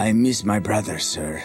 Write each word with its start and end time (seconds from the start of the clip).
I 0.00 0.12
miss 0.14 0.46
my 0.46 0.58
brother, 0.58 0.98
sir. 0.98 1.42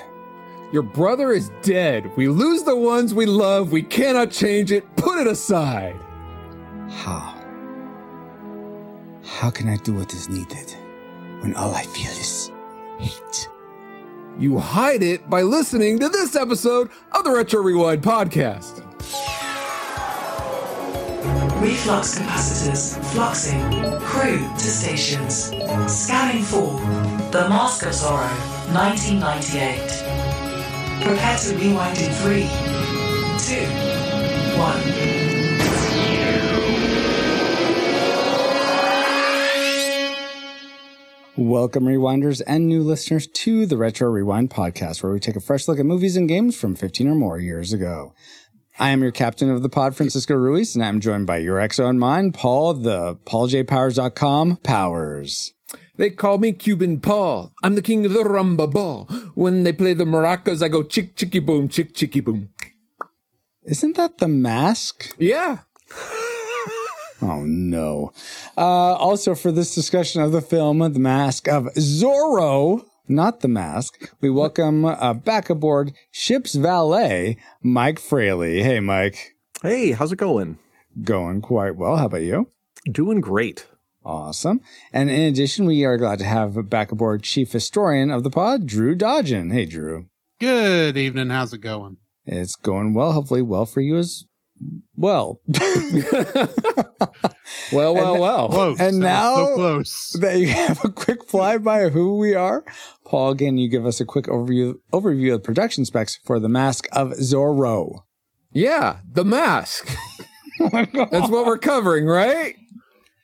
Your 0.71 0.81
brother 0.81 1.33
is 1.33 1.51
dead. 1.61 2.09
We 2.15 2.29
lose 2.29 2.63
the 2.63 2.75
ones 2.75 3.13
we 3.13 3.25
love. 3.25 3.73
We 3.73 3.83
cannot 3.83 4.31
change 4.31 4.71
it. 4.71 4.95
Put 4.95 5.19
it 5.19 5.27
aside. 5.27 5.99
How? 6.89 7.35
How 9.25 9.49
can 9.49 9.67
I 9.67 9.75
do 9.75 9.95
what 9.95 10.13
is 10.13 10.29
needed 10.29 10.73
when 11.41 11.53
all 11.55 11.75
I 11.75 11.83
feel 11.83 12.11
is 12.11 12.49
hate? 12.97 13.49
You 14.39 14.57
hide 14.57 15.03
it 15.03 15.29
by 15.29 15.41
listening 15.41 15.99
to 15.99 16.07
this 16.07 16.33
episode 16.37 16.89
of 17.11 17.25
the 17.25 17.31
Retro 17.31 17.61
Rewind 17.61 18.03
podcast. 18.03 18.74
Reflux 21.65 22.13
capacitors 22.19 22.93
fluxing. 23.11 23.59
Crew 24.01 24.37
to 24.37 24.59
stations. 24.59 25.49
Scanning 25.91 26.43
for 26.43 26.79
The 27.31 27.49
Mask 27.49 27.83
of 27.87 27.89
Zorro, 27.89 28.29
1998. 28.71 31.03
Prepare 31.03 31.37
to 31.39 31.55
rewind 31.57 31.97
in 31.97 32.11
three, 32.21 32.47
two, 33.39 33.65
one. 34.61 34.83
Welcome, 41.37 41.85
rewinders 41.85 42.43
and 42.45 42.67
new 42.67 42.83
listeners, 42.83 43.25
to 43.27 43.65
the 43.65 43.75
Retro 43.75 44.07
Rewind 44.09 44.51
podcast, 44.51 45.01
where 45.01 45.11
we 45.11 45.19
take 45.19 45.35
a 45.35 45.41
fresh 45.41 45.67
look 45.67 45.79
at 45.79 45.85
movies 45.85 46.15
and 46.15 46.29
games 46.29 46.55
from 46.55 46.75
15 46.75 47.07
or 47.07 47.15
more 47.15 47.39
years 47.39 47.73
ago. 47.73 48.13
I 48.77 48.89
am 48.89 49.01
your 49.01 49.11
captain 49.11 49.49
of 49.49 49.61
the 49.61 49.69
pod, 49.69 49.95
Francisco 49.95 50.35
Ruiz, 50.35 50.75
and 50.75 50.83
I'm 50.83 50.99
joined 50.99 51.27
by 51.27 51.37
your 51.37 51.57
exo 51.57 51.89
and 51.89 51.99
mine, 51.99 52.33
Paul, 52.33 52.73
the 52.73 53.15
pauljpowers.com 53.25 54.57
Powers. 54.57 55.53
They 55.95 56.09
call 56.09 56.39
me 56.39 56.51
Cuban 56.51 56.99
Paul. 56.99 57.53
I'm 57.63 57.75
the 57.75 57.81
king 57.81 58.05
of 58.05 58.11
the 58.11 58.23
rumba 58.23 58.69
ball. 58.69 59.05
When 59.33 59.63
they 59.63 59.71
play 59.71 59.93
the 59.93 60.03
maracas, 60.03 60.61
I 60.61 60.67
go 60.67 60.83
chick 60.83 61.15
chicky 61.15 61.39
boom, 61.39 61.69
chick 61.69 61.95
chicky 61.95 62.19
boom. 62.19 62.49
Isn't 63.63 63.95
that 63.95 64.17
the 64.17 64.27
mask? 64.27 65.15
Yeah. 65.17 65.59
Oh 67.21 67.43
no. 67.43 68.11
Uh, 68.57 68.61
also 68.61 69.35
for 69.35 69.51
this 69.51 69.73
discussion 69.73 70.21
of 70.21 70.33
the 70.33 70.41
film, 70.41 70.79
The 70.79 70.99
Mask 70.99 71.47
of 71.47 71.63
Zorro, 71.75 72.85
not 73.07 73.41
The 73.41 73.47
Mask, 73.47 74.11
we 74.21 74.29
welcome 74.29 74.85
uh, 74.85 75.13
back 75.13 75.49
aboard 75.49 75.93
ship's 76.11 76.55
valet, 76.55 77.37
Mike 77.61 77.99
Fraley. 77.99 78.63
Hey, 78.63 78.79
Mike. 78.79 79.35
Hey, 79.61 79.91
how's 79.91 80.11
it 80.11 80.17
going? 80.17 80.59
Going 81.03 81.41
quite 81.41 81.75
well. 81.75 81.97
How 81.97 82.05
about 82.05 82.21
you? 82.21 82.49
Doing 82.91 83.21
great. 83.21 83.67
Awesome. 84.03 84.61
And 84.93 85.09
in 85.09 85.21
addition, 85.21 85.65
we 85.65 85.83
are 85.83 85.97
glad 85.97 86.19
to 86.19 86.25
have 86.25 86.69
back 86.69 86.91
aboard 86.91 87.23
chief 87.23 87.51
historian 87.51 88.11
of 88.11 88.23
the 88.23 88.29
pod, 88.29 88.67
Drew 88.67 88.95
Dodgen. 88.95 89.51
Hey, 89.51 89.65
Drew. 89.65 90.07
Good 90.39 90.97
evening. 90.97 91.29
How's 91.29 91.53
it 91.53 91.59
going? 91.59 91.97
It's 92.25 92.55
going 92.55 92.93
well. 92.93 93.13
Hopefully, 93.13 93.41
well 93.41 93.65
for 93.65 93.81
you 93.81 93.97
as 93.97 94.25
well. 94.95 95.41
Well, 97.71 97.93
well, 97.95 98.13
And- 98.13 98.21
well. 98.21 98.49
Close. 98.49 98.79
and 98.79 98.99
now- 98.99 99.35
so 99.35 99.55
close. 99.55 100.17
that 100.19 100.37
you 100.39 100.47
have 100.47 100.83
a 100.83 100.89
quick 100.89 101.27
flyby 101.27 101.87
of 101.87 101.93
who 101.93 102.17
we 102.17 102.33
are. 102.35 102.63
Paul, 103.05 103.31
again, 103.31 103.57
you 103.57 103.69
give 103.69 103.85
us 103.85 103.99
a 103.99 104.05
quick 104.05 104.25
overview 104.25 104.75
overview 104.93 105.33
of 105.33 105.43
production 105.43 105.85
specs 105.85 106.17
for 106.25 106.39
The 106.39 106.49
Mask 106.49 106.87
of 106.91 107.09
Zorro. 107.13 108.03
Yeah, 108.51 108.99
the 109.11 109.25
mask. 109.25 109.87
That's 110.59 110.91
what 111.29 111.45
we're 111.45 111.57
covering, 111.57 112.05
right? 112.05 112.55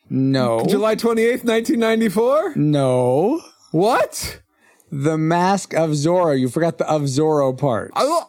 No. 0.10 0.66
July 0.68 0.96
28th, 0.96 1.46
1994? 1.46 2.54
No. 2.58 3.42
What? 3.72 4.42
The 4.92 5.18
Mask 5.18 5.74
of 5.74 5.92
Zorro. 5.92 6.38
You 6.38 6.50
forgot 6.50 6.78
the 6.78 6.90
of 6.90 7.04
Zorro 7.04 7.58
part. 7.58 7.92
I- 7.96 8.24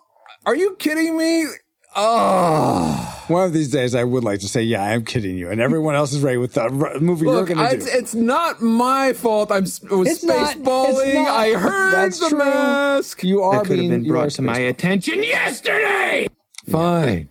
Are 0.47 0.55
you 0.56 0.77
kidding 0.78 1.16
me? 1.19 1.47
Oh. 1.94 3.24
One 3.28 3.44
of 3.44 3.52
these 3.52 3.70
days, 3.70 3.94
I 3.94 4.04
would 4.04 4.25
like 4.25 4.41
to 4.41 4.48
say, 4.48 4.62
yeah, 4.62 4.82
I'm 4.82 5.04
kidding 5.04 5.36
you. 5.36 5.50
And 5.50 5.60
everyone 5.60 5.94
else 5.94 6.12
is 6.12 6.20
right 6.22 6.38
with 6.41 6.54
the 6.54 6.69
movie 7.00 7.26
Look, 7.26 7.48
you're 7.48 7.56
going 7.56 7.69
to 7.70 7.76
it's, 7.76 7.84
do. 7.91 7.98
it's 7.98 8.14
not 8.14 8.60
my 8.62 9.12
fault. 9.12 9.53
I'm 9.53 9.64
s- 9.64 9.82
was 9.82 10.08
It's 10.08 10.25
spaceballing. 10.25 11.04
it's 11.06 11.14
not. 11.14 11.28
I 11.28 11.50
heard 11.52 11.92
That's 11.92 12.19
the 12.19 12.28
true. 12.31 12.38
mask. 12.38 13.22
You 13.22 13.42
are 13.42 13.56
That 13.58 13.66
could 13.66 13.78
have 13.78 13.88
being 13.88 13.91
been 13.91 14.08
brought 14.08 14.31
to 14.31 14.42
my 14.42 14.58
attention 14.58 15.22
yesterday. 15.22 16.28
Fine. 16.69 17.28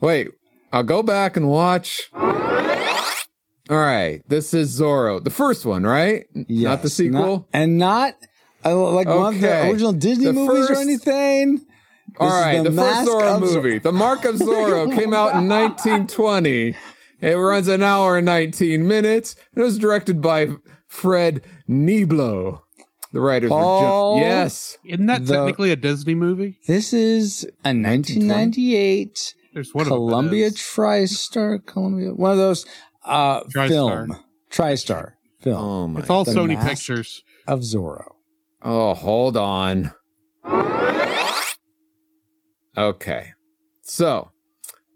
Wait, 0.00 0.28
I'll 0.72 0.82
go 0.82 1.02
back 1.02 1.36
and 1.36 1.48
watch. 1.48 2.10
All 3.70 3.76
right, 3.76 4.22
this 4.28 4.54
is 4.54 4.80
Zorro, 4.80 5.22
the 5.22 5.28
first 5.30 5.66
one, 5.66 5.82
right? 5.84 6.24
not 6.34 6.80
the 6.82 6.88
sequel. 6.88 7.20
not- 7.20 7.44
and 7.52 7.76
not 7.78 8.14
uh, 8.64 8.74
like 8.92 9.06
one 9.06 9.34
of 9.34 9.40
the 9.42 9.68
original 9.68 9.92
Disney 9.92 10.24
The 10.26 10.32
movies 10.32 10.70
or 10.70 10.76
anything. 10.76 11.66
All 12.20 12.26
This 12.28 12.36
is 12.36 12.42
right, 12.42 12.64
the, 12.64 12.72
first 12.72 13.08
Zorro 13.08 13.42
of 13.42 13.48
Zor- 13.48 13.62
movie, 13.62 13.78
The 13.78 13.92
Mark 13.92 14.24
of 14.24 14.36
Zorro, 14.36 14.94
came 14.94 15.12
out 15.14 15.36
in 15.36 15.48
1920. 15.48 16.74
It 17.20 17.34
runs 17.34 17.68
an 17.68 17.82
hour 17.82 18.16
and 18.18 18.26
19 18.26 18.86
minutes. 18.86 19.34
It 19.56 19.60
was 19.60 19.78
directed 19.78 20.20
by 20.20 20.48
Fred 20.86 21.42
Niblo. 21.68 22.60
The 23.12 23.20
writers 23.20 23.48
Paul? 23.50 24.16
were 24.16 24.20
jo- 24.20 24.26
yes. 24.26 24.78
Isn't 24.84 25.06
that 25.06 25.26
The- 25.26 25.34
technically 25.34 25.70
a 25.72 25.76
Disney 25.76 26.14
movie? 26.14 26.58
This 26.66 26.92
is 26.92 27.44
a 27.64 27.72
1998 27.72 29.34
There's 29.54 29.74
one 29.74 29.82
of 29.86 29.88
Columbia 29.88 30.46
is. 30.46 30.56
TriStar, 30.56 31.64
Columbia, 31.64 32.12
one 32.14 32.32
of 32.32 32.38
those 32.38 32.66
uh, 33.04 33.40
TriStar. 33.44 33.68
film, 33.68 34.16
TriStar 34.50 35.12
film 35.40 35.56
Oh 35.64 35.88
my. 35.88 36.00
It's 36.00 36.10
all 36.10 36.24
The 36.24 36.32
Sony 36.32 36.54
Mask. 36.54 36.68
Pictures. 36.68 37.22
of 37.46 37.60
Zorro. 37.60 38.12
Oh, 38.62 38.92
hold 38.94 39.36
on. 39.36 39.92
Okay. 42.78 43.32
So, 43.82 44.30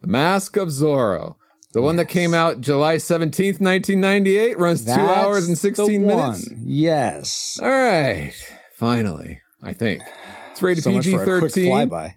The 0.01 0.07
Mask 0.07 0.57
of 0.57 0.69
Zorro. 0.69 1.35
The 1.73 1.83
one 1.83 1.97
that 1.97 2.09
came 2.09 2.35
out 2.35 2.61
July 2.61 2.97
17th, 2.97 3.59
1998, 3.61 4.59
runs 4.59 4.85
two 4.85 4.91
hours 4.93 5.47
and 5.47 5.57
the 5.57 5.61
16 5.61 6.07
minutes. 6.07 6.49
Yes. 6.63 7.59
All 7.63 7.69
right. 7.69 8.35
Finally, 8.75 9.41
I 9.63 9.73
think. 9.73 10.03
It's 10.51 10.63
rated 10.63 10.85
So 10.85 10.93
PG 10.93 11.13
for 11.17 11.37
a 11.37 11.41
quick 11.41 11.53
13. 11.53 12.15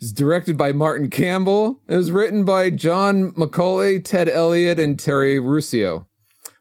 It's 0.00 0.12
directed 0.12 0.58
by 0.58 0.72
Martin 0.72 1.08
Campbell. 1.08 1.80
It 1.88 1.96
was 1.96 2.10
written 2.10 2.44
by 2.44 2.68
John 2.70 3.30
McCauley, 3.32 4.04
Ted 4.04 4.28
Elliott, 4.28 4.78
and 4.78 4.98
Terry 4.98 5.36
Rossio. 5.36 6.06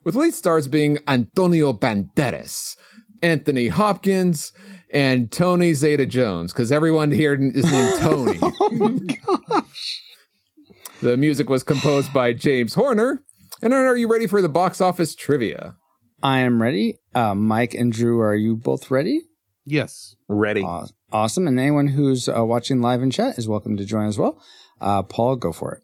With 0.06 0.16
lead 0.16 0.36
stars 0.36 0.68
being 0.68 1.00
Antonio 1.08 1.74
Banderas, 1.74 2.78
Anthony 3.24 3.70
Hopkins, 3.70 4.54
and 4.96 5.32
Tony 5.32 5.74
Zeta 5.74 6.06
Jones, 6.08 6.52
because 6.54 6.72
everyone 6.72 7.12
here 7.12 7.34
is 7.36 7.72
named 7.72 7.94
Tony. 8.00 8.40
oh 8.42 9.00
gosh. 9.48 10.02
The 11.02 11.18
music 11.18 11.50
was 11.50 11.62
composed 11.64 12.12
by 12.14 12.34
James 12.34 12.74
Horner. 12.74 13.22
And 13.62 13.74
are 13.74 13.96
you 13.98 14.08
ready 14.08 14.26
for 14.28 14.42
the 14.42 14.50
box 14.50 14.82
office 14.82 15.14
trivia? 15.14 15.76
I 16.24 16.40
am 16.40 16.62
ready. 16.62 16.98
Uh, 17.14 17.36
Mike 17.36 17.74
and 17.74 17.92
Drew, 17.92 18.20
are 18.22 18.34
you 18.36 18.56
both 18.56 18.90
ready? 18.90 19.22
Yes. 19.66 20.16
Ready. 20.28 20.62
Aw- 20.64 20.88
Awesome. 21.12 21.48
And 21.48 21.60
anyone 21.60 21.88
who's 21.88 22.28
uh, 22.28 22.44
watching 22.46 22.82
live 22.82 23.02
in 23.02 23.12
chat 23.12 23.38
is 23.38 23.48
welcome 23.48 23.78
to 23.78 23.86
join 23.86 24.08
as 24.08 24.18
well. 24.18 24.42
Uh, 24.82 25.02
Paul, 25.04 25.36
go 25.38 25.52
for 25.54 25.74
it. 25.76 25.84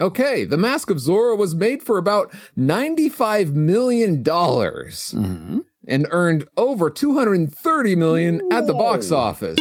Okay, 0.00 0.44
The 0.44 0.56
Mask 0.56 0.90
of 0.90 0.96
Zorro 0.96 1.36
was 1.36 1.54
made 1.54 1.82
for 1.82 1.98
about 1.98 2.32
$95 2.58 3.52
million 3.52 4.24
Mm-hmm. 4.24 5.58
And 5.86 6.06
earned 6.10 6.46
over 6.56 6.90
230 6.90 7.96
million 7.96 8.40
at 8.52 8.66
the 8.66 8.74
box 8.74 9.10
office. 9.10 9.58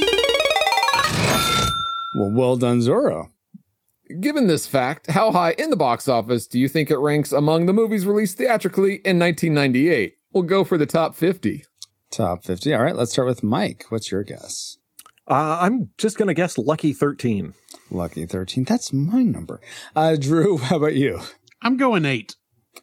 Well, 2.16 2.32
well 2.32 2.56
done, 2.58 2.80
Zorro. 2.80 3.30
Given 4.20 4.48
this 4.48 4.68
fact, 4.68 5.10
how 5.10 5.32
high 5.32 5.52
in 5.58 5.70
the 5.70 5.76
box 5.76 6.08
office 6.08 6.46
do 6.46 6.60
you 6.60 6.68
think 6.68 6.92
it 6.92 6.98
ranks 6.98 7.32
among 7.32 7.66
the 7.66 7.74
movies 7.74 8.06
released 8.06 8.38
theatrically 8.38 8.96
in 9.06 9.18
1998? 9.18 10.16
We'll 10.34 10.44
go 10.44 10.64
for 10.64 10.78
the 10.78 10.86
top 10.86 11.16
50. 11.16 11.64
Top 12.12 12.44
50. 12.44 12.74
All 12.74 12.84
right, 12.84 12.96
let's 12.96 13.12
start 13.12 13.28
with 13.28 13.42
Mike. 13.44 13.86
What's 13.90 14.12
your 14.12 14.24
guess? 14.24 14.78
Uh, 15.28 15.58
I'm 15.62 15.90
just 15.98 16.18
going 16.18 16.28
to 16.28 16.34
guess 16.34 16.58
Lucky 16.58 16.94
13. 16.94 17.54
Lucky 17.90 18.26
13. 18.26 18.66
That's 18.66 18.94
my 18.94 19.24
number. 19.24 19.62
Uh, 19.96 20.16
Drew, 20.16 20.58
how 20.60 20.78
about 20.78 20.96
you? 20.96 21.22
I'm 21.62 21.78
going 21.78 22.06
eight. 22.06 22.36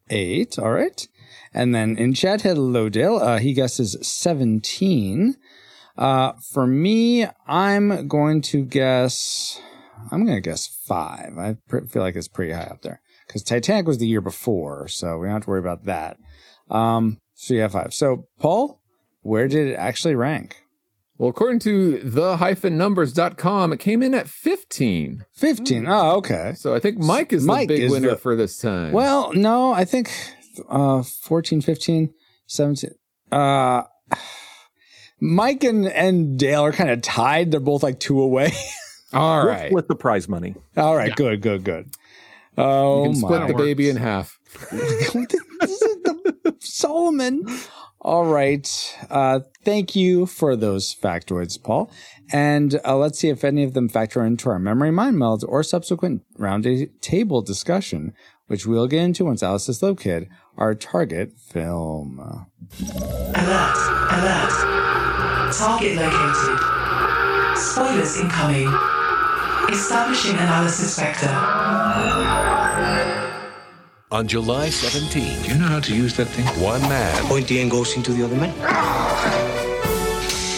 Eight. 0.08 0.58
All 0.58 0.72
right. 0.72 1.06
And 1.52 1.74
then 1.74 1.96
in 1.96 2.14
chat, 2.14 2.42
hello, 2.42 2.88
Dale. 2.88 3.16
Uh, 3.16 3.38
he 3.38 3.52
guesses 3.54 3.96
17. 4.02 5.36
Uh, 5.98 6.32
for 6.52 6.66
me, 6.66 7.26
I'm 7.46 8.06
going 8.06 8.40
to 8.42 8.64
guess, 8.64 9.60
I'm 10.10 10.24
going 10.24 10.40
to 10.40 10.48
guess 10.48 10.66
five. 10.86 11.36
I 11.38 11.56
pr- 11.68 11.86
feel 11.86 12.02
like 12.02 12.14
it's 12.16 12.28
pretty 12.28 12.52
high 12.52 12.62
up 12.62 12.82
there 12.82 13.00
because 13.26 13.42
Titanic 13.42 13.86
was 13.86 13.98
the 13.98 14.06
year 14.06 14.20
before. 14.20 14.86
So 14.88 15.18
we 15.18 15.26
don't 15.26 15.34
have 15.34 15.44
to 15.44 15.50
worry 15.50 15.60
about 15.60 15.84
that. 15.84 16.16
Um, 16.70 17.18
so 17.34 17.54
yeah, 17.54 17.68
five. 17.68 17.92
So 17.92 18.28
Paul, 18.38 18.80
where 19.22 19.48
did 19.48 19.66
it 19.68 19.74
actually 19.74 20.14
rank? 20.14 20.62
Well, 21.18 21.28
according 21.28 21.58
to 21.60 21.98
the-numbers.com, 21.98 23.72
it 23.74 23.78
came 23.78 24.02
in 24.02 24.14
at 24.14 24.26
15. 24.26 25.26
15. 25.34 25.86
Oh, 25.86 26.16
okay. 26.16 26.54
So 26.56 26.74
I 26.74 26.78
think 26.78 26.96
Mike 26.98 27.32
is 27.34 27.44
Mike 27.44 27.68
the 27.68 27.74
big 27.74 27.82
is 27.84 27.90
winner 27.92 28.10
the- 28.10 28.16
for 28.16 28.36
this 28.36 28.56
time. 28.58 28.92
Well, 28.92 29.32
no, 29.34 29.70
I 29.72 29.84
think 29.84 30.10
uh 30.68 31.02
14, 31.02 31.60
15, 31.60 32.12
17. 32.46 32.90
Uh 33.32 33.82
Mike 35.20 35.64
and, 35.64 35.86
and 35.86 36.38
Dale 36.38 36.62
are 36.64 36.72
kind 36.72 36.90
of 36.90 37.02
tied. 37.02 37.50
They're 37.50 37.60
both 37.60 37.82
like 37.82 38.00
two 38.00 38.20
away. 38.20 38.52
All 39.12 39.38
We'll 39.44 39.48
right. 39.48 39.68
split 39.70 39.88
the 39.88 39.96
prize 39.96 40.28
money. 40.28 40.54
All 40.76 40.96
right, 40.96 41.14
good, 41.14 41.42
good, 41.42 41.64
good. 41.64 41.90
Oh, 42.56 43.04
You 43.04 43.10
can 43.10 43.16
split 43.16 43.40
my. 43.42 43.46
the 43.48 43.54
baby 43.54 43.90
in 43.90 43.96
half. 43.96 44.38
This 44.70 45.14
is 45.14 45.96
the- 46.02 46.56
Solomon. 46.60 47.44
All 48.00 48.24
right. 48.24 48.66
Uh, 49.10 49.40
thank 49.64 49.94
you 49.94 50.24
for 50.26 50.56
those 50.56 50.94
factoids, 50.94 51.62
Paul. 51.62 51.90
And 52.32 52.80
uh, 52.84 52.96
let's 52.96 53.18
see 53.18 53.28
if 53.28 53.44
any 53.44 53.62
of 53.62 53.74
them 53.74 53.88
factor 53.88 54.24
into 54.24 54.48
our 54.48 54.58
memory 54.58 54.90
mind 54.90 55.18
meld 55.18 55.44
or 55.46 55.62
subsequent 55.62 56.22
round 56.38 56.66
table 57.02 57.42
discussion, 57.42 58.14
which 58.46 58.66
we'll 58.66 58.86
get 58.86 59.02
into 59.02 59.24
once 59.26 59.42
Alice 59.42 59.68
is 59.68 59.78
Slow 59.78 59.94
Kid, 59.94 60.28
our 60.60 60.74
target 60.74 61.32
film. 61.38 62.18
Alert, 62.20 63.78
alert. 64.12 64.52
Target 65.56 65.96
located. 65.96 66.58
Spoilers 67.56 68.18
incoming. 68.20 68.68
Establishing 69.72 70.34
analysis 70.34 70.98
vector. 70.98 71.28
On 74.12 74.26
July 74.26 74.68
17, 74.70 75.44
You 75.44 75.54
know 75.58 75.66
how 75.68 75.80
to 75.80 75.94
use 75.94 76.16
that 76.16 76.26
thing? 76.26 76.44
one 76.60 76.80
man 76.82 77.14
Point 77.26 77.46
the 77.46 77.60
end 77.60 77.70
goes 77.70 77.96
into 77.96 78.12
the 78.12 78.24
other 78.24 78.34
man. 78.34 78.52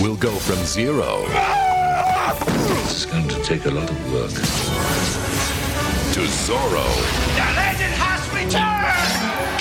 We'll 0.01 0.17
go 0.17 0.33
from 0.33 0.57
zero 0.65 1.27
This 2.87 3.05
is 3.05 3.07
going 3.07 3.29
to 3.29 3.43
take 3.45 3.67
a 3.67 3.71
lot 3.71 3.91
of 3.91 4.13
work. 4.13 4.31
to 4.31 6.21
Zorro. 6.45 6.87
The 7.37 7.47
legend 7.57 7.95
has 8.01 8.23
returned! 8.35 8.82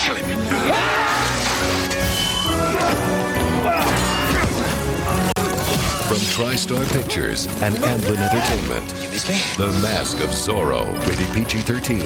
Kill 0.03 0.15
him. 0.15 1.41
From 6.07 6.17
TriStar 6.17 6.91
Pictures 6.91 7.45
and 7.61 7.75
Amblin 7.75 8.17
Entertainment. 8.17 8.87
The 9.57 9.67
Mask 9.81 10.19
of 10.19 10.31
Zorro, 10.31 10.85
rated 11.07 11.27
PG 11.33 11.59
13. 11.61 12.01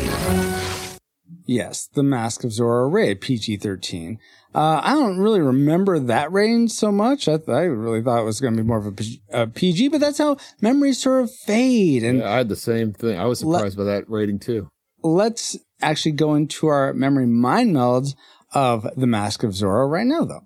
Yes, 1.47 1.88
The 1.94 2.03
Mask 2.03 2.44
of 2.44 2.51
Zorro, 2.51 2.92
rated 2.92 3.21
PG 3.21 3.57
13. 3.57 4.19
Uh, 4.53 4.81
I 4.83 4.94
don't 4.94 5.18
really 5.18 5.41
remember 5.41 5.98
that 6.00 6.31
range 6.31 6.71
so 6.71 6.91
much. 6.91 7.27
I, 7.27 7.38
th- 7.38 7.50
I 7.50 7.62
really 7.63 8.03
thought 8.03 8.21
it 8.21 8.25
was 8.25 8.39
going 8.39 8.56
to 8.56 8.62
be 8.62 8.68
more 8.68 8.77
of 8.77 8.86
a, 8.86 8.91
P- 8.91 9.21
a 9.31 9.48
PG, 9.48 9.88
but 9.89 10.00
that's 10.01 10.18
how 10.19 10.38
memories 10.62 11.00
sort 11.01 11.24
of 11.24 11.31
fade. 11.33 12.03
And 12.03 12.19
Yeah, 12.19 12.31
I 12.31 12.38
had 12.38 12.50
the 12.50 12.56
same 12.56 12.94
thing. 12.94 13.18
I 13.18 13.25
was 13.25 13.44
Let- 13.44 13.59
surprised 13.59 13.77
by 13.77 13.83
that 13.86 14.09
rating 14.09 14.38
too. 14.39 14.69
Let's 15.06 15.57
actually 15.81 16.13
go 16.13 16.34
into 16.34 16.68
our 16.68 16.94
memory 16.94 17.28
mind 17.28 17.75
melds 17.75 18.16
of 18.54 18.88
the 18.96 19.07
Mask 19.07 19.44
of 19.44 19.52
Zorro 19.52 19.90
right 19.90 20.06
now, 20.06 20.25
though. 20.25 20.46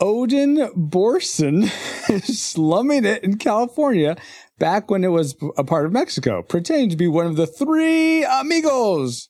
Odin 0.00 0.56
Borson 0.76 1.64
is 2.08 2.40
slumming 2.42 3.04
it 3.04 3.24
in 3.24 3.36
California 3.36 4.16
back 4.58 4.90
when 4.90 5.04
it 5.04 5.08
was 5.08 5.36
a 5.56 5.64
part 5.64 5.86
of 5.86 5.92
Mexico, 5.92 6.42
pretending 6.42 6.88
to 6.90 6.96
be 6.96 7.08
one 7.08 7.26
of 7.26 7.36
the 7.36 7.46
three 7.46 8.24
amigos. 8.24 9.28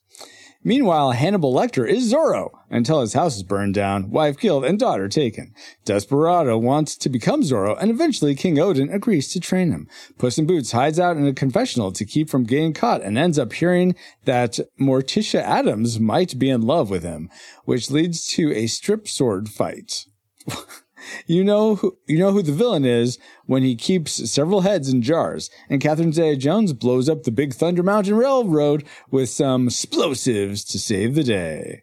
Meanwhile, 0.65 1.13
Hannibal 1.13 1.55
Lecter 1.55 1.89
is 1.89 2.13
Zorro 2.13 2.51
until 2.69 3.01
his 3.01 3.13
house 3.13 3.37
is 3.37 3.45
burned 3.45 3.75
down, 3.75 4.11
wife 4.11 4.37
killed, 4.39 4.65
and 4.65 4.79
daughter 4.79 5.09
taken. 5.09 5.55
Desperado 5.85 6.59
wants 6.59 6.97
to 6.97 7.09
become 7.09 7.43
Zorro, 7.43 7.77
and 7.81 7.91
eventually 7.91 8.35
King 8.35 8.59
Odin 8.59 8.91
agrees 8.91 9.29
to 9.29 9.41
train 9.41 9.71
him. 9.71 9.87
Puss 10.19 10.37
in 10.37 10.47
Boots 10.47 10.73
hides 10.73 10.99
out 10.99 11.17
in 11.17 11.27
a 11.27 11.33
confessional 11.33 11.93
to 11.93 12.05
keep 12.05 12.29
from 12.29 12.43
getting 12.43 12.73
caught 12.73 13.03
and 13.03 13.17
ends 13.17 13.39
up 13.39 13.53
hearing 13.53 13.95
that 14.25 14.59
Morticia 14.81 15.41
Addams 15.41 16.01
might 16.01 16.39
be 16.39 16.51
in 16.51 16.63
love 16.63 16.91
with 16.91 17.05
him, 17.05 17.31
which 17.65 17.91
leads 17.91 18.27
to 18.29 18.53
a 18.53 18.67
strip 18.67 19.07
sword 19.07 19.49
fight. 19.49 20.07
You 21.27 21.45
know 21.45 21.77
who 21.77 21.97
you 22.07 22.19
know 22.19 22.33
who 22.33 22.43
the 22.43 22.53
villain 22.53 22.85
is 22.85 23.19
when 23.47 23.63
he 23.63 23.77
keeps 23.77 24.31
several 24.31 24.63
heads 24.63 24.89
in 24.89 25.03
jars, 25.03 25.51
and 25.69 25.81
Catherine 25.81 26.13
Zeta-Jones 26.13 26.73
blows 26.73 27.09
up 27.09 27.23
the 27.23 27.31
Big 27.31 27.55
Thunder 27.55 27.83
Mountain 27.83 28.15
Railroad 28.15 28.85
with 29.11 29.29
some 29.29 29.69
explosives 29.69 30.65
to 30.65 30.79
save 30.79 31.15
the 31.15 31.25
day. 31.25 31.83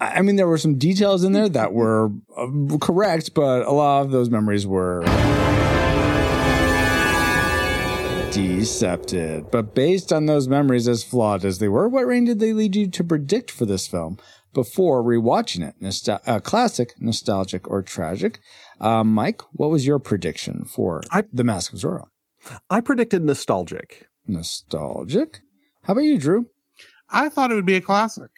I 0.00 0.22
mean, 0.22 0.34
there 0.34 0.48
were 0.48 0.58
some 0.58 0.78
details 0.78 1.22
in 1.22 1.32
there 1.32 1.48
that 1.48 1.72
were 1.72 2.10
uh, 2.36 2.76
correct, 2.80 3.34
but 3.34 3.64
a 3.66 3.70
lot 3.70 4.00
of 4.02 4.10
those 4.10 4.30
memories 4.30 4.66
were 4.66 5.04
decepted. 8.32 9.50
But 9.50 9.74
based 9.74 10.12
on 10.12 10.26
those 10.26 10.48
memories, 10.48 10.88
as 10.88 11.04
flawed 11.04 11.44
as 11.44 11.58
they 11.58 11.68
were, 11.68 11.88
what 11.88 12.06
range 12.06 12.28
did 12.28 12.40
they 12.40 12.52
lead 12.52 12.74
you 12.74 12.88
to 12.88 13.04
predict 13.04 13.50
for 13.50 13.66
this 13.66 13.86
film 13.86 14.18
before 14.54 15.02
rewatching 15.02 15.66
it? 15.66 15.74
Nostal- 15.80 16.20
uh, 16.26 16.40
classic, 16.40 16.94
nostalgic, 17.00 17.68
or 17.70 17.82
tragic? 17.82 18.40
Uh, 18.80 19.04
Mike, 19.04 19.40
what 19.52 19.70
was 19.70 19.86
your 19.86 19.98
prediction 19.98 20.64
for 20.64 21.02
I- 21.10 21.24
The 21.32 21.44
Mask 21.44 21.72
of 21.72 21.78
Zorro? 21.78 22.06
I 22.68 22.80
predicted 22.80 23.22
nostalgic. 23.24 24.08
Nostalgic? 24.26 25.40
How 25.84 25.92
about 25.92 26.02
you, 26.04 26.18
Drew? 26.18 26.46
I 27.10 27.28
thought 27.28 27.50
it 27.50 27.54
would 27.54 27.66
be 27.66 27.76
a 27.76 27.80
classic. 27.80 28.30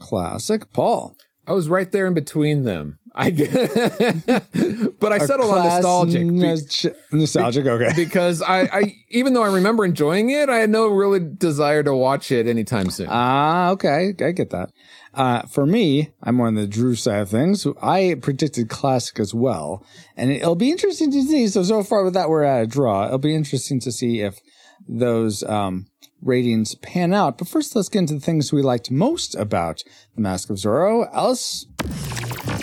Classic, 0.00 0.72
Paul. 0.72 1.16
I 1.46 1.52
was 1.52 1.68
right 1.68 1.90
there 1.90 2.06
in 2.06 2.14
between 2.14 2.62
them. 2.64 2.98
I 3.14 3.30
but 5.00 5.12
I 5.12 5.16
A 5.16 5.20
settled 5.20 5.50
on 5.50 5.60
class- 5.62 5.82
nostalgic 5.82 6.22
be- 6.22 6.30
nos- 6.30 6.86
nostalgic, 7.12 7.66
okay. 7.66 7.90
because 7.94 8.40
I, 8.42 8.60
I 8.62 8.94
even 9.10 9.34
though 9.34 9.42
I 9.42 9.52
remember 9.52 9.84
enjoying 9.84 10.30
it, 10.30 10.48
I 10.48 10.58
had 10.58 10.70
no 10.70 10.86
really 10.88 11.20
desire 11.20 11.82
to 11.82 11.94
watch 11.94 12.30
it 12.32 12.46
anytime 12.46 12.90
soon. 12.90 13.08
Ah, 13.10 13.70
okay. 13.70 14.14
I 14.20 14.30
get 14.32 14.50
that. 14.50 14.70
Uh, 15.14 15.42
for 15.42 15.66
me, 15.66 16.12
I'm 16.22 16.40
on 16.40 16.54
the 16.54 16.66
Drew 16.66 16.94
side 16.94 17.20
of 17.20 17.28
things. 17.28 17.66
I 17.82 18.16
predicted 18.20 18.70
classic 18.70 19.20
as 19.20 19.34
well. 19.34 19.84
And 20.16 20.30
it'll 20.30 20.54
be 20.54 20.70
interesting 20.70 21.10
to 21.12 21.22
see. 21.22 21.48
So, 21.48 21.62
so 21.62 21.82
far 21.82 22.02
with 22.04 22.14
that, 22.14 22.30
we're 22.30 22.44
at 22.44 22.62
a 22.62 22.66
draw. 22.66 23.06
It'll 23.06 23.18
be 23.18 23.34
interesting 23.34 23.78
to 23.80 23.92
see 23.92 24.20
if 24.20 24.40
those, 24.88 25.42
um, 25.42 25.86
ratings 26.22 26.76
pan 26.76 27.12
out. 27.12 27.36
But 27.36 27.48
first, 27.48 27.76
let's 27.76 27.88
get 27.88 27.98
into 28.00 28.14
the 28.14 28.20
things 28.20 28.52
we 28.52 28.62
liked 28.62 28.90
most 28.90 29.34
about 29.34 29.82
The 30.14 30.22
Mask 30.22 30.48
of 30.50 30.56
Zorro. 30.56 31.08
Alice? 31.12 31.66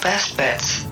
Best 0.02 0.38
bets. 0.38 0.86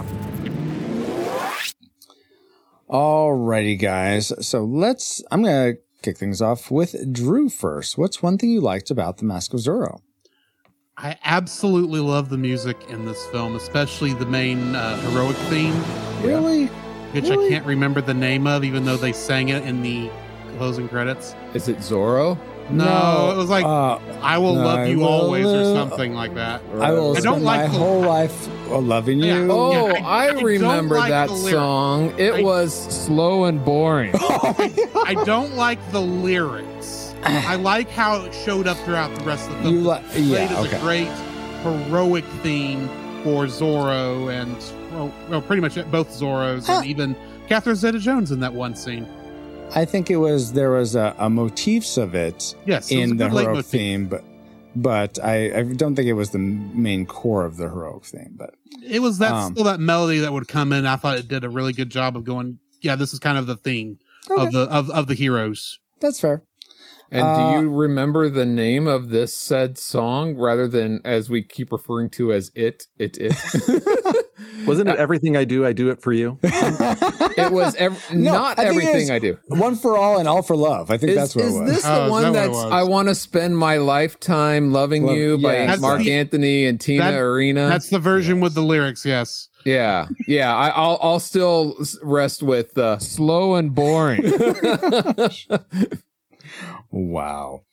Alrighty, 2.90 3.80
guys. 3.80 4.32
So 4.46 4.64
let's, 4.64 5.24
I'm 5.32 5.44
going 5.44 5.74
to 5.74 5.82
kick 6.04 6.18
things 6.18 6.42
off 6.42 6.70
with 6.70 7.12
Drew 7.12 7.50
first. 7.50 7.98
What's 7.98 8.22
one 8.22 8.38
thing 8.38 8.52
you 8.52 8.62
liked 8.62 8.92
about 8.92 9.18
The 9.18 9.26
Mask 9.26 9.54
of 9.54 9.60
Zorro? 9.62 10.02
I 11.00 11.16
absolutely 11.24 12.00
love 12.00 12.30
the 12.30 12.38
music 12.40 12.78
in 12.90 13.06
this 13.06 13.24
film, 13.28 13.56
especially 13.56 14.14
the 14.14 14.26
main 14.26 14.74
uh, 14.76 14.98
heroic 15.02 15.36
theme, 15.48 15.76
Really? 16.24 16.66
which 17.14 17.26
Really? 17.30 17.46
I 17.46 17.50
can't 17.50 17.66
remember 17.68 18.02
the 18.02 18.16
name 18.16 18.48
of, 18.48 18.64
even 18.64 18.84
though 18.84 18.98
they 18.98 19.14
sang 19.14 19.50
it 19.50 19.64
in 19.64 19.84
the 19.84 20.10
closing 20.58 20.90
credits. 20.90 21.36
Is 21.54 21.68
it 21.68 21.78
Zorro? 21.78 22.36
No, 22.72 23.32
it 23.32 23.38
was 23.38 23.50
like 23.50 23.64
uh, 23.64 23.98
"I 24.22 24.38
will 24.40 24.56
love 24.56 24.90
you 24.90 24.98
will 25.00 25.08
always" 25.08 25.46
or 25.46 25.74
something 25.76 26.14
like 26.14 26.34
that. 26.34 26.62
I 26.82 26.92
will 26.92 27.12
I 27.16 27.20
spend 27.20 27.24
don't 27.24 27.44
like 27.44 27.60
my 27.62 27.68
the- 27.68 27.78
whole 27.80 28.02
life 28.02 28.50
loving 28.68 29.20
Yeah. 29.20 29.36
you. 29.44 29.52
Oh, 29.52 29.88
Yeah, 29.90 30.04
I- 30.06 30.26
I, 30.26 30.30
I 30.30 30.42
remember 30.42 30.96
like 30.96 31.10
that 31.10 31.30
song. 31.30 32.14
It 32.20 32.34
I- 32.34 32.42
was 32.42 32.74
slow 32.74 33.46
and 33.46 33.64
boring. 33.64 34.12
I 34.20 35.22
don't 35.26 35.56
like 35.56 35.80
the 35.94 36.02
lyrics. 36.02 37.07
I 37.24 37.56
like 37.56 37.90
how 37.90 38.22
it 38.26 38.34
showed 38.34 38.68
up 38.68 38.78
throughout 38.80 39.14
the 39.18 39.24
rest 39.26 39.50
of 39.50 39.58
the 39.58 39.64
film. 39.64 39.76
You 39.76 39.82
li- 39.90 40.02
yeah, 40.16 40.60
okay. 40.62 40.78
a 40.78 40.80
great 40.82 41.08
heroic 41.64 42.24
theme 42.44 42.88
for 43.24 43.46
Zorro 43.46 44.32
and 44.32 44.56
well, 44.94 45.14
well 45.30 45.42
pretty 45.42 45.62
much 45.62 45.76
both 45.92 46.10
Zorros 46.10 46.66
Ah. 46.70 46.80
and 46.80 46.88
even 46.88 47.16
Catherine 47.48 47.76
Zeta-Jones 47.76 48.32
in 48.32 48.40
that 48.42 48.54
one 48.54 48.76
scene. 48.76 49.08
I 49.76 49.84
think 49.84 50.10
it 50.10 50.18
was 50.18 50.54
there 50.54 50.72
was 50.72 50.96
a, 50.96 51.14
a 51.18 51.30
motifs 51.30 51.98
of 51.98 52.16
it 52.16 52.56
Yes, 52.66 52.90
it 52.92 53.00
in 53.00 53.18
the 53.18 53.30
heroic 53.30 53.66
theme, 53.66 54.08
but 54.08 54.24
but 54.76 55.18
I, 55.24 55.60
I 55.60 55.64
don't 55.64 55.96
think 55.96 56.08
it 56.08 56.14
was 56.14 56.30
the 56.30 56.38
main 56.40 57.06
core 57.06 57.44
of 57.46 57.58
the 57.58 57.64
heroic 57.68 58.06
theme. 58.06 58.36
But 58.38 58.54
It 58.84 59.02
was 59.02 59.18
that 59.18 59.32
Um, 59.34 59.54
still 59.54 59.66
that 59.66 59.80
melody 59.80 60.20
that 60.20 60.32
would 60.32 60.48
come 60.48 60.72
in. 60.72 60.86
I 60.86 60.96
thought 60.98 61.18
it 61.18 61.28
did 61.28 61.44
a 61.44 61.50
really 61.50 61.74
good 61.74 61.90
job 61.90 62.16
of 62.16 62.24
going. 62.24 62.60
Yeah, 62.82 62.96
this 62.96 63.12
is 63.12 63.20
kind 63.20 63.38
of 63.38 63.48
the 63.48 63.56
theme 63.58 63.98
Okay. 64.30 64.46
of 64.46 64.52
the 64.54 64.60
of, 64.70 64.90
of 64.92 65.08
the 65.08 65.16
heroes. 65.16 65.80
that's 66.00 66.20
fair. 66.20 66.44
And 67.12 67.22
Uh, 67.24 67.54
do 67.56 67.62
you 67.62 67.70
remember 67.72 68.30
the 68.30 68.46
name 68.46 68.86
of 68.88 69.10
this 69.10 69.34
said 69.34 69.78
song 69.78 70.36
rather 70.36 70.68
than 70.68 71.00
as 71.06 71.30
we 71.30 71.42
keep 71.42 71.72
referring 71.72 72.10
to 72.12 72.34
as 72.34 72.52
it, 72.54 72.88
it, 73.00 73.18
it? 73.18 73.34
Wasn't 74.68 74.90
it 74.90 74.98
everything 74.98 75.38
I 75.38 75.46
do, 75.46 75.66
I 75.66 75.72
do 75.74 75.90
it 75.90 76.02
for 76.02 76.12
you? 76.12 76.38
it 76.44 77.52
was 77.52 77.76
ev- 77.76 78.04
No, 78.14 78.34
not 78.34 78.60
I 78.60 78.66
everything 78.66 79.10
I 79.10 79.20
do. 79.20 79.38
One 79.48 79.76
for 79.76 79.98
all 79.98 80.20
and 80.20 80.28
all 80.28 80.42
for 80.44 80.56
love. 80.58 80.92
I 80.92 80.98
think 80.98 81.12
Is, 81.12 81.16
that's 81.16 81.36
what 81.36 81.46
it 81.46 81.52
was. 81.60 81.70
Is 81.70 81.76
this 81.78 81.86
Oh, 81.86 81.96
the 82.00 82.06
is 82.06 82.12
one 82.12 82.34
that 82.34 82.48
that's? 82.48 82.58
I 82.58 82.84
want 82.84 83.08
to 83.08 83.16
spend 83.16 83.58
my 83.58 83.78
lifetime 83.78 84.74
loving 84.74 85.06
Love- 85.06 85.16
you 85.16 85.38
by 85.38 85.54
yes. 85.54 85.80
Mark 85.80 86.02
the- 86.04 86.12
Anthony 86.14 86.66
and 86.66 86.80
Tina 86.80 87.04
that- 87.12 87.14
Arena? 87.20 87.68
That's 87.70 87.90
the 87.90 88.00
version 88.00 88.42
with 88.42 88.54
the 88.54 88.62
lyrics. 88.62 89.06
Yes. 89.06 89.48
yeah, 89.66 90.08
yeah. 90.28 90.54
I, 90.56 90.70
I'll 90.70 91.00
I'll 91.02 91.20
still 91.20 91.78
rest 92.04 92.44
with 92.44 92.78
uh, 92.78 93.00
slow 93.00 93.56
and 93.56 93.74
boring. 93.74 94.22
wow. 96.98 97.64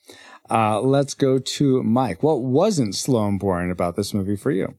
Uh, 0.50 0.80
let's 0.80 1.14
go 1.14 1.38
to 1.38 1.82
Mike. 1.82 2.22
What 2.22 2.42
wasn't 2.42 2.94
slow 2.94 3.26
and 3.26 3.40
boring 3.40 3.70
about 3.70 3.96
this 3.96 4.12
movie 4.12 4.36
for 4.36 4.50
you? 4.50 4.74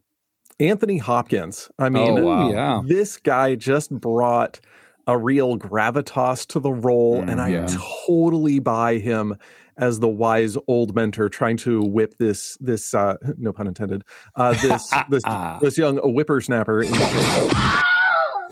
Anthony 0.59 0.99
Hopkins. 0.99 1.69
I 1.79 1.89
mean, 1.89 2.19
Oh, 2.19 2.23
wow. 2.25 2.49
Yeah. 2.51 2.81
this 2.85 3.17
guy 3.17 3.55
just 3.55 3.89
brought 3.91 4.59
a 5.07 5.17
real 5.17 5.57
gravitas 5.57 6.45
to 6.47 6.59
the 6.59 6.71
role, 6.71 7.21
and 7.21 7.41
I 7.41 7.49
yeah. 7.49 7.67
totally 8.07 8.59
buy 8.59 8.97
him 8.97 9.37
as 9.77 9.99
the 9.99 10.07
wise 10.07 10.57
old 10.67 10.95
mentor 10.95 11.27
trying 11.29 11.57
to 11.57 11.81
whip 11.81 12.15
this 12.17 12.57
this 12.61 12.93
uh 12.93 13.17
no 13.37 13.51
pun 13.51 13.67
intended 13.67 14.03
uh 14.35 14.53
this 14.53 14.89
this 15.09 15.23
this 15.61 15.77
young 15.77 15.97
whippersnapper 15.97 16.85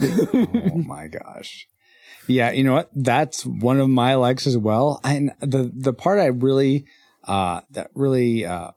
oh 0.02 0.84
my 0.86 1.08
gosh. 1.08 1.68
Yeah, 2.28 2.52
you 2.52 2.64
know 2.64 2.74
what? 2.74 2.90
That's 2.96 3.46
one 3.46 3.80
of 3.80 3.90
my 3.90 4.16
likes 4.16 4.48
as 4.48 4.58
well. 4.58 5.00
And 5.04 5.32
the 5.42 5.72
the 5.76 5.94
part 5.94 6.20
I 6.20 6.28
really 6.28 6.86
uh 7.28 7.62
that 7.72 7.90
really 7.94 8.46
uh 8.46 8.72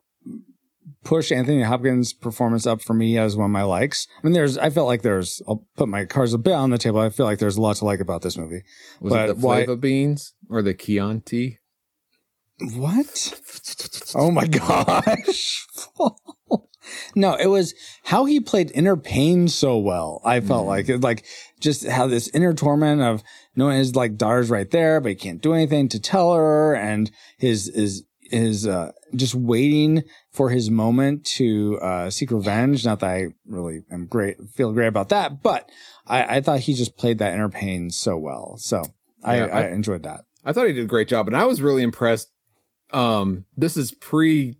pushed 1.03 1.31
Anthony 1.31 1.61
Hopkins' 1.61 2.11
performance 2.13 2.67
up 2.67 2.81
for 2.81 2.93
me 2.93 3.17
as 3.17 3.37
one 3.37 3.45
of 3.45 3.51
my 3.51 3.63
likes. 3.63 4.07
I 4.21 4.25
mean, 4.27 4.33
there's 4.33 4.57
I 4.57 4.69
felt 4.69 4.87
like 4.87 5.01
there's 5.01 5.41
I'll 5.47 5.65
put 5.77 5.87
my 5.87 6.05
cards 6.05 6.33
a 6.33 6.37
bit 6.37 6.53
on 6.53 6.69
the 6.71 6.77
table. 6.77 6.99
I 6.99 7.09
feel 7.09 7.25
like 7.25 7.39
there's 7.39 7.57
a 7.57 7.61
lot 7.61 7.77
to 7.77 7.85
like 7.85 7.99
about 8.01 8.21
this 8.21 8.37
movie. 8.37 8.63
Was 8.99 9.13
But 9.13 9.29
it 9.29 9.39
the 9.39 9.45
why- 9.47 9.75
beans 9.75 10.33
or 10.49 10.61
the 10.61 10.73
Chianti? 10.73 11.59
What? 12.59 13.33
Oh 14.15 14.31
my 14.31 14.47
gosh. 14.47 15.67
no, 17.15 17.35
it 17.35 17.47
was 17.47 17.73
how 18.03 18.25
he 18.25 18.39
played 18.39 18.71
inner 18.73 18.97
pain 18.97 19.47
so 19.47 19.77
well. 19.77 20.21
I 20.25 20.39
felt 20.39 20.65
like 20.65 20.89
it, 20.89 21.01
like 21.01 21.23
just 21.59 21.87
how 21.87 22.07
this 22.07 22.27
inner 22.29 22.53
torment 22.53 23.01
of 23.01 23.23
knowing 23.55 23.77
his 23.77 23.95
like 23.95 24.17
daughter's 24.17 24.49
right 24.49 24.69
there, 24.71 24.99
but 25.01 25.09
he 25.09 25.15
can't 25.15 25.41
do 25.41 25.53
anything 25.53 25.89
to 25.89 25.99
tell 25.99 26.33
her 26.33 26.75
and 26.75 27.11
his, 27.37 27.71
his, 27.73 28.03
his, 28.21 28.67
uh, 28.67 28.91
just 29.15 29.33
waiting 29.35 30.03
for 30.31 30.49
his 30.49 30.69
moment 30.69 31.25
to, 31.25 31.79
uh, 31.81 32.09
seek 32.09 32.29
revenge. 32.31 32.85
Not 32.85 32.99
that 32.99 33.09
I 33.09 33.27
really 33.47 33.81
am 33.91 34.05
great, 34.05 34.37
feel 34.53 34.73
great 34.73 34.87
about 34.87 35.09
that, 35.09 35.41
but 35.41 35.69
I, 36.05 36.37
I 36.37 36.41
thought 36.41 36.59
he 36.61 36.73
just 36.73 36.97
played 36.97 37.19
that 37.19 37.33
inner 37.33 37.49
pain 37.49 37.89
so 37.89 38.17
well. 38.17 38.57
So 38.57 38.83
I, 39.23 39.37
Yeah, 39.37 39.45
I, 39.45 39.61
I- 39.63 39.69
enjoyed 39.69 40.03
that. 40.03 40.21
I 40.45 40.53
thought 40.53 40.67
he 40.67 40.73
did 40.73 40.83
a 40.85 40.87
great 40.87 41.09
job, 41.09 41.27
and 41.27 41.35
I 41.35 41.43
was 41.45 41.61
really 41.61 41.83
impressed. 41.83 42.31
Um, 42.93 43.43
this 43.57 43.75
is 43.75 43.91
pre 43.91 44.55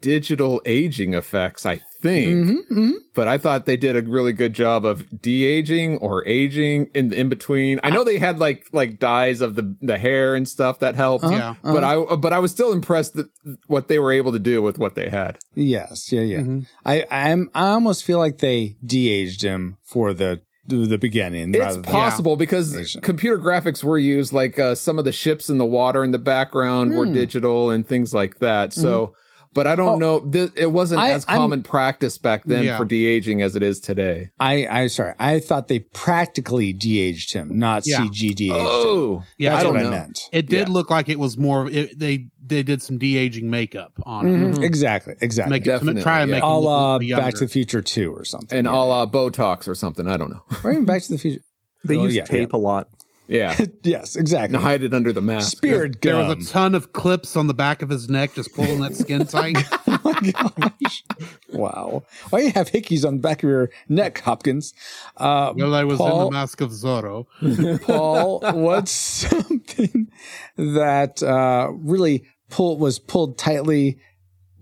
digital 0.00 0.62
aging 0.66 1.14
effects, 1.14 1.66
I 1.66 1.80
think, 2.00 2.46
Mhm, 2.46 2.56
mhm. 2.70 2.92
but 3.14 3.26
I 3.26 3.38
thought 3.38 3.66
they 3.66 3.76
did 3.76 3.96
a 3.96 4.02
really 4.02 4.32
good 4.32 4.52
job 4.52 4.84
of 4.84 5.04
de 5.20 5.44
aging 5.44 5.98
or 5.98 6.26
aging 6.28 6.88
in 6.94 7.12
in 7.12 7.28
between. 7.28 7.80
I 7.82 7.90
know 7.90 8.04
they 8.04 8.18
had 8.18 8.38
like 8.38 8.66
like 8.72 8.98
dyes 9.00 9.40
of 9.40 9.56
the 9.56 9.74
the 9.82 9.98
hair 9.98 10.34
and 10.36 10.48
stuff 10.48 10.78
that 10.78 10.94
helped, 10.94 11.24
Uh-huh, 11.24 11.34
Yeah. 11.36 11.54
but 11.72 11.82
I 11.82 11.96
but 12.16 12.32
I 12.32 12.38
was 12.38 12.52
still 12.52 12.72
impressed 12.72 13.14
that 13.14 13.26
what 13.66 13.88
they 13.88 13.98
were 13.98 14.12
able 14.12 14.30
to 14.32 14.38
do 14.38 14.62
with 14.62 14.78
what 14.78 14.94
they 14.94 15.08
had. 15.08 15.38
Yes, 15.54 16.12
yeah, 16.12 16.20
yeah. 16.22 16.38
Mm-hmm. 16.40 16.60
I 16.86 17.04
I'm 17.10 17.50
I 17.54 17.70
almost 17.70 18.04
feel 18.04 18.18
like 18.18 18.38
they 18.38 18.76
de-aged 18.84 19.42
him 19.42 19.78
for 19.84 20.14
the 20.14 20.40
the 20.68 20.98
beginning. 20.98 21.48
It's 21.54 21.58
rather 21.58 21.80
than- 21.80 21.90
possible 21.90 22.36
because 22.36 22.76
Asian. 22.76 23.00
computer 23.00 23.38
graphics 23.38 23.82
were 23.82 23.96
used, 23.98 24.34
like 24.34 24.58
uh, 24.58 24.74
some 24.74 24.98
of 24.98 25.06
the 25.06 25.12
ships 25.12 25.48
in 25.48 25.56
the 25.56 25.64
water 25.64 26.04
in 26.04 26.10
the 26.12 26.18
background 26.18 26.94
were 26.94 27.06
Hmm. 27.06 27.14
digital 27.14 27.70
and 27.70 27.88
things 27.88 28.12
like 28.12 28.38
that. 28.40 28.74
So, 28.74 29.14
but 29.54 29.66
I 29.66 29.74
don't 29.76 29.88
Oh. 30.02 30.20
know. 30.20 30.20
Th- 30.20 30.50
it 30.56 30.72
wasn't 30.72 31.00
I- 31.00 31.10
as 31.12 31.24
I'm- 31.28 31.38
common 31.38 31.62
practice 31.62 32.18
back 32.18 32.44
then 32.44 32.64
Yeah. 32.64 32.76
for 32.78 32.84
de 32.84 33.06
aging 33.06 33.42
as 33.42 33.56
it 33.56 33.62
is 33.62 33.80
today. 33.80 34.30
I 34.38 34.66
I 34.66 34.86
sorry. 34.88 35.14
I 35.18 35.40
thought 35.40 35.68
they 35.68 35.80
practically 35.80 36.72
de-aged 36.72 37.32
him, 37.32 37.58
not 37.58 37.86
Yeah. 37.86 37.98
CG 38.06 38.34
de-aged 38.34 38.40
him. 38.56 38.66
Oh, 38.66 39.22
Yeah, 39.38 39.50
That's 39.50 39.60
I 39.60 39.62
don't 39.64 39.74
what 39.74 39.82
know. 39.82 39.88
I 39.88 39.90
meant. 40.00 40.20
It 40.32 40.48
did 40.48 40.68
Yeah. 40.68 40.72
look 40.74 40.90
like 40.90 41.08
it 41.08 41.18
was 41.18 41.36
more. 41.36 41.68
It, 41.70 41.98
they 41.98 42.26
they 42.46 42.62
did 42.62 42.80
some 42.80 42.96
de 42.96 43.16
aging 43.18 43.50
makeup 43.50 43.92
on 44.04 44.26
it. 44.26 44.30
Mhm, 44.56 44.62
Exactly, 44.62 45.14
exactly. 45.20 45.50
Make 45.50 45.62
it 45.62 45.70
Definitely, 45.70 46.00
try 46.02 46.22
and 46.22 46.30
make 46.30 46.38
it 46.42 46.46
a 46.46 46.48
look 46.58 46.64
a 46.64 46.66
la 46.66 46.98
Back 46.98 47.34
to 47.34 47.40
the 47.40 47.48
Future 47.48 47.82
Two 47.82 48.10
or 48.12 48.24
something, 48.24 48.56
And 48.58 48.66
yeah. 48.66 48.72
a 48.74 48.80
la 48.84 49.04
Botox 49.06 49.68
or 49.68 49.74
something. 49.74 50.06
I 50.06 50.16
don't 50.16 50.30
know. 50.30 50.42
or 50.64 50.72
even 50.72 50.86
Back 50.86 51.02
to 51.02 51.12
the 51.12 51.18
Future. 51.18 51.42
They 51.84 51.96
Oh, 51.96 52.04
use 52.04 52.14
yeah, 52.14 52.24
tape 52.24 52.54
a 52.54 52.56
lot. 52.56 52.88
Yeah. 53.28 53.56
yes, 53.82 54.16
exactly. 54.16 54.56
and 54.56 54.64
hide 54.64 54.82
it 54.82 54.94
under 54.94 55.12
the 55.12 55.20
mask. 55.20 55.56
Spirit 55.58 56.00
There 56.00 56.14
gum. 56.14 56.38
was 56.38 56.48
a 56.48 56.50
ton 56.50 56.74
of 56.74 56.92
clips 56.94 57.36
on 57.36 57.46
the 57.46 57.52
back 57.54 57.82
of 57.82 57.90
his 57.90 58.08
neck, 58.08 58.34
just 58.34 58.54
pulling 58.54 58.80
that 58.80 58.96
skin 58.96 59.26
tight. 59.26 59.58
oh 59.86 60.00
my 60.02 60.32
gosh! 60.80 61.04
wow. 61.52 62.04
Why 62.30 62.40
do 62.40 62.46
you 62.46 62.52
have 62.52 62.70
hickeys 62.70 63.06
on 63.06 63.16
the 63.16 63.20
back 63.20 63.42
of 63.42 63.50
your 63.50 63.68
neck, 63.88 64.20
Hopkins? 64.20 64.72
Uh, 65.16 65.52
Well, 65.54 65.74
I 65.74 65.84
was 65.84 66.00
in 66.00 66.06
the 66.08 66.30
Mask 66.30 66.60
of 66.62 66.70
Zorro. 66.70 67.26
Paul, 67.82 68.40
what's 68.54 68.90
something 68.92 70.08
that 70.56 71.22
uh, 71.22 71.68
really 71.72 72.24
pulled 72.48 72.80
was 72.80 72.98
pulled 72.98 73.36
tightly 73.36 73.98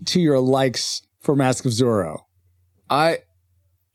to 0.05 0.19
your 0.19 0.39
likes 0.39 1.01
for 1.21 1.35
Mask 1.37 1.63
of 1.65 1.71
Zorro? 1.71 2.19
I, 2.89 3.19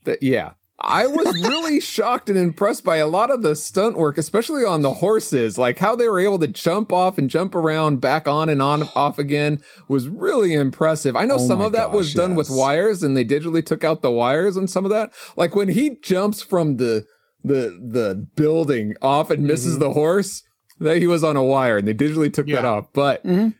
th- 0.07 0.19
yeah. 0.23 0.52
I 0.85 1.07
was 1.07 1.27
really 1.49 1.81
shocked 1.81 2.29
and 2.29 2.37
impressed 2.39 2.85
by 2.85 2.97
a 2.97 3.07
lot 3.07 3.31
of 3.31 3.43
the 3.43 3.55
stunt 3.55 3.97
work, 3.97 4.19
especially 4.19 4.65
on 4.65 4.83
the 4.83 4.95
horses. 4.95 5.57
Like 5.57 5.79
how 5.79 5.95
they 5.95 6.09
were 6.09 6.19
able 6.21 6.39
to 6.41 6.49
jump 6.49 6.93
off 6.93 7.19
and 7.19 7.31
jump 7.31 7.55
around, 7.55 8.01
back 8.01 8.27
on 8.27 8.49
and 8.49 8.61
on, 8.61 8.89
off 8.97 9.19
again, 9.19 9.61
was 9.89 10.09
really 10.09 10.55
impressive. 10.55 11.15
I 11.17 11.25
know 11.25 11.37
Oh 11.37 11.47
some 11.47 11.61
of 11.61 11.73
that 11.73 11.93
was 11.93 12.09
gosh, 12.09 12.15
done 12.15 12.35
with 12.35 12.51
wires, 12.51 13.03
and 13.03 13.17
they 13.17 13.25
digitally 13.25 13.65
took 13.65 13.85
out 13.85 14.03
the 14.03 14.11
wires 14.11 14.57
and 14.57 14.69
some 14.69 14.85
of 14.85 14.91
that. 14.91 15.12
Like 15.37 15.55
when 15.55 15.69
he 15.69 15.97
jumps 16.03 16.43
from 16.43 16.77
the 16.79 17.07
the 17.45 17.79
the 17.83 18.27
building 18.37 18.95
off 19.03 19.31
and 19.31 19.45
misses 19.45 19.75
Mm-hmm. 19.75 19.81
the 19.85 19.91
horse, 19.93 20.43
that 20.81 20.99
he 20.99 21.07
was 21.07 21.23
on 21.23 21.37
a 21.37 21.45
wire, 21.45 21.77
and 21.79 21.87
they 21.87 21.95
digitally 21.95 22.33
took 22.33 22.47
that 22.49 22.65
off. 22.65 22.87
But 22.93 23.25
Mhm. 23.25 23.55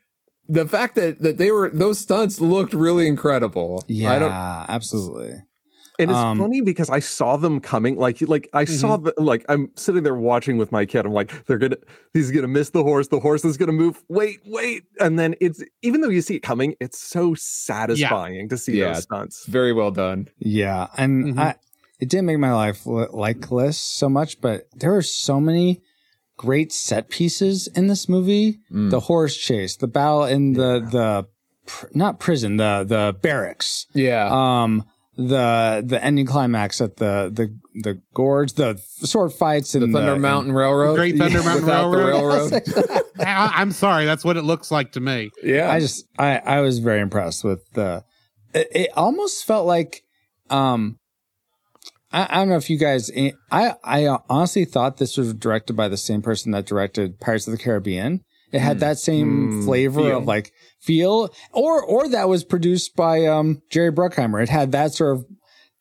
the 0.49 0.67
fact 0.67 0.97
that 0.97 1.21
that 1.23 1.39
they 1.39 1.51
were 1.53 1.71
those 1.71 1.99
stunts 2.01 2.41
looked 2.41 2.75
really 2.75 3.07
incredible. 3.07 3.85
Yeah, 3.87 4.13
I 4.13 4.19
don't. 4.19 4.33
absolutely. 4.33 5.35
And 6.03 6.11
it's 6.11 6.19
Um, 6.19 6.39
funny 6.39 6.61
because 6.61 6.91
I 6.91 6.99
saw 7.01 7.37
them 7.37 7.61
coming. 7.61 7.97
Like, 7.97 8.21
like 8.23 8.49
I 8.53 8.65
saw 8.65 8.97
the 8.99 9.15
like 9.17 9.45
I'm 9.49 9.71
sitting 9.77 10.03
there 10.03 10.15
watching 10.15 10.57
with 10.59 10.71
my 10.73 10.85
kid. 10.85 11.07
I'm 11.07 11.13
like, 11.13 11.47
they're 11.47 11.59
gonna, 11.59 11.77
he's 12.13 12.31
gonna 12.31 12.49
miss 12.49 12.71
the 12.71 12.83
horse. 12.83 13.09
The 13.09 13.21
horse 13.21 13.45
is 13.45 13.57
gonna 13.57 13.73
move. 13.73 14.03
Wait, 14.09 14.41
wait, 14.47 14.85
and 15.01 15.19
then 15.19 15.35
it's 15.41 15.63
even 15.83 16.01
though 16.01 16.09
you 16.11 16.21
see 16.21 16.35
it 16.37 16.41
coming, 16.41 16.75
it's 16.81 16.99
so 17.01 17.35
satisfying 17.35 18.49
to 18.49 18.59
see 18.59 18.79
Yeah. 18.79 18.93
those 18.93 19.05
stunts. 19.05 19.47
Very 19.47 19.73
well 19.73 19.91
done. 19.91 20.29
Yeah, 20.39 20.89
and 20.97 21.35
Mhm. 21.35 21.39
I 21.39 21.55
it 22.01 22.09
didn't 22.09 22.27
make 22.27 22.39
my 22.39 22.53
life 22.53 22.85
li- 22.87 23.07
likeless 23.13 23.75
so 23.75 24.09
much, 24.09 24.41
but 24.41 24.67
there 24.75 24.91
were 24.91 25.03
so 25.03 25.41
many 25.41 25.81
great 26.37 26.73
set 26.73 27.09
pieces 27.09 27.69
in 27.77 27.87
this 27.87 28.09
movie. 28.09 28.59
Mm. 28.73 28.91
The 28.91 29.01
horse 29.01 29.37
chase, 29.37 29.77
the 29.77 29.87
battle 29.87 30.25
in 30.25 30.55
the 30.55 30.81
the 30.81 31.27
pr- 31.67 31.87
not 31.95 32.19
prison, 32.19 32.57
the 32.57 32.85
the 32.87 33.15
barracks. 33.23 33.87
Yeah. 33.95 34.29
Um, 34.31 34.85
the 35.17 35.83
the 35.85 36.03
ending 36.03 36.27
climax 36.27 36.81
at 36.81 36.97
the 36.97 37.31
the 37.33 37.55
the 37.83 38.01
gorge, 38.15 38.55
the 38.55 38.77
sword 38.79 39.33
fights, 39.33 39.75
in 39.75 39.81
the 39.81 39.85
and 39.85 39.95
Thunder 39.95 40.19
Mountain 40.19 40.53
Railroad. 40.53 40.97
Great 40.97 41.19
Thunder 41.19 41.43
Mountain 41.43 41.67
Railroad. 41.67 42.51
railroad. 42.53 43.03
I, 43.19 43.53
I'm 43.57 43.73
sorry, 43.73 44.05
that's 44.07 44.25
what 44.25 44.37
it 44.37 44.43
looks 44.43 44.71
like 44.71 44.93
to 44.93 45.01
me. 45.01 45.31
yeah. 45.43 45.71
I 45.71 45.81
just 45.81 46.07
I 46.19 46.39
I 46.39 46.61
was 46.61 46.79
very 46.79 47.01
impressed 47.01 47.45
with 47.45 47.61
the. 47.73 48.05
It, 48.55 48.69
it 48.73 48.91
almost 48.97 49.47
felt 49.47 49.67
like, 49.67 50.03
um, 50.51 50.99
I, 52.13 52.27
I 52.29 52.35
don't 52.37 52.49
know 52.49 52.57
if 52.57 52.71
you 52.71 52.79
guys. 52.79 53.11
I 53.51 53.75
I 53.85 54.19
honestly 54.31 54.65
thought 54.65 54.97
this 54.97 55.17
was 55.17 55.35
directed 55.35 55.75
by 55.75 55.89
the 55.89 55.97
same 55.99 56.23
person 56.23 56.53
that 56.53 56.67
directed 56.67 57.21
Pirates 57.21 57.47
of 57.47 57.53
the 57.53 57.59
Caribbean. 57.59 58.25
It 58.53 58.61
had 58.61 58.81
that 58.81 58.99
same 58.99 59.49
Mm, 59.51 59.65
flavor 59.65 60.01
feel. 60.03 60.19
of 60.19 60.27
like 60.27 60.53
feel, 60.79 61.33
or 61.53 61.83
or 61.83 62.09
that 62.09 62.29
was 62.29 62.45
produced 62.45 62.95
by 62.97 63.25
um 63.27 63.63
Jerry 63.71 63.91
Bruckheimer. 63.93 64.43
It 64.43 64.49
had 64.51 64.73
that 64.73 64.93
sort 64.93 65.17
of 65.17 65.27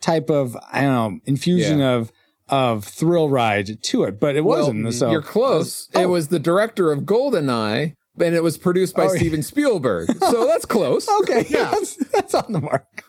type 0.02 0.30
of 0.30 0.56
I 0.72 0.82
don't 0.82 0.94
know 0.94 1.20
infusion 1.26 1.82
of 1.82 2.12
of 2.50 2.84
thrill 2.86 3.30
ride 3.30 3.82
to 3.84 4.04
it, 4.04 4.20
but 4.20 4.36
it 4.36 4.42
Well, 4.46 4.60
wasn't. 4.60 4.94
So 4.94 5.12
You're 5.12 5.22
close. 5.22 5.88
It 5.94 6.08
was 6.08 6.30
the 6.30 6.40
director 6.40 6.92
of 6.92 7.02
Goldeneye, 7.02 7.96
and 8.20 8.36
it 8.36 8.44
was 8.44 8.58
produced 8.58 8.96
by 8.96 9.04
Oh, 9.06 9.12
yeah. 9.14 9.18
Steven 9.20 9.44
Spielberg. 9.44 10.10
so 10.20 10.46
that's 10.48 10.66
close. 10.66 11.08
Okay, 11.22 11.46
yeah, 11.50 11.70
that's, 11.72 11.96
that's 12.12 12.34
on 12.36 12.52
the 12.52 12.60
mark. 12.62 13.04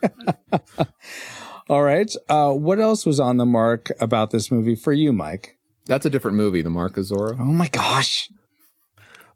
All 1.69 1.83
right. 1.83 2.13
Uh, 2.29 2.53
what 2.53 2.81
else 2.81 3.07
was 3.07 3.19
on 3.21 3.37
the 3.37 3.47
mark 3.47 3.91
about 4.01 4.31
this 4.31 4.51
movie 4.51 4.75
for 4.75 4.93
you, 4.93 5.13
Mike? 5.13 5.57
That's 5.87 6.05
a 6.07 6.11
different 6.11 6.37
movie, 6.37 6.63
The 6.63 6.71
Mark 6.71 6.97
of 6.97 7.05
Zorro. 7.07 7.37
Oh 7.41 7.45
my 7.45 7.69
gosh. 7.69 8.29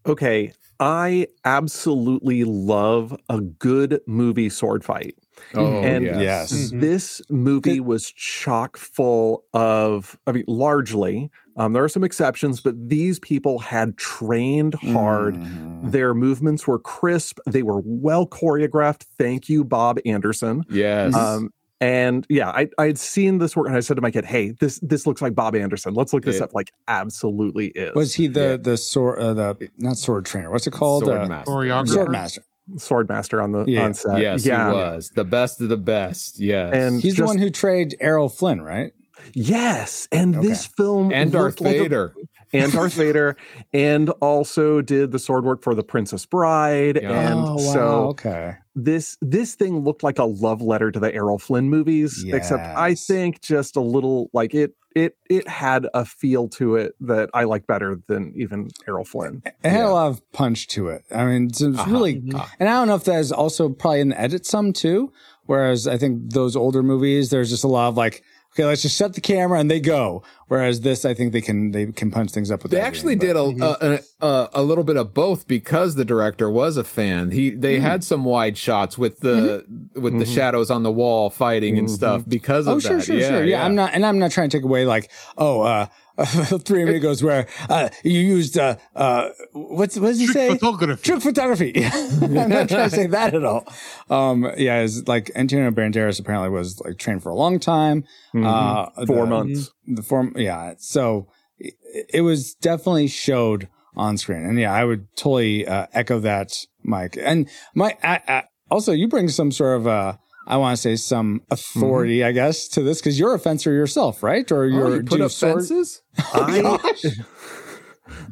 Okay, 0.07 0.53
I 0.79 1.27
absolutely 1.45 2.45
love 2.45 3.17
a 3.29 3.41
good 3.41 4.01
movie 4.07 4.49
sword 4.49 4.85
fight. 4.85 5.17
Oh, 5.55 5.83
and 5.83 6.05
yes. 6.05 6.17
yes. 6.21 6.53
Mhm. 6.73 6.81
This 6.81 7.23
movie 7.29 7.81
was 7.81 8.11
chock 8.11 8.77
full 8.77 9.45
of, 9.53 10.19
I 10.27 10.33
mean, 10.33 10.45
largely, 10.47 11.31
um, 11.57 11.73
there 11.73 11.85
are 11.85 11.89
some 11.89 12.05
exceptions, 12.05 12.61
but 12.61 12.75
these 12.89 13.19
people 13.19 13.59
had 13.59 13.97
trained 13.97 14.75
hard. 14.75 15.35
Mhm. 15.35 15.91
Their 15.93 16.15
movements 16.15 16.67
were 16.67 16.79
crisp. 16.79 17.39
They 17.47 17.63
were 17.63 17.83
well 17.85 18.27
choreographed. 18.27 19.05
Thank 19.19 19.49
you, 19.49 19.63
Bob 19.65 19.99
Anderson. 20.07 20.65
Yes. 20.71 21.15
Um, 21.15 21.51
and 21.81 22.27
yeah, 22.29 22.49
I 22.51 22.69
I 22.79 22.87
had 22.87 22.99
seen 22.99 23.39
this 23.39 23.55
work, 23.57 23.67
and 23.69 23.77
I 23.77 23.81
said 23.81 23.95
to 23.97 24.01
my 24.03 24.11
kid, 24.11 24.25
"Hey, 24.25 24.53
this 24.61 24.79
this 24.83 25.07
looks 25.07 25.21
like 25.23 25.35
Bob 25.35 25.55
Anderson. 25.55 25.95
Let's 25.95 26.13
look 26.13 26.25
this 26.25 26.37
It- 26.37 26.43
up." 26.43 26.55
Like, 26.55 26.73
absolutely 26.89 27.69
is. 27.69 27.95
Was 27.95 28.15
he 28.15 28.27
the 28.29 28.41
Yeah. 28.51 28.57
the 28.57 28.77
sword 28.77 29.19
uh, 29.19 29.35
the 29.35 29.69
not 29.79 29.97
sword 29.99 30.25
trainer? 30.27 30.51
What's 30.51 30.67
it 30.67 30.73
called? 30.73 31.05
Sword 31.05 31.21
Uh, 31.23 31.27
Master. 31.29 31.51
Choreographer. 31.53 31.89
sword 31.89 32.11
master. 32.11 32.43
swordmaster 32.79 33.43
on 33.43 33.53
the 33.53 33.65
Yeah. 33.67 33.85
on 33.85 33.95
set. 33.95 34.21
yes, 34.21 34.45
yeah. 34.45 34.71
he 34.71 34.75
was 34.77 35.11
the 35.15 35.25
best 35.25 35.61
of 35.61 35.69
the 35.69 35.77
best. 35.77 36.41
Yes, 36.41 36.75
And 36.75 37.01
He's 37.01 37.15
the 37.15 37.25
one 37.25 37.39
who 37.39 37.49
traded 37.49 37.97
Errol 38.01 38.29
Flynn, 38.29 38.61
right? 38.61 38.93
Yes, 39.35 40.09
and 40.11 40.35
Okay. 40.37 40.49
this 40.49 40.67
film 40.67 41.13
and 41.13 41.31
Darth 41.31 41.61
looked 41.61 41.61
like 41.61 41.77
a- 41.77 41.83
Vader. 41.83 42.15
And 42.57 42.73
Darth 42.73 42.95
Vader, 42.97 43.37
and 43.73 44.11
also 44.21 44.81
did 44.83 45.13
the 45.13 45.19
sword 45.19 45.45
work 45.45 45.63
for 45.63 45.75
the 45.75 45.83
Princess 45.85 46.27
Bride, 46.27 46.99
Yeah. 47.03 47.31
and 47.31 47.39
oh, 47.41 47.53
wow. 47.55 47.73
so 47.73 47.83
okay. 48.09 48.55
this 48.75 49.17
this 49.21 49.55
thing 49.55 49.81
looked 49.85 50.03
like 50.03 50.19
a 50.19 50.25
love 50.25 50.61
letter 50.63 50.91
to 50.91 50.99
the 51.01 51.15
Errol 51.15 51.39
Flynn 51.39 51.69
movies, 51.69 52.25
except 52.29 52.63
I 52.65 52.95
think 52.95 53.41
just 53.41 53.77
a 53.77 53.81
little 53.81 54.31
like 54.33 54.55
it 54.55 54.75
it 54.95 55.15
it 55.29 55.47
had 55.47 55.87
a 55.93 56.05
feel 56.07 56.49
to 56.49 56.77
it 56.77 56.95
that 57.01 57.29
I 57.35 57.45
like 57.45 57.67
better 57.67 57.99
than 58.07 58.33
even 58.35 58.69
Errol 58.89 59.05
Flynn. 59.05 59.43
It 59.45 59.55
had 59.63 59.73
Yeah. 59.81 59.89
a 59.89 59.93
lot 59.93 60.09
of 60.09 60.33
punch 60.33 60.69
to 60.69 60.89
it. 60.89 61.03
I 61.15 61.27
mean, 61.27 61.47
it's, 61.49 61.61
it's 61.61 61.79
Uh-huh. 61.79 61.91
really, 61.91 62.23
and 62.59 62.69
I 62.69 62.73
don't 62.73 62.89
know 62.89 62.95
if 62.95 63.05
that 63.05 63.21
is 63.21 63.31
also 63.31 63.69
probably 63.69 64.01
in 64.01 64.09
the 64.09 64.21
edit 64.21 64.47
some 64.47 64.73
too. 64.73 65.13
Whereas 65.45 65.87
I 65.87 65.97
think 65.99 66.33
those 66.33 66.57
older 66.57 66.83
movies, 66.83 67.31
there's 67.31 67.51
just 67.51 67.63
a 67.63 67.69
lot 67.69 67.89
of 67.89 67.97
like, 67.97 68.23
okay, 68.57 68.65
let's 68.65 68.81
just 68.81 68.97
set 68.97 69.13
the 69.13 69.21
camera 69.21 69.61
and 69.61 69.71
they 69.71 69.81
go. 69.81 70.23
Whereas 70.49 70.81
this, 70.81 71.05
I 71.05 71.13
think 71.13 71.33
they 71.33 71.41
can 71.41 71.73
they 71.73 71.87
can 71.87 72.11
punch 72.11 72.31
things 72.31 72.51
up 72.51 72.63
with. 72.63 72.73
They 72.73 72.81
actually 72.81 73.17
but- 73.17 73.27
did 73.27 73.37
a, 73.37 74.01
a, 74.23 74.27
a 74.27 74.51
a 74.55 74.63
little 74.63 74.85
bit 74.85 74.97
of 74.97 75.13
both 75.13 75.47
because 75.47 75.97
the 75.97 76.05
director 76.05 76.49
was 76.49 76.77
a 76.77 76.85
fan. 76.85 77.33
He 77.33 77.51
they 77.51 77.77
mm-hmm. 77.77 77.85
had 77.85 78.05
some 78.05 78.25
wide 78.25 78.57
shots 78.57 78.97
with 78.97 79.21
the 79.21 79.65
mm-hmm. 79.69 80.01
with 80.01 80.19
the 80.19 80.25
mm-hmm. 80.25 80.35
shadows 80.35 80.71
on 80.71 80.83
the 80.85 80.93
wall 80.93 81.29
fighting 81.29 81.77
and 81.79 81.91
stuff 81.91 82.23
because 82.27 82.67
of 82.67 82.77
Oh, 82.77 82.81
sure, 82.81 82.97
that. 82.97 83.05
sure, 83.05 83.17
yeah, 83.17 83.29
sure. 83.29 83.45
Yeah, 83.45 83.65
I'm 83.65 83.75
not, 83.75 83.93
and 83.93 84.07
I'm 84.07 84.19
not 84.19 84.31
trying 84.31 84.49
to 84.49 84.57
take 84.57 84.65
away 84.65 84.87
like, 84.87 85.11
oh, 85.37 85.63
uh, 85.63 85.87
Three 86.65 86.83
Amigos, 86.83 87.23
where 87.23 87.47
uh, 87.69 87.91
you 88.03 88.21
used 88.21 88.57
uh, 88.59 88.77
uh, 88.95 89.29
what's 89.53 89.99
what 89.99 90.09
does 90.09 90.19
he 90.19 90.27
Trick 90.27 90.35
say? 90.35 90.49
photography. 90.51 91.03
Trick 91.03 91.23
photography. 91.23 91.73
I'm 92.23 92.33
not 92.49 92.69
trying 92.69 92.89
to 92.89 92.91
say 92.97 93.07
that 93.09 93.35
at 93.35 93.45
all. 93.45 93.67
Um, 94.09 94.51
yeah, 94.57 94.81
it's 94.81 95.07
like 95.07 95.31
Antonio 95.35 95.71
Banderas 95.71 96.19
apparently 96.19 96.49
was 96.49 96.81
like 96.81 96.99
trained 96.99 97.23
for 97.23 97.29
a 97.29 97.35
long 97.35 97.61
time. 97.61 98.05
Uh, 98.35 98.87
Four 99.07 99.25
the- 99.25 99.27
months. 99.27 99.71
The 99.87 100.03
form, 100.03 100.33
yeah. 100.37 100.75
So 100.79 101.29
it, 101.59 101.75
it 102.13 102.21
was 102.23 102.55
definitely 102.55 103.09
showed 103.09 103.69
on 103.95 104.17
screen, 104.17 104.45
and 104.45 104.59
yeah, 104.59 104.73
I 104.73 104.85
would 104.85 105.09
totally 105.17 105.67
uh, 105.67 105.87
echo 105.93 106.19
that, 106.21 106.65
Mike. 106.83 107.19
And 107.21 107.49
my 107.75 107.97
I, 108.03 108.21
I, 108.27 108.43
also 108.71 108.93
you 108.93 109.09
bring 109.09 109.29
some 109.29 109.53
sort 109.53 109.81
of 109.81 109.87
uh, 109.87 110.17
I 110.47 110.57
want 110.59 110.77
to 110.77 110.81
say 110.81 110.97
some 110.97 111.43
authority, 111.51 112.19
mm-hmm. 112.19 112.29
I 112.29 112.33
guess, 112.33 112.69
to 112.69 112.83
this 112.83 113.01
because 113.01 113.19
you're 113.19 113.35
a 113.35 113.39
fencer 113.39 113.73
yourself, 113.73 114.23
right? 114.23 114.51
Or 114.53 114.65
Oh, 114.65 114.67
you're 114.67 114.97
you 114.97 115.03
put 115.03 115.21
up 115.21 115.31
sword- 115.31 115.57
fences? 115.67 116.03
Oh 116.35 116.79
I, 116.83 116.93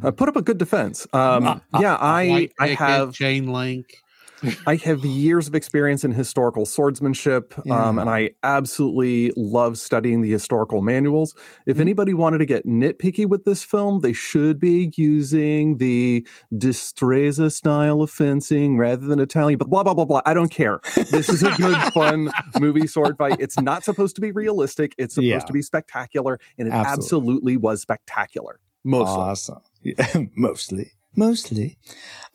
I 0.08 0.10
put 0.10 0.28
up 0.28 0.36
a 0.36 0.42
good 0.42 0.58
defense. 0.58 1.06
Um, 1.12 1.46
uh, 1.46 1.58
uh, 1.72 1.78
yeah, 1.80 1.94
uh, 1.94 1.98
I 1.98 2.28
White 2.28 2.52
I 2.60 2.68
have 2.68 3.12
chain 3.12 3.48
link. 3.52 3.86
I 4.66 4.76
have 4.76 5.04
years 5.04 5.48
of 5.48 5.54
experience 5.54 6.04
in 6.04 6.12
historical 6.12 6.66
swordsmanship, 6.66 7.54
um, 7.70 7.98
and 7.98 8.08
I 8.10 8.30
absolutely 8.42 9.32
love 9.36 9.78
studying 9.78 10.20
the 10.22 10.30
historical 10.30 10.82
manuals. 10.82 11.34
If 11.66 11.78
anybody 11.80 12.14
wanted 12.14 12.38
to 12.38 12.46
get 12.46 12.66
nitpicky 12.66 13.26
with 13.28 13.44
this 13.44 13.62
film, 13.62 14.00
they 14.00 14.12
should 14.12 14.58
be 14.60 14.92
using 14.96 15.78
the 15.78 16.26
Destreza 16.52 17.50
style 17.52 18.02
of 18.02 18.10
fencing 18.10 18.76
rather 18.78 19.06
than 19.06 19.20
Italian, 19.20 19.58
but 19.58 19.68
blah, 19.70 19.82
blah, 19.82 19.94
blah, 19.94 20.04
blah. 20.04 20.22
I 20.26 20.34
don't 20.34 20.50
care. 20.50 20.80
This 21.10 21.28
is 21.28 21.42
a 21.42 21.50
good, 21.52 21.76
fun 21.94 22.30
movie 22.60 22.86
sword 22.86 23.16
fight. 23.16 23.36
It's 23.40 23.58
not 23.60 23.84
supposed 23.84 24.14
to 24.16 24.20
be 24.20 24.32
realistic, 24.32 24.94
it's 24.98 25.14
supposed 25.14 25.26
Yeah. 25.28 25.38
to 25.40 25.52
be 25.52 25.62
spectacular, 25.62 26.38
and 26.58 26.68
it 26.68 26.72
Absolutely. 26.72 27.04
absolutely 27.04 27.56
was 27.56 27.80
spectacular. 27.82 28.60
Mostly. 28.84 29.14
Awesome. 29.14 29.58
Yeah, 29.82 30.16
mostly. 30.36 30.90
Mostly. 31.16 31.78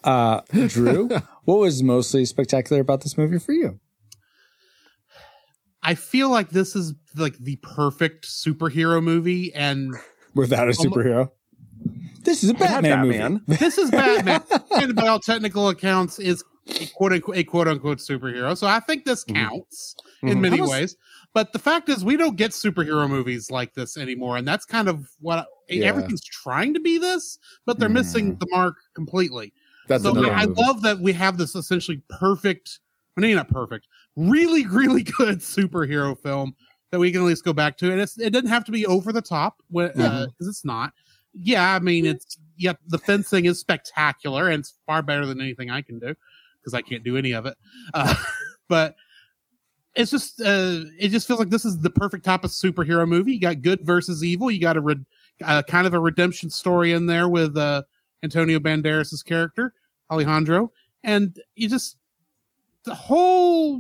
Uh, 0.04 0.42
Drew, 0.68 1.08
what 1.44 1.58
was 1.60 1.84
mostly 1.84 2.26
spectacular 2.26 2.82
about 2.82 3.02
this 3.02 3.18
movie 3.18 3.40
for 3.40 3.52
you? 3.52 3.80
I 5.82 5.96
feel 5.96 6.30
like 6.30 6.50
this 6.50 6.76
is 6.76 6.94
like 7.16 7.38
the 7.38 7.56
perfect 7.58 8.26
superhero 8.28 9.02
movie, 9.02 9.54
and 9.54 9.94
Without 10.36 10.68
a 10.68 10.72
superhero? 10.72 11.32
This 12.24 12.44
is 12.44 12.50
a 12.50 12.54
Batman, 12.54 13.08
Batman. 13.10 13.32
movie. 13.48 13.60
this 13.60 13.78
is 13.78 13.90
Batman, 13.90 14.42
and 14.72 14.96
by 14.96 15.08
all 15.08 15.20
technical 15.20 15.70
accounts, 15.70 16.20
is 16.20 16.44
a 16.68 16.86
quote 16.88 17.14
unquote, 17.14 17.38
a 17.38 17.44
quote 17.44 17.68
unquote 17.68 18.00
superhero. 18.00 18.58
So 18.58 18.68
I 18.68 18.80
think 18.82 19.06
this 19.06 19.24
counts 19.24 19.96
in 20.22 20.38
Mhm. 20.38 20.42
many 20.42 20.58
How 20.58 20.64
does- 20.66 20.72
ways. 20.72 20.96
But 21.34 21.54
the 21.54 21.60
fact 21.60 21.90
is, 21.90 22.04
we 22.04 22.18
don't 22.18 22.36
get 22.36 22.52
superhero 22.52 23.08
movies 23.10 23.50
like 23.52 23.74
this 23.76 23.98
anymore, 23.98 24.36
and 24.38 24.48
that's 24.48 24.66
kind 24.66 24.90
of 24.90 25.08
what 25.20 25.48
Yeah. 25.70 25.88
everything's 25.88 26.24
trying 26.24 26.74
to 26.74 26.80
be. 26.80 26.98
This, 26.98 27.38
but 27.66 27.80
they're 27.80 27.90
missing 27.90 28.36
the 28.38 28.48
mark 28.50 28.76
completely. 28.96 29.54
That's 29.90 30.04
so 30.04 30.12
another 30.12 30.32
I 30.32 30.46
love 30.46 30.84
that 30.84 31.00
we 31.00 31.14
have 31.14 31.38
this 31.38 31.56
essentially 31.56 32.02
perfect, 32.10 32.80
I 33.18 33.22
mean, 33.22 33.36
not 33.36 33.50
perfect, 33.50 33.88
really, 34.16 34.66
really 34.68 35.04
good 35.18 35.40
superhero 35.40 36.18
film 36.18 36.56
that 36.92 37.00
we 37.00 37.12
can 37.12 37.22
at 37.22 37.28
least 37.28 37.44
go 37.44 37.54
back 37.54 37.78
to. 37.80 37.92
And 37.92 38.00
it's, 38.00 38.18
it 38.20 38.30
doesn't 38.30 38.50
have 38.50 38.64
to 38.66 38.72
be 38.72 38.86
over 38.86 39.12
the 39.12 39.22
top 39.22 39.62
because 39.72 40.30
it's 40.40 40.64
not. 40.64 40.94
Yeah, 41.34 41.76
I 41.76 41.80
mean, 41.80 42.06
it's, 42.06 42.38
yeah, 42.56 42.74
the 42.88 43.00
fencing 43.00 43.46
is 43.46 43.60
spectacular 43.60 44.50
and 44.50 44.62
it's 44.62 44.76
far 44.86 45.02
better 45.02 45.26
than 45.26 45.42
anything 45.42 45.72
I 45.72 45.82
can 45.82 46.00
do 46.00 46.16
because 46.60 46.74
I 46.74 46.82
can't 46.82 47.04
do 47.04 47.18
any 47.18 47.34
of 47.34 47.46
it. 47.46 47.58
Uh, 47.94 48.14
but 48.68 48.96
it's 49.96 50.12
just, 50.12 50.40
uh, 50.42 50.82
it 51.00 51.10
just 51.10 51.26
feels 51.26 51.40
like 51.40 51.50
this 51.50 51.66
is 51.66 51.80
the 51.80 51.90
perfect 51.90 52.24
type 52.24 52.44
of 52.44 52.52
superhero 52.52 53.08
movie. 53.08 53.34
You 53.34 53.42
got 53.42 53.64
good 53.64 53.84
versus 53.84 54.24
evil. 54.24 54.52
You 54.52 54.62
got 54.62 54.78
a, 54.78 54.82
red, 54.82 55.04
uh, 55.44 55.64
kind 55.64 55.86
of 55.88 55.94
a 55.94 56.00
redemption 56.00 56.50
story 56.50 56.92
in 56.94 57.06
there 57.06 57.28
with, 57.30 57.58
uh, 57.58 57.84
Antonio 58.24 58.60
Banderas' 58.60 59.24
character. 59.24 59.74
Alejandro, 60.12 60.72
and 61.04 61.40
you 61.56 61.70
just 61.70 61.96
the 62.84 62.96
whole 62.96 63.80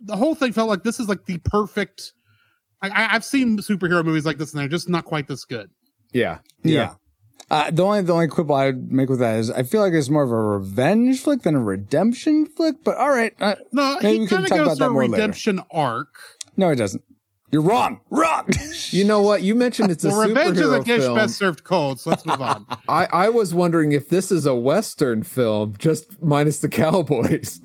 the 0.00 0.16
whole 0.16 0.34
thing 0.34 0.52
felt 0.52 0.68
like 0.68 0.82
this 0.82 0.98
is 0.98 1.08
like 1.08 1.24
the 1.26 1.38
perfect. 1.38 2.12
I, 2.82 2.88
I, 2.88 3.14
I've 3.14 3.24
seen 3.24 3.56
superhero 3.58 4.04
movies 4.04 4.26
like 4.26 4.36
this, 4.38 4.52
and 4.52 4.60
they're 4.60 4.68
just 4.68 4.88
not 4.88 5.04
quite 5.04 5.28
this 5.28 5.44
good. 5.44 5.70
Yeah. 6.12 6.38
Yeah. 6.64 6.94
Uh, 7.50 7.70
the 7.70 7.84
only 7.84 8.02
the 8.02 8.12
only 8.12 8.26
quibble 8.26 8.54
I 8.56 8.66
would 8.66 8.90
make 8.90 9.08
with 9.08 9.20
that 9.20 9.38
is 9.38 9.50
I 9.50 9.62
feel 9.62 9.80
like 9.80 9.92
it's 9.92 10.08
more 10.10 10.24
of 10.24 10.32
a 10.32 10.36
revenge 10.36 11.20
flick 11.22 11.42
than 11.42 11.54
a 11.54 11.60
redemption 11.60 12.46
flick. 12.46 12.82
But 12.82 12.96
all 12.96 13.10
right, 13.10 13.32
uh, 13.40 13.54
No, 13.72 13.98
Maybe 14.02 14.14
he 14.14 14.20
we 14.22 14.26
can 14.26 14.36
kind 14.38 14.44
of 14.44 14.48
talk 14.50 14.58
goes 14.58 14.66
about 14.66 14.70
that 14.70 14.76
through 14.78 14.86
a 14.86 14.90
more 14.90 15.02
later. 15.02 15.12
redemption 15.12 15.60
arc. 15.70 16.08
no, 16.56 16.70
it 16.70 16.76
doesn't. 16.76 17.04
You're 17.52 17.62
wrong. 17.62 18.00
Wrong. 18.10 18.48
You 18.92 19.04
know 19.04 19.22
what? 19.22 19.42
You 19.42 19.54
mentioned 19.54 19.92
it's 19.92 20.02
a 20.04 20.08
Well, 20.08 20.26
revenge 20.26 20.56
is 20.56 20.62
a 20.62 20.80
superhero 20.80 20.84
dish 20.84 21.00
film. 21.02 21.14
best 21.14 21.36
served 21.36 21.62
cold. 21.62 22.00
So 22.00 22.10
let's 22.10 22.26
move 22.26 22.40
on. 22.42 22.66
I, 22.88 23.06
I 23.12 23.28
was 23.28 23.54
wondering 23.54 23.92
if 23.92 24.08
this 24.08 24.32
is 24.32 24.46
a 24.46 24.54
Western 24.54 25.22
film, 25.22 25.74
just 25.78 26.20
minus 26.20 26.58
the 26.58 26.68
cowboys. 26.68 27.60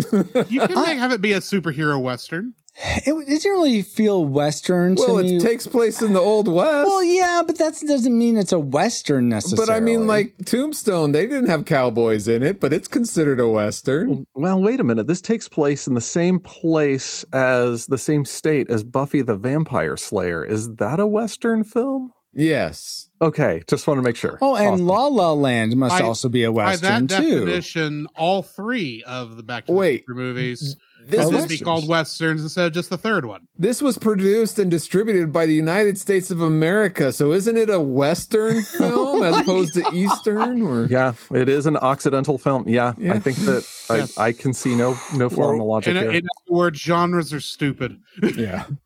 You 0.49 0.59
can 0.67 0.75
make, 0.83 0.99
have 0.99 1.11
it 1.11 1.21
be 1.21 1.33
a 1.33 1.39
superhero 1.39 1.99
western. 1.99 2.53
It, 2.77 3.11
it 3.13 3.25
didn't 3.41 3.51
really 3.51 3.81
feel 3.81 4.25
Western 4.25 4.95
to 4.97 5.01
well, 5.01 5.23
me. 5.23 5.37
it 5.37 5.41
takes 5.41 5.65
place 5.65 6.01
in 6.01 6.13
the 6.13 6.19
Old 6.19 6.47
West. 6.47 6.87
well, 6.87 7.03
yeah, 7.03 7.41
but 7.45 7.57
that 7.57 7.79
doesn't 7.87 8.17
mean 8.17 8.37
it's 8.37 8.51
a 8.51 8.59
Western 8.59 9.29
necessarily. 9.29 9.65
but 9.67 9.73
I 9.73 9.79
mean, 9.79 10.07
like 10.07 10.35
Tombstone, 10.45 11.11
they 11.13 11.25
didn't 11.25 11.47
have 11.47 11.65
cowboys 11.65 12.27
in 12.27 12.43
it, 12.43 12.59
but 12.59 12.73
it's 12.73 12.87
considered 12.87 13.39
a 13.39 13.47
Western. 13.47 14.25
Well, 14.33 14.61
wait 14.61 14.79
a 14.79 14.83
minute. 14.83 15.07
This 15.07 15.21
takes 15.21 15.47
place 15.47 15.87
in 15.87 15.93
the 15.93 16.01
same 16.01 16.39
place 16.39 17.23
as 17.31 17.87
the 17.87 17.97
same 17.97 18.25
state 18.25 18.69
as 18.69 18.83
Buffy 18.83 19.21
the 19.21 19.35
Vampire 19.37 19.95
Slayer. 19.97 20.43
Is 20.43 20.75
that 20.75 20.99
a 20.99 21.07
Western 21.07 21.63
film? 21.63 22.11
Yes. 22.37 23.09
Okay, 23.21 23.63
just 23.65 23.87
want 23.87 23.97
to 23.97 24.01
make 24.01 24.17
sure. 24.17 24.37
Oh, 24.41 24.55
and 24.57 24.67
Awesome. 24.73 24.85
La 24.87 25.07
La 25.07 25.31
Land 25.31 25.77
must 25.77 25.97
By- 25.97 26.05
also 26.05 26.27
be 26.27 26.43
a 26.43 26.51
Western 26.51 27.07
By 27.07 27.15
that 27.15 27.21
too. 27.21 27.39
definition, 27.45 28.07
all 28.17 28.43
three 28.43 29.03
of 29.07 29.37
the 29.37 29.43
Back 29.43 29.67
to 29.67 29.71
the 29.73 29.81
Future 29.81 30.13
movies 30.13 30.75
This 31.07 31.19
Are 31.21 31.23
should 31.31 31.33
was, 31.33 31.45
be 31.47 31.57
called 31.59 31.87
westerns 31.87 32.41
instead 32.41 32.65
of 32.67 32.73
just 32.73 32.89
the 32.89 32.97
third 32.97 33.25
one. 33.25 33.47
this 33.57 33.81
was 33.81 33.97
produced 33.97 34.57
and 34.59 34.71
distributed 34.71 35.31
by 35.31 35.45
the 35.45 35.53
United 35.53 35.97
States 35.97 36.31
of 36.31 36.41
America. 36.41 37.11
So 37.11 37.31
isn't 37.31 37.57
it 37.57 37.69
a 37.69 37.79
Western 37.79 38.61
film 38.77 39.21
as 39.23 39.37
opposed 39.37 39.73
to 39.75 39.85
Eastern? 39.93 40.61
Or 40.61 40.85
Yeah, 40.87 41.13
it 41.31 41.47
is 41.49 41.65
an 41.65 41.77
Occidental 41.77 42.37
film. 42.37 42.67
Yeah, 42.67 42.93
Yeah. 42.97 43.13
I 43.13 43.19
think 43.19 43.37
that 43.37 43.65
Yes. 43.89 44.17
I, 44.17 44.25
I 44.27 44.31
can 44.31 44.51
see 44.53 44.73
no 44.75 44.97
no 45.15 45.29
flaw 45.29 45.51
in 45.51 45.59
logic 45.59 45.91
In, 45.91 45.97
uh, 45.97 46.01
here. 46.01 46.11
in 46.11 46.17
other 46.47 46.55
words, 46.55 46.79
genres 46.79 47.31
are 47.33 47.39
stupid. 47.39 47.99
yeah, 48.35 48.65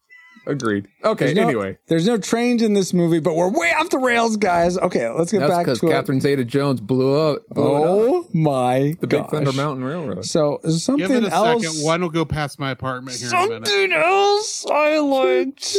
agreed. 0.50 0.88
Okay. 1.06 1.26
There's 1.26 1.36
no- 1.38 1.48
anyway, 1.48 1.78
There's 1.88 2.08
no 2.08 2.18
trains 2.18 2.62
in 2.62 2.74
this 2.74 2.94
movie, 2.94 3.20
but 3.20 3.36
we're 3.36 3.50
way 3.50 3.72
off 3.80 3.90
the 3.90 3.98
rails, 4.00 4.36
guys. 4.38 4.78
Okay, 4.78 5.08
let's 5.10 5.32
get 5.32 5.40
that's 5.40 5.52
back 5.52 5.66
because 5.66 5.80
to 5.80 5.88
it. 5.88 5.92
Catherine 5.92 6.20
Zeta-Jones 6.22 6.82
blew 6.82 7.16
up. 7.20 7.48
Blew 7.50 7.76
it 7.76 7.82
up. 7.84 7.84
Oh 7.90 8.28
my 8.34 8.96
The 9.00 9.08
Big. 9.08 9.28
Thunder 9.28 9.54
Mountain 9.54 9.84
Railroad. 9.86 10.26
So 10.26 10.60
Give 10.64 10.74
something 10.74 11.12
it 11.12 11.24
a 11.26 11.32
else. 11.34 11.64
second. 11.64 11.84
One 11.86 12.02
will 12.02 12.10
go 12.10 12.26
past 12.26 12.60
my 12.60 12.72
apartment 12.72 13.18
here 13.18 13.30
in 13.30 13.34
a 13.36 13.48
minute. 13.48 13.68
Something 13.68 13.92
else 13.94 14.66
I 14.70 14.98
liked 15.00 15.78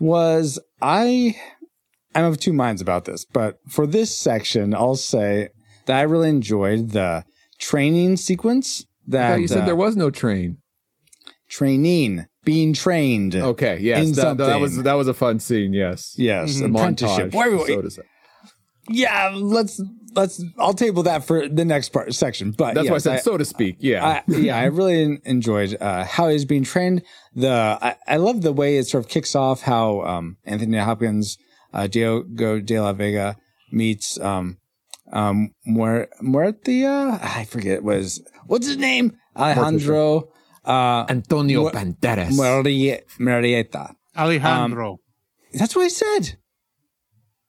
was 0.00 0.58
I. 0.80 1.36
I'm 2.14 2.24
of 2.24 2.38
two 2.40 2.52
minds 2.52 2.82
about 2.82 3.04
this, 3.04 3.24
but 3.24 3.60
for 3.68 3.86
this 3.86 4.16
section, 4.16 4.74
I'll 4.74 4.96
say 4.96 5.50
that 5.86 5.96
I 5.96 6.02
really 6.02 6.28
enjoyed 6.28 6.90
the 6.90 7.24
training 7.58 8.16
sequence. 8.16 8.82
I 8.82 9.10
That 9.12 9.28
thought 9.30 9.40
you 9.40 9.48
said 9.48 9.62
uh, 9.62 9.66
there 9.66 9.76
was 9.76 9.94
no 9.96 10.10
train. 10.10 10.58
training, 11.48 12.26
being 12.50 12.72
trained. 12.74 13.34
Okay, 13.52 13.78
yes, 13.80 14.06
in 14.06 14.12
that, 14.14 14.36
that 14.38 14.60
was 14.60 14.72
that 14.82 14.94
was 15.00 15.08
a 15.08 15.14
fun 15.14 15.38
scene. 15.46 15.72
Yes, 15.72 16.14
Yes, 16.16 16.58
The 16.58 16.66
apprenticeship. 16.66 17.30
montage. 17.30 17.66
So 17.66 17.82
to 17.82 17.90
say. 17.90 18.02
yeah, 18.88 19.30
let's 19.34 19.80
let's 20.14 20.42
I'll 20.58 20.74
table 20.74 21.02
that 21.04 21.24
for 21.24 21.48
the 21.48 21.64
next 21.64 21.90
part 21.90 22.12
section. 22.14 22.50
But 22.50 22.74
That's 22.74 22.88
why 22.88 22.94
I 22.94 22.96
yes, 22.96 23.04
said 23.04 23.22
so 23.22 23.36
to 23.38 23.44
speak. 23.44 23.76
Yeah. 23.78 24.04
I, 24.04 24.22
yeah, 24.26 24.56
I 24.58 24.64
really 24.64 25.20
enjoyed 25.24 25.76
uh, 25.80 26.04
how 26.04 26.28
he's 26.28 26.44
being 26.44 26.64
trained. 26.64 27.02
The 27.34 27.78
I, 27.80 27.94
I 28.08 28.16
love 28.16 28.42
the 28.42 28.52
way 28.52 28.78
it 28.78 28.86
sort 28.88 29.04
of 29.04 29.10
kicks 29.10 29.34
off 29.36 29.62
how 29.62 30.02
um, 30.02 30.36
Anthony 30.44 30.78
Hopkins, 30.78 31.38
uh, 31.72 31.86
Diego 31.86 32.60
de 32.60 32.80
la 32.80 32.92
Vega 32.92 33.36
meets 33.70 34.18
um, 34.20 34.58
um, 35.12 35.50
Muer- 35.66 36.08
Muertia. 36.20 37.18
I 37.22 37.44
forget 37.44 37.84
his 37.84 38.20
what's 38.46 38.66
his 38.66 38.76
name 38.78 39.12
Alejandro 39.36 40.32
uh, 40.64 41.06
Antonio 41.08 41.64
Mu- 41.64 41.70
Banderas. 41.70 42.30
Muerrie- 42.32 43.02
Murrieta. 43.18 43.94
Alejandro. 44.16 44.98
That's 45.54 45.74
what 45.76 45.84
I 45.84 45.88
said. 45.88 46.36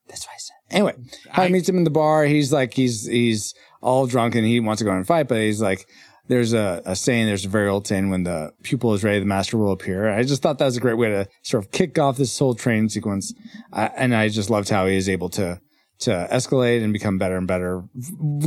That's 0.08 0.26
what 0.26 0.34
I 0.34 0.38
said. 0.38 0.56
Anyway, 0.72 0.94
how 1.30 1.44
he 1.44 1.50
I- 1.50 1.52
meets 1.52 1.68
him 1.70 1.78
in 1.78 1.84
the 1.84 1.90
bar. 1.90 2.26
He's 2.26 2.52
like, 2.54 2.74
he's, 2.74 3.06
he's 3.08 3.54
all 3.82 4.08
drunk 4.08 4.36
and 4.36 4.46
he 4.46 4.60
wants 4.60 4.80
to 4.80 4.86
go 4.86 4.92
and 4.92 5.06
fight, 5.06 5.28
but 5.28 5.38
he's 5.40 5.62
like, 5.62 5.86
there's 6.28 6.54
a, 6.54 6.82
a 6.86 6.96
saying, 6.96 7.26
there's 7.26 7.46
a 7.46 7.50
very 7.50 7.68
old 7.68 7.88
saying, 7.88 8.10
when 8.10 8.24
the 8.24 8.52
pupil 8.64 8.94
is 8.94 9.04
ready, 9.04 9.20
the 9.20 9.26
master 9.26 9.58
will 9.58 9.72
appear. 9.72 10.10
I 10.10 10.24
just 10.24 10.42
thought 10.42 10.60
that 10.60 10.66
was 10.66 10.78
a 10.78 10.82
great 10.82 10.98
way 10.98 11.10
to 11.10 11.28
sort 11.42 11.66
of 11.66 11.72
kick 11.72 12.00
off 12.00 12.16
this 12.18 12.38
whole 12.40 12.56
training 12.56 12.90
sequence. 12.90 13.34
Uh, 13.74 13.90
and 13.98 14.16
I 14.16 14.30
just 14.30 14.50
loved 14.50 14.70
how 14.70 14.86
he 14.86 14.96
is 14.96 15.10
able 15.10 15.30
to, 15.32 15.60
to 16.00 16.28
escalate 16.32 16.84
and 16.84 16.94
become 16.94 17.18
better 17.18 17.36
and 17.38 17.48
better, 17.48 17.84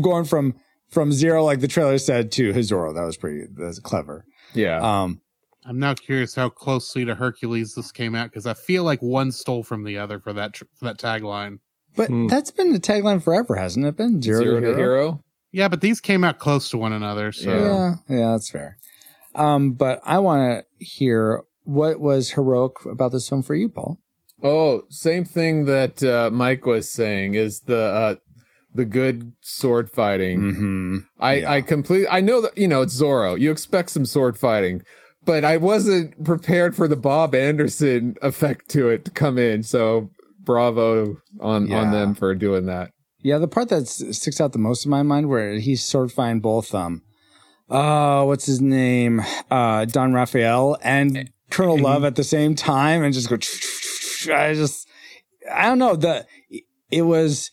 going 0.00 0.24
from, 0.24 0.54
from 0.88 1.12
zero, 1.12 1.44
like 1.44 1.60
the 1.60 1.68
trailer 1.68 1.98
said, 1.98 2.32
to 2.32 2.52
his 2.52 2.70
Hizoro. 2.70 2.94
That 2.94 3.04
was 3.04 3.16
pretty, 3.18 3.46
that 3.56 3.64
was 3.66 3.80
clever. 3.80 4.24
Yeah. 4.54 4.78
Um, 5.02 5.20
I'm 5.66 5.78
now 5.78 5.94
curious 5.94 6.34
how 6.34 6.48
closely 6.50 7.04
to 7.06 7.14
Hercules 7.14 7.74
this 7.74 7.90
came 7.90 8.14
out 8.14 8.30
because 8.30 8.46
I 8.46 8.54
feel 8.54 8.84
like 8.84 9.00
one 9.00 9.32
stole 9.32 9.62
from 9.62 9.84
the 9.84 9.96
other 9.98 10.18
for 10.20 10.32
that 10.34 10.52
tr- 10.54 10.64
for 10.74 10.84
that 10.86 10.98
tagline. 10.98 11.58
but 11.96 12.08
Hmm. 12.08 12.26
that's 12.26 12.50
been 12.50 12.72
the 12.72 12.80
tagline 12.80 13.22
forever, 13.22 13.54
hasn't 13.54 13.86
it 13.86 13.96
been? 13.96 14.20
Zero, 14.20 14.40
Zero 14.42 14.54
to 14.56 14.60
to 14.60 14.66
hero. 14.66 14.76
hero. 14.76 15.24
Yeah, 15.52 15.68
but 15.68 15.80
these 15.80 16.00
came 16.00 16.24
out 16.24 16.38
close 16.40 16.68
to 16.70 16.78
one 16.78 16.92
another. 16.92 17.30
So 17.32 17.48
Yeah. 17.50 17.94
Yeah, 18.08 18.18
yeah, 18.18 18.30
that's 18.32 18.50
fair. 18.50 18.76
Um, 19.36 19.72
but 19.72 20.00
I 20.04 20.18
want 20.18 20.64
to 20.80 20.84
hear 20.84 21.44
what 21.62 22.00
was 22.00 22.32
heroic 22.32 22.84
about 22.84 23.12
this 23.12 23.28
film 23.28 23.42
for 23.42 23.54
you, 23.54 23.68
Paul. 23.68 23.98
Oh, 24.42 24.82
same 24.90 25.24
thing 25.24 25.64
that 25.66 26.02
uh, 26.02 26.30
Mike 26.32 26.66
was 26.66 26.90
saying 26.90 27.34
is 27.34 27.60
the 27.60 27.78
uh, 27.78 28.14
the 28.74 28.84
good 28.84 29.32
sword 29.40 29.90
fighting. 29.90 30.40
Mm-hmm. 30.40 30.98
I 31.20 31.34
Yeah. 31.34 31.52
I 31.52 31.60
completely 31.62 32.08
I 32.08 32.20
know 32.20 32.40
that 32.42 32.56
you 32.58 32.68
know 32.68 32.82
it's 32.82 33.00
Zorro. 33.00 33.38
You 33.38 33.50
expect 33.50 33.90
some 33.90 34.04
sword 34.06 34.36
fighting, 34.38 34.82
but 35.24 35.44
I 35.44 35.56
wasn't 35.56 36.24
prepared 36.24 36.74
for 36.74 36.88
the 36.88 36.96
Bob 36.96 37.34
Anderson 37.34 38.16
effect 38.22 38.68
to 38.70 38.88
it 38.88 39.04
to 39.04 39.10
come 39.10 39.38
in. 39.38 39.62
So 39.62 40.10
bravo 40.40 41.16
on 41.40 41.68
Yeah. 41.68 41.80
on 41.80 41.92
them 41.92 42.14
for 42.14 42.34
doing 42.34 42.66
that. 42.66 42.90
Yeah, 43.20 43.38
the 43.38 43.48
part 43.48 43.70
that 43.70 43.88
sticks 43.88 44.38
out 44.40 44.52
the 44.52 44.58
most 44.58 44.84
in 44.84 44.90
my 44.90 45.02
mind, 45.02 45.30
where 45.30 45.54
he's 45.54 45.82
sword 45.82 46.12
fighting 46.12 46.40
both, 46.40 46.74
um, 46.74 47.00
uh, 47.70 48.22
what's 48.24 48.44
his 48.44 48.60
name, 48.60 49.22
uh, 49.50 49.86
Don 49.86 50.12
Rafael 50.12 50.76
and 50.82 51.30
Colonel 51.50 51.78
Love 51.78 52.04
at 52.04 52.16
the 52.16 52.24
same 52.24 52.54
time, 52.54 53.02
and 53.02 53.14
just 53.14 53.30
go. 53.30 53.36
I 54.34 54.52
just, 54.52 54.86
I 55.50 55.66
don't 55.66 55.78
know. 55.78 55.96
The 55.96 56.26
it 56.90 57.02
was, 57.02 57.50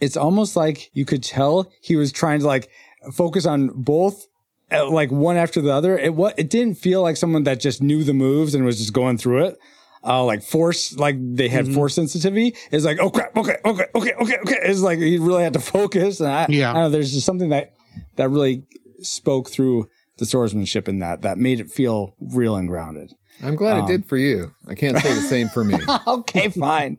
it's 0.00 0.16
almost 0.16 0.56
like 0.56 0.90
you 0.94 1.04
could 1.04 1.22
tell 1.22 1.70
he 1.80 1.96
was 1.96 2.12
trying 2.12 2.40
to 2.40 2.46
like 2.46 2.68
focus 3.12 3.46
on 3.46 3.68
both. 3.74 4.26
uh, 4.70 4.88
Like 4.90 5.10
one 5.10 5.36
after 5.36 5.60
the 5.60 5.72
other, 5.72 5.98
it 5.98 6.14
what 6.14 6.38
it 6.38 6.50
didn't 6.50 6.76
feel 6.76 7.02
like 7.02 7.16
someone 7.16 7.44
that 7.44 7.60
just 7.60 7.82
knew 7.82 8.04
the 8.04 8.12
moves 8.14 8.54
and 8.54 8.64
was 8.64 8.78
just 8.78 8.92
going 8.92 9.18
through 9.18 9.46
it. 9.46 9.58
Uh, 10.04 10.22
like 10.22 10.40
force, 10.42 10.96
like 10.96 11.16
they 11.18 11.48
had 11.48 11.66
force 11.74 11.94
sensitivity. 11.94 12.54
It's 12.70 12.84
like, 12.84 12.98
oh 13.00 13.10
crap, 13.10 13.36
okay, 13.36 13.56
okay, 13.64 13.86
okay, 13.92 14.12
okay, 14.20 14.36
okay. 14.38 14.58
It's 14.62 14.80
like 14.80 15.00
he 15.00 15.18
really 15.18 15.42
had 15.42 15.54
to 15.54 15.58
focus. 15.60 16.20
And 16.20 16.28
I, 16.30 16.46
Yeah. 16.48 16.70
I 16.70 16.74
don't 16.74 16.82
know. 16.82 16.90
There's 16.90 17.12
just 17.12 17.26
something 17.26 17.48
that 17.48 17.72
that 18.14 18.28
really 18.30 18.62
spoke 19.00 19.50
through 19.50 19.88
the 20.18 20.24
swordsmanship 20.26 20.88
in 20.88 21.00
that 21.00 21.22
that 21.22 21.38
made 21.38 21.58
it 21.58 21.70
feel 21.70 22.14
real 22.20 22.54
and 22.56 22.68
grounded. 22.68 23.12
I'm 23.42 23.56
glad 23.56 23.78
Um, 23.78 23.84
it 23.84 23.88
did 23.88 24.06
for 24.06 24.16
you. 24.16 24.52
I 24.68 24.74
can't 24.74 24.96
say 24.98 25.12
the 25.14 25.20
same 25.22 25.48
for 25.48 25.64
me. 25.64 25.76
okay, 26.06 26.48
fine. 26.50 26.98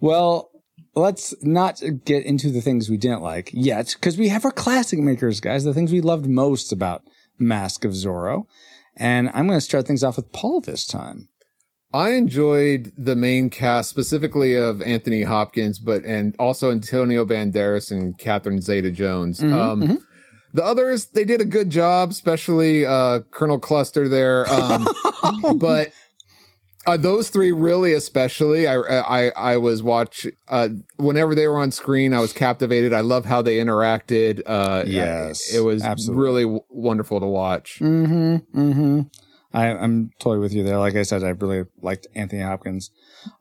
Well, 0.00 0.50
let's 0.94 1.34
not 1.42 1.82
get 2.04 2.24
into 2.24 2.50
the 2.50 2.60
things 2.60 2.88
we 2.90 2.96
didn't 2.96 3.22
like 3.22 3.50
yet, 3.52 3.94
because 3.98 4.18
we 4.18 4.28
have 4.28 4.44
our 4.44 4.50
classic 4.52 4.98
makers, 4.98 5.40
guys. 5.40 5.64
The 5.64 5.74
things 5.74 5.92
we 5.92 6.00
loved 6.00 6.26
most 6.26 6.72
about 6.72 7.02
Mask 7.38 7.84
of 7.84 7.92
Zorro, 7.92 8.46
and 8.96 9.30
I'm 9.34 9.46
going 9.46 9.56
to 9.58 9.60
start 9.64 9.86
things 9.86 10.04
off 10.04 10.16
with 10.16 10.32
Paul 10.32 10.60
this 10.60 10.86
time. 10.86 11.28
I 11.94 12.10
enjoyed 12.12 12.92
the 12.96 13.14
main 13.16 13.50
cast, 13.50 13.90
specifically 13.90 14.54
of 14.54 14.80
Anthony 14.80 15.22
Hopkins, 15.24 15.78
but 15.78 16.04
and 16.04 16.34
also 16.38 16.70
Antonio 16.70 17.24
Banderas 17.26 17.90
and 17.90 18.16
Catherine 18.16 18.62
Zeta 18.62 18.90
Jones. 18.90 19.40
Mhm, 19.40 19.52
um, 19.52 19.98
The 20.54 20.62
others, 20.64 21.06
they 21.06 21.24
did 21.24 21.40
a 21.40 21.46
good 21.46 21.70
job, 21.70 22.10
especially 22.10 22.84
uh, 22.84 23.20
Colonel 23.30 23.58
Cluster 23.58 24.06
there. 24.08 24.46
Um, 24.52 24.86
but 25.56 25.92
uh, 26.86 26.96
those 26.96 27.30
three, 27.30 27.52
really, 27.52 27.92
especially, 27.92 28.66
I 28.66 28.76
I 28.78 29.30
I 29.30 29.56
was 29.56 29.82
watch 29.82 30.26
uh, 30.48 30.68
whenever 30.96 31.34
they 31.34 31.46
were 31.48 31.58
on 31.58 31.70
screen, 31.70 32.12
I 32.14 32.20
was 32.20 32.32
captivated. 32.32 32.92
I 32.92 33.00
love 33.00 33.24
how 33.24 33.42
they 33.42 33.56
interacted. 33.58 34.42
Uh, 34.46 34.84
Yes, 34.86 35.52
it 35.54 35.60
was 35.60 35.82
absolutely. 35.82 36.22
really 36.24 36.42
w- 36.44 36.64
wonderful 36.70 37.20
to 37.20 37.26
watch. 37.26 37.78
Mm-hmm. 37.80 38.36
Mm-hmm. 38.60 39.00
I, 39.54 39.66
I'm 39.68 40.10
totally 40.18 40.38
with 40.38 40.54
you 40.54 40.64
there. 40.64 40.78
Like 40.78 40.94
I 40.96 41.02
said, 41.02 41.22
I 41.22 41.28
really 41.30 41.64
liked 41.82 42.06
Anthony 42.14 42.40
Hopkins. 42.40 42.90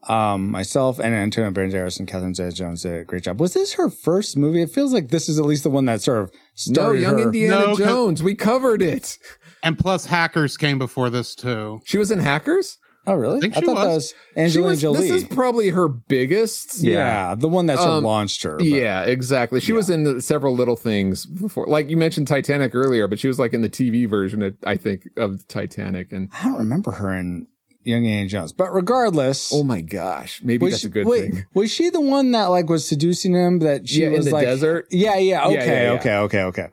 Um, 0.09 0.51
myself 0.51 0.99
and 0.99 1.15
Antonio 1.15 1.49
Banderas 1.51 1.99
and 1.99 2.07
Catherine 2.07 2.35
Zeta-Jones 2.35 2.83
did 2.83 2.93
a 2.99 3.03
great 3.05 3.23
job. 3.23 3.39
Was 3.39 3.53
this 3.53 3.73
her 3.73 3.89
first 3.89 4.35
movie? 4.37 4.61
It 4.61 4.69
feels 4.71 4.91
like 4.93 5.07
this 5.07 5.29
is 5.29 5.39
at 5.39 5.45
least 5.45 5.63
the 5.63 5.69
one 5.69 5.85
that 5.85 6.01
sort 6.01 6.19
of 6.23 6.31
No, 6.31 6.35
started 6.73 7.01
Young 7.01 7.17
her. 7.17 7.23
Indiana 7.23 7.59
No, 7.61 7.67
'cause- 7.69 7.77
Jones, 7.79 8.21
we 8.23 8.35
covered 8.35 8.81
it. 8.81 9.17
and 9.63 9.79
plus 9.79 10.05
hackers 10.05 10.57
came 10.57 10.77
before 10.77 11.09
this 11.09 11.33
too. 11.33 11.79
She 11.85 11.97
was 11.97 12.11
in 12.11 12.19
Hackers. 12.19 12.77
Oh, 13.07 13.15
really? 13.15 13.39
think 13.41 13.57
I 13.57 13.59
she 13.61 13.65
thought 13.65 13.75
that 13.77 13.85
was. 13.87 13.95
was 13.95 14.13
Angelina 14.37 14.51
she 14.51 14.59
was, 14.61 14.81
Jolie. 14.81 14.97
This 15.09 15.23
is 15.23 15.23
probably 15.27 15.69
her 15.69 15.87
biggest. 15.87 16.83
yeah, 16.83 17.33
the 17.35 17.47
one 17.47 17.65
that 17.65 17.79
Um, 17.79 18.03
launched 18.03 18.43
her. 18.43 18.57
but- 18.57 18.65
Yeah, 18.67 19.03
exactly. 19.03 19.59
She 19.59 19.73
was 19.73 19.89
in 19.89 20.03
the- 20.03 20.21
several 20.21 20.55
little 20.55 20.75
things 20.75 21.25
before. 21.25 21.65
Like 21.67 21.89
you 21.89 21.97
mentioned 21.97 22.27
Titanic 22.27 22.75
earlier, 22.75 23.07
but 23.07 23.19
she 23.19 23.27
was 23.27 23.39
like 23.39 23.53
in 23.53 23.61
the 23.61 23.69
TV 23.69 24.05
version, 24.07 24.41
of, 24.43 24.53
I 24.65 24.77
think, 24.77 25.09
of 25.17 25.47
Titanic. 25.47 26.11
And 26.11 26.29
I 26.39 26.43
don't 26.45 26.59
remember 26.59 26.91
her 26.91 27.11
in 27.13 27.47
Young 27.83 28.05
Indiana 28.05 28.27
Jones. 28.29 28.51
But 28.53 28.71
regardless, 28.71 29.51
oh 29.51 29.63
my 29.63 29.81
gosh, 29.81 30.39
maybe 30.43 30.65
was 30.65 30.73
that's 30.73 30.81
she, 30.81 30.87
a 30.87 30.91
good 30.91 31.07
wait, 31.07 31.33
thing. 31.33 31.45
was 31.55 31.71
she 31.71 31.89
the 31.89 32.01
one 32.01 32.31
that 32.33 32.45
like 32.51 32.69
was 32.69 32.87
seducing 32.87 33.33
him? 33.33 33.57
That 33.59 33.89
she 33.89 34.01
Yeah, 34.01 34.07
in 34.09 34.13
was 34.13 34.25
the 34.25 34.31
like, 34.33 34.45
desert? 34.45 34.85
Yeah, 34.91 35.17
yeah. 35.17 35.45
Okay, 35.47 35.55
Yeah, 35.55 35.63
yeah, 35.65 35.83
yeah. 35.83 35.91
okay, 35.99 36.15
okay, 36.17 36.41
okay. 36.43 36.67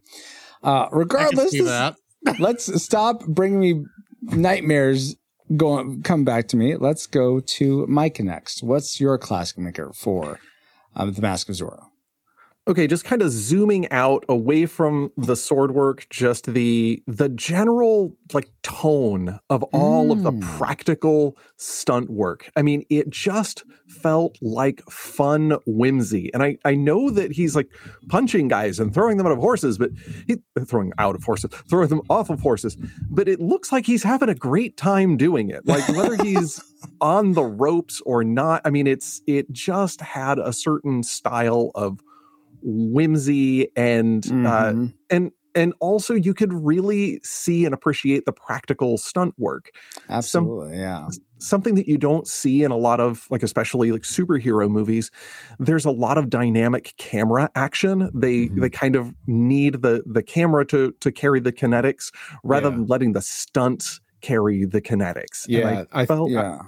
Uh, 0.62 0.70
I 0.82 0.88
can 0.90 0.98
regardless, 0.98 1.50
see 1.52 1.60
this- 1.60 1.68
that. 1.68 1.96
let's 2.38 2.82
stop 2.82 3.24
bringing 3.26 3.60
me 3.60 3.84
nightmares. 4.22 5.16
Going, 5.56 6.02
come 6.02 6.24
back 6.24 6.48
to 6.48 6.56
me. 6.56 6.76
Let's 6.76 7.06
go 7.06 7.40
to 7.40 7.86
Mike 7.86 8.20
next. 8.20 8.62
What's 8.62 9.00
your 9.00 9.16
classic 9.16 9.58
maker 9.58 9.92
for 9.94 10.40
um, 10.94 11.12
the 11.12 11.22
Mask 11.22 11.48
of 11.48 11.54
Zorro? 11.54 11.87
Okay 12.68 12.86
just 12.86 13.04
kind 13.04 13.22
of 13.22 13.30
zooming 13.30 13.90
out 13.90 14.24
away 14.28 14.66
from 14.66 15.10
the 15.16 15.34
sword 15.34 15.72
work 15.72 16.06
just 16.10 16.52
the 16.52 17.02
the 17.06 17.28
general 17.30 18.14
like 18.34 18.50
tone 18.62 19.38
of 19.50 19.62
all 19.72 20.12
of 20.12 20.22
the 20.22 20.30
Mm. 20.32 20.42
practical 20.58 21.36
stunt 21.56 22.10
work 22.10 22.50
i 22.56 22.62
mean 22.62 22.84
it 22.90 23.08
just 23.08 23.64
felt 23.88 24.36
like 24.42 24.82
fun 24.90 25.56
whimsy 25.66 26.30
and 26.34 26.42
i 26.42 26.58
i 26.66 26.74
know 26.74 27.08
that 27.10 27.32
he's 27.32 27.56
like 27.56 27.68
punching 28.08 28.48
guys 28.48 28.78
and 28.78 28.92
throwing 28.92 29.16
them 29.16 29.26
out 29.26 29.32
of 29.32 29.38
horses 29.38 29.78
but 29.78 29.90
he 30.26 30.36
throwing 30.66 30.92
out 30.98 31.14
of 31.14 31.24
horses 31.24 31.50
throwing 31.70 31.88
them 31.88 32.02
off 32.10 32.28
of 32.28 32.40
horses 32.40 32.76
but 33.10 33.28
it 33.28 33.40
looks 33.40 33.72
like 33.72 33.86
he's 33.86 34.02
having 34.02 34.28
a 34.28 34.34
great 34.34 34.76
time 34.76 35.16
doing 35.16 35.48
it 35.48 35.66
like 35.66 35.88
whether 35.88 36.22
he's 36.22 36.62
on 37.00 37.32
the 37.32 37.42
ropes 37.44 38.02
or 38.04 38.22
not 38.22 38.60
i 38.66 38.70
mean 38.70 38.86
it's 38.86 39.22
it 39.26 39.50
just 39.50 40.00
had 40.02 40.38
a 40.38 40.52
certain 40.52 41.02
style 41.02 41.70
of 41.74 42.00
whimsy 42.62 43.68
and 43.76 44.26
uh 44.26 44.72
Mhm. 44.72 44.94
and 45.10 45.30
and 45.54 45.72
also 45.80 46.14
you 46.14 46.34
could 46.34 46.52
really 46.52 47.20
see 47.24 47.64
and 47.64 47.74
appreciate 47.74 48.26
the 48.26 48.32
practical 48.32 48.96
stunt 48.98 49.34
work 49.38 49.70
Absolutely, 50.08 50.76
yeah. 50.78 51.08
something 51.38 51.74
that 51.74 51.88
you 51.88 51.96
don't 51.98 52.28
see 52.28 52.62
in 52.62 52.70
a 52.70 52.76
lot 52.76 53.00
of 53.00 53.26
like 53.30 53.42
especially 53.42 53.90
like 53.90 54.02
superhero 54.02 54.70
movies 54.70 55.10
there's 55.58 55.84
a 55.86 55.90
lot 55.90 56.18
of 56.18 56.28
dynamic 56.30 56.94
camera 56.98 57.50
action 57.54 58.10
they 58.14 58.48
Mhm. 58.48 58.60
they 58.60 58.70
kind 58.70 58.94
of 58.94 59.14
need 59.26 59.82
the 59.82 60.02
the 60.06 60.22
camera 60.22 60.64
to 60.66 60.92
to 61.00 61.10
carry 61.10 61.40
the 61.40 61.52
kinetics 61.52 62.12
rather 62.44 62.68
Yeah. 62.68 62.76
than 62.76 62.86
letting 62.86 63.12
the 63.14 63.22
stunt 63.22 64.00
carry 64.20 64.64
the 64.64 64.80
kinetics 64.82 65.46
Yeah, 65.48 65.84
I- 65.92 66.06
felt 66.06 66.30
Yeah. 66.30 66.58
I 66.60 66.66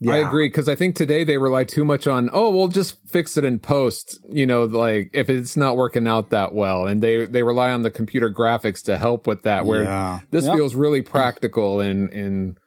yeah. 0.00 0.12
I 0.14 0.16
agree 0.18 0.48
because 0.48 0.68
I 0.68 0.74
think 0.74 0.94
today 0.96 1.24
they 1.24 1.38
rely 1.38 1.64
too 1.64 1.84
much 1.84 2.06
on 2.06 2.30
oh 2.32 2.50
we'll 2.50 2.68
just 2.68 2.96
fix 3.08 3.36
it 3.36 3.44
in 3.44 3.58
post. 3.58 4.18
You 4.30 4.46
know, 4.46 4.64
like 4.64 5.10
if 5.12 5.28
it's 5.28 5.56
not 5.56 5.76
working 5.76 6.06
out 6.06 6.30
that 6.30 6.54
well, 6.54 6.86
and 6.86 7.02
they 7.02 7.26
they 7.26 7.42
rely 7.42 7.70
on 7.70 7.82
the 7.82 7.90
computer 7.90 8.30
graphics 8.32 8.82
to 8.84 8.98
help 8.98 9.26
with 9.26 9.42
that. 9.42 9.66
Where 9.66 9.84
yeah. 9.84 10.20
this 10.30 10.44
Yep. 10.44 10.56
feels 10.56 10.74
really 10.74 11.02
practical 11.02 11.80
and 11.80 12.12
and 12.12 12.58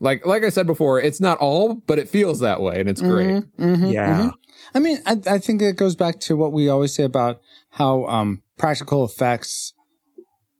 like 0.00 0.26
like 0.26 0.44
I 0.44 0.48
said 0.50 0.66
before, 0.66 1.00
it's 1.00 1.20
not 1.20 1.38
all, 1.38 1.74
but 1.74 1.98
it 1.98 2.08
feels 2.08 2.40
that 2.40 2.60
way, 2.60 2.80
and 2.80 2.88
it's 2.88 3.00
great. 3.00 3.28
Mhm, 3.28 3.48
mhm, 3.58 3.92
yeah 3.92 4.18
mhm. 4.18 4.32
I 4.74 4.78
mean, 4.78 4.98
I, 5.06 5.20
I 5.26 5.38
think 5.38 5.62
it 5.62 5.76
goes 5.76 5.94
back 5.96 6.18
to 6.20 6.36
what 6.36 6.52
we 6.52 6.68
always 6.68 6.94
say 6.94 7.04
about 7.04 7.40
how 7.70 8.04
um, 8.06 8.42
practical 8.58 9.04
effects. 9.04 9.72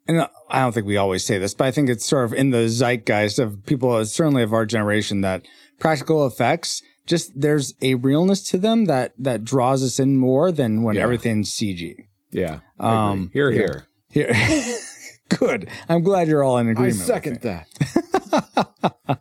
And 0.09 0.29
I 0.49 0.61
don't 0.61 0.73
think 0.73 0.87
we 0.87 0.97
always 0.97 1.25
say 1.25 1.38
this, 1.38 1.53
but 1.55 1.66
I 1.66 1.73
think 1.73 1.88
it's 1.88 2.07
sort 2.07 2.25
of 2.25 2.33
in 2.33 2.51
the 2.51 2.69
zeitgeist 2.69 3.40
of 3.40 3.66
people, 3.66 4.05
certainly 4.05 4.45
of 4.45 4.53
our 4.53 4.64
generation, 4.64 5.23
that 5.23 5.45
practical 5.79 6.27
effects 6.27 6.83
just 7.07 7.33
there's 7.41 7.75
a 7.83 7.95
realness 7.95 8.43
to 8.51 8.59
them 8.59 8.87
that 8.87 9.12
that 9.19 9.45
draws 9.45 9.83
us 9.85 9.99
in 10.01 10.17
more 10.17 10.51
than 10.51 10.83
when 10.83 10.97
Yeah. 10.97 11.03
everything's 11.03 11.51
CG. 11.53 11.95
Yeah. 12.33 12.61
Um, 12.81 13.31
here, 13.33 13.51
yeah. 13.51 13.57
here. 14.11 14.33
Here, 14.35 14.77
good. 15.29 15.69
I'm 15.89 16.03
glad 16.03 16.27
you're 16.29 16.43
all 16.43 16.59
in 16.59 16.69
agreement. 16.69 16.97
with 16.99 17.07
second 17.07 17.41
that. 17.43 19.21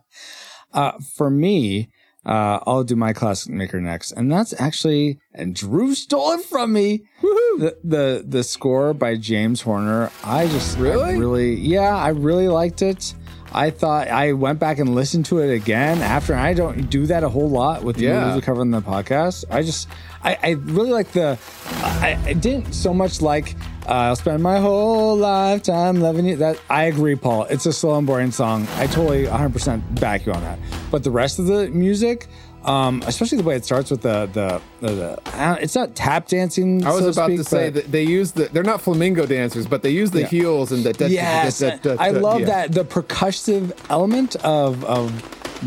Uh, 0.72 0.92
for 1.14 1.30
me, 1.30 1.88
uh, 2.26 2.58
I'll 2.66 2.84
do 2.84 2.96
my 2.96 3.14
classic 3.14 3.50
maker 3.50 3.80
next, 3.80 4.12
and 4.12 4.30
that's 4.30 4.52
actually 4.60 5.18
and 5.32 5.54
Drew 5.54 5.94
stole 5.94 6.32
it 6.32 6.44
from 6.44 6.72
me. 6.74 7.04
The 7.22 7.78
the 7.82 8.24
the 8.28 8.44
score 8.44 8.92
by 8.92 9.16
James 9.16 9.62
Horner. 9.62 10.10
I 10.22 10.46
just 10.48 10.76
I 10.76 10.80
Really? 10.80 11.16
really 11.18 11.54
yeah, 11.54 11.96
I 11.96 12.08
really 12.08 12.48
liked 12.48 12.82
it. 12.82 13.14
I 13.56 13.70
thought 13.70 14.08
I 14.08 14.34
went 14.34 14.58
back 14.58 14.78
and 14.78 14.94
listened 14.94 15.24
to 15.26 15.38
it 15.38 15.50
again 15.52 16.02
after. 16.02 16.34
and 16.34 16.42
I 16.42 16.52
don't 16.52 16.90
do 16.90 17.06
that 17.06 17.24
a 17.24 17.28
whole 17.30 17.48
lot 17.48 17.82
with 17.82 17.96
the 17.96 18.02
Yeah. 18.04 18.20
movies 18.20 18.34
we 18.36 18.40
cover 18.42 18.60
in 18.60 18.70
the 18.70 18.82
podcast. 18.82 19.44
I 19.50 19.62
just 19.62 19.88
I, 20.22 20.36
I 20.42 20.50
really 20.50 20.90
like 20.90 21.12
the. 21.12 21.38
I, 21.82 22.18
I 22.26 22.32
didn't 22.34 22.74
so 22.74 22.92
much 22.92 23.22
like. 23.22 23.54
Uh, 23.86 24.10
I'll 24.10 24.16
spend 24.16 24.42
my 24.42 24.58
whole 24.58 25.16
lifetime 25.16 26.00
loving 26.00 26.26
you. 26.26 26.36
That 26.36 26.60
I 26.68 26.84
agree, 26.84 27.14
Paul. 27.14 27.44
It's 27.44 27.64
a 27.66 27.72
slow 27.72 27.96
and 27.96 28.06
boring 28.06 28.32
song. 28.32 28.66
I 28.76 28.88
totally 28.88 29.24
100% 29.26 30.00
back 30.00 30.26
you 30.26 30.32
on 30.32 30.42
that. 30.42 30.58
But 30.90 31.04
the 31.04 31.12
rest 31.12 31.38
of 31.38 31.46
the 31.46 31.68
music, 31.68 32.26
um, 32.66 33.02
especially 33.06 33.38
the 33.38 33.44
way 33.44 33.56
it 33.56 33.64
starts 33.64 33.90
with 33.90 34.02
the 34.02 34.26
the, 34.32 34.60
the, 34.80 34.94
the 34.94 35.58
it's 35.62 35.74
not 35.74 35.94
tap 35.94 36.26
dancing. 36.26 36.84
I 36.84 36.90
was 36.90 37.02
so 37.02 37.08
about 37.10 37.26
speak, 37.28 37.38
to 37.38 37.44
say 37.44 37.70
that 37.70 37.90
they 37.92 38.02
use 38.02 38.32
the. 38.32 38.46
They're 38.46 38.62
not 38.62 38.80
flamingo 38.80 39.24
dancers, 39.26 39.66
but 39.66 39.82
they 39.82 39.90
use 39.90 40.10
the 40.10 40.20
Yeah. 40.20 40.26
heels 40.26 40.72
and 40.72 40.84
the. 40.84 40.92
da- 40.92 41.06
yes, 41.06 41.60
da- 41.60 41.76
da- 41.76 41.96
I 41.98 42.10
love 42.10 42.40
yeah. 42.40 42.46
that 42.46 42.72
the 42.72 42.84
percussive 42.84 43.72
element 43.88 44.36
of 44.36 44.84
of 44.84 45.12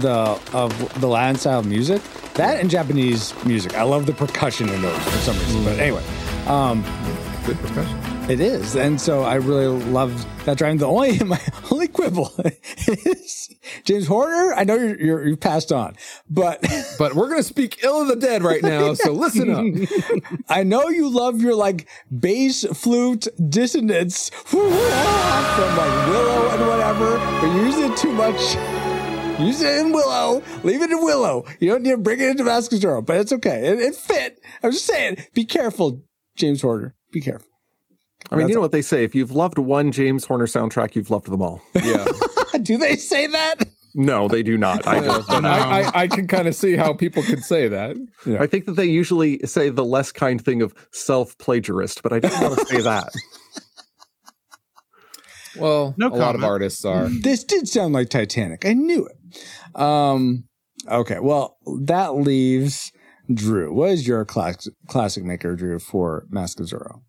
the 0.01 0.39
of 0.53 1.01
the 1.01 1.07
Latin 1.07 1.35
style 1.38 1.63
music. 1.63 2.01
That 2.35 2.59
and 2.59 2.69
Japanese 2.69 3.33
music. 3.45 3.75
I 3.75 3.83
love 3.83 4.05
the 4.05 4.13
percussion 4.13 4.69
in 4.69 4.81
those 4.81 5.03
for 5.03 5.17
some 5.19 5.38
reason. 5.39 5.63
But 5.63 5.79
anyway, 5.79 6.03
um, 6.47 6.83
Good 7.45 7.57
percussion. 7.57 7.99
It 8.29 8.39
is, 8.39 8.75
and 8.75 8.99
so 8.99 9.23
I 9.23 9.35
really 9.35 9.67
love 9.67 10.25
that 10.45 10.57
driving. 10.57 10.77
The 10.77 10.87
only 10.87 11.19
my 11.23 11.39
only 11.71 11.87
quibble 11.87 12.31
is 12.87 13.49
James 13.83 14.07
Horner. 14.07 14.53
I 14.53 14.63
know 14.63 14.75
you're, 14.75 14.99
you're 14.99 15.27
you've 15.27 15.39
passed 15.39 15.71
on, 15.71 15.95
but 16.29 16.63
But 16.99 17.15
we're 17.15 17.29
gonna 17.29 17.43
speak 17.43 17.81
ill 17.81 18.01
of 18.01 18.09
the 18.09 18.17
dead 18.17 18.43
right 18.43 18.61
now, 18.61 18.93
so 18.93 19.13
listen 19.13 19.49
up. 19.49 19.63
I 20.49 20.63
know 20.63 20.89
you 20.89 21.09
love 21.09 21.41
your 21.41 21.55
like 21.55 21.87
bass 22.19 22.65
flute 22.65 23.25
dissonance 23.49 24.29
from 24.29 24.69
like 24.69 26.07
Willow 26.09 26.49
and 26.49 26.67
whatever, 26.67 27.17
but 27.17 27.55
you 27.55 27.65
use 27.67 27.77
it 27.77 27.97
too 27.97 28.11
much. 28.11 28.55
Use 29.39 29.61
it 29.61 29.79
in 29.79 29.93
Willow. 29.93 30.43
Leave 30.63 30.81
it 30.81 30.91
in 30.91 31.01
Willow. 31.01 31.45
You 31.61 31.69
don't 31.69 31.83
need 31.83 31.91
to 31.91 31.97
bring 31.97 32.19
it 32.19 32.37
into 32.37 32.79
Girl, 32.79 33.01
but 33.01 33.15
it's 33.15 33.31
okay. 33.31 33.67
It, 33.67 33.79
it 33.79 33.95
fit. 33.95 34.37
I'm 34.61 34.71
just 34.71 34.85
saying, 34.85 35.23
be 35.33 35.45
careful, 35.45 36.03
James 36.35 36.61
Horner. 36.61 36.95
Be 37.13 37.21
careful. 37.21 37.48
I 38.32 38.36
mean, 38.36 38.49
you 38.49 38.55
know 38.55 38.62
what 38.62 38.71
they 38.71 38.82
say: 38.82 39.03
if 39.03 39.15
you've 39.15 39.32
loved 39.32 39.58
one 39.58 39.91
James 39.91 40.25
Horner 40.25 40.45
soundtrack, 40.45 40.95
you've 40.95 41.10
loved 41.10 41.27
them 41.27 41.41
all. 41.41 41.62
Yeah. 41.73 42.05
Do 42.62 42.77
they 42.77 42.95
say 42.95 43.27
that? 43.27 43.55
No, 43.95 44.27
they 44.27 44.43
do 44.43 44.58
not. 44.58 44.86
I 44.88 44.99
don't. 45.03 45.27
But 45.27 45.45
I, 45.45 45.82
I, 45.82 46.01
I 46.01 46.08
can 46.08 46.27
kind 46.27 46.47
of 46.47 46.55
see 46.55 46.75
how 46.75 46.93
people 46.93 47.23
could 47.23 47.43
say 47.43 47.67
that. 47.67 47.95
I 48.39 48.45
think 48.45 48.65
that 48.65 48.73
they 48.73 48.86
usually 48.86 49.39
say 49.39 49.69
the 49.69 49.84
less 49.84 50.12
kind 50.12 50.43
thing 50.43 50.62
of 50.62 50.73
self 50.91 51.38
plagiarist, 51.38 52.03
but 52.03 52.13
I 52.13 52.19
don't 52.19 52.41
want 52.41 52.60
to 52.60 52.65
say 52.65 52.82
that. 52.82 53.10
Well, 55.58 55.95
No 55.97 56.08
a 56.08 56.15
lot 56.15 56.36
of 56.36 56.43
artists 56.43 56.86
are. 56.86 57.10
This 57.10 57.43
did 57.43 57.67
sound 57.67 57.93
like 57.93 58.10
Titanic. 58.10 58.65
I 58.65 58.73
knew 58.73 59.08
it. 59.08 59.82
Um, 59.82 60.45
okay. 60.88 61.19
Well, 61.19 61.58
that 61.86 62.15
leaves 62.15 62.91
Drew. 63.34 63.73
What 63.73 63.89
is 63.89 64.08
your 64.08 64.23
class, 64.25 64.69
classic 64.88 65.23
maker, 65.23 65.55
Drew, 65.55 65.79
for 65.79 66.25
Mask 66.29 66.60
of 66.60 66.67
Zorro? 66.67 67.01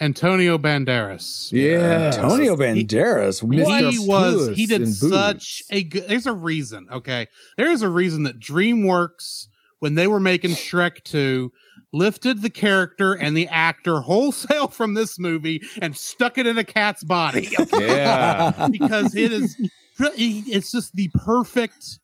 Antonio 0.00 0.56
Banderas. 0.56 1.52
Yeah. 1.52 2.10
Antonio 2.14 2.56
Banderas. 2.56 3.40
He 3.40 3.98
What? 3.98 4.08
was. 4.22 4.56
He 4.56 4.66
did 4.66 4.88
such 4.88 5.62
a 5.70 5.82
good. 5.82 6.08
There's 6.08 6.26
a 6.26 6.32
reason. 6.32 6.86
Okay, 6.90 7.26
there's 7.56 7.82
a 7.82 7.88
reason 7.88 8.22
that 8.22 8.38
DreamWorks, 8.40 9.46
when 9.80 9.94
they 9.96 10.06
were 10.06 10.20
making 10.20 10.52
Shrek 10.52 11.02
2, 11.04 11.52
lifted 11.92 12.40
the 12.40 12.50
character 12.50 13.12
and 13.12 13.36
the 13.36 13.46
actor 13.48 14.00
wholesale 14.00 14.68
from 14.72 14.94
this 14.94 15.18
movie 15.18 15.60
and 15.82 15.96
stuck 15.96 16.38
it 16.38 16.46
in 16.46 16.56
a 16.56 16.64
cat's 16.64 17.04
body. 17.04 17.48
Yeah. 17.78 18.68
because 18.72 19.14
it 19.14 19.32
is. 19.32 19.56
It's 19.98 20.72
just 20.72 20.94
the 20.94 21.10
perfect. 21.14 21.98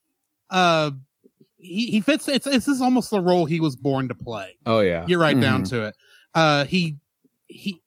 Uh, 0.51 0.91
he, 1.57 1.87
he 1.87 2.01
fits. 2.03 2.29
It's 2.29 2.45
this 2.45 2.69
is 2.69 2.83
almost 2.83 3.11
the 3.11 3.21
role 3.23 3.47
he 3.47 3.59
was 3.59 3.75
born 3.75 4.09
to 4.09 4.15
play. 4.15 4.57
Oh 4.67 4.81
yeah. 4.81 5.07
you're 5.09 5.19
right 5.19 5.39
down 5.41 5.63
Mhm. 5.63 5.69
to 5.71 5.83
it. 5.87 5.97
Uh, 6.35 6.65
he 6.67 6.99
he 7.49 7.81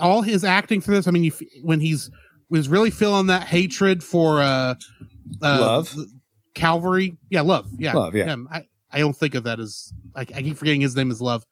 all 0.00 0.22
his 0.22 0.44
acting 0.44 0.80
for 0.80 0.90
this. 0.92 1.06
I 1.06 1.10
mean, 1.10 1.24
you, 1.24 1.32
when 1.62 1.80
he's 1.80 2.10
was 2.48 2.68
really 2.68 2.90
feeling 2.90 3.26
that 3.26 3.44
hatred 3.44 4.02
for 4.04 4.40
uh, 4.40 4.74
uh 5.42 5.58
Love? 5.60 5.94
Calvary. 6.54 7.16
Yeah, 7.30 7.42
love. 7.42 7.66
Yeah, 7.78 7.92
Love, 7.92 8.14
yeah. 8.14 8.24
him. 8.24 8.48
I 8.50 8.64
I 8.90 8.98
don't 9.00 9.16
think 9.16 9.34
of 9.34 9.44
that 9.44 9.60
as 9.60 9.92
I, 10.14 10.20
I 10.22 10.24
keep 10.42 10.56
forgetting 10.56 10.80
his 10.80 10.96
name 10.96 11.10
is 11.10 11.20
Love, 11.20 11.44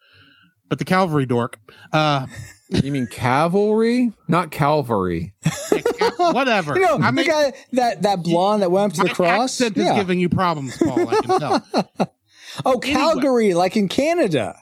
but 0.69 0.79
the 0.79 0.85
Calvary 0.85 1.27
dork. 1.27 1.59
Uh, 1.93 2.27
You 2.83 2.91
mean 2.91 3.07
cavalry, 3.07 4.13
not 4.27 4.51
Calvary? 4.51 5.35
whatever. 6.17 6.75
You 6.75 6.81
know, 6.87 6.95
I 6.97 7.07
the 7.11 7.13
mean, 7.13 7.27
guy 7.27 7.53
that 7.73 8.03
that 8.03 8.23
blonde 8.23 8.63
that 8.63 8.71
went 8.71 8.93
up 8.93 8.97
to 8.97 9.03
the 9.09 9.15
cross. 9.15 9.61
accent 9.61 9.77
is 9.77 9.85
Yeah. 9.85 9.95
giving 9.95 10.19
you 10.19 10.29
problems, 10.31 10.77
Paul. 10.79 11.09
I 11.09 11.15
can 11.21 11.41
tell. 11.41 12.11
oh, 12.65 12.79
Calgary, 12.79 13.53
like 13.55 13.77
in 13.77 13.89
Canada. 13.89 14.57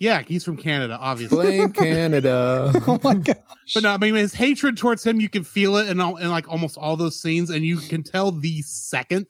Yeah, 0.00 0.22
he's 0.22 0.42
from 0.44 0.56
Canada, 0.56 0.96
obviously. 1.00 1.58
Blame 1.58 1.72
Canada. 1.74 2.72
Oh 2.86 2.98
my 3.04 3.14
god. 3.26 3.36
But 3.74 3.82
no, 3.84 3.90
I 3.92 3.98
mean 3.98 4.14
his 4.14 4.34
hatred 4.34 4.76
towards 4.76 5.06
him, 5.06 5.20
you 5.20 5.28
can 5.28 5.44
feel 5.44 5.76
it 5.76 5.88
in, 5.88 6.00
all, 6.00 6.16
in 6.16 6.30
like 6.30 6.48
almost 6.48 6.76
all 6.78 6.96
those 6.96 7.20
scenes, 7.20 7.50
and 7.50 7.64
you 7.64 7.76
can 7.76 8.02
tell 8.02 8.32
the 8.32 8.62
second 8.62 9.26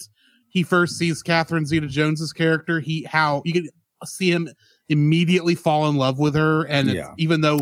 he 0.48 0.62
first 0.62 0.96
sees 0.96 1.22
Catherine 1.22 1.66
Zeta 1.66 1.86
Jones's 1.88 2.32
character, 2.32 2.80
he 2.80 3.02
how 3.04 3.42
you 3.44 3.52
can 3.52 3.68
see 4.06 4.30
him 4.30 4.48
immediately 4.88 5.54
fall 5.54 5.88
in 5.88 5.96
love 5.96 6.18
with 6.18 6.34
her, 6.34 6.62
and 6.66 6.88
it's- 6.88 7.04
Yeah. 7.04 7.14
even 7.18 7.40
though 7.42 7.60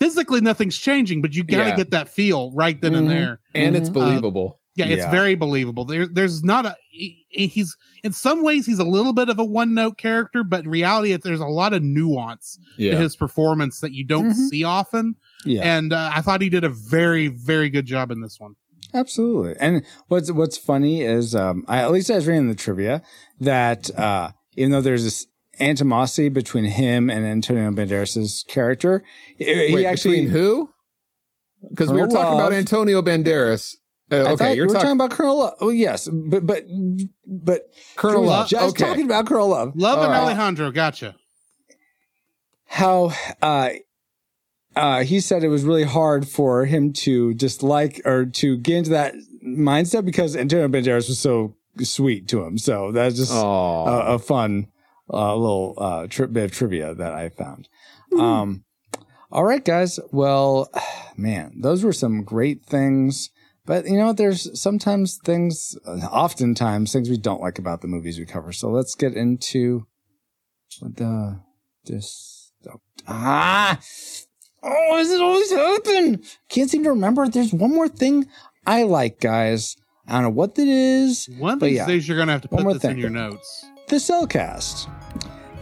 physically 0.00 0.40
nothing's 0.40 0.76
changing, 0.76 1.22
but 1.22 1.34
you 1.34 1.44
gotta 1.44 1.70
Yeah. 1.70 1.76
get 1.76 1.90
that 1.92 2.08
feel 2.08 2.52
right 2.54 2.80
then 2.80 2.92
Mhm. 2.92 2.98
and 2.98 3.10
there. 3.10 3.40
and 3.54 3.76
it's 3.76 3.88
Mhm. 3.88 3.92
believable. 3.94 4.58
Yeah, 4.74 4.86
it's 4.86 5.02
Yeah. 5.02 5.10
very 5.10 5.34
believable. 5.34 5.84
There, 5.84 6.06
there's 6.06 6.42
not 6.42 6.64
a 6.66 6.76
he- 6.88 7.26
he's 7.28 7.76
in 8.04 8.12
some 8.12 8.42
ways 8.42 8.64
he's 8.66 8.78
a 8.78 8.84
little 8.84 9.12
bit 9.12 9.28
of 9.28 9.38
a 9.38 9.44
one 9.44 9.74
note 9.74 9.98
character, 9.98 10.42
but 10.44 10.64
in 10.64 10.70
reality, 10.70 11.12
it, 11.12 11.22
there's 11.22 11.40
a 11.40 11.46
lot 11.46 11.72
of 11.72 11.82
nuance 11.82 12.58
to 12.78 12.96
his 12.96 13.16
performance 13.16 13.80
that 13.80 13.92
you 13.92 14.04
don't 14.04 14.30
Mhm. 14.30 14.48
see 14.48 14.64
often. 14.64 15.14
Yeah, 15.44 15.62
And 15.76 15.92
uh, 15.92 16.10
I 16.14 16.20
thought 16.22 16.40
he 16.40 16.48
did 16.48 16.64
a 16.64 16.68
very, 16.68 17.28
very 17.28 17.68
good 17.70 17.84
job 17.86 18.10
in 18.10 18.20
this 18.22 18.38
one. 18.40 18.54
absolutely. 18.94 19.54
And 19.60 19.84
what's 20.08 20.30
what's 20.30 20.56
funny 20.58 21.02
is, 21.02 21.34
um, 21.34 21.64
I, 21.68 21.78
at 21.78 21.90
least 21.92 22.10
I 22.10 22.14
was 22.16 22.26
reading 22.26 22.48
the 22.48 22.54
trivia 22.54 23.02
that 23.40 23.90
uh, 23.98 24.32
even 24.56 24.70
though 24.72 24.80
there's 24.82 25.04
this 25.04 25.26
animosity 25.60 26.28
between 26.28 26.64
him 26.64 27.08
and 27.10 27.24
Antonio 27.26 27.70
Banderas' 27.70 28.46
character, 28.46 29.02
he, 29.36 29.44
he 29.44 29.86
actually 29.86 30.16
between 30.22 30.30
who? 30.30 30.70
Because 31.70 31.90
we 31.90 32.00
were 32.00 32.06
Colonel 32.08 32.22
talking 32.22 32.38
about 32.38 32.52
Antonio 32.52 33.00
Banderas. 33.02 33.76
Uh, 34.12 34.16
I 34.16 34.18
okay, 34.32 34.36
thought 34.36 34.56
you're 34.56 34.66
we 34.66 34.68
were 34.68 34.74
talking 34.74 34.80
talking 34.80 35.00
about 35.00 35.10
Colonel 35.12 35.38
Love. 35.38 35.54
Oh 35.60 35.70
yes, 35.70 36.06
but 36.08 36.46
but 36.46 36.64
but 37.26 37.72
Colonel 37.96 38.20
Drew 38.20 38.28
was 38.28 38.30
Love. 38.30 38.48
Just 38.48 38.76
okay. 38.76 38.84
talking 38.84 39.04
about 39.06 39.26
Colonel 39.26 39.48
Love. 39.48 39.72
Love 39.74 39.98
All 39.98 40.04
and 40.04 40.12
right. 40.12 40.20
Alejandro, 40.20 40.70
gotcha. 40.70 41.16
how 42.66 43.12
uh 43.40 43.70
uh 44.76 45.02
he 45.02 45.18
said 45.18 45.42
it 45.42 45.48
was 45.48 45.64
really 45.64 45.84
hard 45.84 46.28
for 46.28 46.66
him 46.66 46.92
to 46.92 47.32
dislike 47.34 48.02
or 48.04 48.26
to 48.26 48.58
get 48.58 48.76
into 48.76 48.90
that 48.90 49.14
mindset 49.42 50.04
because 50.04 50.36
Antonio 50.36 50.68
Banderas 50.68 51.08
was 51.08 51.18
so 51.18 51.56
sweet 51.80 52.28
to 52.28 52.42
him. 52.42 52.58
So 52.58 52.92
that's 52.92 53.16
just 53.16 53.32
a, 53.32 53.36
a 53.36 54.18
fun 54.18 54.68
uh, 55.10 55.34
little 55.34 55.74
uh 55.78 56.06
tri- 56.06 56.26
bit 56.26 56.44
of 56.44 56.52
trivia 56.52 56.94
that 56.94 57.14
I 57.14 57.30
found. 57.30 57.66
Um 58.18 58.64
all 59.30 59.44
right 59.44 59.64
guys. 59.64 59.98
Well, 60.10 60.70
man, 61.16 61.54
those 61.62 61.82
were 61.82 61.94
some 61.94 62.24
great 62.24 62.66
things. 62.66 63.30
But 63.64 63.86
you 63.86 63.96
know, 63.96 64.12
there's 64.12 64.60
sometimes 64.60 65.18
things, 65.24 65.76
oftentimes 65.86 66.92
things 66.92 67.08
we 67.08 67.16
don't 67.16 67.40
like 67.40 67.58
about 67.58 67.80
the 67.80 67.88
movies 67.88 68.18
we 68.18 68.26
cover. 68.26 68.52
So 68.52 68.70
let's 68.70 68.94
get 68.94 69.14
into 69.14 69.86
the 70.80 71.40
this. 71.84 72.52
Ah, 73.08 73.80
oh, 74.62 74.96
does 74.96 75.10
it 75.10 75.20
always 75.20 75.50
happen? 75.50 76.22
Can't 76.48 76.70
seem 76.70 76.84
to 76.84 76.90
remember. 76.90 77.28
There's 77.28 77.52
one 77.52 77.74
more 77.74 77.88
thing 77.88 78.26
I 78.66 78.84
like, 78.84 79.20
guys. 79.20 79.76
I 80.06 80.14
don't 80.14 80.22
know 80.22 80.30
what 80.30 80.58
it 80.58 80.68
is. 80.68 81.28
One 81.38 81.54
of 81.54 81.60
these 81.60 81.76
yeah. 81.76 81.86
days 81.86 82.06
you're 82.06 82.18
gonna 82.18 82.32
have 82.32 82.42
to 82.42 82.48
put 82.48 82.64
this 82.64 82.82
thing. 82.82 82.92
in 82.92 82.98
your 82.98 83.10
notes. 83.10 83.64
The 83.88 83.96
Cellcast. 83.96 84.88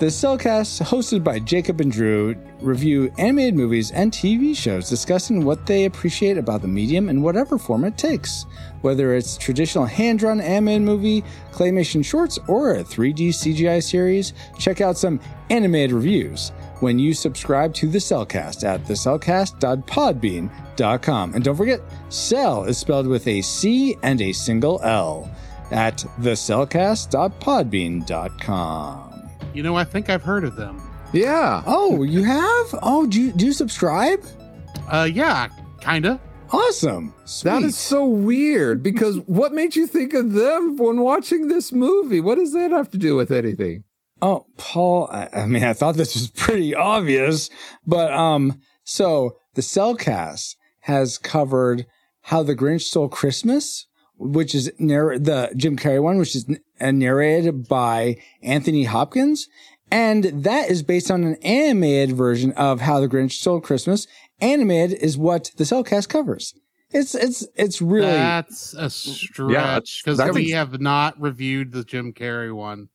The 0.00 0.06
Cellcast, 0.06 0.82
hosted 0.82 1.22
by 1.22 1.38
Jacob 1.40 1.82
and 1.82 1.92
Drew, 1.92 2.34
review 2.62 3.12
animated 3.18 3.54
movies 3.54 3.90
and 3.90 4.10
TV 4.10 4.56
shows 4.56 4.88
discussing 4.88 5.44
what 5.44 5.66
they 5.66 5.84
appreciate 5.84 6.38
about 6.38 6.62
the 6.62 6.68
medium 6.68 7.10
in 7.10 7.20
whatever 7.20 7.58
form 7.58 7.84
it 7.84 7.98
takes. 7.98 8.46
Whether 8.80 9.14
it's 9.14 9.36
traditional 9.36 9.84
hand 9.84 10.20
drawn 10.20 10.40
animated 10.40 10.86
movie, 10.86 11.22
claymation 11.52 12.02
shorts, 12.02 12.38
or 12.48 12.76
a 12.76 12.82
3D 12.82 13.28
CGI 13.28 13.82
series, 13.82 14.32
check 14.58 14.80
out 14.80 14.96
some 14.96 15.20
animated 15.50 15.92
reviews 15.92 16.52
when 16.80 16.98
you 16.98 17.12
subscribe 17.12 17.74
to 17.74 17.86
the 17.86 17.98
Cellcast 17.98 18.64
at 18.64 18.82
thecellcast.podbean.com. 18.84 21.34
And 21.34 21.44
don't 21.44 21.56
forget, 21.56 21.80
Cell 22.08 22.64
is 22.64 22.78
spelled 22.78 23.06
with 23.06 23.28
a 23.28 23.42
C 23.42 23.98
and 24.02 24.22
a 24.22 24.32
single 24.32 24.80
L 24.82 25.30
at 25.70 25.98
thecellcast.podbean.com. 26.20 29.19
You 29.54 29.62
know, 29.62 29.76
I 29.76 29.84
think 29.84 30.08
I've 30.10 30.22
heard 30.22 30.44
of 30.44 30.56
them. 30.56 30.80
Yeah. 31.12 31.62
Oh, 31.66 32.02
you 32.04 32.22
have? 32.22 32.66
Oh, 32.82 33.06
do 33.08 33.20
you, 33.20 33.32
do 33.32 33.46
you 33.46 33.52
subscribe? 33.52 34.24
Uh, 34.88 35.08
yeah, 35.12 35.48
kinda. 35.80 36.20
Awesome. 36.52 37.14
That 37.22 37.28
Sweet. 37.28 37.64
is 37.64 37.76
so 37.76 38.06
weird 38.06 38.82
because 38.82 39.16
what 39.26 39.52
made 39.52 39.76
you 39.76 39.86
think 39.86 40.14
of 40.14 40.32
them 40.32 40.76
when 40.76 41.00
watching 41.00 41.48
this 41.48 41.72
movie? 41.72 42.20
What 42.20 42.36
does 42.36 42.52
that 42.52 42.70
have 42.70 42.90
to 42.92 42.98
do 42.98 43.16
with 43.16 43.30
anything? 43.30 43.84
Oh, 44.22 44.46
Paul, 44.56 45.08
I, 45.10 45.28
I 45.32 45.46
mean, 45.46 45.64
I 45.64 45.72
thought 45.72 45.96
this 45.96 46.14
was 46.14 46.30
pretty 46.30 46.74
obvious, 46.74 47.48
but 47.86 48.12
um, 48.12 48.60
so 48.84 49.36
the 49.54 49.62
Cellcast 49.62 50.56
has 50.80 51.18
covered 51.18 51.86
how 52.22 52.42
the 52.42 52.54
Grinch 52.54 52.82
stole 52.82 53.08
Christmas, 53.08 53.86
which 54.20 54.54
is 54.54 54.70
narr- 54.78 55.18
the 55.18 55.50
Jim 55.56 55.76
Carrey 55.76 56.02
one, 56.02 56.18
which 56.18 56.36
is 56.36 56.46
n- 56.48 56.60
uh, 56.80 56.90
narrated 56.90 57.66
by 57.68 58.16
Anthony 58.42 58.84
Hopkins, 58.84 59.48
and 59.90 60.24
that 60.44 60.70
is 60.70 60.82
based 60.82 61.10
on 61.10 61.24
an 61.24 61.36
animated 61.42 62.14
version 62.16 62.52
of 62.52 62.82
how 62.82 63.00
the 63.00 63.08
Grinch 63.08 63.32
stole 63.32 63.60
Christmas. 63.60 64.06
Animated 64.40 64.98
is 65.02 65.18
what 65.18 65.50
the 65.56 65.64
Cellcast 65.64 66.08
covers. 66.08 66.54
It's 66.92 67.14
it's 67.14 67.46
it's 67.56 67.80
really 67.80 68.06
That's 68.06 68.74
a 68.74 68.90
stretch 68.90 70.02
because 70.04 70.18
that's 70.18 70.34
we 70.34 70.44
ex- 70.46 70.52
have 70.52 70.80
not 70.80 71.20
reviewed 71.20 71.72
the 71.72 71.84
Jim 71.84 72.12
Carrey 72.12 72.52
one. 72.54 72.88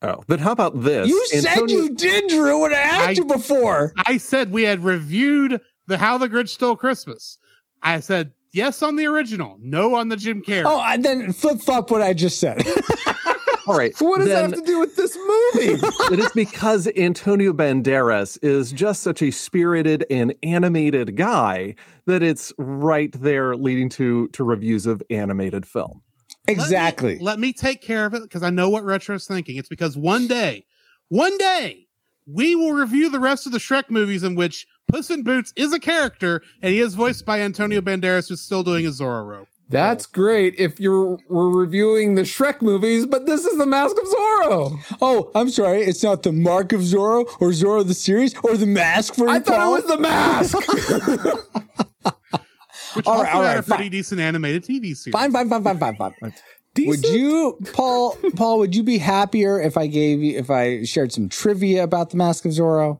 Oh, 0.00 0.22
then 0.26 0.40
how 0.40 0.52
about 0.52 0.82
this? 0.82 1.08
you 1.08 1.26
said 1.28 1.70
you 1.70 1.94
did, 1.94 2.28
Drew. 2.28 2.62
When 2.62 2.72
I 2.72 2.76
asked 2.78 3.08
I- 3.08 3.12
you 3.12 3.24
before. 3.24 3.92
I 4.06 4.16
said 4.16 4.50
we 4.52 4.62
had 4.64 4.84
reviewed 4.84 5.60
the 5.86 5.98
How 5.98 6.18
the 6.18 6.28
Grinch 6.28 6.50
Stole 6.50 6.76
Christmas. 6.76 7.38
I 7.82 8.00
said 8.00 8.32
yes 8.52 8.82
on 8.82 8.96
the 8.96 9.06
original, 9.06 9.58
no 9.60 9.94
on 9.94 10.08
the 10.08 10.16
Jim 10.16 10.42
Carrey. 10.42 10.64
Oh, 10.64 10.78
I, 10.78 10.96
then 10.96 11.32
flip 11.32 11.60
flop 11.60 11.90
what 11.90 12.02
I 12.02 12.12
just 12.12 12.38
said. 12.38 12.62
All 13.66 13.78
right. 13.78 13.96
So 13.96 14.06
what 14.06 14.18
does 14.18 14.28
then 14.28 14.50
that 14.50 14.56
have 14.56 14.64
to 14.64 14.66
do 14.66 14.80
with 14.80 14.96
this 14.96 15.16
movie? 15.16 15.78
it 16.12 16.18
is 16.18 16.32
because 16.32 16.88
Antonio 16.96 17.52
Banderas 17.52 18.38
is 18.42 18.72
just 18.72 19.02
such 19.02 19.22
a 19.22 19.30
spirited 19.30 20.04
and 20.10 20.34
animated 20.42 21.16
guy 21.16 21.76
that 22.06 22.22
it's 22.22 22.52
right 22.58 23.12
there 23.20 23.54
leading 23.54 23.88
to 23.90 24.28
to 24.28 24.42
reviews 24.44 24.86
of 24.86 25.02
animated 25.10 25.64
film. 25.64 26.02
Let 26.48 26.56
me- 26.56 26.62
exactly. 26.62 27.18
Let 27.20 27.38
me, 27.38 27.52
take 27.52 27.82
care 27.82 28.04
of 28.04 28.14
it 28.14 28.22
because 28.22 28.42
I 28.42 28.50
know 28.50 28.68
what 28.68 28.84
Retro's 28.84 29.26
thinking. 29.26 29.56
It's 29.56 29.68
because 29.68 29.96
one 29.96 30.26
day, 30.26 30.64
one 31.08 31.38
day, 31.38 31.86
we 32.26 32.56
will 32.56 32.72
review 32.72 33.10
the 33.10 33.20
rest 33.20 33.46
of 33.46 33.52
the 33.52 33.58
Shrek 33.58 33.90
movies 33.90 34.24
in 34.24 34.34
which 34.34 34.66
Puss 34.88 35.10
in 35.10 35.22
Boots 35.22 35.52
is 35.56 35.72
a 35.72 35.78
character 35.80 36.42
and 36.60 36.72
he 36.72 36.80
is 36.80 36.94
voiced 36.94 37.24
by 37.24 37.40
Antonio 37.40 37.80
Banderas, 37.80 38.28
who's 38.28 38.40
still 38.42 38.62
doing 38.62 38.86
a 38.86 38.90
Zorro 38.90 39.26
role. 39.26 39.46
That's 39.68 40.04
great 40.04 40.54
if 40.58 40.78
you're 40.78 41.18
we're 41.30 41.48
reviewing 41.48 42.14
the 42.14 42.22
Shrek 42.22 42.60
movies, 42.60 43.06
but 43.06 43.24
this 43.24 43.46
is 43.46 43.56
the 43.56 43.64
Mask 43.64 43.96
of 43.96 44.04
Zorro. 44.06 44.98
Oh, 45.00 45.30
I'm 45.34 45.48
sorry. 45.48 45.80
It's 45.82 46.02
not 46.02 46.24
the 46.24 46.32
Mark 46.32 46.72
of 46.74 46.80
Zorro 46.82 47.24
or 47.40 47.50
Zorro 47.52 47.86
the 47.86 47.94
series 47.94 48.34
or 48.44 48.56
the 48.58 48.66
mask 48.66 49.14
for 49.14 49.30
I 49.30 49.36
you, 49.36 49.40
thought 49.40 49.56
Paul? 49.58 49.76
it 49.76 49.84
was 49.84 49.86
the 49.86 49.98
mask. 49.98 50.56
Which 52.94 53.06
All 53.06 53.14
also 53.14 53.24
right, 53.24 53.34
all 53.34 53.42
had 53.42 53.58
a 53.58 53.62
pretty 53.62 53.84
fine. 53.84 53.90
decent 53.90 54.20
animated 54.20 54.64
TV 54.64 54.94
series. 54.94 55.12
Fine, 55.12 55.32
fine, 55.32 55.48
fine, 55.48 55.62
fine, 55.64 55.78
fine, 55.78 55.94
fine. 56.20 56.34
Would 56.78 57.04
you, 57.04 57.58
Paul? 57.72 58.18
Paul, 58.36 58.58
would 58.58 58.74
you 58.76 58.82
be 58.82 58.98
happier 58.98 59.58
if 59.60 59.78
I 59.78 59.86
gave 59.86 60.22
you 60.22 60.38
if 60.38 60.50
I 60.50 60.84
shared 60.84 61.12
some 61.12 61.30
trivia 61.30 61.84
about 61.84 62.10
the 62.10 62.18
Mask 62.18 62.44
of 62.44 62.52
Zorro? 62.52 62.98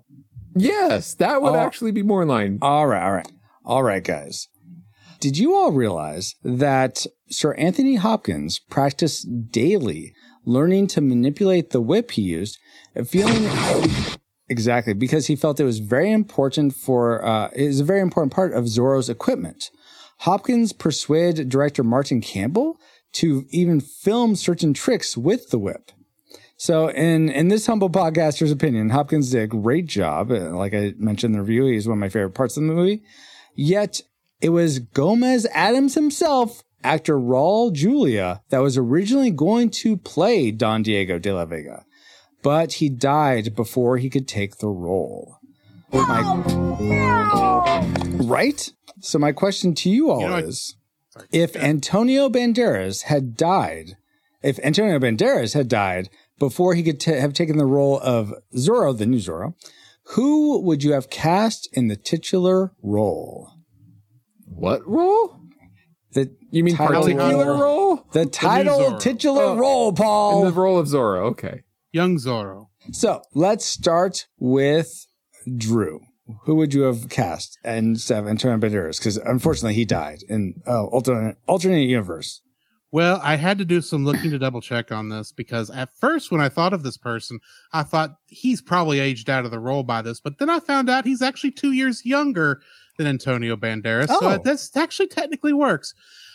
Yes, 0.55 1.15
that 1.15 1.43
would 1.43 1.53
Oh. 1.55 1.57
actually 1.57 1.93
be 1.93 2.03
more 2.03 2.23
in 2.23 2.29
line. 2.29 2.59
All 2.63 2.87
right, 2.87 3.03
all 3.03 3.13
right, 3.13 3.29
all 3.65 3.83
right, 3.83 4.03
guys. 4.05 4.49
Did 5.21 5.39
you 5.39 5.55
all 5.55 5.71
realize 5.73 6.35
that 6.43 7.07
Sir 7.31 7.55
Anthony 7.55 7.95
Hopkins 7.95 8.59
practiced 8.59 9.27
daily 9.51 10.13
learning 10.45 10.89
to 10.89 11.01
manipulate 11.01 11.71
the 11.71 11.81
whip 11.81 12.11
he 12.13 12.23
used, 12.23 12.59
feeling 13.07 13.49
exactly 14.49 14.93
because 14.93 15.29
he 15.29 15.37
felt 15.37 15.61
it 15.61 15.65
was 15.65 15.79
very 15.79 16.11
important 16.11 16.75
for 16.75 17.25
uh, 17.25 17.47
it 17.55 17.63
is 17.63 17.79
a 17.81 17.85
very 17.85 18.01
important 18.01 18.33
part 18.33 18.53
of 18.53 18.65
Zorro's 18.69 19.09
equipment. 19.09 19.71
Hopkins 20.19 20.73
persuaded 20.73 21.49
director 21.49 21.85
Martin 21.85 22.21
Campbell 22.21 22.77
to 23.13 23.45
even 23.51 23.81
film 23.81 24.35
certain 24.35 24.75
tricks 24.75 25.17
with 25.17 25.51
the 25.51 25.59
whip. 25.59 25.93
So, 26.63 26.87
in 26.91 27.29
in 27.29 27.49
this 27.49 27.67
humble 27.67 27.91
podcaster's 27.91 28.53
opinion, 28.53 28.91
Hopkins 28.91 29.33
did 29.33 29.43
a 29.43 29.47
great 29.49 29.87
job. 29.87 30.31
Uh, 30.31 30.57
Like 30.57 30.73
I 30.73 30.95
mentioned 30.97 31.35
in 31.35 31.41
the 31.41 31.43
review, 31.45 31.67
he's 31.67 31.89
one 31.89 31.99
of 31.99 32.01
my 32.01 32.09
favorite 32.09 32.37
parts 32.37 32.57
of 32.57 32.63
the 32.63 32.73
movie. 32.73 33.03
Yet, 33.57 34.03
it 34.41 34.51
was 34.51 34.79
Gomez 34.79 35.45
Addams 35.53 35.97
himself, 35.97 36.63
actor 36.85 37.19
Raul 37.19 37.73
Julia, 37.73 38.43
that 38.51 38.61
was 38.61 38.79
originally 38.79 39.33
going 39.33 39.71
to 39.71 39.97
play 39.97 40.53
Don 40.53 40.85
Diego 40.85 41.19
de 41.19 41.33
la 41.35 41.47
Vega, 41.47 41.85
but 42.45 42.75
he 42.75 42.89
died 42.89 43.57
before 43.57 43.97
he 43.99 44.09
could 44.09 44.29
take 44.29 44.59
the 44.59 44.69
role. 44.69 45.39
My- 45.93 46.23
right? 48.21 48.73
So, 49.01 49.19
my 49.19 49.33
question 49.33 49.75
to 49.75 49.91
you 49.91 50.13
all 50.13 50.21
You 50.21 50.29
know, 50.29 50.37
I- 50.37 50.43
is 50.43 50.77
if 51.33 51.57
Antonio 51.57 52.29
Banderas 52.29 53.03
had 53.03 53.37
died, 53.37 53.97
if 54.45 54.61
Antonio 54.63 55.01
Banderas 55.01 55.55
had 55.55 55.67
died 55.67 56.09
before 56.47 56.75
he 56.75 56.83
could 56.83 56.99
ta 56.99 57.13
have 57.13 57.33
taken 57.33 57.57
the 57.57 57.65
role 57.79 58.01
of 58.01 58.35
Zorro, 58.57 58.97
the 58.99 59.07
new 59.07 59.19
Zorro, 59.19 59.55
who 60.15 60.61
would 60.61 60.83
you 60.83 60.93
have 60.93 61.09
cast 61.09 61.69
in 61.73 61.87
the 61.87 61.95
titular 61.97 62.73
role? 62.83 63.53
What 64.47 64.81
role? 64.87 65.39
The 66.13 66.35
You 66.51 66.65
mean 66.65 66.75
title 66.77 67.03
particular 67.03 67.47
role- 67.47 67.61
role? 67.61 68.07
The 68.13 68.27
title 68.27 68.79
Zorro. 68.81 69.01
titular 69.01 69.43
Oh. 69.45 69.57
role, 69.57 69.93
Paul. 69.93 70.41
In 70.41 70.53
the 70.53 70.61
role 70.61 70.79
of 70.79 70.89
Zorro. 70.89 71.23
Okay. 71.31 71.63
Young 71.93 72.17
Zorro. 72.19 72.67
so 72.91 73.23
let's 73.35 73.65
start 73.65 74.27
with 74.41 75.07
Drew. 75.57 76.01
Who 76.45 76.57
would 76.57 76.75
you 76.75 76.83
have 76.83 77.09
cast 77.09 77.57
instead 77.65 78.19
of 78.19 78.27
Antonio 78.29 78.59
Banderas? 78.59 78.99
Because 78.99 79.17
unfortunately, 79.19 79.75
he 79.75 79.85
died 79.85 80.21
in 80.29 80.55
uh, 80.67 80.85
alternate 80.87 81.37
alternate 81.47 81.83
universe. 81.89 82.43
Well, 82.93 83.21
I 83.23 83.37
had 83.37 83.57
to 83.57 83.65
do 83.65 83.81
some 83.81 84.05
looking 84.05 84.31
to 84.33 84.39
double 84.39 84.61
check 84.61 84.93
on 84.93 85.09
this 85.09 85.33
because 85.33 85.71
at 85.71 85.97
first, 85.97 86.31
when 86.31 86.43
I 86.43 86.51
thought 86.51 86.75
of 86.75 86.83
this 86.83 86.99
person, 86.99 87.41
I 87.73 87.83
thought 87.85 88.17
he's 88.27 88.61
probably 88.61 89.01
aged 89.01 89.31
out 89.31 89.47
of 89.47 89.51
the 89.51 89.59
role 89.59 89.83
by 89.83 90.03
this, 90.03 90.21
but 90.21 90.39
then 90.39 90.51
I 90.51 90.61
found 90.61 90.91
out 90.91 91.07
he's 91.07 91.23
actually 91.23 91.53
two 91.53 91.73
years 91.73 92.05
younger 92.05 92.61
than 92.99 93.07
Antonio 93.07 93.57
Banderas. 93.57 94.09
Oh. 94.11 94.21
So 94.21 94.39
this 94.39 94.77
actually 94.77 95.09
technically 95.09 95.55
works. 95.55 95.95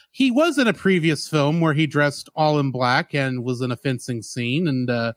He 0.10 0.32
was 0.32 0.58
in 0.58 0.68
a 0.68 0.74
previous 0.74 1.28
film 1.28 1.62
where 1.62 1.74
he 1.76 1.86
dressed 1.86 2.28
all 2.36 2.58
in 2.58 2.72
black 2.72 3.14
and 3.14 3.44
was 3.44 3.62
in 3.62 3.72
a 3.72 3.78
fencing 3.78 4.24
scene 4.24 4.68
and 4.68 4.90
uh, 4.90 5.14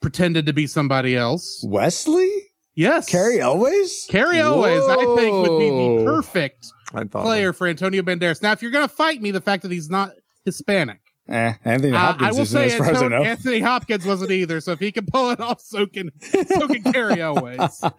pretended 0.00 0.46
to 0.46 0.52
be 0.52 0.66
somebody 0.66 1.16
else. 1.16 1.64
Wesley, 1.64 2.28
Yes. 2.74 3.08
Cary 3.08 3.38
Elwes. 3.40 4.06
Cary 4.08 4.38
Elwes, 4.38 4.88
I 4.88 4.96
think, 5.16 5.46
would 5.46 5.58
be 5.58 5.68
the 5.68 6.04
perfect 6.04 6.66
player 7.10 7.52
for 7.52 7.66
Antonio 7.66 8.02
Banderas. 8.02 8.42
Now, 8.42 8.52
if 8.52 8.62
you're 8.62 8.70
going 8.70 8.88
to 8.88 8.94
fight 8.94 9.20
me, 9.20 9.30
the 9.30 9.40
fact 9.40 9.62
that 9.62 9.70
he's 9.70 9.90
not 9.90 10.12
Hispanic. 10.44 11.00
Eh, 11.28 11.52
Anthony 11.64 11.92
Uh, 11.92 11.98
Hopkins 11.98 12.28
I 12.28 12.32
will 12.32 12.40
isn't, 12.40 12.58
say 12.60 12.66
as 12.66 12.76
far 12.76 12.90
as 12.90 13.02
I 13.02 13.08
know. 13.08 13.22
Anthony 13.22 13.60
Hopkins 13.60 14.04
wasn't 14.04 14.32
either. 14.32 14.60
So 14.60 14.72
if 14.72 14.80
he 14.80 14.90
can 14.90 15.06
pull 15.06 15.30
it 15.30 15.40
off, 15.40 15.60
so 15.60 15.86
can 15.86 16.10
so 16.20 16.66
can 16.68 16.82
Cary 16.92 17.20
Elwes. 17.20 17.82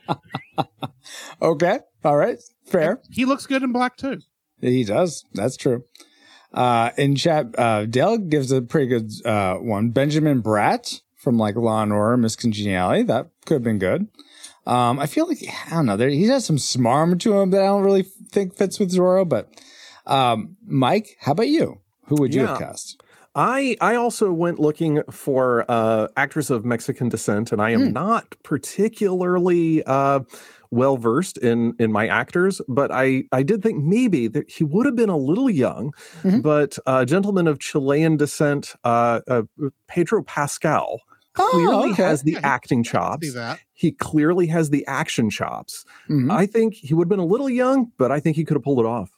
Okay. 1.41 1.79
All 2.03 2.17
right. 2.17 2.37
Fair. 2.65 3.01
He 3.11 3.25
looks 3.25 3.45
good 3.45 3.63
in 3.63 3.71
black 3.71 3.97
too. 3.97 4.19
He 4.61 4.83
does. 4.83 5.25
That's 5.33 5.57
true. 5.57 5.83
Uh, 6.53 6.91
in 6.97 7.15
chat, 7.15 7.47
uh, 7.57 7.85
Dale 7.85 8.17
gives 8.17 8.51
a 8.51 8.61
pretty 8.61 8.87
good, 8.87 9.11
uh, 9.25 9.55
one. 9.55 9.89
Benjamin 9.89 10.41
Bratt 10.41 11.01
from 11.17 11.37
like 11.37 11.55
Law 11.55 11.81
and 11.83 11.91
Order, 11.91 12.15
Miss 12.17 12.35
Congeniality. 12.35 13.03
That 13.03 13.29
could 13.45 13.55
have 13.55 13.63
been 13.63 13.79
good. 13.79 14.07
Um, 14.65 14.99
I 14.99 15.07
feel 15.07 15.27
like, 15.27 15.39
I 15.67 15.71
don't 15.71 15.87
know, 15.87 15.97
there, 15.97 16.09
he 16.09 16.23
has 16.27 16.45
some 16.45 16.55
smarm 16.57 17.19
to 17.19 17.37
him 17.39 17.49
that 17.51 17.61
I 17.61 17.65
don't 17.65 17.83
really 17.83 18.03
think 18.29 18.55
fits 18.55 18.79
with 18.79 18.93
Zorro, 18.93 19.27
but, 19.27 19.49
um, 20.05 20.55
Mike, 20.65 21.17
how 21.19 21.33
about 21.33 21.49
you? 21.49 21.81
Who 22.07 22.15
would 22.19 22.33
you 22.33 22.45
have 22.45 22.57
cast? 22.59 23.01
I 23.35 23.75
I 23.81 23.95
also 23.95 24.31
went 24.31 24.59
looking 24.59 25.01
for 25.09 25.65
uh, 25.69 26.07
actors 26.17 26.51
of 26.51 26.65
Mexican 26.65 27.09
descent, 27.09 27.51
and 27.51 27.61
I 27.61 27.71
am 27.71 27.87
Hmm. 27.87 27.93
not 27.93 28.35
particularly 28.43 29.83
uh, 29.85 30.19
well 30.69 30.97
versed 30.97 31.37
in 31.39 31.73
in 31.79 31.91
my 31.91 32.07
actors, 32.07 32.61
but 32.67 32.91
I 32.91 33.23
I 33.31 33.41
did 33.43 33.63
think 33.63 33.83
maybe 33.83 34.27
that 34.27 34.49
he 34.51 34.63
would 34.63 34.85
have 34.85 34.95
been 34.95 35.09
a 35.09 35.17
little 35.17 35.49
young, 35.49 35.93
Mhm. 36.23 36.43
but 36.43 36.77
uh, 36.85 37.05
gentleman 37.05 37.47
of 37.47 37.59
Chilean 37.59 38.17
descent, 38.17 38.75
uh, 38.83 39.21
uh, 39.27 39.43
Pedro 39.87 40.23
Pascal. 40.23 40.99
clearly 41.35 41.89
okay. 41.93 42.03
has 42.03 42.21
the 42.21 42.33
Yeah, 42.33 42.41
acting 42.43 42.83
chops. 42.83 43.35
He 43.73 43.91
clearly 43.93 44.45
has 44.47 44.69
the 44.69 44.85
action 44.85 45.31
chops. 45.31 45.83
Mhm. 46.07 46.31
I 46.31 46.45
think 46.45 46.75
he 46.75 46.93
would 46.93 47.05
have 47.05 47.09
been 47.09 47.17
a 47.17 47.25
little 47.25 47.49
young, 47.49 47.91
but 47.97 48.11
I 48.11 48.19
think 48.19 48.35
he 48.37 48.45
could 48.45 48.53
have 48.55 48.61
pulled 48.63 48.77
it 48.79 48.85
off. 48.85 49.09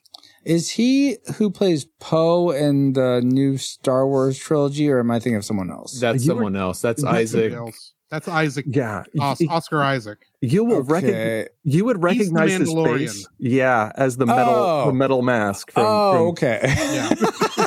Is 0.46 0.70
he 0.70 1.18
who 1.38 1.50
plays 1.50 1.86
Poe 2.00 2.52
in 2.52 2.94
the 2.94 3.22
new 3.24 3.58
Star 3.58 4.08
Wars 4.08 4.38
trilogy, 4.38 4.90
or 4.92 5.00
am 5.00 5.10
I 5.12 5.20
thinking 5.20 5.38
of 5.38 5.46
someone 5.46 5.72
else? 5.72 6.00
That's 6.00 6.24
You 6.26 6.34
were- 6.34 6.38
someone 6.40 6.56
else. 6.56 6.82
That's 6.82 7.02
That's 7.02 7.16
Isaac. 7.16 7.54
Else. 7.54 7.94
That's 8.12 8.28
Isaac. 8.28 8.66
Yeah, 8.70 9.04
Os- 9.20 9.42
Oscar 9.50 9.82
Isaac. 9.82 10.20
you 10.42 10.64
will 10.64 10.84
recognize. 10.84 11.48
You 11.64 11.86
would 11.86 12.02
recognize 12.04 12.52
his 12.54 12.72
face. 12.72 13.28
Yeah, 13.40 13.92
as 13.96 14.18
the 14.18 14.28
metal, 14.28 14.54
Oh. 14.56 14.86
the 14.86 14.94
metal 14.94 15.24
mask. 15.24 15.72
From, 15.72 15.84
oh, 15.88 16.12
from- 16.14 16.22
okay. 16.28 16.60
Yeah. 16.64 17.10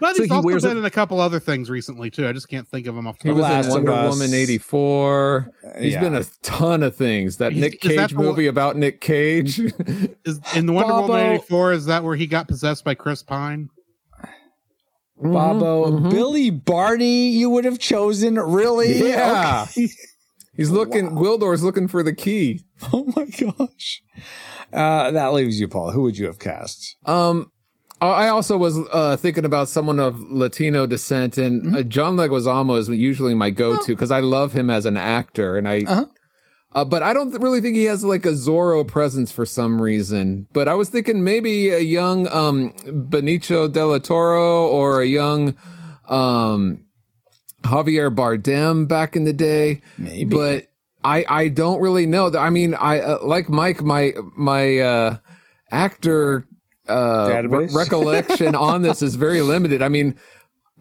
but 0.00 0.16
So 0.16 0.22
he's 0.22 0.30
he 0.30 0.36
also 0.36 0.46
wears 0.46 0.62
been 0.62 0.76
a- 0.76 0.80
in 0.80 0.84
a 0.86 0.90
couple 0.90 1.20
other 1.20 1.38
things 1.40 1.68
recently 1.70 2.10
too. 2.10 2.26
I 2.26 2.32
just 2.32 2.48
can't 2.48 2.66
think 2.66 2.86
of 2.86 2.96
him 2.96 3.06
off 3.06 3.18
the 3.18 3.28
He 3.28 3.34
top 3.34 3.36
was 3.36 3.44
of 3.44 3.50
my 3.50 3.56
Last 3.56 3.66
in 3.66 3.70
of 3.70 3.76
Wonder 3.84 3.92
Us. 3.92 4.14
Woman 4.14 4.34
84. 4.34 5.52
He's 5.78 5.92
Yeah. 5.92 6.00
been 6.00 6.14
a 6.14 6.24
ton 6.42 6.82
of 6.82 6.96
things. 6.96 7.36
That 7.36 7.52
He's- 7.52 7.62
Nick 7.72 7.84
is 7.84 7.96
that 7.96 8.08
Cage 8.08 8.10
the 8.10 8.16
one- 8.16 8.26
movie 8.26 8.46
about 8.46 8.76
Nick 8.76 9.00
Cage. 9.00 9.58
Is 10.24 10.40
in 10.54 10.66
the 10.66 10.72
Wonder 10.72 10.92
Bobo- 10.92 11.08
Woman 11.08 11.26
eighty 11.34 11.44
four? 11.48 11.72
Is 11.72 11.86
that 11.86 12.04
where 12.04 12.16
he 12.16 12.26
got 12.26 12.48
possessed 12.48 12.84
by 12.84 12.94
Chris 12.94 13.22
Pine? 13.22 13.68
Bobo, 15.22 15.90
mhm. 16.00 16.10
Billy 16.10 16.50
Barney, 16.50 17.28
you 17.28 17.50
would 17.50 17.64
have 17.66 17.78
chosen, 17.78 18.36
really? 18.36 19.08
Yeah. 19.10 19.66
Okay. 19.70 19.88
He's 20.56 20.70
looking, 20.70 21.14
Wildor's 21.14 21.62
looking 21.62 21.88
for 21.88 22.02
the 22.02 22.14
key. 22.14 22.64
Oh 22.92 23.04
my 23.14 23.26
gosh. 23.26 24.02
Uh, 24.72 25.10
that 25.10 25.34
leaves 25.34 25.60
you, 25.60 25.68
Paul. 25.68 25.90
Who 25.90 26.02
would 26.02 26.16
you 26.16 26.24
have 26.26 26.38
cast? 26.38 26.96
Um, 27.04 27.52
I 28.00 28.28
also 28.28 28.56
was 28.56 28.78
uh, 28.92 29.16
thinking 29.16 29.44
about 29.44 29.68
someone 29.68 30.00
of 30.00 30.20
Latino 30.20 30.86
descent, 30.86 31.36
and 31.36 31.76
uh, 31.76 31.82
John 31.82 32.16
Leguizamo 32.16 32.78
is 32.78 32.88
usually 32.88 33.34
my 33.34 33.50
go-to 33.50 33.92
because 33.94 34.10
I 34.10 34.20
love 34.20 34.52
him 34.52 34.70
as 34.70 34.86
an 34.86 34.96
actor, 34.96 35.58
and 35.58 35.68
I. 35.68 35.80
Uh-huh. 35.80 36.06
Uh, 36.72 36.84
but 36.84 37.02
I 37.02 37.12
don't 37.12 37.32
really 37.42 37.60
think 37.60 37.74
he 37.74 37.86
has 37.86 38.04
like 38.04 38.24
a 38.24 38.30
Zorro 38.30 38.86
presence 38.86 39.32
for 39.32 39.44
some 39.44 39.82
reason. 39.82 40.46
But 40.52 40.68
I 40.68 40.74
was 40.74 40.88
thinking 40.88 41.24
maybe 41.24 41.70
a 41.70 41.80
young 41.80 42.28
um, 42.28 42.72
Benicio 42.84 43.70
del 43.70 43.98
Toro 43.98 44.68
or 44.68 45.02
a 45.02 45.06
young 45.06 45.56
um, 46.08 46.84
Javier 47.62 48.14
Bardem 48.14 48.86
back 48.86 49.16
in 49.16 49.24
the 49.24 49.32
day. 49.32 49.82
Maybe. 49.98 50.24
But 50.26 50.68
I 51.02 51.24
I 51.28 51.48
don't 51.48 51.80
really 51.80 52.06
know. 52.06 52.32
I 52.38 52.50
mean, 52.50 52.74
I 52.74 53.00
uh, 53.00 53.18
like 53.22 53.48
Mike. 53.48 53.82
My 53.82 54.14
my 54.36 54.78
uh, 54.78 55.16
actor 55.72 56.46
uh, 56.90 57.42
re- 57.48 57.68
recollection 57.72 58.54
on 58.54 58.82
this 58.82 59.02
is 59.02 59.14
very 59.14 59.40
limited. 59.42 59.82
I 59.82 59.88
mean. 59.88 60.16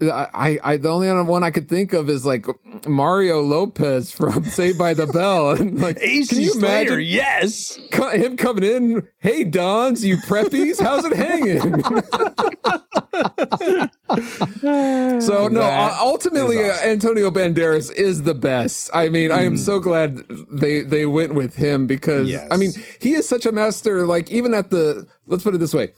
I, 0.02 0.60
I 0.64 0.78
the 0.78 0.90
only 0.90 1.12
one 1.24 1.44
I 1.44 1.52
could 1.52 1.68
think 1.68 1.94
of 1.94 2.10
is 2.10 2.26
like 2.26 2.46
Mario 2.88 3.42
Lopez 3.42 4.12
from 4.12 4.44
Saved 4.46 4.78
by 4.78 4.94
the 4.94 5.08
Bell, 5.08 5.52
and 5.60 5.80
like 5.80 6.00
can 6.00 6.40
you 6.40 6.54
imagine 6.54 7.02
yes. 7.02 7.80
co- 7.92 8.10
him 8.10 8.38
coming 8.38 8.64
in? 8.64 9.08
Hey, 9.20 9.44
Dons, 9.44 10.06
you 10.06 10.18
preppies, 10.18 10.82
how's 10.82 11.06
it 11.06 11.14
hanging? 11.14 11.60
so 15.22 15.48
no, 15.48 15.62
uh, 15.62 15.98
ultimately, 16.00 16.64
uh, 16.64 16.78
Antonio 16.84 17.32
Banderas 17.32 17.92
is 17.94 18.24
the 18.24 18.34
best. 18.34 18.90
I 18.94 19.10
mean, 19.10 19.32
I 19.32 19.44
am 19.44 19.58
so 19.58 19.80
glad 19.80 20.18
they 20.52 20.82
they 20.82 21.06
went 21.06 21.34
with 21.34 21.56
him 21.56 21.88
because 21.88 22.30
Yes. 22.30 22.48
I 22.52 22.58
mean 22.58 22.72
he 23.00 23.14
is 23.14 23.28
such 23.28 23.46
a 23.46 23.52
master. 23.52 24.06
Like 24.06 24.30
even 24.32 24.54
at 24.54 24.70
the 24.70 25.08
let's 25.28 25.44
put 25.44 25.56
it 25.56 25.60
this 25.60 25.74
way. 25.74 25.94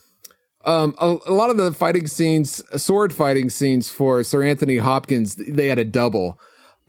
Um, 0.66 0.96
a, 1.00 1.18
a 1.26 1.34
lot 1.34 1.50
of 1.50 1.58
the 1.58 1.72
fighting 1.72 2.08
scenes, 2.08 2.62
sword 2.82 3.14
fighting 3.14 3.50
scenes 3.50 3.90
for 3.90 4.24
Sir 4.24 4.44
Anthony 4.44 4.78
Hopkins, 4.78 5.36
they 5.36 5.68
had 5.68 5.80
a 5.80 5.86
double. 5.86 6.40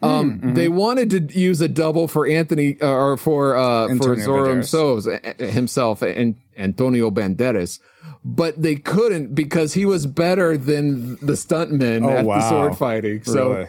Um, 0.02 0.54
they 0.54 0.68
wanted 0.68 1.10
to 1.10 1.38
use 1.38 1.60
a 1.60 1.68
double 1.68 2.08
for 2.08 2.26
Anthony 2.26 2.76
uh, 2.82 2.88
or 2.90 3.16
for 3.16 3.54
uh, 3.56 3.86
for 3.98 4.16
Zorro 4.16 4.50
himself, 4.50 5.04
himself 5.38 6.02
and 6.02 6.34
Antonio 6.58 7.08
Banderas, 7.08 7.78
but 8.24 8.60
they 8.60 8.74
couldn't 8.74 9.32
because 9.34 9.74
he 9.74 9.86
was 9.86 10.06
better 10.08 10.56
than 10.56 11.16
the 11.24 11.34
stuntman 11.34 12.04
Oh, 12.04 12.10
at 12.10 12.24
the 12.24 12.48
sword 12.48 12.76
fighting. 12.76 13.22
So, 13.22 13.52
Really? 13.52 13.68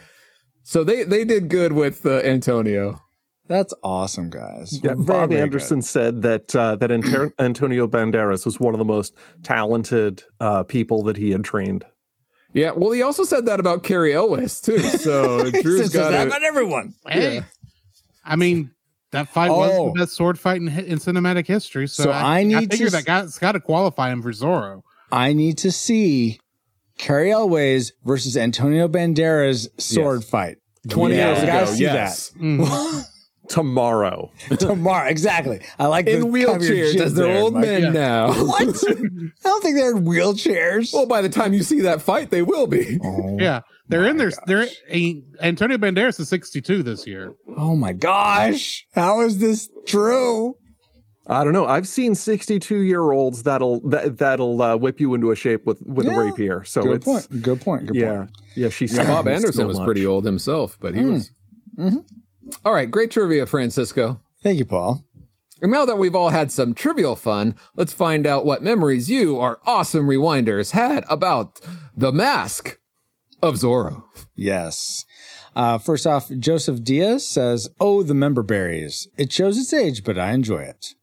so 0.64 0.84
they 0.84 1.04
they 1.04 1.24
did 1.24 1.50
good 1.50 1.74
with 1.74 2.04
uh, 2.04 2.22
Antonio. 2.22 3.00
That's 3.54 3.74
awesome, 3.84 4.30
guys. 4.32 4.80
Yeah, 4.84 4.94
Very, 4.96 5.06
Bob 5.06 5.30
very 5.30 5.42
Anderson 5.42 5.82
said 5.82 6.24
that 6.24 6.56
uh, 6.56 6.76
that 6.78 6.92
Anter- 6.92 7.34
Antonio 7.40 7.88
Banderas 7.88 8.46
was 8.46 8.60
one 8.60 8.74
of 8.74 8.80
the 8.80 8.86
most 8.86 9.14
talented 9.44 10.24
uh, 10.40 10.64
people 10.64 11.04
that 11.04 11.18
he 11.18 11.32
had 11.32 11.44
trained. 11.44 11.86
Yeah, 12.54 12.72
well, 12.72 12.92
he 12.92 13.02
also 13.02 13.24
said 13.24 13.46
that 13.48 13.60
about 13.60 13.84
Cary 13.84 14.14
Elwes 14.14 14.60
too. 14.62 14.80
So 14.80 15.50
good. 15.52 15.54
Drew's 15.64 15.82
Says 15.82 15.94
got 15.94 16.12
that 16.12 16.28
about 16.28 16.44
everyone. 16.44 16.94
Hey, 17.08 17.44
I 18.26 18.36
mean 18.36 18.72
that 19.12 19.28
fight 19.30 19.52
Oh. 19.52 19.58
was 19.58 19.94
the 19.94 20.00
best 20.00 20.14
sword 20.14 20.40
fight 20.40 20.58
in, 20.62 20.68
in 20.70 20.98
cinematic 20.98 21.46
history. 21.46 21.88
So, 21.88 22.04
So 22.04 22.12
I, 22.12 22.40
I 22.40 22.44
need 22.44 22.56
I 22.56 22.62
figure 22.68 22.86
to 22.88 22.92
that 22.94 22.98
s- 23.00 23.04
got, 23.06 23.24
it's 23.26 23.40
got 23.40 23.52
to 23.52 23.60
qualify 23.60 24.12
him 24.12 24.22
for 24.24 24.32
Zorro. 24.32 24.82
I 25.12 25.34
need 25.34 25.60
to 25.60 25.72
see 25.72 26.40
Cary 26.98 27.32
Elwes 27.32 27.92
versus 28.04 28.36
Antonio 28.38 28.88
Banderas 28.88 29.68
sword 29.80 30.24
fight. 30.24 30.58
Twenty 30.90 31.16
Yeah, 31.16 31.30
years 31.30 31.44
I 31.44 31.46
gotta 31.46 31.64
ago, 31.64 31.72
see 31.74 31.84
yes. 31.84 32.32
Tomorrow, 33.50 34.32
tomorrow. 34.58 35.08
Exactly. 35.10 35.60
I 35.78 35.88
like 35.88 36.08
In 36.08 36.22
the 36.32 36.46
cover 36.46 36.56
of 36.58 36.64
your 36.64 36.76
wheelchairs 36.88 36.92
jib 36.94 37.02
as 37.02 37.14
they're 37.14 37.28
there, 37.28 37.42
old 37.42 37.54
Mike. 37.56 37.64
men 37.66 37.94
now. 37.94 38.28
What? 38.46 38.62
I 38.88 39.50
don't 39.50 39.62
think 39.64 39.76
they're 39.76 39.96
in 39.98 40.06
wheelchairs. 40.06 40.94
Well, 40.94 41.06
by 41.06 41.22
the 41.22 41.30
time 41.30 41.54
you 41.54 41.62
see 41.64 41.82
that 41.82 42.02
fight, 42.02 42.32
they 42.32 42.42
will 42.42 42.68
be. 42.68 43.00
oh, 43.04 43.38
Yeah, 43.40 43.62
they're 43.90 44.06
in 44.08 44.18
my 44.18 44.26
there. 44.26 44.32
They're 44.48 44.68
a, 44.90 45.22
Antonio 45.42 45.78
Banderas 45.78 46.20
is 46.20 46.30
sixty 46.30 46.62
two 46.62 46.84
this 46.84 47.06
year. 47.06 47.34
oh 47.58 47.76
my 47.76 47.92
gosh. 47.94 48.86
How 48.94 49.22
is 49.22 49.38
this 49.40 49.70
true? 49.86 50.56
I 51.28 51.44
don't 51.46 51.54
know. 51.54 51.66
I've 51.66 51.88
seen 51.88 52.16
sixty-two-year-olds 52.16 53.44
that'll 53.44 53.80
that, 53.90 54.18
that'll 54.18 54.62
uh, 54.62 54.76
whip 54.78 55.00
you 55.00 55.14
into 55.14 55.32
a 55.32 55.36
shape 55.36 55.66
with 55.66 55.82
with 55.82 56.06
Yeah. 56.08 56.16
a 56.16 56.26
rapier. 56.26 56.64
So 56.66 56.82
Good 56.84 56.96
it's 56.96 57.06
point. 57.06 57.42
Good 57.42 57.62
point. 57.62 57.86
Good 57.88 57.96
yeah, 57.96 58.18
point. 58.18 58.30
yeah. 58.56 58.70
She's 58.70 58.94
Yeah, 58.96 59.06
Bob 59.06 59.24
still 59.26 59.34
Anderson 59.36 59.68
was 59.68 59.80
pretty 59.80 60.06
old 60.06 60.26
himself, 60.26 60.78
but 60.82 60.96
he 60.96 61.04
was. 61.06 61.32
All 62.66 62.74
right, 62.74 62.90
great 62.90 63.12
trivia, 63.12 63.46
Francisco. 63.46 64.20
Thank 64.42 64.60
you, 64.60 64.66
Paul. 64.66 65.06
And 65.62 65.72
now 65.72 65.86
that 65.86 65.98
we've 65.98 66.16
all 66.16 66.30
had 66.30 66.52
some 66.52 66.74
trivial 66.74 67.16
fun, 67.16 67.56
let's 67.76 67.94
find 67.94 68.28
out 68.28 68.46
what 68.46 68.62
memories 68.62 69.10
you, 69.10 69.40
our 69.40 69.60
awesome 69.66 70.08
rewinders, 70.08 70.72
had 70.72 71.06
about 71.10 71.62
the 71.96 72.12
mask 72.12 72.80
of 73.42 73.56
Zorro. 73.56 74.04
Yes. 74.36 75.06
Uh, 75.56 75.78
first 75.78 76.06
off, 76.06 76.30
Joseph 76.38 76.84
Diaz 76.84 77.26
says, 77.28 77.70
Oh, 77.80 78.04
the 78.04 78.14
member 78.14 78.44
berries. 78.44 79.08
It 79.18 79.32
shows 79.32 79.58
its 79.58 79.72
age, 79.72 80.04
but 80.04 80.18
I 80.18 80.32
enjoy 80.32 80.64
it. 80.64 80.96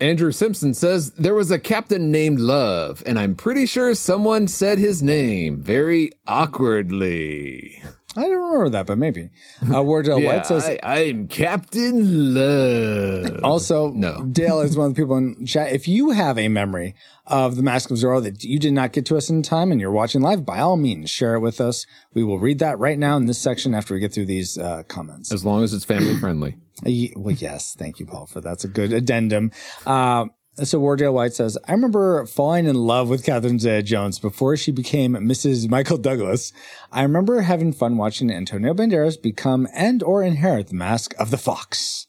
Andrew 0.00 0.32
Simpson 0.32 0.72
says 0.72 1.10
there 1.12 1.34
was 1.34 1.50
a 1.50 1.58
captain 1.58 2.10
named 2.10 2.40
Love, 2.40 3.02
and 3.04 3.18
I'm 3.18 3.34
pretty 3.34 3.66
sure 3.66 3.94
someone 3.94 4.48
said 4.48 4.78
his 4.78 5.02
name 5.02 5.60
very 5.60 6.12
awkwardly. 6.26 7.82
I 8.16 8.22
don't 8.22 8.32
remember 8.32 8.70
that, 8.70 8.86
but 8.86 8.98
maybe. 8.98 9.30
Uh, 9.72 9.82
Wardell 9.84 10.18
Yeah, 10.20 10.36
White 10.36 10.46
says, 10.46 10.64
I, 10.64 10.78
I'm 10.82 11.28
Captain 11.28 12.34
Love. 12.34 13.44
Also, 13.44 13.90
No. 13.92 14.24
Dale 14.24 14.60
is 14.60 14.76
one 14.76 14.88
of 14.88 14.94
the 14.96 15.00
people 15.00 15.16
in 15.16 15.46
chat. 15.46 15.72
If 15.72 15.86
you 15.86 16.10
have 16.10 16.36
a 16.36 16.48
memory 16.48 16.96
of 17.26 17.54
the 17.54 17.62
Mask 17.62 17.90
of 17.90 17.98
Zorro 17.98 18.20
that 18.24 18.42
you 18.42 18.58
did 18.58 18.72
not 18.72 18.92
get 18.92 19.06
to 19.06 19.16
us 19.16 19.30
in 19.30 19.42
time 19.42 19.70
and 19.70 19.80
you're 19.80 19.92
watching 19.92 20.22
live, 20.22 20.44
by 20.44 20.58
all 20.58 20.76
means, 20.76 21.08
share 21.08 21.36
it 21.36 21.40
with 21.40 21.60
us. 21.60 21.86
We 22.12 22.24
will 22.24 22.40
read 22.40 22.58
that 22.58 22.80
right 22.80 22.98
now 22.98 23.16
in 23.16 23.26
this 23.26 23.38
section 23.38 23.74
after 23.74 23.94
we 23.94 24.00
get 24.00 24.12
through 24.12 24.26
these 24.26 24.58
uh, 24.58 24.82
comments. 24.88 25.32
As 25.32 25.44
long 25.44 25.62
as 25.62 25.72
it's 25.72 25.84
family 25.84 26.16
friendly. 26.16 26.56
Well, 27.14 27.34
yes, 27.34 27.74
thank 27.78 28.00
you, 28.00 28.06
Paul, 28.06 28.24
for 28.24 28.40
that's 28.40 28.64
a 28.64 28.68
good 28.68 28.94
addendum. 28.94 29.52
Uh, 29.84 30.24
so 30.64 30.80
Wardale 30.80 31.12
White 31.12 31.32
says, 31.34 31.56
I 31.66 31.72
remember 31.72 32.26
falling 32.26 32.66
in 32.66 32.74
love 32.74 33.08
with 33.08 33.24
Catherine 33.24 33.58
Zeta-Jones 33.58 34.18
before 34.18 34.56
she 34.56 34.72
became 34.72 35.14
Mrs. 35.14 35.68
Michael 35.68 35.98
Douglas. 35.98 36.52
I 36.92 37.02
remember 37.02 37.40
having 37.42 37.72
fun 37.72 37.96
watching 37.96 38.30
Antonio 38.30 38.74
Banderas 38.74 39.20
become 39.20 39.66
and 39.74 40.02
or 40.02 40.22
inherit 40.22 40.68
the 40.68 40.74
mask 40.74 41.14
of 41.18 41.30
the 41.30 41.38
fox. 41.38 42.06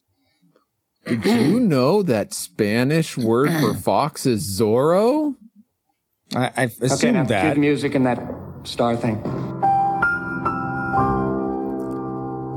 Did 1.06 1.26
you 1.26 1.60
hmm. 1.60 1.68
know 1.68 2.04
that 2.04 2.34
Spanish 2.34 3.18
word 3.18 3.52
for 3.60 3.74
fox 3.82 4.26
is 4.26 4.60
Zorro? 4.60 5.36
I, 6.36 6.52
I 6.56 6.64
Okay, 6.66 6.86
assumed 6.86 7.14
now 7.14 7.24
cue 7.24 7.30
that. 7.30 7.54
the 7.56 7.60
music 7.60 7.96
and 7.96 8.06
that 8.06 8.22
star 8.64 8.96
thing. 8.96 9.18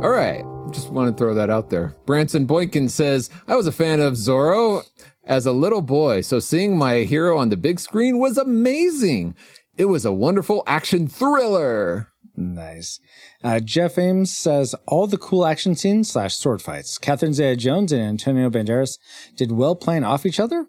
All 0.04 0.10
right. 0.10 0.44
Just 0.70 0.90
want 0.90 1.16
to 1.16 1.16
throw 1.16 1.34
that 1.34 1.50
out 1.50 1.70
there. 1.70 1.94
Branson 2.04 2.46
Boykin 2.46 2.88
says, 2.88 3.30
I 3.48 3.56
was 3.56 3.66
a 3.66 3.72
fan 3.72 4.00
of 4.00 4.14
Zorro 4.14 4.82
as 5.26 5.46
a 5.46 5.52
little 5.52 5.82
boy, 5.82 6.20
so 6.20 6.38
seeing 6.38 6.76
my 6.76 6.98
hero 7.00 7.38
on 7.38 7.48
the 7.48 7.56
big 7.56 7.80
screen 7.80 8.18
was 8.18 8.38
amazing. 8.38 9.34
It 9.76 9.86
was 9.86 10.04
a 10.04 10.12
wonderful 10.12 10.62
action 10.66 11.08
thriller. 11.08 12.08
Nice. 12.36 13.00
Uh, 13.42 13.60
Jeff 13.60 13.96
Ames 13.96 14.36
says 14.36 14.74
all 14.86 15.06
the 15.06 15.18
cool 15.18 15.46
action 15.46 15.74
scenes 15.74 16.10
slash 16.10 16.34
sword 16.34 16.60
fights. 16.62 16.98
Catherine 16.98 17.32
Zeta-Jones 17.32 17.92
and 17.92 18.02
Antonio 18.02 18.50
Banderas 18.50 18.98
did 19.36 19.52
well 19.52 19.76
playing 19.76 20.04
off 20.04 20.26
each 20.26 20.40
other. 20.40 20.66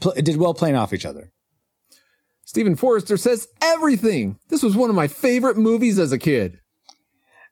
Pl- 0.00 0.12
did 0.12 0.36
well 0.36 0.54
playing 0.54 0.76
off 0.76 0.92
each 0.92 1.06
other. 1.06 1.32
Stephen 2.44 2.76
Forrester 2.76 3.16
says, 3.16 3.48
everything. 3.60 4.38
This 4.48 4.62
was 4.62 4.76
one 4.76 4.90
of 4.90 4.96
my 4.96 5.08
favorite 5.08 5.58
movies 5.58 5.98
as 5.98 6.12
a 6.12 6.18
kid. 6.18 6.60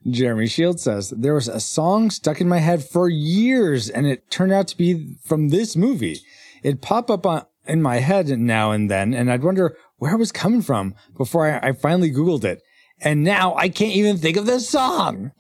Jeremy 0.09 0.47
Shields 0.47 0.83
says 0.83 1.11
there 1.11 1.35
was 1.35 1.49
a 1.49 1.61
song 1.61 2.11
stuck 2.11 2.41
in 2.41 2.49
my 2.49 2.59
head 2.59 2.85
for 2.85 3.09
years, 3.09 3.91
and 3.91 4.07
it 4.07 4.31
turned 4.31 4.53
out 4.53 4.69
to 4.69 4.77
be 4.77 5.17
from 5.25 5.49
this 5.49 5.77
movie. 5.77 6.21
It 6.67 6.83
pop 6.83 7.13
up 7.13 7.25
on 7.27 7.45
in 7.69 7.81
my 7.81 7.99
head 7.99 8.27
now 8.29 8.73
and 8.73 8.91
then, 8.91 9.15
and 9.15 9.31
I'd 9.31 9.45
wonder 9.45 9.77
where 9.99 10.13
it 10.13 10.19
was 10.19 10.33
coming 10.33 10.63
from 10.63 10.97
before 11.17 11.47
I, 11.47 11.69
I 11.69 11.73
finally 11.73 12.11
Googled 12.11 12.43
it. 12.43 12.61
And 13.01 13.23
now 13.23 13.55
I 13.55 13.69
can't 13.69 13.95
even 13.95 14.19
think 14.19 14.37
of 14.37 14.47
the 14.47 14.59
song. 14.59 15.31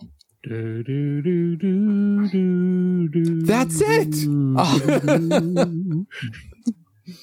Do, 0.45 0.85
do, 0.85 1.23
do, 1.23 1.57
do, 1.57 2.29
do, 2.29 3.09
do, 3.09 3.43
That's 3.43 3.81
it. 3.81 4.15
Oh. 4.57 6.05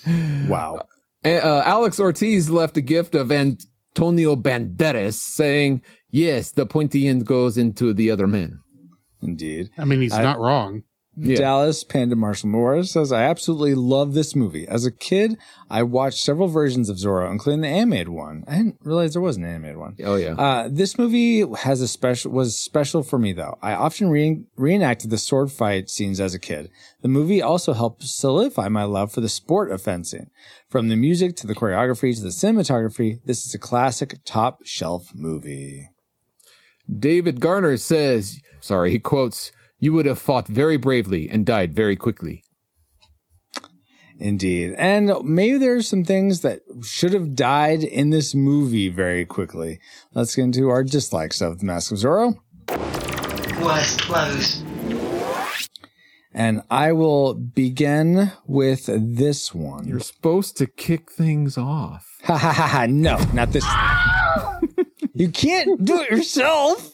wow. 0.50 0.86
Uh, 1.24 1.64
Alex 1.66 1.98
Ortiz 1.98 2.50
left 2.50 2.76
a 2.76 2.82
gift 2.82 3.16
of 3.16 3.32
Antonio 3.32 4.36
Banderas 4.36 5.14
saying, 5.14 5.82
Yes, 6.10 6.52
the 6.52 6.66
pointy 6.66 7.08
end 7.08 7.26
goes 7.26 7.58
into 7.58 7.94
the 7.94 8.12
other 8.12 8.28
man. 8.28 8.60
Indeed. 9.22 9.70
I 9.78 9.86
mean, 9.86 10.02
he's 10.02 10.12
I- 10.12 10.24
not 10.24 10.40
wrong. 10.40 10.84
Yeah. 11.16 11.38
Dallas 11.38 11.84
Panda 11.84 12.16
Marshall 12.16 12.50
Morris 12.50 12.92
says, 12.92 13.12
I 13.12 13.24
absolutely 13.24 13.76
love 13.76 14.14
this 14.14 14.36
movie. 14.36 14.68
As 14.68 14.84
a 14.86 14.92
kid, 14.92 15.38
I 15.70 15.84
watched 15.84 16.18
several 16.18 16.48
versions 16.48 16.90
of 16.90 16.98
Zorro, 16.98 17.32
including 17.32 17.62
the 17.62 17.68
animated 17.68 18.10
one. 18.10 18.44
I 18.48 18.58
didn't 18.58 18.80
realize 18.84 19.14
there 19.14 19.22
was 19.22 19.38
an 19.38 19.46
animated 19.46 19.78
one. 19.78 19.96
Oh, 20.04 20.16
yeah. 20.16 20.34
Uh, 20.34 20.70
this 20.72 20.98
movie 20.98 21.46
has 21.60 21.82
a 21.82 21.88
special 21.88 22.32
was 22.32 22.58
special 22.58 23.04
for 23.04 23.20
me 23.20 23.32
though. 23.32 23.60
I 23.62 23.74
often 23.74 24.10
re- 24.10 24.44
reenacted 24.56 25.12
the 25.12 25.20
sword 25.20 25.52
fight 25.52 25.90
scenes 25.90 26.20
as 26.20 26.34
a 26.34 26.40
kid. 26.40 26.72
The 27.02 27.10
movie 27.10 27.44
also 27.44 27.74
helped 27.74 28.04
solidify 28.04 28.70
my 28.70 28.84
love 28.84 29.12
for 29.12 29.22
the 29.22 29.30
sport 29.30 29.72
of 29.72 29.84
fencing. 29.84 30.32
From 30.68 30.90
the 30.90 30.96
music 30.96 31.36
to 31.38 31.48
the 31.48 31.56
choreography 31.56 32.16
to 32.16 32.22
the 32.22 32.30
cinematography, 32.30 33.20
this 33.26 33.46
is 33.46 33.54
a 33.54 33.60
classic 33.60 34.18
top 34.26 34.66
shelf 34.66 35.12
movie. 35.14 35.90
David 36.92 37.40
Garner 37.40 37.78
says, 37.78 38.40
sorry, 38.60 38.90
he 38.90 39.00
quotes, 39.00 39.52
You 39.84 39.92
would 39.92 40.06
have 40.06 40.18
fought 40.18 40.48
very 40.48 40.78
bravely 40.78 41.30
and 41.30 41.46
died 41.46 41.74
very 41.74 41.98
quickly. 41.98 42.42
Indeed. 44.18 44.76
And 44.78 45.12
maybe 45.26 45.58
there's 45.58 45.90
some 45.90 46.06
things 46.06 46.40
that 46.40 46.62
should 46.84 47.12
have 47.12 47.36
died 47.36 47.84
in 47.84 48.10
this 48.10 48.34
movie 48.34 48.88
very 48.88 49.26
quickly. 49.26 49.82
Let's 50.14 50.38
get 50.38 50.44
into 50.44 50.70
our 50.70 50.86
dislikes 50.86 51.42
of 51.42 51.60
The 51.60 51.66
Mask 51.66 51.92
of 51.92 51.98
Zorro. 51.98 52.38
Worst 53.62 54.04
clothes. 54.04 54.64
And 56.34 56.62
I 56.72 56.94
will 56.94 57.34
begin 57.34 58.32
with 58.48 58.86
this 58.88 59.54
one. 59.54 59.86
You're 59.86 60.00
supposed 60.00 60.56
to 60.60 60.66
kick 60.66 61.12
things 61.12 61.58
off. 61.58 62.08
Ha 62.24 62.38
ha 62.38 62.54
ha 62.54 62.68
ha. 62.68 62.86
No, 62.86 63.18
not 63.34 63.52
this. 63.52 63.66
you 65.14 65.28
can't 65.28 65.84
do 65.84 66.00
it 66.00 66.10
yourself. 66.10 66.94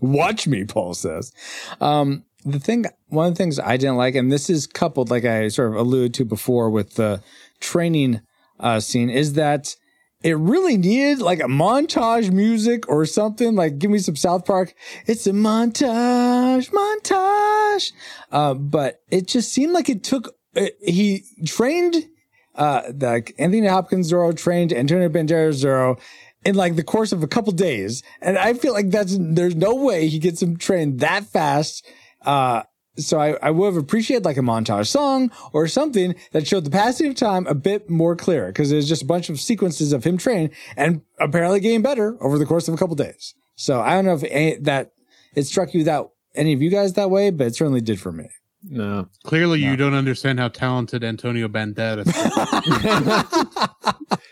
Watch 0.00 0.46
me, 0.46 0.64
Paul 0.64 0.94
says. 0.94 1.32
Um, 1.80 2.24
the 2.44 2.58
thing, 2.58 2.86
one 3.08 3.28
of 3.28 3.34
the 3.34 3.38
things 3.38 3.58
I 3.58 3.76
didn't 3.76 3.96
like, 3.96 4.14
and 4.14 4.32
this 4.32 4.48
is 4.48 4.66
coupled, 4.66 5.10
like 5.10 5.24
I 5.24 5.48
sort 5.48 5.72
of 5.72 5.76
alluded 5.76 6.14
to 6.14 6.24
before 6.24 6.70
with 6.70 6.94
the 6.94 7.22
training 7.60 8.22
uh, 8.58 8.80
scene, 8.80 9.10
is 9.10 9.34
that 9.34 9.76
it 10.22 10.36
really 10.36 10.76
needed 10.76 11.20
like 11.20 11.40
a 11.40 11.44
montage 11.44 12.30
music 12.30 12.88
or 12.88 13.04
something. 13.06 13.54
Like, 13.54 13.78
give 13.78 13.90
me 13.90 13.98
some 13.98 14.16
South 14.16 14.44
Park. 14.44 14.74
It's 15.06 15.26
a 15.26 15.32
montage, 15.32 16.70
montage. 16.70 17.92
Uh, 18.30 18.54
but 18.54 19.00
it 19.10 19.26
just 19.26 19.52
seemed 19.52 19.72
like 19.72 19.88
it 19.88 20.04
took, 20.04 20.34
it, 20.54 20.76
he 20.82 21.24
trained 21.46 22.06
uh, 22.54 22.92
like 23.00 23.34
Anthony 23.38 23.66
Hopkins 23.66 24.12
Zorro 24.12 24.36
trained 24.36 24.72
Antonio 24.72 25.08
Banderas 25.08 25.64
Zorro 25.64 25.98
in 26.44 26.54
like 26.54 26.76
the 26.76 26.84
course 26.84 27.12
of 27.12 27.22
a 27.22 27.28
couple 27.28 27.52
days. 27.52 28.02
And 28.20 28.38
I 28.38 28.54
feel 28.54 28.72
like 28.72 28.90
that's, 28.90 29.16
there's 29.18 29.56
no 29.56 29.74
way 29.74 30.08
he 30.08 30.18
gets 30.18 30.42
him 30.42 30.56
trained 30.56 31.00
that 31.00 31.24
fast. 31.24 31.86
Uh, 32.22 32.62
so 32.96 33.18
I, 33.18 33.36
I 33.42 33.50
would 33.50 33.66
have 33.66 33.76
appreciated 33.76 34.24
like 34.24 34.36
a 34.36 34.42
montage 34.42 34.88
song 34.88 35.30
or 35.52 35.68
something 35.68 36.14
that 36.32 36.46
showed 36.46 36.64
the 36.64 36.70
passing 36.70 37.08
of 37.08 37.14
time 37.14 37.46
a 37.46 37.54
bit 37.54 37.88
more 37.88 38.16
clear 38.16 38.46
because 38.46 38.70
there's 38.70 38.88
just 38.88 39.02
a 39.02 39.06
bunch 39.06 39.30
of 39.30 39.40
sequences 39.40 39.92
of 39.92 40.04
him 40.04 40.18
training 40.18 40.50
and 40.76 41.02
apparently 41.18 41.60
getting 41.60 41.82
better 41.82 42.16
over 42.22 42.38
the 42.38 42.46
course 42.46 42.68
of 42.68 42.74
a 42.74 42.76
couple 42.76 42.96
days. 42.96 43.34
So 43.54 43.80
I 43.80 43.94
don't 43.94 44.06
know 44.06 44.14
if 44.14 44.24
any, 44.24 44.56
that 44.60 44.92
it 45.34 45.46
struck 45.46 45.74
you 45.74 45.84
that 45.84 46.06
any 46.34 46.52
of 46.52 46.62
you 46.62 46.70
guys 46.70 46.94
that 46.94 47.10
way, 47.10 47.30
but 47.30 47.46
it 47.46 47.56
certainly 47.56 47.80
did 47.80 48.00
for 48.00 48.12
me. 48.12 48.28
No. 48.62 49.08
Clearly, 49.24 49.60
you 49.60 49.74
don't 49.76 49.94
understand 49.94 50.38
how 50.38 50.48
talented 50.48 51.02
Antonio 51.02 51.48
Banderas 51.48 52.06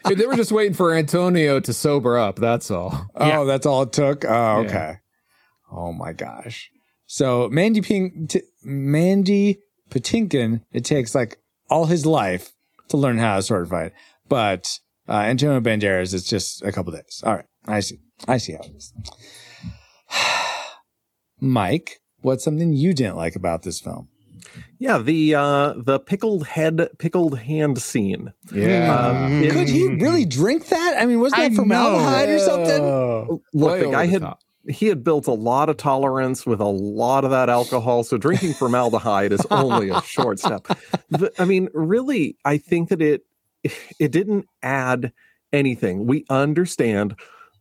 is. 0.08 0.16
they 0.18 0.26
were 0.26 0.36
just 0.36 0.52
waiting 0.52 0.74
for 0.74 0.94
Antonio 0.94 1.60
to 1.60 1.72
sober 1.72 2.18
up. 2.18 2.36
That's 2.36 2.70
all. 2.70 3.06
Oh, 3.14 3.46
that's 3.46 3.64
all 3.66 3.82
it 3.82 3.92
took. 3.92 4.24
Oh, 4.26 4.28
Yeah. 4.62 4.66
okay. 4.68 4.94
Oh 5.72 5.92
my 5.92 6.12
gosh. 6.12 6.70
So 7.06 7.48
Mandy 7.48 7.80
Pink, 7.80 8.28
t- 8.30 8.42
Mandy 8.62 9.60
Patinkin, 9.90 10.62
it 10.72 10.84
takes 10.84 11.14
like 11.14 11.38
all 11.70 11.86
his 11.86 12.04
life 12.04 12.52
to 12.88 12.96
learn 12.98 13.16
how 13.18 13.36
to 13.36 13.42
sword 13.42 13.68
fight, 13.68 13.92
but 14.28 14.78
uh, 15.08 15.12
Antonio 15.12 15.60
Banderas, 15.60 16.12
it's 16.12 16.28
just 16.28 16.62
a 16.62 16.72
couple 16.72 16.92
days. 16.92 17.22
All 17.24 17.34
right, 17.34 17.46
I 17.66 17.80
see. 17.80 17.98
I 18.26 18.36
see 18.38 18.52
how 18.52 18.60
it 18.60 18.72
is. 18.76 18.92
Mike, 21.40 22.00
what's 22.20 22.44
something 22.44 22.72
you 22.72 22.92
didn't 22.92 23.16
like 23.16 23.36
about 23.36 23.62
this 23.62 23.80
film? 23.80 24.08
Yeah, 24.78 24.98
the 24.98 25.34
uh 25.34 25.74
the 25.76 25.98
pickled 26.00 26.46
head, 26.46 26.88
pickled 26.98 27.38
hand 27.38 27.80
scene. 27.80 28.32
Yeah. 28.52 28.94
Um, 29.26 29.42
it- 29.42 29.52
Could 29.52 29.68
he 29.68 29.86
really 29.88 30.24
drink 30.24 30.66
that? 30.68 30.96
I 30.98 31.06
mean, 31.06 31.20
wasn't 31.20 31.40
I 31.40 31.48
that 31.48 31.54
formaldehyde 31.56 32.28
or 32.28 32.38
something? 32.38 33.40
Look, 33.54 33.70
way 33.72 33.82
the 33.84 33.90
guy 33.90 34.06
the 34.06 34.12
had 34.12 34.22
top. 34.22 34.40
he 34.68 34.86
had 34.86 35.02
built 35.04 35.26
a 35.26 35.32
lot 35.32 35.68
of 35.68 35.76
tolerance 35.76 36.44
with 36.46 36.60
a 36.60 36.64
lot 36.64 37.24
of 37.24 37.30
that 37.30 37.48
alcohol, 37.48 38.04
so 38.04 38.16
drinking 38.18 38.54
formaldehyde 38.54 39.32
is 39.32 39.44
only 39.50 39.90
a 39.90 40.00
short 40.04 40.38
step. 40.38 40.66
The- 41.10 41.32
I 41.38 41.44
mean, 41.44 41.68
really, 41.74 42.36
I 42.44 42.58
think 42.58 42.88
that 42.90 43.02
it 43.02 43.24
it 43.98 44.12
didn't 44.12 44.46
add 44.62 45.12
anything. 45.52 46.06
We 46.06 46.24
understand 46.30 47.16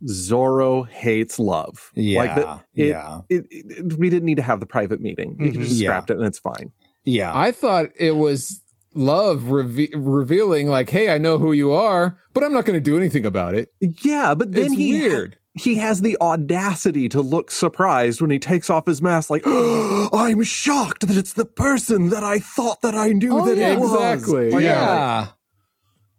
Zorro 0.06 0.88
hates 0.88 1.40
love. 1.40 1.92
Yeah, 1.96 2.20
like 2.20 2.36
the, 2.36 2.60
it, 2.84 2.88
yeah, 2.90 3.22
It, 3.30 3.46
it- 3.50 3.98
we 3.98 4.10
didn't 4.10 4.26
need 4.26 4.36
to 4.38 4.44
have 4.44 4.60
the 4.60 4.66
private 4.66 5.02
meeting. 5.02 5.36
You 5.40 5.52
could 5.52 5.62
Mhm. 5.62 5.64
just 5.66 5.76
Yeah. 5.76 5.90
scrapped 5.90 6.10
it 6.12 6.18
and 6.18 6.26
it's 6.26 6.40
fine. 6.40 6.72
yeah. 7.04 7.32
I 7.38 7.52
thought 7.52 7.88
it 7.98 8.16
was 8.16 8.62
love 8.94 9.50
reve- 9.52 9.90
revealing, 9.96 10.68
like, 10.70 10.90
hey, 10.90 11.10
I 11.14 11.18
know 11.18 11.38
who 11.38 11.52
you 11.52 11.72
are, 11.72 12.18
but 12.34 12.44
I'm 12.44 12.52
not 12.54 12.66
going 12.66 12.78
to 12.78 12.82
do 12.84 12.98
anything 12.98 13.26
about 13.26 13.54
it. 13.56 13.70
Yeah, 13.80 14.34
but 14.36 14.52
then 14.54 14.66
it's 14.66 14.74
he 14.76 14.92
weird. 15.02 15.38
he 15.54 15.76
has 15.76 16.02
the 16.02 16.18
audacity 16.22 17.08
to 17.10 17.22
look 17.22 17.50
surprised 17.52 18.22
when 18.22 18.30
he 18.32 18.40
takes 18.40 18.70
off 18.70 18.86
his 18.86 19.02
mask 19.02 19.30
like 19.32 19.42
i'm 20.14 20.44
shocked 20.44 21.08
that 21.08 21.18
it's 21.18 21.34
the 21.34 21.46
person 21.46 22.10
that 22.10 22.24
i 22.24 22.38
thought 22.38 22.82
that 22.84 22.94
i 22.94 23.10
knew 23.10 23.40
Oh, 23.40 23.46
that 23.46 23.58
yeah. 23.58 23.74
it 23.74 23.80
was 23.80 23.92
Exactly, 23.94 24.52
Like, 24.52 24.64
yeah. 24.64 25.20
like, 25.20 25.30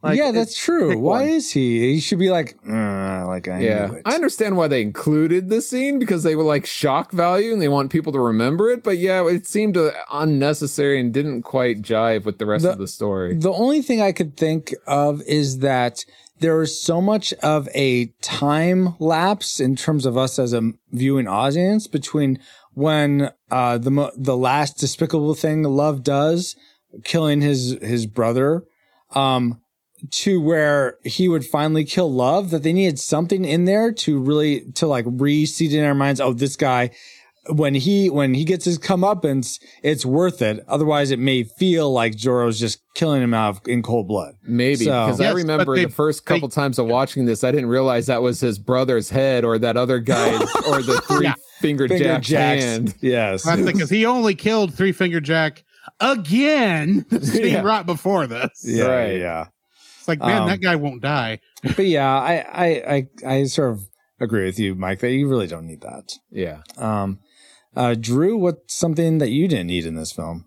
yeah, 0.05 0.31
that's 0.31 0.57
true. 0.57 0.97
Why 0.99 1.23
one. 1.23 1.29
is 1.29 1.51
he? 1.51 1.95
He 1.95 2.01
should 2.01 2.19
be 2.19 2.31
like, 2.31 2.57
"Uh, 2.69 3.27
like 3.27 3.49
I 3.49 3.61
yeah. 3.61 3.87
knew 3.87 3.95
it. 3.97 4.03
I 4.05 4.15
understand 4.15 4.57
why 4.57 4.69
they 4.69 4.81
included 4.83 5.49
the 5.49 5.61
scene 5.61 5.99
because 5.99 6.23
they 6.23 6.37
were 6.37 6.45
like 6.45 6.67
shock 6.67 7.11
value 7.13 7.53
and 7.53 7.61
they 7.61 7.69
want 7.69 7.91
people 7.91 8.13
to 8.13 8.21
remember 8.21 8.71
it. 8.71 8.85
But 8.85 8.99
yeah, 8.99 9.27
it 9.27 9.47
seemed 9.47 9.77
uh, 9.77 9.91
unnecessary 10.13 11.01
and 11.01 11.13
didn't 11.13 11.43
quite 11.43 11.83
jive 11.83 12.25
with 12.25 12.39
the 12.39 12.47
rest 12.47 12.63
The- 12.65 12.73
of 12.73 12.79
the 12.79 12.87
story. 12.89 13.35
The 13.37 13.53
only 13.53 13.83
thing 13.83 14.01
I 14.01 14.13
could 14.13 14.37
think 14.37 14.75
of 14.87 15.21
is 15.23 15.59
that 15.59 16.05
there 16.41 16.63
is 16.63 16.81
so 16.81 17.01
much 17.01 17.33
of 17.43 17.69
a 17.75 18.07
time 18.23 18.95
lapse 19.01 19.59
in 19.59 19.75
terms 19.75 20.07
of 20.07 20.17
us 20.17 20.39
as 20.39 20.53
a 20.53 20.71
viewing 20.93 21.27
audience 21.27 21.89
between 21.89 22.39
when 22.75 23.31
uh, 23.51 23.79
the 23.79 23.91
mo- 23.91 24.13
the 24.17 24.37
last 24.37 24.79
despicable 24.79 25.35
thing 25.35 25.65
Love 25.65 26.05
does, 26.05 26.55
killing 27.03 27.41
his 27.41 27.77
his 27.83 28.07
brother, 28.07 28.63
um, 29.17 29.61
to 30.11 30.41
where 30.41 30.99
he 31.05 31.29
would 31.29 31.45
finally 31.47 31.85
kill 31.85 32.13
Love. 32.13 32.51
That 32.51 32.63
they 32.63 32.73
needed 32.73 32.99
something 32.99 33.45
in 33.45 33.65
there 33.65 33.93
to 33.93 34.19
really 34.19 34.71
to 34.77 34.87
like 34.87 35.05
reseed 35.07 35.73
in 35.73 35.85
our 35.85 35.95
minds. 35.95 36.21
Oh, 36.21 36.33
this 36.33 36.57
guy 36.57 36.91
when 37.51 37.75
he 37.75 38.11
when 38.11 38.35
he 38.35 38.45
gets 38.45 38.65
his 38.67 38.79
comeuppance, 38.79 39.59
it's 39.83 40.05
worth 40.05 40.43
it. 40.43 40.63
Otherwise, 40.69 41.11
it 41.11 41.19
may 41.19 41.45
feel 41.45 41.91
like 41.91 42.13
Zorro's 42.15 42.61
just 42.61 42.81
killing 42.95 43.23
him 43.23 43.33
out 43.33 43.57
of, 43.57 43.61
in 43.69 43.83
cold 43.83 44.07
blood. 44.07 44.35
Maybe 44.43 44.85
So- 44.85 45.07
because 45.07 45.21
I 45.23 45.33
remember 45.33 45.75
they- 45.75 45.87
the 45.87 45.91
first 45.91 46.27
couple 46.27 46.51
times 46.51 46.79
of 46.79 46.87
watching 46.87 47.25
this, 47.25 47.45
I 47.45 47.51
didn't 47.51 47.71
realize 47.71 48.07
that 48.07 48.21
was 48.21 48.41
his 48.41 48.59
brother's 48.59 49.09
head 49.09 49.45
or 49.45 49.59
that 49.61 49.79
other 49.79 49.99
guy's 49.99 50.41
or 50.69 50.83
the 50.83 51.01
three 51.09 51.25
Yeah. 51.27 51.35
finger, 51.61 51.89
Finger 51.89 52.05
jack's 52.05 52.29
jacks. 52.29 52.63
hand. 52.65 52.95
Yes. 53.01 53.45
Because 53.57 53.89
he 53.89 54.05
only 54.05 54.35
killed 54.35 54.75
Three 54.75 54.93
Finger 54.93 55.21
Jack 55.21 55.65
again. 56.01 57.07
The 57.09 57.21
scene 57.25 57.47
Yeah. 57.53 57.61
right 57.65 57.87
before 57.87 58.27
this. 58.27 58.51
yeah, 58.65 58.85
Right. 58.85 59.19
yeah. 59.21 59.47
It's 60.09 60.21
like, 60.21 60.27
man, 60.27 60.43
Um, 60.43 60.49
that 60.49 60.61
guy 60.61 60.77
won't 60.77 61.03
die. 61.03 61.41
But 61.63 61.87
yeah, 61.87 62.09
I, 62.19 62.35
I, 62.35 62.67
I, 62.95 63.09
I 63.35 63.45
sort 63.45 63.73
of 63.73 63.81
agree 64.21 64.45
with 64.45 64.59
you, 64.59 64.75
Mike, 64.75 65.01
that 65.01 65.11
you 65.13 65.29
really 65.29 65.47
don't 65.47 65.67
need 65.67 65.83
that. 65.83 66.15
Yeah. 66.31 66.63
Um, 66.79 67.19
uh, 67.77 67.95
Drew, 67.99 68.37
what's 68.39 68.75
something 68.75 69.19
that 69.19 69.29
you 69.31 69.49
didn't 69.49 69.67
need 69.67 69.85
in 69.87 69.95
this 69.97 70.13
film? 70.13 70.47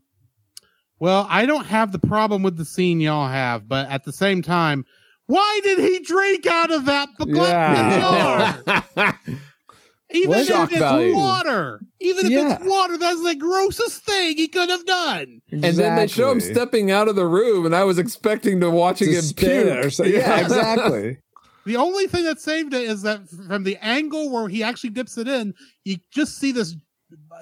Well, 0.99 1.27
I 1.29 1.45
don't 1.45 1.65
have 1.67 1.91
the 1.91 1.99
problem 1.99 2.43
with 2.43 2.57
the 2.57 2.65
scene 2.65 2.99
y'all 3.01 3.27
have, 3.27 3.67
but 3.67 3.87
at 3.89 4.03
the 4.03 4.11
same 4.13 4.41
time, 4.41 4.85
why 5.27 5.59
did 5.63 5.79
he 5.79 5.99
drink 5.99 6.45
out 6.47 6.71
of 6.71 6.85
that 6.85 7.09
Yeah. 7.27 8.61
jar? 8.95 9.19
Even 10.13 10.39
if 10.39 10.47
Shock 10.47 10.71
it's 10.71 10.79
value. 10.79 11.13
water, 11.15 11.81
even 11.99 12.25
if 12.25 12.31
Yeah. 12.31 12.55
it's 12.55 12.65
water, 12.65 12.97
that's 12.97 13.23
the 13.23 13.35
grossest 13.35 14.03
thing 14.05 14.35
he 14.37 14.47
could 14.47 14.69
have 14.69 14.85
done. 14.85 15.41
And 15.51 15.63
then 15.63 15.95
they 15.95 16.07
show 16.07 16.31
him 16.31 16.39
stepping 16.41 16.91
out 16.91 17.07
of 17.07 17.15
the 17.15 17.25
room, 17.25 17.65
and 17.65 17.75
I 17.75 17.83
was 17.83 17.97
expecting 17.97 18.59
to 18.61 18.69
watching 18.69 19.07
To 19.09 19.13
him 19.15 19.21
spin 19.21 19.67
it 19.67 19.73
puke. 19.73 19.85
or 19.85 19.89
so- 19.89 20.03
Yeah, 20.05 20.41
exactly. 20.41 21.17
The 21.65 21.77
only 21.77 22.07
thing 22.07 22.23
that 22.25 22.41
saved 22.41 22.73
it 22.73 22.83
is 22.83 23.03
that 23.03 23.21
from 23.47 23.63
the 23.63 23.77
angle 23.81 24.31
where 24.31 24.49
he 24.49 24.63
actually 24.63 24.89
dips 24.89 25.17
it 25.17 25.27
in, 25.27 25.53
you 25.85 25.97
just 26.11 26.37
see 26.39 26.51
this. 26.51 26.75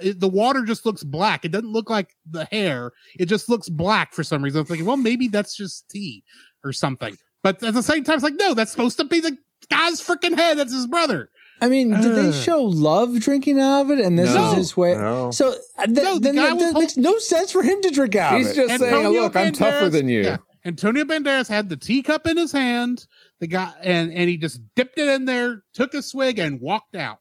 It, 0.01 0.19
the 0.19 0.27
water 0.27 0.63
just 0.65 0.85
looks 0.85 1.03
black. 1.03 1.45
It 1.45 1.51
doesn't 1.51 1.71
look 1.71 1.89
like 1.89 2.15
the 2.29 2.45
hair. 2.51 2.91
It 3.17 3.27
just 3.27 3.47
looks 3.49 3.69
black 3.69 4.13
for 4.13 4.23
some 4.23 4.43
reason. 4.43 4.59
I'm 4.59 4.65
thinking, 4.65 4.85
well, 4.85 4.97
maybe 4.97 5.27
that's 5.27 5.55
just 5.55 5.87
tea 5.89 6.23
or 6.63 6.73
something. 6.73 7.15
But 7.43 7.63
at 7.63 7.73
the 7.73 7.83
same 7.83 8.03
time, 8.03 8.15
it's 8.15 8.23
like, 8.23 8.33
no, 8.37 8.53
that's 8.53 8.71
supposed 8.71 8.97
to 8.97 9.05
be 9.05 9.19
the 9.21 9.37
guy's 9.69 10.01
freaking 10.01 10.35
head. 10.35 10.57
That's 10.57 10.73
his 10.73 10.87
brother. 10.87 11.29
I 11.61 11.67
mean, 11.67 11.91
did 11.91 12.15
they 12.15 12.31
show 12.31 12.61
love 12.63 13.19
drinking 13.19 13.59
out 13.59 13.81
of 13.81 13.91
it, 13.91 13.99
and 13.99 14.17
this 14.17 14.33
No. 14.33 14.51
is 14.51 14.57
his 14.57 14.77
way? 14.77 14.95
No. 14.95 15.31
So 15.31 15.55
uh, 15.77 15.85
th- 15.85 15.97
No, 15.97 16.13
the 16.15 16.19
then 16.19 16.35
guy 16.35 16.41
that, 16.47 16.53
was 16.55 16.63
that 16.63 16.71
hol- 16.73 16.81
makes 16.81 16.97
no 16.97 17.17
sense 17.19 17.51
for 17.51 17.61
him 17.63 17.81
to 17.81 17.89
drink 17.91 18.15
out 18.15 18.37
He's 18.37 18.47
of 18.51 18.51
it. 18.51 18.55
just 18.67 18.79
saying, 18.79 18.93
Antonio 18.95 19.21
"Look, 19.21 19.35
I'm 19.35 19.51
tougher 19.53 19.87
Banderas- 19.87 19.91
than 19.91 20.09
you." 20.09 20.21
yeah. 20.23 20.37
Antonio 20.65 21.03
Banderas 21.05 21.47
had 21.47 21.69
the 21.69 21.77
teacup 21.77 22.27
in 22.27 22.37
his 22.37 22.51
hand. 22.51 23.05
The 23.39 23.47
guy 23.47 23.71
and 23.81 24.11
and 24.13 24.29
he 24.29 24.37
just 24.37 24.61
dipped 24.75 24.97
it 24.97 25.07
in 25.07 25.25
there, 25.25 25.63
took 25.73 25.93
a 25.93 26.01
swig, 26.01 26.37
and 26.39 26.59
walked 26.61 26.95
out, 26.95 27.19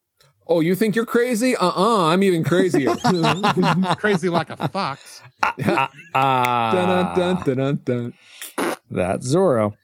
Oh, 0.51 0.61
you 0.61 0.75
think 0.75 0.97
you're 0.97 1.05
crazy? 1.07 1.55
Uh-uh, 1.57 2.07
I'm 2.07 2.23
even 2.23 2.43
crazier. 2.43 2.95
dun, 2.97 3.43
crazy 3.99 4.29
like 4.29 4.51
a 4.51 4.69
fox. 4.69 5.21
Ah, 6.15 6.71
dun, 6.73 7.17
dun, 7.17 7.45
dun, 7.45 7.57
dun, 7.85 8.13
dun. 8.57 8.75
that's 8.91 9.33
Zorro. 9.35 9.75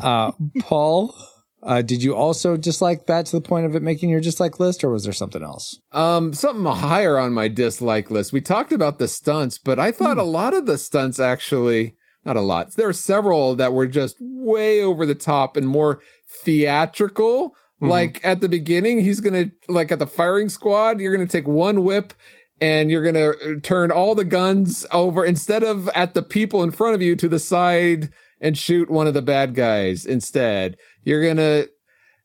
Uh, 0.00 0.32
Paul, 0.60 1.14
uh, 1.62 1.82
did 1.82 2.02
you 2.02 2.14
also 2.14 2.56
dislike 2.56 3.06
that 3.06 3.26
to 3.26 3.36
the 3.36 3.40
point 3.40 3.66
of 3.66 3.76
it 3.76 3.82
making 3.82 4.10
your 4.10 4.20
dislike 4.20 4.58
list, 4.58 4.82
or 4.82 4.90
was 4.90 5.04
there 5.04 5.12
something 5.12 5.42
else? 5.42 5.78
Um, 5.92 6.32
something 6.32 6.64
higher 6.64 7.18
on 7.18 7.32
my 7.32 7.48
dislike 7.48 8.10
list. 8.10 8.32
We 8.32 8.40
talked 8.40 8.72
about 8.72 8.98
the 8.98 9.08
stunts, 9.08 9.58
but 9.58 9.78
I 9.78 9.92
thought 9.92 10.18
a 10.18 10.24
lot 10.24 10.54
of 10.54 10.66
the 10.66 10.76
stunts 10.76 11.20
actually, 11.20 11.94
not 12.24 12.36
a 12.36 12.40
lot. 12.40 12.74
There 12.74 12.88
were 12.88 12.92
several 12.92 13.54
that 13.56 13.72
were 13.72 13.86
just 13.86 14.16
way 14.20 14.82
over 14.82 15.06
the 15.06 15.14
top 15.14 15.56
and 15.56 15.68
more 15.68 16.00
theatrical. 16.44 17.54
Like 17.80 18.20
at 18.22 18.40
the 18.40 18.48
beginning, 18.48 19.00
he's 19.00 19.20
gonna 19.20 19.50
like 19.68 19.90
at 19.90 19.98
the 19.98 20.06
firing 20.06 20.48
squad, 20.48 21.00
you're 21.00 21.12
gonna 21.12 21.26
take 21.26 21.48
one 21.48 21.82
whip 21.82 22.14
and 22.60 22.92
you're 22.92 23.02
gonna 23.02 23.30
uh, 23.30 23.60
turn 23.60 23.90
all 23.90 24.14
the 24.14 24.24
guns 24.24 24.86
over 24.92 25.24
instead 25.24 25.64
of 25.64 25.88
at 25.88 26.14
the 26.14 26.22
people 26.22 26.62
in 26.62 26.70
front 26.70 26.94
of 26.94 27.02
you 27.02 27.16
to 27.16 27.28
the 27.28 27.40
side 27.40 28.12
and 28.42 28.58
shoot 28.58 28.90
one 28.90 29.06
of 29.06 29.14
the 29.14 29.22
bad 29.22 29.54
guys 29.54 30.04
instead. 30.04 30.76
You're 31.04 31.26
gonna 31.26 31.66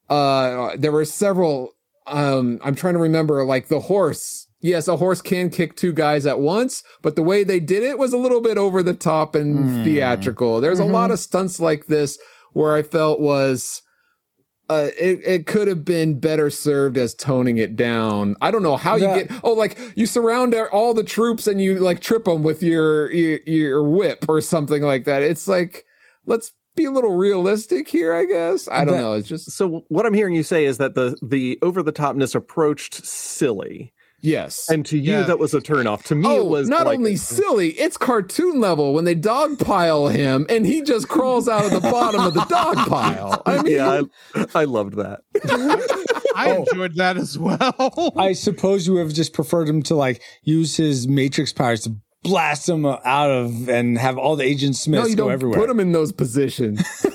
uh 0.10 0.76
there 0.78 0.92
were 0.92 1.06
several 1.06 1.72
um 2.08 2.60
I'm 2.64 2.76
trying 2.76 2.96
to 2.96 3.00
remember 3.00 3.46
like 3.46 3.70
the 3.70 3.80
horse. 3.80 4.48
Yes, 4.60 4.88
a 4.88 4.98
horse 4.98 5.22
can 5.22 5.52
kick 5.52 5.76
two 5.76 5.94
guys 5.94 6.26
at 6.26 6.40
once, 6.40 6.84
but 7.04 7.16
the 7.16 7.22
way 7.22 7.44
they 7.44 7.60
did 7.60 7.84
it 7.84 8.00
was 8.00 8.12
a 8.12 8.18
little 8.18 8.42
bit 8.42 8.58
over 8.58 8.82
the 8.82 8.96
top 8.96 9.36
and 9.36 9.86
theatrical. 9.86 10.60
There's 10.60 10.80
a 10.80 10.86
lot 10.86 11.12
of 11.12 11.20
stunts 11.20 11.60
like 11.60 11.86
this 11.86 12.18
where 12.54 12.74
I 12.76 12.82
felt 12.82 13.20
was 13.20 13.84
uh, 14.70 14.90
it, 15.00 15.22
it 15.24 15.48
could 15.48 15.68
have 15.68 15.86
been 15.86 16.20
better 16.20 16.50
served 16.50 16.98
as 16.98 17.14
toning 17.14 17.58
it 17.58 17.76
down. 17.76 18.36
I 18.42 18.52
don't 18.52 18.64
know 18.64 18.76
how 18.76 18.96
you 18.96 19.06
get, 19.06 19.32
oh, 19.44 19.54
like 19.54 19.78
you 19.96 20.06
surround 20.06 20.54
all 20.56 20.94
the 20.94 21.04
troops 21.04 21.48
and 21.48 21.62
you 21.62 21.80
like 21.80 22.02
trip 22.02 22.26
them 22.26 22.44
with 22.44 22.62
your, 22.62 23.10
your, 23.12 23.40
your 23.46 23.84
whip 23.84 24.26
or 24.28 24.42
something 24.42 24.82
like 24.82 25.06
that. 25.06 25.22
It's 25.24 25.48
like, 25.48 25.86
let's 26.28 26.52
be 26.76 26.86
a 26.86 26.92
little 26.92 27.16
realistic 27.16 27.88
here, 27.88 28.14
I 28.14 28.26
guess. 28.26 28.68
I 28.68 28.86
don't 28.86 28.94
That- 28.96 29.02
know. 29.02 29.14
It's 29.14 29.28
just, 29.28 29.50
So 29.52 29.84
what 29.88 30.06
I'm 30.06 30.14
hearing 30.14 30.36
you 30.36 30.44
say 30.44 30.66
is 30.66 30.78
that 30.78 30.94
the 30.94 31.18
the 31.24 31.58
over 31.64 31.82
the 31.82 31.92
topness 31.92 32.36
approached 32.36 33.04
silly, 33.04 33.94
yes. 34.22 34.70
and 34.70 34.86
to 34.86 34.96
you 34.98 35.14
Yeah. 35.14 35.24
that 35.24 35.40
was 35.40 35.56
a 35.56 35.60
turnoff. 35.62 36.04
To 36.04 36.14
me, 36.16 36.28
Oh, 36.28 36.42
it 36.42 36.46
was 36.48 36.70
not 36.70 36.86
like, 36.86 37.00
only 37.00 37.16
silly, 37.16 37.70
it's 37.80 37.98
cartoon 37.98 38.60
level 38.60 38.94
when 38.94 39.06
they 39.06 39.16
dog 39.16 39.58
pile 39.58 40.08
him 40.10 40.46
and 40.50 40.68
he 40.68 40.84
just 40.84 41.08
crawls 41.08 41.48
out 41.50 41.66
of 41.66 41.72
the 41.72 41.80
bottom 41.80 42.22
of 42.22 42.36
the 42.36 42.46
dog 42.46 42.76
pile. 42.88 43.42
I 43.48 43.62
mean, 43.64 43.74
yeah, 43.74 44.02
I, 44.36 44.46
I 44.54 44.64
loved 44.66 44.98
that. 44.98 45.22
I 46.36 46.52
Oh. 46.52 46.64
enjoyed 46.64 46.96
that 46.98 47.18
as 47.18 47.40
well. 47.40 48.14
I 48.16 48.34
suppose 48.34 48.86
you 48.86 48.94
would 48.94 49.00
have 49.06 49.14
just 49.14 49.34
preferred 49.34 49.68
him 49.68 49.82
to 49.84 49.96
like 49.96 50.22
use 50.44 50.78
his 50.78 51.08
matrix 51.08 51.52
powers 51.52 51.82
to 51.82 51.96
blast 52.28 52.70
him 52.70 52.86
out 52.86 53.30
of 53.30 53.70
and 53.70 53.98
have 53.98 54.18
all 54.18 54.36
the 54.36 54.44
Agent 54.44 54.72
no, 54.72 54.76
Smiths 54.76 55.10
you 55.10 55.16
go 55.16 55.24
don't 55.24 55.34
everywhere. 55.34 55.60
put 55.60 55.70
him 55.70 55.80
in 55.80 55.92
those 55.92 56.12
positions. 56.12 56.82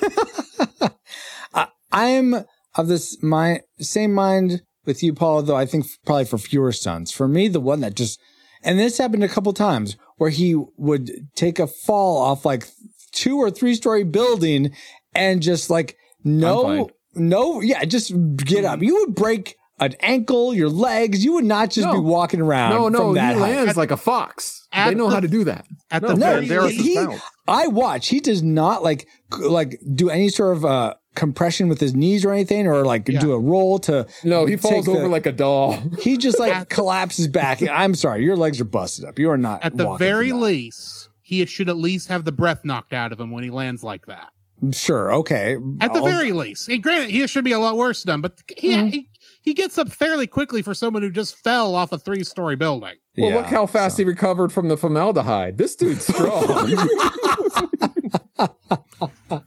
I 1.93 2.07
am 2.07 2.45
of 2.75 2.89
this 2.89 3.23
my 3.23 3.61
same 3.79 4.15
mind 4.15 4.63
with 4.87 5.03
you, 5.03 5.13
Paul, 5.13 5.43
though 5.43 5.57
I 5.57 5.67
think 5.67 5.87
probably 6.07 6.25
for 6.25 6.39
fewer 6.39 6.73
stunts. 6.73 7.13
For 7.13 7.29
me, 7.29 7.49
the 7.49 7.61
one 7.61 7.81
that 7.81 7.95
just 7.95 8.19
and 8.63 8.79
this 8.79 8.99
happened 8.99 9.25
a 9.25 9.29
couple 9.29 9.53
times 9.53 9.97
where 10.17 10.31
he 10.31 10.55
would 10.77 11.11
take 11.35 11.59
a 11.59 11.67
fall 11.67 12.19
off 12.19 12.45
like 12.45 12.69
two 13.13 13.37
or 13.37 13.51
three 13.51 13.75
story 13.75 14.05
building 14.05 14.73
and 15.15 15.43
just 15.43 15.69
like 15.69 15.97
no 16.25 16.91
no 17.15 17.61
yeah, 17.61 17.85
just 17.85 18.13
get 18.37 18.65
up. 18.65 18.83
You 18.83 18.95
would 19.01 19.15
break 19.15 19.57
an 19.85 19.95
ankle, 20.01 20.55
your 20.55 20.69
legs. 20.69 21.25
You 21.25 21.35
would 21.35 21.45
not 21.45 21.71
just 21.71 21.91
be 21.91 21.99
walking 21.99 22.41
around. 22.41 22.71
No, 22.75 22.89
no, 22.89 22.99
from 22.99 23.15
that 23.15 23.35
he 23.35 23.41
height. 23.41 23.57
lands 23.57 23.77
like 23.77 23.91
a 23.91 23.97
fox. 23.97 24.67
At 24.73 24.89
They 24.91 24.95
know 24.95 25.09
the- 25.09 25.15
how 25.15 25.21
to 25.21 25.29
do 25.29 25.45
that. 25.45 25.67
At 25.91 26.03
No, 26.03 26.09
the 26.09 26.15
No, 26.15 26.27
very 26.41 26.47
Banderas 26.47 26.69
least, 26.79 26.81
he. 26.83 27.07
I 27.49 27.67
watch. 27.67 28.09
He 28.09 28.21
does 28.21 28.43
not 28.43 28.83
like 28.83 29.07
like 29.41 29.79
do 29.95 30.09
any 30.11 30.29
sort 30.29 30.57
of 30.57 30.65
uh 30.65 30.95
compression 31.15 31.69
with 31.69 31.79
his 31.79 31.95
knees 31.95 32.25
or 32.25 32.33
anything, 32.33 32.67
or 32.67 32.85
like 32.85 33.07
Yeah. 33.09 33.21
do 33.21 33.33
a 33.33 33.39
roll 33.39 33.79
to. 33.81 34.07
No, 34.25 34.47
he 34.47 34.53
take 34.57 34.63
falls 34.63 34.87
the- 34.87 34.93
over 34.93 35.09
like 35.09 35.27
a 35.27 35.33
doll. 35.33 35.77
He 36.01 36.17
just 36.17 36.39
like 36.39 36.69
collapses 36.71 37.29
back. 37.29 37.61
I'm 37.63 37.95
sorry, 37.95 38.25
your 38.25 38.37
legs 38.37 38.61
are 38.61 38.65
busted 38.65 39.05
up. 39.05 39.19
You 39.19 39.31
are 39.31 39.37
not 39.39 39.63
at 39.63 39.77
the 39.77 39.95
very 39.97 40.33
least, 40.33 41.09
he 41.21 41.45
should 41.47 41.69
at 41.69 41.77
least 41.77 42.09
have 42.09 42.25
the 42.25 42.33
breath 42.33 42.65
knocked 42.65 42.93
out 42.95 43.13
of 43.13 43.21
him 43.21 43.31
when 43.31 43.45
he 43.45 43.51
lands 43.51 43.83
like 43.85 44.07
that. 44.07 44.29
Sure, 44.73 45.13
okay. 45.17 45.57
At 45.81 45.93
the 45.93 45.99
I'll- 45.99 46.07
very 46.07 46.33
least, 46.33 46.69
and 46.69 46.83
granted, 46.83 47.11
he 47.11 47.27
should 47.27 47.45
be 47.45 47.53
a 47.53 47.59
lot 47.59 47.77
worse 47.77 48.05
done, 48.05 48.21
but 48.21 48.39
he, 48.57 48.71
Mm-hmm. 48.71 48.87
he 48.89 49.09
he 49.43 49.55
gets 49.55 49.79
up 49.79 49.91
fairly 49.91 50.27
quickly 50.27 50.63
for 50.63 50.75
someone 50.75 51.03
who 51.03 51.11
just 51.11 51.37
fell 51.37 51.75
off 51.75 51.93
a 51.93 51.99
three 51.99 52.25
story 52.25 52.57
building. 52.57 52.95
Well, 53.17 53.31
Yeah, 53.31 53.37
look 53.37 53.47
how 53.47 53.67
fast 53.67 53.97
so- 53.97 54.03
he 54.03 54.09
recovered 54.09 54.53
from 54.53 54.69
the 54.69 54.77
formaldehyde. 54.77 55.59
This 55.59 55.77
dude's 55.77 56.07
strong. 56.07 56.77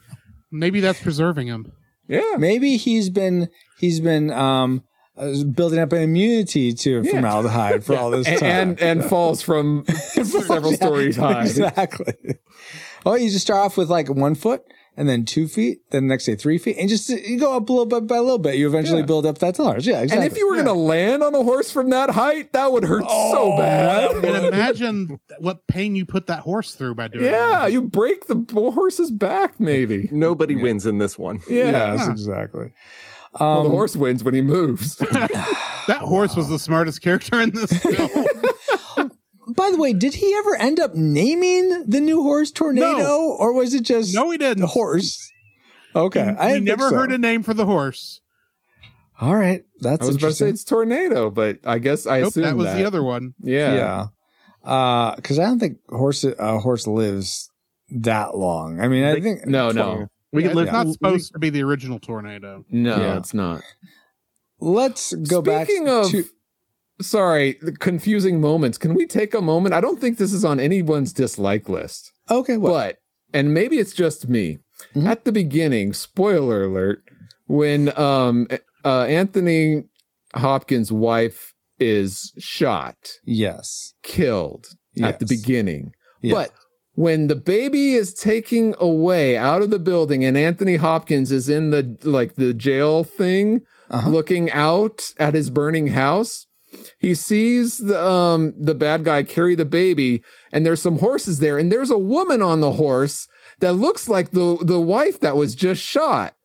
Maybe 0.51 0.79
that's 0.79 1.01
preserving 1.01 1.47
him. 1.47 1.71
yeah. 2.07 2.35
Maybe 2.37 2.77
he's 2.77 3.09
been 3.09 3.49
he's 3.79 3.99
been 3.99 4.31
um 4.31 4.83
uh, 5.17 5.43
building 5.43 5.79
up 5.79 5.91
an 5.93 6.01
immunity 6.01 6.73
to 6.73 7.01
Yeah. 7.03 7.11
formaldehyde 7.11 7.83
for 7.83 7.95
all 7.97 8.11
this 8.11 8.27
And, 8.27 8.39
time. 8.39 8.51
and 8.51 8.81
and 8.81 9.05
falls 9.05 9.41
from 9.41 9.85
several 9.87 10.73
stories 10.73 11.17
high. 11.17 11.41
Exactly. 11.43 12.13
Oh, 13.05 13.15
you 13.15 13.29
just 13.29 13.45
start 13.45 13.65
off 13.65 13.77
with 13.77 13.89
like 13.89 14.09
one 14.09 14.35
foot 14.35 14.63
and 14.97 15.07
then 15.09 15.25
two 15.25 15.47
feet, 15.47 15.79
then 15.91 16.03
the 16.07 16.13
next 16.13 16.25
day 16.25 16.35
three 16.35 16.57
feet, 16.57 16.77
and 16.79 16.87
just 16.89 17.09
you 17.09 17.37
go 17.39 17.55
up 17.55 17.67
a 17.69 17.71
little 17.71 17.85
bit 17.85 18.07
by 18.07 18.17
a 18.17 18.21
little 18.21 18.37
bit. 18.39 18.55
You 18.55 18.67
eventually 18.67 18.99
Yeah. 19.01 19.05
build 19.05 19.25
up 19.25 19.37
that 19.39 19.59
large. 19.59 19.87
Yeah, 19.87 20.01
exactly. 20.01 20.25
And 20.25 20.31
if 20.33 20.37
you 20.37 20.49
were 20.49 20.55
gonna 20.55 20.73
land 20.73 21.21
on 21.23 21.35
a 21.35 21.43
horse 21.43 21.71
from 21.71 21.89
that 21.91 22.09
height, 22.11 22.53
that 22.53 22.71
would 22.71 22.83
hurt 22.83 23.03
so 23.09 23.55
bad. 23.57 24.11
And 24.23 24.45
imagine 24.45 25.19
what 25.39 25.65
pain 25.67 25.95
you 25.95 26.05
put 26.05 26.27
that 26.27 26.39
horse 26.39 26.73
through 26.75 26.95
by 26.95 27.07
doing 27.09 27.25
Yeah, 27.25 27.61
that. 27.63 27.71
you 27.71 27.81
break 27.81 28.27
the 28.27 28.43
horse's 28.71 29.11
back, 29.11 29.59
maybe. 29.59 30.09
Nobody 30.11 30.55
wins 30.55 30.85
in 30.85 30.97
this 30.97 31.17
one. 31.19 31.41
Yeah. 31.49 31.95
yes, 31.95 32.07
exactly. 32.07 32.71
Well, 33.39 33.63
the 33.63 33.69
Um, 33.69 33.71
horse 33.71 33.97
wins 33.97 34.23
when 34.23 34.33
he 34.33 34.41
moves. 34.41 34.95
That 35.87 35.99
horse 35.99 36.35
was 36.35 36.49
the 36.49 36.57
smartest 36.57 37.03
character 37.03 37.39
in 37.39 37.51
this 37.51 37.71
film. 37.83 38.09
By 39.55 39.69
the 39.71 39.77
way, 39.77 39.93
did 39.93 40.15
he 40.15 40.33
ever 40.37 40.55
end 40.57 40.79
up 40.79 40.95
naming 40.95 41.85
the 41.87 42.01
new 42.01 42.21
horse 42.23 42.51
Tornado, 42.51 42.97
No. 42.97 43.35
or 43.39 43.53
was 43.53 43.73
it 43.73 43.83
just 43.83 44.13
no, 44.13 44.29
he 44.31 44.37
didn't. 44.37 44.61
the 44.61 44.67
horse? 44.67 45.31
Okay, 45.95 46.35
I 46.37 46.47
I 46.49 46.53
didn't 46.53 46.65
never 46.65 46.89
so. 46.89 46.95
heard 46.95 47.11
a 47.11 47.17
name 47.17 47.41
for 47.43 47.53
the 47.53 47.65
horse. 47.65 48.19
All 49.21 49.35
right, 49.35 49.63
that's 49.79 50.03
I 50.03 50.07
was 50.07 50.17
about 50.17 50.27
to 50.27 50.33
say 50.33 50.49
it's 50.49 50.65
tornado, 50.65 51.29
but 51.29 51.59
I 51.63 51.79
guess 51.79 52.05
I 52.05 52.19
Nope, 52.19 52.29
assumed 52.31 52.45
that 52.47 52.57
was 52.57 52.73
the 52.73 52.83
other 52.83 53.01
one. 53.01 53.33
Yeah. 53.41 53.73
yeah, 53.75 54.69
uh, 54.69 55.15
because 55.15 55.39
I 55.39 55.43
don't 55.45 55.59
think 55.59 55.77
horse 55.89 56.25
a 56.25 56.59
horse 56.59 56.85
lives 56.85 57.49
that 57.91 58.35
long. 58.35 58.81
I 58.81 58.89
mean, 58.89 59.05
I 59.05 59.19
think 59.21 59.45
No, 59.47 59.71
no, 59.71 60.07
We 60.33 60.41
Yeah, 60.43 60.49
could 60.49 60.55
live. 60.57 60.65
it's 60.67 60.73
not 60.73 60.85
we- 60.87 60.91
supposed 60.93 61.31
to 61.33 61.39
be 61.39 61.49
the 61.49 61.63
original 61.63 61.97
tornado. 61.99 62.65
no, 62.69 62.97
Yeah. 62.97 63.17
it's 63.17 63.33
not. 63.33 63.61
Let's 64.59 65.13
go 65.13 65.41
back 65.41 65.67
Speaking 65.67 65.87
of, 65.89 66.09
to 66.11 66.25
sorry, 67.01 67.57
the 67.61 67.71
confusing 67.73 68.39
moments. 68.41 68.77
Can 68.77 68.93
we 68.93 69.05
take 69.05 69.33
a 69.33 69.41
moment? 69.41 69.73
I 69.75 69.81
don't 69.81 69.99
think 69.99 70.17
this 70.17 70.33
is 70.33 70.45
on 70.45 70.59
anyone's 70.59 71.13
dislike 71.13 71.67
list, 71.69 72.11
okay. 72.29 72.57
What? 72.57 72.69
but 72.71 72.97
and 73.33 73.53
maybe 73.53 73.77
it's 73.79 73.93
just 73.93 74.29
me. 74.29 74.59
Mhm. 74.95 75.07
At 75.07 75.25
the 75.25 75.31
beginning, 75.31 75.93
spoiler 75.93 76.63
alert, 76.65 77.03
when 77.47 77.97
um 77.97 78.47
uh 78.83 79.03
Anthony 79.03 79.83
Hopkins' 80.35 80.91
wife 80.91 81.53
is 81.79 82.31
shot, 82.37 82.95
yes, 83.25 83.93
killed 84.03 84.67
at 85.01 85.19
the 85.19 85.25
beginning, 85.25 85.91
but 86.23 86.51
when 86.93 87.27
the 87.27 87.35
baby 87.35 87.93
is 87.95 88.13
taking 88.13 88.73
away 88.79 89.35
out 89.35 89.61
of 89.61 89.69
the 89.69 89.79
building 89.79 90.23
and 90.23 90.37
Anthony 90.37 90.77
Hopkins 90.77 91.29
is 91.31 91.49
in 91.49 91.71
the 91.71 91.97
like 92.03 92.35
the 92.35 92.53
jail 92.53 93.03
thing, 93.03 93.61
Uh-huh. 93.89 94.09
looking 94.09 94.49
out 94.51 95.11
at 95.19 95.33
his 95.33 95.49
burning 95.49 95.87
house. 95.87 96.47
He 96.97 97.13
sees 97.13 97.77
the 97.77 98.01
um 98.01 98.53
the 98.57 98.75
bad 98.75 99.03
guy 99.03 99.23
carry 99.23 99.55
the 99.55 99.65
baby, 99.65 100.23
and 100.51 100.65
there's 100.65 100.81
some 100.81 100.99
horses 100.99 101.39
there, 101.39 101.57
and 101.57 101.71
there's 101.71 101.91
a 101.91 101.97
woman 101.97 102.41
on 102.41 102.61
the 102.61 102.73
horse 102.73 103.27
that 103.59 103.73
looks 103.73 104.07
like 104.09 104.31
the 104.31 104.57
the 104.61 104.79
wife 104.79 105.19
that 105.19 105.35
was 105.35 105.55
just 105.55 105.81
shot. 105.81 106.35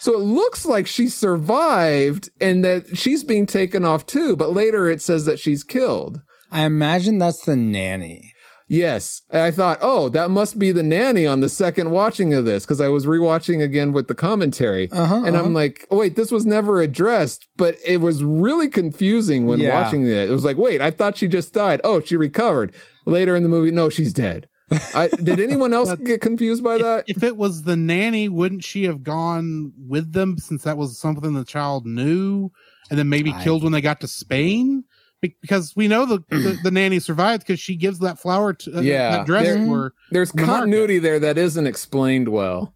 So 0.00 0.14
it 0.14 0.20
looks 0.20 0.64
like 0.64 0.86
she 0.86 1.08
survived 1.08 2.30
and 2.40 2.64
that 2.64 2.96
she's 2.96 3.22
being 3.22 3.44
taken 3.44 3.84
off 3.84 4.06
too, 4.06 4.34
but 4.34 4.54
later 4.54 4.88
it 4.88 5.02
says 5.02 5.26
that 5.26 5.38
she's 5.38 5.62
killed. 5.62 6.22
I 6.50 6.62
imagine 6.64 7.18
that's 7.18 7.44
the 7.44 7.54
nanny. 7.54 8.29
Yes. 8.70 9.22
I 9.32 9.50
thought, 9.50 9.78
oh, 9.82 10.08
that 10.10 10.30
must 10.30 10.56
be 10.56 10.70
the 10.70 10.84
nanny 10.84 11.26
on 11.26 11.40
the 11.40 11.48
second 11.48 11.90
watching 11.90 12.32
of 12.34 12.44
this 12.44 12.64
because 12.64 12.80
I 12.80 12.86
was 12.86 13.04
rewatching 13.04 13.60
again 13.60 13.92
with 13.92 14.06
the 14.06 14.14
commentary. 14.14 14.88
Uh-huh, 14.92 15.22
and 15.26 15.34
uh-huh. 15.34 15.44
I'm 15.44 15.52
like, 15.52 15.88
oh, 15.90 15.96
wait, 15.96 16.14
this 16.14 16.30
was 16.30 16.46
never 16.46 16.80
addressed, 16.80 17.48
but 17.56 17.74
it 17.84 17.96
was 17.96 18.22
really 18.22 18.68
confusing 18.68 19.44
when 19.46 19.58
Yeah. 19.58 19.82
watching 19.82 20.06
it. 20.06 20.12
It 20.12 20.30
was 20.30 20.44
like, 20.44 20.56
wait, 20.56 20.80
I 20.80 20.92
thought 20.92 21.16
she 21.16 21.26
just 21.26 21.52
died. 21.52 21.80
Oh, 21.82 22.00
she 22.00 22.16
recovered. 22.16 22.72
Later 23.06 23.34
in 23.34 23.42
the 23.42 23.48
movie, 23.48 23.72
no, 23.72 23.88
she's 23.90 24.12
dead. 24.12 24.48
I, 24.94 25.08
did 25.08 25.40
anyone 25.48 25.74
else 25.74 25.92
get 25.96 26.20
confused 26.20 26.62
by 26.62 26.78
that? 26.78 27.06
If 27.08 27.24
it 27.24 27.36
was 27.36 27.64
the 27.64 27.76
nanny, 27.76 28.28
wouldn't 28.28 28.62
she 28.62 28.84
have 28.84 29.02
gone 29.02 29.72
with 29.76 30.12
them 30.12 30.38
since 30.38 30.62
that 30.62 30.76
was 30.76 30.96
something 30.96 31.34
the 31.34 31.44
child 31.44 31.86
knew, 31.86 32.52
and 32.88 32.96
then 32.96 33.08
maybe 33.08 33.32
I- 33.32 33.42
killed 33.42 33.64
when 33.64 33.72
they 33.72 33.80
got 33.80 34.00
to 34.02 34.06
Spain? 34.06 34.84
Be- 35.20 35.36
Because 35.42 35.74
we 35.76 35.86
know 35.88 36.06
the 36.06 36.18
the, 36.30 36.58
the 36.62 36.70
nanny 36.70 36.98
survived 36.98 37.42
because 37.46 37.60
she 37.60 37.76
gives 37.76 37.98
that 38.00 38.18
flower 38.18 38.52
to 38.54 38.78
uh, 38.78 38.80
Yeah, 38.80 39.10
that 39.18 39.26
dress 39.26 39.44
there- 39.46 39.56
to 39.58 39.72
her. 39.72 39.94
There's 40.10 40.32
the 40.32 40.42
market. 40.46 40.60
continuity 40.60 40.98
there 40.98 41.18
that 41.20 41.36
isn't 41.38 41.66
explained 41.66 42.28
well, 42.28 42.74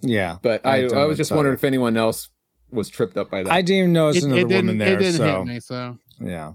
Yeah. 0.00 0.38
but 0.42 0.64
I, 0.66 0.82
don't 0.82 0.96
I, 0.98 1.04
was 1.06 1.16
just 1.16 1.30
what's 1.30 1.36
wondering 1.36 1.54
up. 1.54 1.60
if 1.60 1.64
anyone 1.64 1.96
else 1.96 2.28
was 2.70 2.88
tripped 2.88 3.16
up 3.16 3.30
by 3.30 3.42
that. 3.42 3.52
I 3.52 3.60
didn't 3.62 3.78
even 3.78 3.92
notice 3.92 4.22
It, 4.22 4.26
another 4.26 4.40
it 4.42 4.48
didn't. 4.48 4.66
woman 4.66 4.78
there. 4.78 4.94
it 4.94 4.98
didn't 4.98 5.16
so 5.18 5.38
hit 5.38 5.46
me. 5.46 5.60
So 5.60 5.98
yeah. 6.20 6.52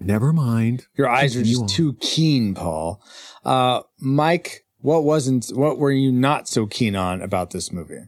Never 0.00 0.32
mind. 0.32 0.86
Your 0.96 1.08
eyes 1.08 1.36
are 1.36 1.42
just 1.42 1.68
too 1.68 1.94
keen, 2.00 2.54
Paul. 2.54 3.02
Uh, 3.44 3.80
Mike, 3.98 4.64
what 4.80 5.02
wasn't, 5.02 5.48
what 5.48 5.76
were 5.78 5.90
you 5.90 6.12
not 6.12 6.46
so 6.46 6.66
keen 6.66 6.94
on 6.94 7.20
about 7.20 7.50
this 7.50 7.72
movie? 7.72 8.02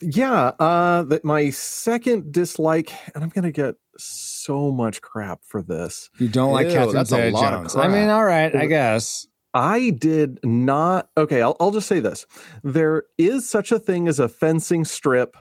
Yeah, 0.00 0.52
uh 0.58 1.02
that 1.04 1.24
my 1.24 1.50
second 1.50 2.32
dislike, 2.32 2.92
and 3.14 3.24
I'm 3.24 3.30
gonna 3.30 3.50
get 3.52 3.76
so 3.98 4.35
much 4.48 5.00
crap 5.02 5.40
for 5.44 5.62
this. 5.62 6.10
You 6.18 6.28
don't 6.28 6.52
like 6.52 6.66
Ew, 6.68 6.72
Catherine 6.72 6.94
that's 6.94 7.12
a 7.12 7.16
Zeta 7.16 7.30
lot 7.36 7.52
of 7.54 7.60
Jones. 7.60 7.76
I 7.76 7.88
mean, 7.88 8.08
all 8.08 8.24
right, 8.24 8.54
I 8.54 8.66
guess. 8.66 9.26
I 9.54 9.90
did 9.90 10.38
not 10.44 11.08
okay, 11.16 11.40
I'll 11.42 11.56
I'll 11.60 11.70
just 11.70 11.88
say 11.88 12.00
this. 12.00 12.26
There 12.62 13.04
is 13.18 13.48
such 13.48 13.72
a 13.72 13.78
thing 13.78 14.06
as 14.08 14.20
a 14.20 14.28
fencing 14.28 14.84
strip. 14.84 15.36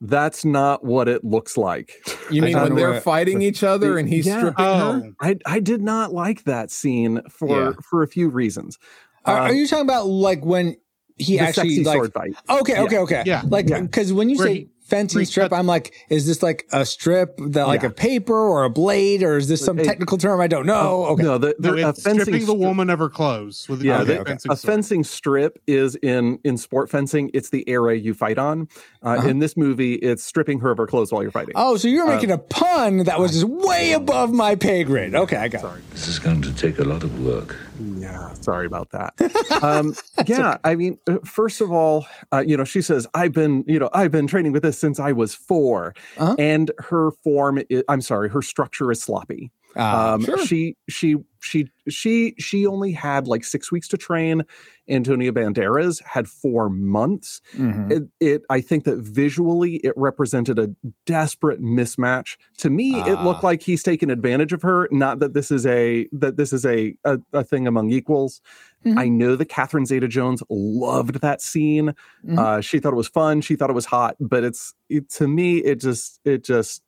That's 0.00 0.44
not 0.44 0.84
what 0.84 1.08
it 1.08 1.24
looks 1.24 1.56
like. 1.56 1.92
you 2.30 2.42
mean 2.42 2.58
when 2.58 2.74
they're 2.74 3.00
fighting 3.00 3.40
each 3.40 3.62
other 3.62 3.96
and 3.96 4.06
he's 4.08 4.26
Yeah. 4.26 4.38
stripping 4.38 4.64
her? 4.64 5.02
oh, 5.04 5.12
I 5.20 5.36
I 5.46 5.60
did 5.60 5.80
not 5.80 6.12
like 6.12 6.44
that 6.44 6.70
scene 6.70 7.22
for 7.30 7.48
Yeah. 7.48 7.72
for 7.88 8.02
a 8.02 8.08
few 8.08 8.28
reasons. 8.28 8.78
Are, 9.24 9.38
Um, 9.38 9.44
are 9.50 9.54
you 9.54 9.66
talking 9.66 9.86
about 9.86 10.06
like 10.08 10.44
when 10.44 10.76
he 11.16 11.38
the 11.38 11.44
actually 11.44 11.70
sexy 11.76 11.84
like? 11.84 11.94
sword 11.96 12.12
fight? 12.12 12.34
Okay, 12.50 12.78
okay, 12.80 12.98
okay. 12.98 13.22
Yeah. 13.24 13.42
Like, 13.48 13.68
Yeah. 13.70 13.80
because 13.80 14.12
when 14.12 14.28
you 14.28 14.36
Where 14.36 14.46
say 14.48 14.54
he- 14.54 14.68
fencing 14.84 15.16
where 15.18 15.22
he 15.22 15.26
strip, 15.26 15.52
I'm 15.52 15.66
like, 15.66 15.94
is 16.10 16.26
this 16.26 16.42
like 16.42 16.66
a 16.72 16.84
strip 16.84 17.36
that 17.38 17.66
like 17.66 17.82
Yeah. 17.82 17.88
a 17.88 17.92
paper 17.92 18.34
or 18.36 18.64
a 18.64 18.70
blade, 18.70 19.22
or 19.22 19.36
is 19.36 19.48
this 19.48 19.64
some 19.64 19.78
It- 19.78 19.84
technical 19.84 20.18
term 20.18 20.40
I 20.40 20.46
don't 20.46 20.66
know? 20.66 21.06
Okay. 21.06 21.22
No, 21.22 21.38
the, 21.38 21.56
the 21.58 21.72
no, 21.72 21.86
a 21.86 21.88
it's 21.90 22.02
fencing 22.02 22.20
stripping 22.22 22.46
the 22.46 22.54
woman 22.54 22.90
of 22.90 22.98
her 22.98 23.08
clothes 23.08 23.66
with 23.68 23.82
Yeah, 23.82 24.00
with 24.00 24.08
the- 24.08 24.20
a 24.20 24.24
fencing 24.24 24.52
a 24.52 24.56
fencing 24.56 25.04
strip 25.04 25.58
is 25.66 25.96
in 25.96 26.38
in 26.44 26.56
sport 26.58 26.90
fencing. 26.90 27.30
It's 27.34 27.50
the 27.50 27.68
area 27.68 27.98
you 28.00 28.14
fight 28.14 28.38
on. 28.38 28.68
Uh, 29.02 29.08
Uh-huh. 29.14 29.28
In 29.28 29.38
this 29.38 29.56
movie, 29.56 29.94
it's 29.94 30.22
stripping 30.24 30.60
her 30.60 30.70
of 30.70 30.78
her 30.78 30.86
clothes 30.86 31.12
while 31.12 31.22
you're 31.22 31.30
fighting. 31.30 31.54
Oh, 31.56 31.76
so 31.76 31.88
you're 31.88 32.08
Uh, 32.08 32.14
making 32.14 32.30
a 32.30 32.38
pun 32.38 32.98
that 33.04 33.18
was 33.18 33.32
just 33.32 33.44
way 33.44 33.92
above 33.92 34.32
my 34.32 34.54
pay 34.54 34.84
grade. 34.84 35.14
Okay, 35.14 35.36
I 35.36 35.48
got 35.48 35.64
it. 35.64 35.90
This 35.92 36.08
is 36.08 36.18
going 36.18 36.42
to 36.42 36.52
take 36.52 36.78
a 36.78 36.84
lot 36.84 37.02
of 37.04 37.24
work. 37.24 37.56
Yeah, 37.78 38.32
sorry 38.40 38.66
about 38.66 38.90
that. 38.92 39.14
um, 39.62 39.94
yeah, 40.26 40.58
I 40.62 40.76
mean, 40.76 40.98
uh, 41.08 41.18
first 41.24 41.60
of 41.60 41.72
all, 41.72 42.06
uh, 42.32 42.44
you 42.46 42.56
know, 42.56 42.64
she 42.64 42.80
says, 42.82 43.06
"I've 43.14 43.32
been, 43.32 43.64
you 43.66 43.78
know, 43.78 43.90
I've 43.92 44.12
been 44.12 44.26
training 44.26 44.52
with 44.52 44.62
this 44.62 44.78
since 44.78 45.00
I 45.00 45.12
was 45.12 45.34
4 45.34 45.94
Uh-huh. 46.16 46.36
and 46.38 46.70
her 46.78 47.10
form, 47.24 47.58
i 47.70 47.82
I'm 47.88 48.00
sorry, 48.00 48.28
her 48.30 48.42
structure 48.42 48.90
is 48.92 49.02
sloppy. 49.02 49.50
Ah, 49.76 50.14
um, 50.14 50.22
sure. 50.24 50.38
She, 50.46 50.76
she, 50.88 51.16
she, 51.40 51.68
she, 51.88 52.34
she 52.38 52.66
only 52.66 52.92
had 52.92 53.26
like 53.26 53.44
six 53.44 53.70
weeks 53.72 53.88
to 53.88 53.96
train. 53.96 54.42
Antonia 54.88 55.32
Banderas 55.32 56.02
had 56.04 56.28
four 56.28 56.68
months. 56.68 57.40
Mhm. 57.56 57.90
It, 57.90 58.02
it, 58.20 58.42
I 58.50 58.60
think 58.60 58.84
that 58.84 58.98
visually 58.98 59.76
it 59.76 59.92
represented 59.96 60.58
a 60.58 60.68
desperate 61.06 61.60
mismatch. 61.62 62.36
To 62.58 62.70
me, 62.70 62.94
it 63.00 63.16
Ah. 63.18 63.24
looked 63.24 63.42
like 63.42 63.62
he's 63.62 63.82
taken 63.82 64.10
advantage 64.10 64.52
of 64.52 64.62
her. 64.62 64.88
Not 64.90 65.18
that 65.20 65.32
this 65.34 65.50
is 65.50 65.64
a 65.66 66.06
that 66.12 66.36
this 66.36 66.52
is 66.52 66.64
a 66.66 66.94
a, 67.04 67.18
a 67.32 67.42
thing 67.44 67.66
among 67.66 67.90
equals. 67.90 68.40
Mhm. 68.84 68.98
I 68.98 69.08
know 69.08 69.36
that 69.36 69.46
Catherine 69.46 69.86
Zeta-Jones 69.86 70.42
loved 70.50 71.20
that 71.22 71.40
scene. 71.40 71.94
Mhm. 72.26 72.38
Uh, 72.38 72.60
she 72.60 72.78
thought 72.78 72.92
it 72.92 72.96
was 72.96 73.08
fun. 73.08 73.40
She 73.40 73.56
thought 73.56 73.70
it 73.70 73.74
was 73.74 73.86
hot. 73.86 74.16
But 74.20 74.44
it's 74.44 74.74
it, 74.90 75.08
to 75.12 75.26
me, 75.28 75.58
it 75.58 75.80
just 75.80 76.20
it 76.24 76.44
just 76.44 76.82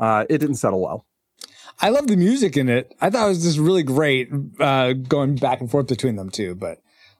uh, 0.00 0.24
it 0.30 0.38
didn't 0.38 0.56
settle 0.56 0.80
well. 0.80 1.04
I 1.82 1.88
love 1.90 2.06
the 2.06 2.16
music 2.16 2.56
in 2.56 2.68
it. 2.68 2.94
I 3.00 3.10
thought 3.10 3.26
it 3.26 3.28
was 3.28 3.42
just 3.42 3.58
really 3.58 3.82
great, 3.82 4.30
uh, 4.60 4.92
going 4.92 5.34
back 5.36 5.60
and 5.60 5.70
forth 5.70 5.88
between 5.88 6.16
them 6.16 6.30
too. 6.30 6.54
But 6.54 6.78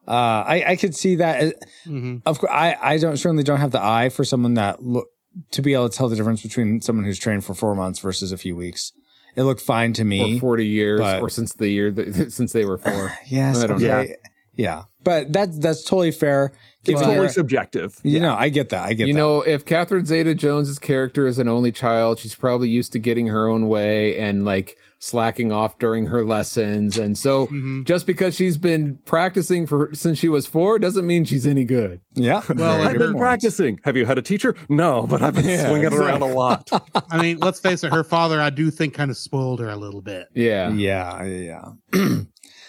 uh, 0.09 0.11
I, 0.47 0.65
I 0.69 0.77
could 0.77 0.95
see 0.95 1.17
that. 1.17 1.55
Mhm. 1.87 2.23
Of 2.25 2.39
course, 2.39 2.53
I, 2.53 2.77
I 2.81 2.97
don't 2.99 3.17
certainly 3.17 3.43
don't 3.43 3.59
have 3.61 3.73
the 3.73 3.83
eye 3.83 4.09
for 4.09 4.25
someone 4.25 4.55
that 4.55 4.83
look 4.83 5.09
to 5.51 5.63
be 5.63 5.75
able 5.75 5.89
to 5.89 5.97
tell 5.97 6.09
the 6.09 6.17
difference 6.17 6.43
between 6.43 6.81
someone 6.81 7.05
who's 7.05 7.19
trained 7.19 7.45
for 7.45 7.55
four 7.55 7.75
months 7.75 7.99
versus 7.99 8.33
a 8.33 8.39
few 8.39 8.55
weeks. 8.57 8.93
It 9.35 9.45
looked 9.45 9.63
fine 9.63 9.95
to 9.95 10.03
Or 10.03 10.05
me. 10.05 10.39
40 10.39 10.67
years, 10.67 11.01
but- 11.01 11.23
or 11.23 11.29
since 11.31 11.55
the 11.55 11.69
year 11.69 11.91
that, 11.91 12.33
since 12.39 12.53
they 12.53 12.65
were 12.65 12.79
four. 12.79 13.13
yes, 13.27 13.63
I 13.63 13.67
don't 13.67 13.83
okay. 13.83 13.87
know. 14.11 14.15
Yeah, 14.55 14.83
but 15.03 15.33
that's 15.33 15.59
that's 15.59 15.83
totally 15.85 16.11
fair. 16.13 16.53
It's 16.85 17.01
But- 17.01 17.07
totally 17.07 17.29
subjective. 17.29 17.95
You 18.03 18.19
know, 18.19 18.35
I 18.35 18.49
get 18.49 18.71
that. 18.71 18.85
I 18.85 18.89
get 18.95 19.05
that. 19.05 19.07
you 19.09 19.15
that. 19.15 19.19
know, 19.21 19.41
if 19.43 19.65
Catherine 19.65 20.05
Zeta 20.05 20.35
Jones's 20.35 20.81
character 20.81 21.27
is 21.29 21.39
an 21.39 21.47
only 21.49 21.71
child, 21.71 22.19
she's 22.19 22.35
probably 22.35 22.69
used 22.69 22.93
to 22.93 22.99
getting 22.99 23.29
her 23.29 23.47
own 23.49 23.69
way 23.69 24.19
and 24.19 24.45
like 24.45 24.77
slacking 24.99 25.53
off 25.53 25.79
during 25.79 26.07
her 26.07 26.25
lessons. 26.25 26.99
And 26.99 27.17
so 27.17 27.47
Mhm. 27.49 27.85
just 27.85 28.05
because 28.07 28.35
she's 28.35 28.57
been 28.57 28.99
practicing 29.05 29.65
for 29.67 29.91
since 29.95 30.19
she 30.19 30.29
was 30.29 30.47
four 30.47 30.79
doesn't 30.81 31.07
mean 31.07 31.25
she's 31.25 31.47
any 31.47 31.65
good. 31.65 32.01
yeah. 32.15 32.43
Well, 32.55 32.83
I've 32.89 32.99
been 32.99 33.17
practicing. 33.17 33.79
Have 33.85 33.97
you 33.97 34.05
had 34.07 34.19
a 34.19 34.23
teacher? 34.23 34.55
No, 34.69 35.07
but 35.09 35.23
I've 35.23 35.35
been 35.37 35.45
Yeah, 35.45 35.69
swinging 35.69 35.87
it 35.87 35.95
around 35.95 36.23
a 36.23 36.27
lot. 36.27 36.69
I 37.11 37.23
mean, 37.23 37.39
let's 37.39 37.61
face 37.61 37.85
it, 37.85 37.93
her 37.93 38.03
father, 38.05 38.41
I 38.41 38.51
do 38.51 38.71
think, 38.73 38.95
kind 38.95 39.11
of 39.11 39.17
spoiled 39.17 39.61
her 39.61 39.69
a 39.71 39.77
little 39.77 40.03
bit. 40.03 40.27
Yeah. 40.35 40.73
Yeah, 40.73 41.23
yeah, 41.25 41.65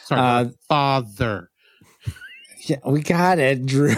Sorry, 0.06 0.22
Uh, 0.22 0.46
father. 0.68 1.50
Yeah. 2.66 2.78
We 2.86 3.02
got 3.02 3.40
it, 3.40 3.66
Drew. 3.66 3.96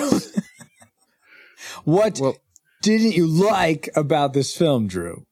what 1.83 2.19
Well- 2.19 2.37
didn't 2.81 3.13
you 3.15 3.25
like 3.25 3.89
about 3.95 4.33
this 4.33 4.55
film, 4.55 4.87
Drew? 4.87 5.25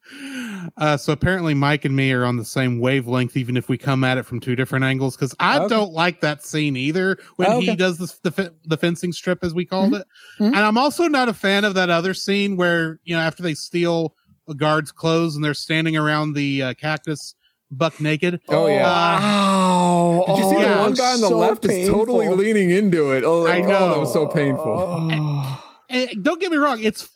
Uh, 0.77 0.95
so 0.97 1.11
apparently, 1.13 1.53
Mike 1.53 1.83
and 1.85 1.95
me 1.95 2.11
are 2.13 2.23
on 2.25 2.37
the 2.37 2.45
same 2.45 2.79
wavelength, 2.79 3.35
even 3.35 3.57
if 3.57 3.67
we 3.67 3.77
come 3.77 4.03
at 4.03 4.17
it 4.17 4.23
from 4.25 4.39
two 4.39 4.55
different 4.55 4.85
angles. 4.85 5.15
Because 5.15 5.35
I 5.39 5.59
Okay. 5.59 5.67
don't 5.67 5.91
like 5.91 6.21
that 6.21 6.43
scene 6.43 6.75
either 6.77 7.17
when 7.35 7.49
Okay. 7.51 7.65
he 7.71 7.75
does 7.75 7.97
the 7.97 8.29
the, 8.29 8.53
the 8.65 8.77
fencing 8.77 9.11
strip, 9.11 9.43
as 9.43 9.53
we 9.53 9.65
called 9.65 9.93
it. 9.93 10.05
Mhm. 10.39 10.47
And 10.47 10.55
I'm 10.55 10.77
also 10.77 11.07
not 11.07 11.27
a 11.29 11.33
fan 11.33 11.65
of 11.65 11.73
that 11.75 11.89
other 11.89 12.13
scene 12.13 12.55
where 12.55 12.99
you 13.03 13.13
know 13.15 13.21
after 13.21 13.43
they 13.43 13.53
steal 13.53 14.15
a 14.47 14.53
guard's 14.55 14.91
clothes 14.91 15.35
and 15.35 15.43
they're 15.43 15.53
standing 15.53 15.95
around 15.97 16.33
the 16.33 16.63
uh, 16.63 16.73
cactus, 16.75 17.35
buck 17.77 17.99
naked. 17.99 18.39
Oh, 18.49 18.67
yeah. 18.67 18.87
Uh, 18.87 19.19
Wow. 19.19 20.23
Did 20.27 20.37
you 20.37 20.43
see 20.49 20.55
Oh, 20.57 20.69
the 20.75 20.81
one 20.81 20.93
guy 20.93 21.13
on 21.13 21.21
the 21.21 21.27
so 21.27 21.37
left 21.37 21.65
is 21.65 21.87
totally 21.89 22.29
leaning 22.29 22.69
into 22.69 23.11
it? 23.11 23.23
Oh, 23.23 23.45
I 23.45 23.59
oh, 23.61 23.67
know. 23.67 23.89
that 23.89 23.99
was 23.99 24.13
so 24.13 24.27
painful. 24.27 24.63
Oh. 24.79 25.63
and 25.89 26.23
don't 26.23 26.39
get 26.39 26.51
me 26.51 26.57
wrong, 26.57 26.81
it's 26.83 27.09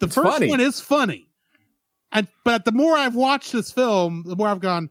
the 0.00 0.06
It's 0.06 0.14
first 0.14 0.28
funny. 0.28 0.48
one 0.48 0.60
is 0.60 0.80
funny. 0.80 1.28
And 2.12 2.28
but 2.44 2.64
the 2.64 2.72
more 2.72 2.94
I've 2.96 3.14
watched 3.14 3.52
this 3.52 3.72
film, 3.72 4.24
the 4.26 4.36
more 4.36 4.48
I've 4.48 4.60
gone, 4.60 4.90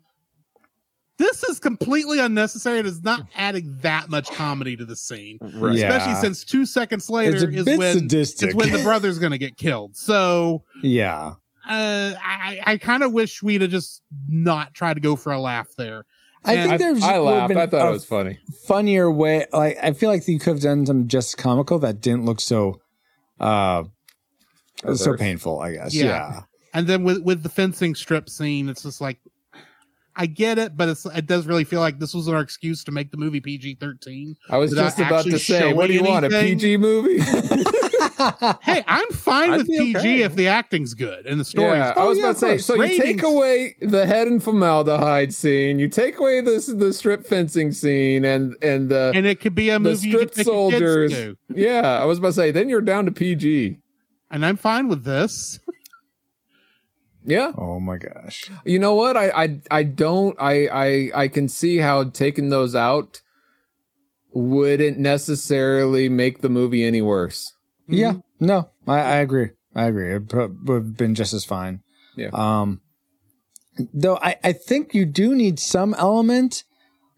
this 1.17 1.43
is 1.43 1.59
completely 1.59 2.19
unnecessary. 2.19 2.79
It 2.79 2.87
is 2.87 3.03
not 3.03 3.27
adding 3.35 3.77
that 3.81 4.09
much 4.09 4.31
comedy 4.31 4.75
to 4.75 4.85
the 4.85 4.95
scene. 4.95 5.37
Right. 5.39 5.75
Yeah. 5.77 5.89
Especially 5.95 6.19
since 6.19 6.43
two 6.43 6.65
seconds 6.65 7.09
later 7.11 7.35
It's 7.35 7.43
is 7.43 7.65
bit 7.65 7.77
when 7.77 7.99
sadistic. 7.99 8.49
is 8.49 8.55
when 8.55 8.71
the 8.71 8.81
brother's 8.81 9.19
gonna 9.19 9.37
get 9.37 9.55
killed. 9.57 9.95
So 9.95 10.63
yeah. 10.81 11.33
Uh 11.71 12.13
I, 12.21 12.59
I 12.65 12.77
kind 12.77 13.03
of 13.03 13.11
wish 13.13 13.41
we'd 13.41 13.61
have 13.61 13.71
just 13.71 14.01
not 14.27 14.73
tried 14.73 14.95
to 14.95 14.99
go 14.99 15.15
for 15.15 15.31
a 15.31 15.39
laugh 15.39 15.69
there. 15.77 16.05
I 16.43 16.55
And 16.55 16.69
think 16.69 16.81
there's 16.81 17.03
I 17.03 17.19
would 17.19 17.27
have 17.29 17.35
laughed. 17.35 17.47
been 17.49 17.57
I 17.57 17.67
thought 17.67 17.87
it 17.87 17.91
was 17.91 18.05
funny. 18.05 18.39
funnier 18.67 19.09
way. 19.11 19.45
Like 19.53 19.77
I 19.81 19.93
feel 19.93 20.09
like 20.09 20.27
you 20.27 20.39
could 20.39 20.51
have 20.55 20.61
done 20.61 20.85
some 20.85 21.07
just 21.07 21.37
comical 21.37 21.79
that 21.79 22.01
didn't 22.01 22.25
look 22.25 22.41
so 22.41 22.81
uh 23.39 23.83
so 24.95 25.15
painful, 25.15 25.59
I 25.59 25.73
guess. 25.73 25.93
Yeah. 25.93 26.05
Yeah. 26.05 26.41
And 26.73 26.87
then 26.87 27.03
with 27.03 27.19
with 27.23 27.43
the 27.43 27.49
fencing 27.49 27.95
strip 27.95 28.29
scene, 28.29 28.69
it's 28.69 28.83
just 28.83 29.01
like 29.01 29.19
I 30.15 30.25
get 30.25 30.57
it, 30.57 30.75
but 30.75 30.89
it's, 30.89 31.05
it 31.05 31.25
does 31.25 31.45
really 31.45 31.63
feel 31.63 31.79
like 31.79 31.99
this 31.99 32.13
was 32.13 32.27
our 32.27 32.41
excuse 32.41 32.83
to 32.83 32.91
make 32.91 33.11
the 33.11 33.17
movie 33.17 33.39
PG 33.39 33.75
thirteen. 33.75 34.35
I 34.49 34.57
was 34.57 34.73
just 34.73 34.99
about 34.99 35.25
to 35.25 35.39
say, 35.39 35.73
what 35.73 35.87
do 35.87 35.93
you 35.93 35.99
showing 35.99 36.11
want? 36.11 36.25
A? 36.25 36.29
PG 36.29 36.77
movie? 36.77 37.19
Hey, 38.61 38.83
I'm 38.87 39.09
fine 39.09 39.51
I'd 39.51 39.57
with 39.59 39.67
PG 39.67 39.97
okay. 39.97 40.21
if 40.21 40.35
the 40.35 40.47
acting's 40.47 40.93
good 40.93 41.25
and 41.25 41.39
the 41.39 41.45
story. 41.45 41.77
Yeah, 41.77 41.93
I 41.97 42.03
was 42.03 42.17
yeah, 42.17 42.25
about 42.25 42.39
to 42.39 42.45
oh, 42.45 42.49
say. 42.49 42.53
course. 42.53 42.65
So 42.65 42.83
you 42.83 43.01
take 43.01 43.23
away 43.23 43.75
the 43.81 44.05
head 44.05 44.27
and 44.27 44.43
formaldehyde 44.43 45.33
scene, 45.33 45.79
you 45.79 45.87
take 45.87 46.19
away 46.19 46.41
this 46.41 46.67
the 46.67 46.93
strip 46.93 47.25
fencing 47.25 47.71
scene, 47.71 48.25
and 48.25 48.55
and 48.61 48.89
the 48.89 49.11
and 49.15 49.25
it 49.25 49.39
could 49.39 49.55
be 49.55 49.69
a 49.69 49.73
the 49.73 49.79
movie 49.79 50.09
you 50.09 50.13
strip 50.13 50.33
could 50.33 50.45
take 50.45 50.45
your 50.45 50.71
kids 50.71 51.13
soldiers. 51.13 51.35
Yeah, 51.49 51.99
I 51.99 52.05
was 52.05 52.19
about 52.19 52.29
to 52.29 52.33
say. 52.33 52.51
Then 52.51 52.69
you're 52.69 52.81
down 52.81 53.05
to 53.05 53.11
PG. 53.11 53.79
and 54.29 54.45
I'm 54.45 54.57
fine 54.57 54.87
with 54.87 55.03
this. 55.03 55.59
Yeah, 57.23 57.51
Oh 57.57 57.79
my 57.79 57.97
gosh. 57.97 58.49
you 58.65 58.79
know 58.79 58.95
what? 58.95 59.15
I 59.15 59.29
I 59.29 59.61
I 59.69 59.83
don't. 59.83 60.35
I 60.39 60.67
I 60.67 61.11
I 61.23 61.27
can 61.27 61.47
see 61.47 61.77
how 61.77 62.05
taking 62.05 62.49
those 62.49 62.75
out 62.75 63.21
wouldn't 64.33 64.97
necessarily 64.97 66.09
make 66.09 66.41
the 66.41 66.49
movie 66.49 66.83
any 66.83 67.01
worse. 67.01 67.53
Yeah. 67.87 68.13
No, 68.39 68.69
I, 68.87 68.99
I 68.99 69.15
agree. 69.17 69.49
I 69.75 69.85
agree. 69.85 70.15
It 70.15 70.29
pro- 70.29 70.55
would 70.63 70.73
have 70.83 70.97
been 70.97 71.15
just 71.15 71.33
as 71.33 71.45
fine. 71.45 71.81
Yeah. 72.15 72.29
Um, 72.33 72.81
though 73.93 74.17
I, 74.17 74.37
I 74.43 74.53
think 74.53 74.93
you 74.93 75.05
do 75.05 75.35
need 75.35 75.59
some 75.59 75.93
element, 75.95 76.63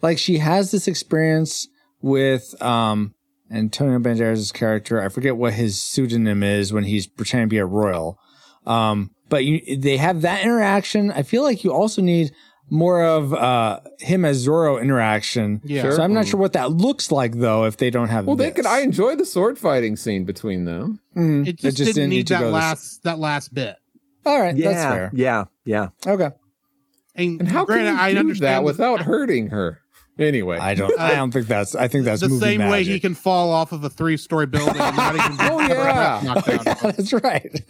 like 0.01 0.18
she 0.18 0.39
has 0.39 0.72
this 0.72 0.88
experience 0.88 1.68
with 2.01 2.60
um 2.62 3.14
Antonio 3.51 3.99
Banderas' 3.99 4.54
character. 4.54 4.99
I 5.01 5.10
forget 5.10 5.38
what 5.38 5.54
his 5.54 5.82
pseudonym 5.82 6.41
is 6.43 6.74
when 6.74 6.84
he's 6.86 7.08
pretending 7.08 7.47
to 7.47 7.54
be 7.54 7.58
a 7.60 7.66
royal. 7.66 8.18
Um, 8.66 9.11
but 9.30 9.45
you 9.45 9.78
they 9.78 9.97
have 9.97 10.22
that 10.22 10.43
interaction. 10.43 11.11
I 11.11 11.24
feel 11.24 11.43
like 11.43 11.64
you 11.64 11.74
also 11.74 12.01
need 12.01 12.32
more 12.70 13.03
of 13.03 13.34
uh 13.34 13.80
him 13.99 14.26
as 14.26 14.47
Zorro 14.47 14.82
interaction. 14.82 15.61
Yeah. 15.64 15.82
Sure. 15.84 15.91
So 15.93 16.03
I'm 16.03 16.14
not 16.14 16.28
sure 16.28 16.39
what 16.39 16.53
that 16.53 16.72
looks 16.72 17.11
like 17.11 17.34
though 17.34 17.66
if 17.66 17.78
they 17.78 17.89
don't 17.89 18.09
have. 18.09 18.26
Well, 18.26 18.36
they 18.36 18.51
could. 18.51 18.66
I 18.66 18.80
enjoy 18.82 19.16
the 19.16 19.26
sword 19.26 19.57
fighting 19.59 19.95
scene 19.95 20.24
between 20.26 20.66
them. 20.66 20.99
Mhm. 21.16 21.47
It 21.47 21.57
just, 21.57 21.78
didn't, 21.78 22.09
need, 22.09 22.28
to 22.28 22.34
that 22.36 22.39
go 22.39 22.45
this- 22.45 22.53
last 22.53 23.03
that 23.03 23.20
last 23.20 23.53
bit. 23.53 23.76
All 24.26 24.39
right, 24.39 24.55
Yeah, 24.55 24.72
that's 24.72 24.84
fair. 24.86 25.11
yeah, 25.14 25.45
yeah. 25.66 25.89
Okay. 26.07 26.30
And, 27.16 27.41
And 27.41 27.49
how 27.49 27.66
granted, 27.66 27.88
can 27.89 27.95
you 27.95 28.01
I 28.01 28.14
do 28.14 28.20
understand 28.20 28.45
that 28.55 28.64
without 28.64 29.01
hurting 29.01 29.47
her? 29.49 29.80
Anyway, 30.20 30.59
I 30.59 30.76
don't. 30.76 30.99
I 30.99 31.16
don't 31.16 31.32
think 31.32 31.47
that's. 31.47 31.74
I 31.74 31.88
think 31.88 32.05
that's 32.05 32.22
the 32.22 32.30
movie 32.30 32.39
same 32.45 32.70
way 32.70 32.84
he 32.84 32.99
can 32.99 33.16
fall 33.16 33.51
off 33.51 33.72
of 33.72 33.84
a 33.84 33.89
three 33.89 34.16
story 34.16 34.45
building 34.45 34.80
and 34.80 34.95
not 34.95 35.16
even 35.16 35.38
Oh, 35.39 35.59
yeah. 35.59 36.22
knocked 36.24 36.49
out. 36.68 36.80
that's 36.82 37.14
right. 37.14 37.61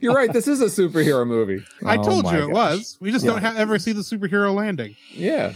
you're 0.00 0.14
right. 0.14 0.32
This 0.32 0.48
is 0.48 0.62
a 0.62 0.66
superhero 0.66 1.26
movie. 1.26 1.62
I 1.84 1.98
Oh 1.98 2.02
told 2.02 2.24
my 2.24 2.38
you 2.38 2.44
it 2.44 2.52
gosh. 2.54 2.54
was. 2.78 2.96
We 3.00 3.10
just 3.12 3.26
don't 3.26 3.42
ha- 3.42 3.52
ever 3.54 3.78
see 3.78 3.92
the 3.92 4.00
superhero 4.00 4.54
landing 4.54 4.96
Yeah. 5.10 5.52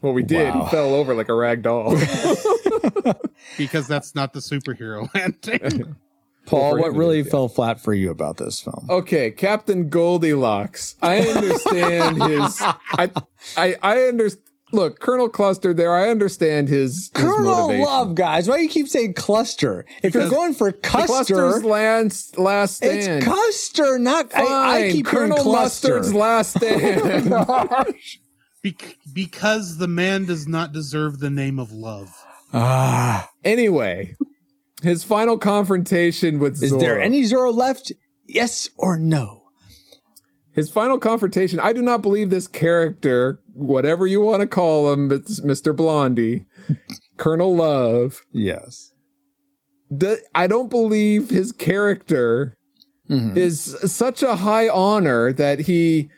Well, 0.00 0.12
we 0.12 0.22
did. 0.22 0.54
Wow. 0.54 0.64
He 0.64 0.70
fell 0.70 0.94
over 0.94 1.12
like 1.12 1.28
a 1.28 1.34
rag 1.34 1.62
doll. 1.62 1.90
because 3.58 3.86
that's 3.88 4.14
not 4.14 4.32
the 4.32 4.40
superhero 4.40 5.12
landing. 5.14 5.96
Paul, 6.46 6.78
what 6.78 6.94
really 6.94 7.18
yeah. 7.18 7.30
fell 7.30 7.48
flat 7.48 7.80
for 7.80 7.92
you 7.94 8.10
about 8.10 8.36
this 8.38 8.60
film? 8.60 8.86
okay, 8.88 9.30
Captain 9.30 9.88
Goldilocks. 9.88 10.96
I 11.02 11.18
understand 11.20 12.22
his. 12.22 12.60
I 12.62 13.10
I 13.56 13.76
I 13.82 14.02
understand. 14.04 14.44
Look, 14.72 15.00
Colonel 15.00 15.28
Cluster. 15.28 15.74
There, 15.74 15.94
I 15.94 16.08
understand 16.10 16.68
his, 16.68 16.94
his 16.96 17.10
Colonel 17.14 17.44
motivation. 17.44 17.84
Love, 17.84 18.14
guys. 18.14 18.48
Why 18.48 18.56
do 18.58 18.62
you 18.62 18.68
keep 18.68 18.88
saying 18.88 19.14
cluster? 19.14 19.84
If 20.02 20.14
you're 20.14 20.30
going 20.30 20.54
for 20.54 20.70
The 20.70 20.78
Cluster's 20.78 21.36
Custer, 21.36 21.66
last 21.66 22.38
last 22.38 22.76
stand. 22.76 23.18
it's 23.22 23.26
Custer, 23.26 23.98
not. 23.98 24.34
I, 24.34 24.86
I 24.86 24.92
keep 24.92 25.06
Colonel 25.06 25.36
hearing 25.38 25.42
cluster. 25.42 25.96
Mustard's 25.98 26.14
last 26.14 26.56
stand. 26.56 27.30
Bec- 28.62 28.96
because 29.12 29.78
the 29.78 29.88
man 29.88 30.26
does 30.26 30.46
not 30.46 30.72
deserve 30.72 31.18
the 31.18 31.30
name 31.30 31.58
of 31.58 31.72
love. 31.72 32.14
Ah, 32.52 33.28
anyway, 33.44 34.16
his 34.82 35.02
final 35.04 35.38
confrontation 35.38 36.38
with 36.38 36.62
is 36.62 36.76
there 36.78 37.00
any 37.00 37.22
Zorro 37.22 37.54
left? 37.54 37.92
Yes 38.26 38.68
or 38.76 38.98
no? 38.98 39.39
His 40.60 40.68
final 40.70 40.98
confrontation. 40.98 41.58
I 41.58 41.72
do 41.72 41.80
not 41.80 42.02
believe 42.02 42.28
this 42.28 42.46
character, 42.46 43.40
whatever 43.54 44.06
you 44.06 44.20
want 44.20 44.42
to 44.42 44.46
call 44.46 44.92
him, 44.92 45.10
it's 45.10 45.40
Mr. 45.40 45.74
Blondie, 45.74 46.44
Colonel 47.16 47.56
Love. 47.56 48.20
Yes. 48.30 48.92
the- 49.92 50.20
I 50.36 50.46
don't 50.46 50.68
believe 50.70 51.30
his 51.30 51.50
character 51.50 52.54
Mhm. 53.10 53.36
is 53.38 53.74
such 53.86 54.22
a 54.22 54.36
high 54.36 54.68
honor 54.68 55.32
that 55.32 55.60
he 55.60 56.10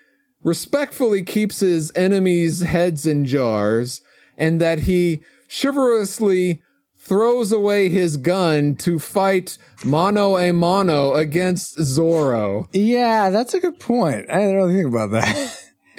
respectfully 0.45 1.23
keeps 1.23 1.61
his 1.61 1.91
enemies' 1.95 2.61
heads 2.63 3.07
in 3.07 3.25
jars 3.25 4.01
and 4.37 4.61
that 4.61 4.81
he 4.81 5.23
chivalrously 5.49 6.61
throws 7.05 7.53
away 7.53 7.89
his 7.89 8.17
gun 8.17 8.75
to 8.77 8.99
fight 8.99 9.59
mano 9.85 10.39
a 10.39 10.53
mano 10.53 11.15
against 11.15 11.77
Zorro. 11.79 12.69
Yeah, 12.73 13.31
that's 13.31 13.55
a 13.55 13.61
good 13.61 13.79
point. 13.81 14.31
I 14.31 14.39
didn't 14.39 14.57
really 14.57 14.75
think 14.75 14.89
about 14.89 15.11
that. 15.11 15.59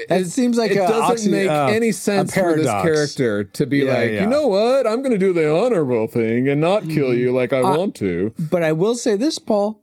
It 0.09 0.25
seems 0.25 0.57
like 0.57 0.71
it 0.71 0.75
doesn't 0.75 1.01
oxy- 1.03 1.29
make 1.31 1.49
uh, 1.49 1.67
any 1.67 1.91
sense 1.91 2.33
for 2.33 2.55
this 2.55 2.65
character 2.65 3.43
to 3.43 3.65
be 3.67 3.79
Yeah, 3.79 3.93
like, 3.93 4.11
yeah. 4.11 4.21
you 4.21 4.27
know 4.27 4.47
what? 4.47 4.87
I'm 4.87 5.01
going 5.03 5.11
to 5.11 5.19
do 5.19 5.33
the 5.33 5.55
honorable 5.55 6.07
thing 6.07 6.49
and 6.49 6.59
not 6.59 6.89
kill 6.89 7.13
you 7.13 7.31
like 7.31 7.53
I 7.53 7.59
Uh, 7.61 7.77
want 7.77 7.95
to. 7.97 8.33
But 8.39 8.63
I 8.63 8.71
will 8.71 8.95
say 8.95 9.15
this, 9.15 9.37
Paul. 9.37 9.81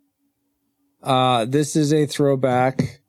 Uh, 1.03 1.45
this 1.45 1.77
is 1.77 1.93
a 1.93 2.07
throwback 2.07 3.01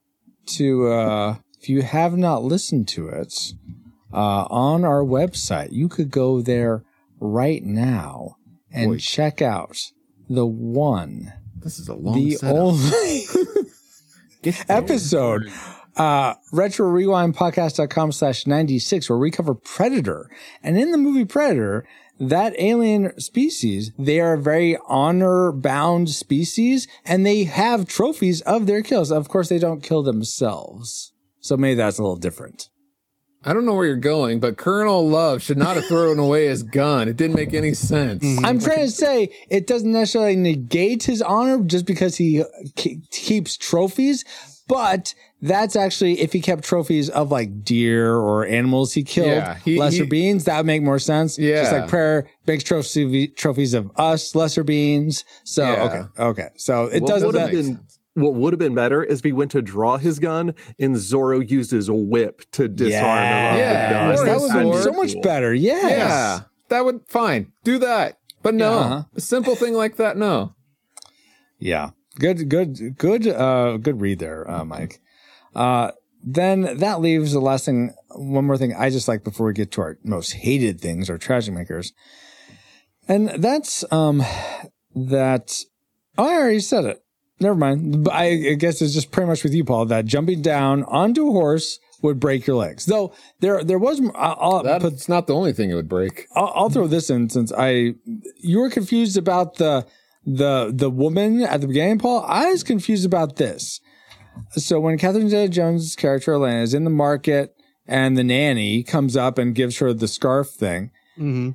to, 0.58 0.88
uh, 0.88 1.36
if 1.60 1.70
you 1.70 1.82
have 1.82 2.16
not 2.18 2.44
listened 2.44 2.88
to 2.90 3.08
it, 3.10 3.54
uh, 4.14 4.46
on 4.50 4.86
our 4.86 5.04
website, 5.04 5.72
you 5.72 5.90
could 5.90 6.12
go 6.12 6.42
there 6.42 6.84
right 7.22 7.64
now 7.64 8.36
and 8.74 9.00
check 9.00 9.42
out 9.42 9.78
the 10.30 10.46
one, 10.46 11.32
This 11.58 11.80
is 11.80 11.88
a 11.88 11.94
long 11.96 12.16
the 12.16 12.32
setup. 12.32 12.56
only 12.58 13.24
episode, 14.70 15.44
uh, 15.96 16.34
retro 16.52 16.88
rewind 16.88 17.36
podcast.com 17.36 18.12
slash 18.12 18.48
96, 18.48 19.10
where 19.10 19.20
we 19.20 19.32
cover 19.32 19.54
Predator. 19.54 20.30
And 20.64 20.78
in 20.78 20.92
the 20.92 20.98
movie 20.98 21.26
Predator, 21.26 21.86
that 22.20 22.54
alien 22.60 23.20
species, 23.20 23.92
they 23.98 24.20
are 24.20 24.34
a 24.34 24.42
very 24.42 24.78
honor 24.88 25.52
bound 25.52 26.10
species 26.10 26.88
and 27.06 27.26
they 27.26 27.44
have 27.46 27.88
trophies 27.88 28.42
of 28.42 28.68
their 28.68 28.82
kills. 28.82 29.12
Of 29.12 29.28
course, 29.28 29.50
they 29.50 29.60
don't 29.60 29.84
kill 29.84 30.04
themselves. 30.04 31.14
So 31.40 31.58
maybe 31.58 31.76
that's 31.76 31.98
a 31.98 32.04
little 32.04 32.18
different. 32.18 32.70
I 33.44 33.54
don't 33.54 33.66
know 33.66 33.74
where 33.74 33.88
you're 33.88 33.96
going, 33.96 34.40
but 34.40 34.58
Colonel 34.58 35.08
Love 35.08 35.42
should 35.42 35.58
not 35.58 35.76
have 35.76 35.86
thrown 35.86 36.20
away 36.20 36.46
his 36.48 36.62
gun. 36.62 37.08
It 37.08 37.18
didn't 37.18 37.36
make 37.36 37.54
any 37.56 37.74
sense. 37.74 38.24
Mm-hmm. 38.24 38.46
I'm 38.46 38.60
trying 38.60 38.86
to 38.86 38.92
say 38.92 39.30
it 39.50 39.66
doesn't 39.66 39.92
necessarily 39.92 40.36
negate 40.36 41.04
his 41.04 41.22
honor 41.24 41.60
just 41.64 41.86
because 41.88 42.18
he 42.18 42.44
ke- 42.78 43.10
keeps 43.10 43.58
trophies, 43.58 44.24
but 44.68 45.16
that's 45.42 45.76
actually 45.76 46.22
if 46.22 46.34
he 46.34 46.40
kept 46.40 46.64
trophies 46.64 47.10
of 47.10 47.32
like 47.32 47.64
deer 47.64 48.16
or 48.16 48.46
animals 48.46 48.94
he 48.94 49.02
killed, 49.04 49.28
Yeah, 49.30 49.56
he- 49.66 49.80
lesser 49.80 50.04
he- 50.04 50.10
beings, 50.10 50.44
that 50.44 50.58
would 50.58 50.68
make 50.68 50.84
more 50.84 51.00
sense. 51.00 51.38
just 51.38 51.72
Yeah. 51.72 51.80
like 51.82 51.90
prayer 51.90 52.30
makes 52.46 52.64
trophy, 52.64 53.28
trophies 53.30 53.74
of 53.74 53.90
us, 53.96 54.36
lesser 54.36 54.64
beings. 54.64 55.26
So 55.46 55.64
Yeah. 55.64 55.84
okay, 55.84 56.02
okay, 56.24 56.48
so 56.58 56.86
it 56.86 57.02
What 57.02 57.10
doesn't. 57.10 57.26
would 57.26 57.36
have 57.36 57.50
that- 57.52 57.58
been 57.58 57.80
what 58.14 58.34
would 58.34 58.54
have 58.54 58.60
been 58.60 58.76
better 58.76 59.04
is 59.04 59.20
if 59.20 59.24
he 59.26 59.32
went 59.32 59.52
to 59.52 59.62
draw 59.62 59.98
his 59.98 60.20
gun 60.20 60.54
and 60.80 60.96
Zorro 60.96 61.48
used 61.50 61.72
his 61.72 61.90
whip 61.90 62.42
to 62.52 62.68
disarm 62.68 63.18
him. 63.24 63.48
of 63.48 63.54
the 63.54 63.60
Yeah, 63.60 63.90
gun. 63.90 64.26
that 64.26 64.34
his 64.34 64.42
would 64.42 64.54
be 64.54 64.72
sword. 64.72 64.84
so 64.84 64.92
much 64.94 65.22
better. 65.22 65.54
Yes. 65.54 65.84
Yeah, 65.92 66.40
that 66.70 66.84
would 66.86 67.02
fine. 67.08 67.52
Do 67.64 67.78
that, 67.80 68.18
but 68.42 68.54
no, 68.54 68.74
Uh-huh. 68.80 69.04
a 69.16 69.22
simple 69.22 69.56
thing 69.56 69.74
like 69.74 69.96
that. 69.96 70.18
No. 70.18 70.54
Yeah. 71.60 71.92
Good, 72.20 72.50
good, 72.50 72.98
good, 72.98 73.26
uh, 73.28 73.78
good 73.78 74.02
read 74.02 74.20
there, 74.20 74.50
uh, 74.50 74.66
Mike. 74.66 75.00
Uh, 75.56 75.92
then 76.24 76.78
that 76.80 77.00
leaves 77.00 77.32
the 77.32 77.40
last 77.40 77.66
thing, 77.66 77.94
one 78.14 78.46
more 78.46 78.58
thing 78.58 78.74
I 78.76 78.90
just 78.90 79.08
like 79.08 79.24
before 79.24 79.48
we 79.48 79.54
get 79.54 79.72
to 79.72 79.82
our 79.82 79.98
most 80.04 80.34
hated 80.34 80.82
things, 80.82 81.10
our 81.10 81.18
tragic 81.18 81.54
makers. 81.54 81.94
And 83.08 83.30
that's, 83.30 83.84
um, 83.92 84.22
that, 84.94 85.58
oh, 86.18 86.28
I 86.30 86.34
already 86.36 86.60
said 86.60 86.84
it. 86.86 87.02
Never 87.42 87.56
mind. 87.56 88.04
But 88.04 88.14
I, 88.14 88.26
I 88.52 88.54
guess 88.54 88.82
it's 88.82 88.94
just 88.94 89.12
pretty 89.12 89.28
much 89.28 89.44
with 89.44 89.54
you, 89.54 89.64
Paul, 89.64 89.86
that 89.88 90.06
jumping 90.06 90.42
down 90.44 90.84
onto 90.84 91.28
a 91.28 91.32
horse 91.32 91.80
would 92.04 92.20
break 92.20 92.46
your 92.46 92.56
legs. 92.56 92.86
Though 92.86 93.14
there, 93.40 93.64
there 93.64 93.80
was, 93.80 94.00
I'll, 94.16 94.38
I'll 94.40 94.64
put 94.80 94.82
That's 94.82 95.10
not 95.10 95.26
the 95.26 95.34
only 95.34 95.52
thing 95.52 95.72
it 95.72 95.76
would 95.76 95.90
break. 95.90 96.28
I'll, 96.36 96.52
I'll 96.56 96.70
throw 96.70 96.86
this 96.88 97.10
in 97.10 97.30
since 97.30 97.52
I 97.52 97.96
you 98.38 98.60
were 98.60 98.70
confused 98.70 99.18
about 99.18 99.56
the 99.56 99.88
the 100.24 100.72
the 100.74 100.90
woman 100.90 101.42
at 101.42 101.62
the 101.62 101.68
beginning, 101.68 101.98
Paul. 101.98 102.24
I 102.28 102.52
was 102.52 102.64
confused 102.64 103.06
about 103.06 103.38
this. 103.38 103.82
So 104.52 104.80
when 104.80 104.98
Catherine 104.98 105.30
Zeta-Jones' 105.30 105.96
character 105.96 106.34
Elena 106.34 106.62
is 106.62 106.74
in 106.74 106.86
the 106.86 106.90
market 106.90 107.56
and 107.86 108.18
the 108.18 108.24
nanny 108.24 108.82
comes 108.84 109.18
up 109.18 109.38
and 109.38 109.54
gives 109.54 109.80
her 109.80 109.94
the 109.94 110.08
scarf 110.08 110.50
thing, 110.50 110.92
Mm-hmm. 111.18 111.52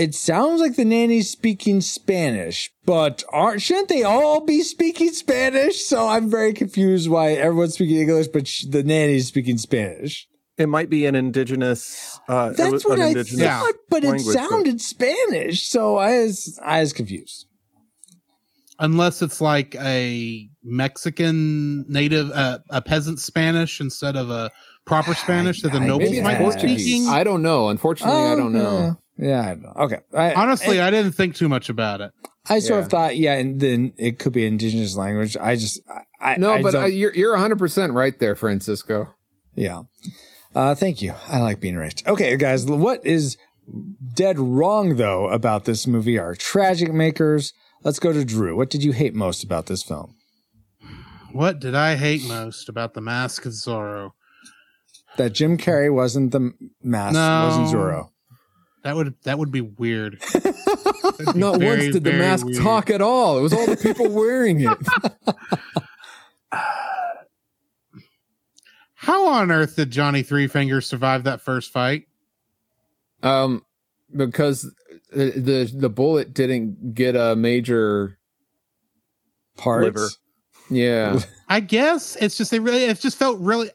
It 0.00 0.14
sounds 0.14 0.62
like 0.62 0.76
the 0.76 0.84
nanny's 0.86 1.30
speaking 1.30 1.82
Spanish, 1.82 2.70
but 2.86 3.22
aren't 3.30 3.60
shouldn't 3.60 3.90
they 3.90 4.02
all 4.02 4.40
be 4.40 4.62
speaking 4.62 5.12
Spanish? 5.12 5.84
So 5.84 6.08
I'm 6.08 6.30
very 6.30 6.54
confused 6.54 7.10
why 7.10 7.32
everyone's 7.32 7.74
speaking 7.74 7.98
English, 7.98 8.28
but 8.28 8.48
sh- 8.48 8.64
the 8.66 8.82
nanny's 8.82 9.26
speaking 9.28 9.58
Spanish. 9.58 10.26
It 10.56 10.70
might 10.70 10.88
be 10.88 11.04
an 11.04 11.14
indigenous. 11.14 12.18
Uh, 12.26 12.50
That's 12.50 12.86
what 12.86 12.98
I 12.98 13.12
thought, 13.12 13.74
but 13.90 14.02
it 14.04 14.08
language, 14.08 14.34
sounded 14.34 14.80
Spanish, 14.80 15.66
so 15.66 15.96
I 15.98 16.22
was 16.22 16.58
I 16.64 16.80
was 16.80 16.94
confused. 16.94 17.44
Unless 18.78 19.20
it's 19.20 19.42
like 19.42 19.74
a 19.74 20.48
Mexican 20.64 21.84
native, 21.92 22.30
uh, 22.30 22.60
a 22.70 22.80
peasant 22.80 23.20
Spanish 23.20 23.82
instead 23.82 24.16
of 24.16 24.30
a 24.30 24.50
proper 24.86 25.12
Spanish 25.24 25.60
that 25.60 25.72
the 25.72 25.78
I- 25.78 25.86
nobles 25.86 26.18
might 26.20 26.38
be 26.38 26.78
speaking. 26.78 27.06
I 27.06 27.22
don't 27.22 27.42
know. 27.42 27.68
Unfortunately, 27.68 28.18
I 28.18 28.34
don't 28.34 28.54
know. 28.54 28.96
Yeah, 29.20 29.28
yeah 29.28 29.40
I 29.42 29.46
don't 29.54 29.62
know. 29.62 29.72
Okay. 29.76 29.98
I, 30.14 30.32
Honestly, 30.34 30.80
I, 30.80 30.88
I 30.88 30.90
didn't 30.90 31.12
think 31.12 31.34
too 31.36 31.48
much 31.48 31.68
about 31.68 32.00
it. 32.00 32.12
I 32.48 32.58
sort 32.58 32.78
Yeah. 32.80 32.84
of 32.84 32.90
thought, 32.90 33.16
yeah, 33.16 33.34
and 33.34 33.60
then 33.60 33.92
it 33.98 34.18
could 34.18 34.32
be 34.32 34.46
indigenous 34.46 34.96
language. 34.96 35.36
I 35.36 35.56
just, 35.56 35.80
I, 36.20 36.36
No, 36.36 36.52
I 36.54 36.62
but 36.62 36.72
don't- 36.72 36.82
uh, 36.84 36.86
you're 36.86 37.14
you're 37.14 37.32
100 37.32 37.58
percent 37.58 37.92
right 37.92 38.18
there, 38.18 38.34
Francisco. 38.34 39.14
yeah. 39.54 39.82
Uh, 40.54 40.74
thank 40.74 41.00
you. 41.00 41.14
I 41.28 41.38
like 41.40 41.60
being 41.60 41.76
right. 41.76 42.02
Okay, 42.08 42.36
guys, 42.36 42.66
what 42.66 43.06
is 43.06 43.36
dead 44.14 44.36
wrong 44.38 44.96
though 44.96 45.28
about 45.28 45.64
this 45.64 45.86
movie 45.86 46.18
are 46.18 46.34
tragic 46.34 46.92
makers. 46.92 47.52
Let's 47.84 48.00
go 48.00 48.12
to 48.12 48.24
Drew. 48.24 48.56
What 48.56 48.68
did 48.68 48.82
you 48.82 48.90
hate 48.92 49.14
most 49.14 49.44
about 49.44 49.66
this 49.66 49.82
film? 49.84 50.16
What 51.32 51.60
did 51.60 51.74
I 51.76 51.94
hate 51.94 52.24
most 52.26 52.68
about 52.68 52.94
the 52.94 53.00
Mask 53.00 53.46
of 53.46 53.52
Zorro? 53.52 54.10
That 55.16 55.32
Jim 55.32 55.56
Carrey 55.56 55.92
wasn't 55.92 56.32
the 56.32 56.52
mask, 56.82 57.14
No. 57.14 57.46
wasn't 57.46 57.68
Zorro. 57.80 58.08
That 58.82 58.96
would 58.96 59.14
that 59.24 59.38
would 59.38 59.50
be 59.52 59.60
weird. 59.60 60.20
Be 61.18 61.24
Not 61.34 61.58
very, 61.60 61.80
once 61.80 61.92
did 61.92 62.04
the 62.04 62.14
mask 62.14 62.46
weird. 62.46 62.62
talk 62.62 62.88
at 62.88 63.02
all. 63.02 63.38
It 63.38 63.42
was 63.42 63.52
all 63.52 63.66
the 63.66 63.76
people 63.76 64.08
wearing 64.14 64.60
it. 64.60 64.78
How 68.94 69.28
on 69.28 69.50
earth 69.50 69.76
did 69.76 69.90
Johnny 69.90 70.22
Three 70.22 70.46
Fingers 70.46 70.86
survive 70.86 71.24
that 71.24 71.40
first 71.40 71.72
fight? 71.72 72.04
Um, 73.22 73.64
because 74.14 74.62
the 75.12 75.30
the, 75.36 75.70
the 75.74 75.90
bullet 75.90 76.32
didn't 76.34 76.94
get 76.94 77.16
a 77.16 77.36
major. 77.36 78.18
Parts. 79.56 79.84
Liver. 79.84 80.08
Yeah, 80.70 81.18
I 81.48 81.60
guess 81.60 82.16
it's 82.16 82.36
just 82.38 82.50
they 82.50 82.60
really 82.60 82.84
it 82.84 83.00
just 83.00 83.18
felt 83.18 83.38
really 83.40 83.70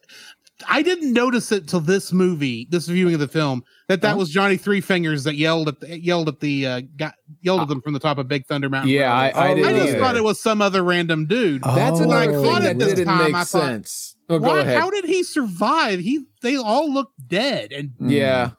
I 0.69 0.81
didn't 0.83 1.11
notice 1.11 1.51
it 1.51 1.67
till 1.67 1.81
this 1.81 2.13
movie, 2.13 2.67
this 2.71 2.87
viewing 2.87 3.13
of 3.13 3.19
the 3.19 3.27
film, 3.27 3.63
that 3.89 4.01
that 4.01 4.15
Oh. 4.15 4.17
was 4.19 4.29
Johnny 4.29 4.55
Three 4.55 4.79
Fingers 4.79 5.25
that 5.25 5.35
yelled 5.35 5.67
at 5.67 5.81
the, 5.81 5.99
yelled 5.99 6.29
at 6.29 6.39
the 6.39 6.65
uh, 6.65 6.81
got 6.95 7.15
yelled 7.41 7.61
at 7.61 7.67
them 7.67 7.81
from 7.81 7.91
the 7.93 7.99
top 7.99 8.17
of 8.17 8.27
Big 8.29 8.45
Thunder 8.45 8.69
Mountain. 8.69 8.89
yeah. 8.91 9.13
I, 9.13 9.25
Road. 9.27 9.35
I 9.35 9.51
Oh, 9.51 9.55
didn't. 9.55 9.69
I 9.69 9.73
just 9.73 9.85
really? 9.87 9.99
thought 9.99 10.15
it 10.15 10.23
was 10.23 10.39
some 10.41 10.61
other 10.61 10.81
random 10.83 11.25
dude. 11.25 11.61
That's 11.63 11.99
Oh. 11.99 12.09
I 12.09 12.27
thing 12.27 12.41
thought 12.43 12.61
that 12.61 12.71
at 12.71 12.79
this 12.79 12.89
didn't 12.93 13.05
time, 13.07 13.23
make 13.25 13.35
I 13.35 13.43
thought, 13.43 13.61
sense. 13.61 14.15
Oh, 14.29 14.39
go 14.39 14.47
Why- 14.47 14.59
ahead. 14.61 14.79
How 14.79 14.89
did 14.89 15.05
he 15.05 15.23
survive? 15.23 15.99
He 15.99 16.23
they 16.41 16.55
all 16.55 16.91
look 16.93 17.11
dead 17.27 17.71
and 17.73 17.91
Yeah. 17.99 18.51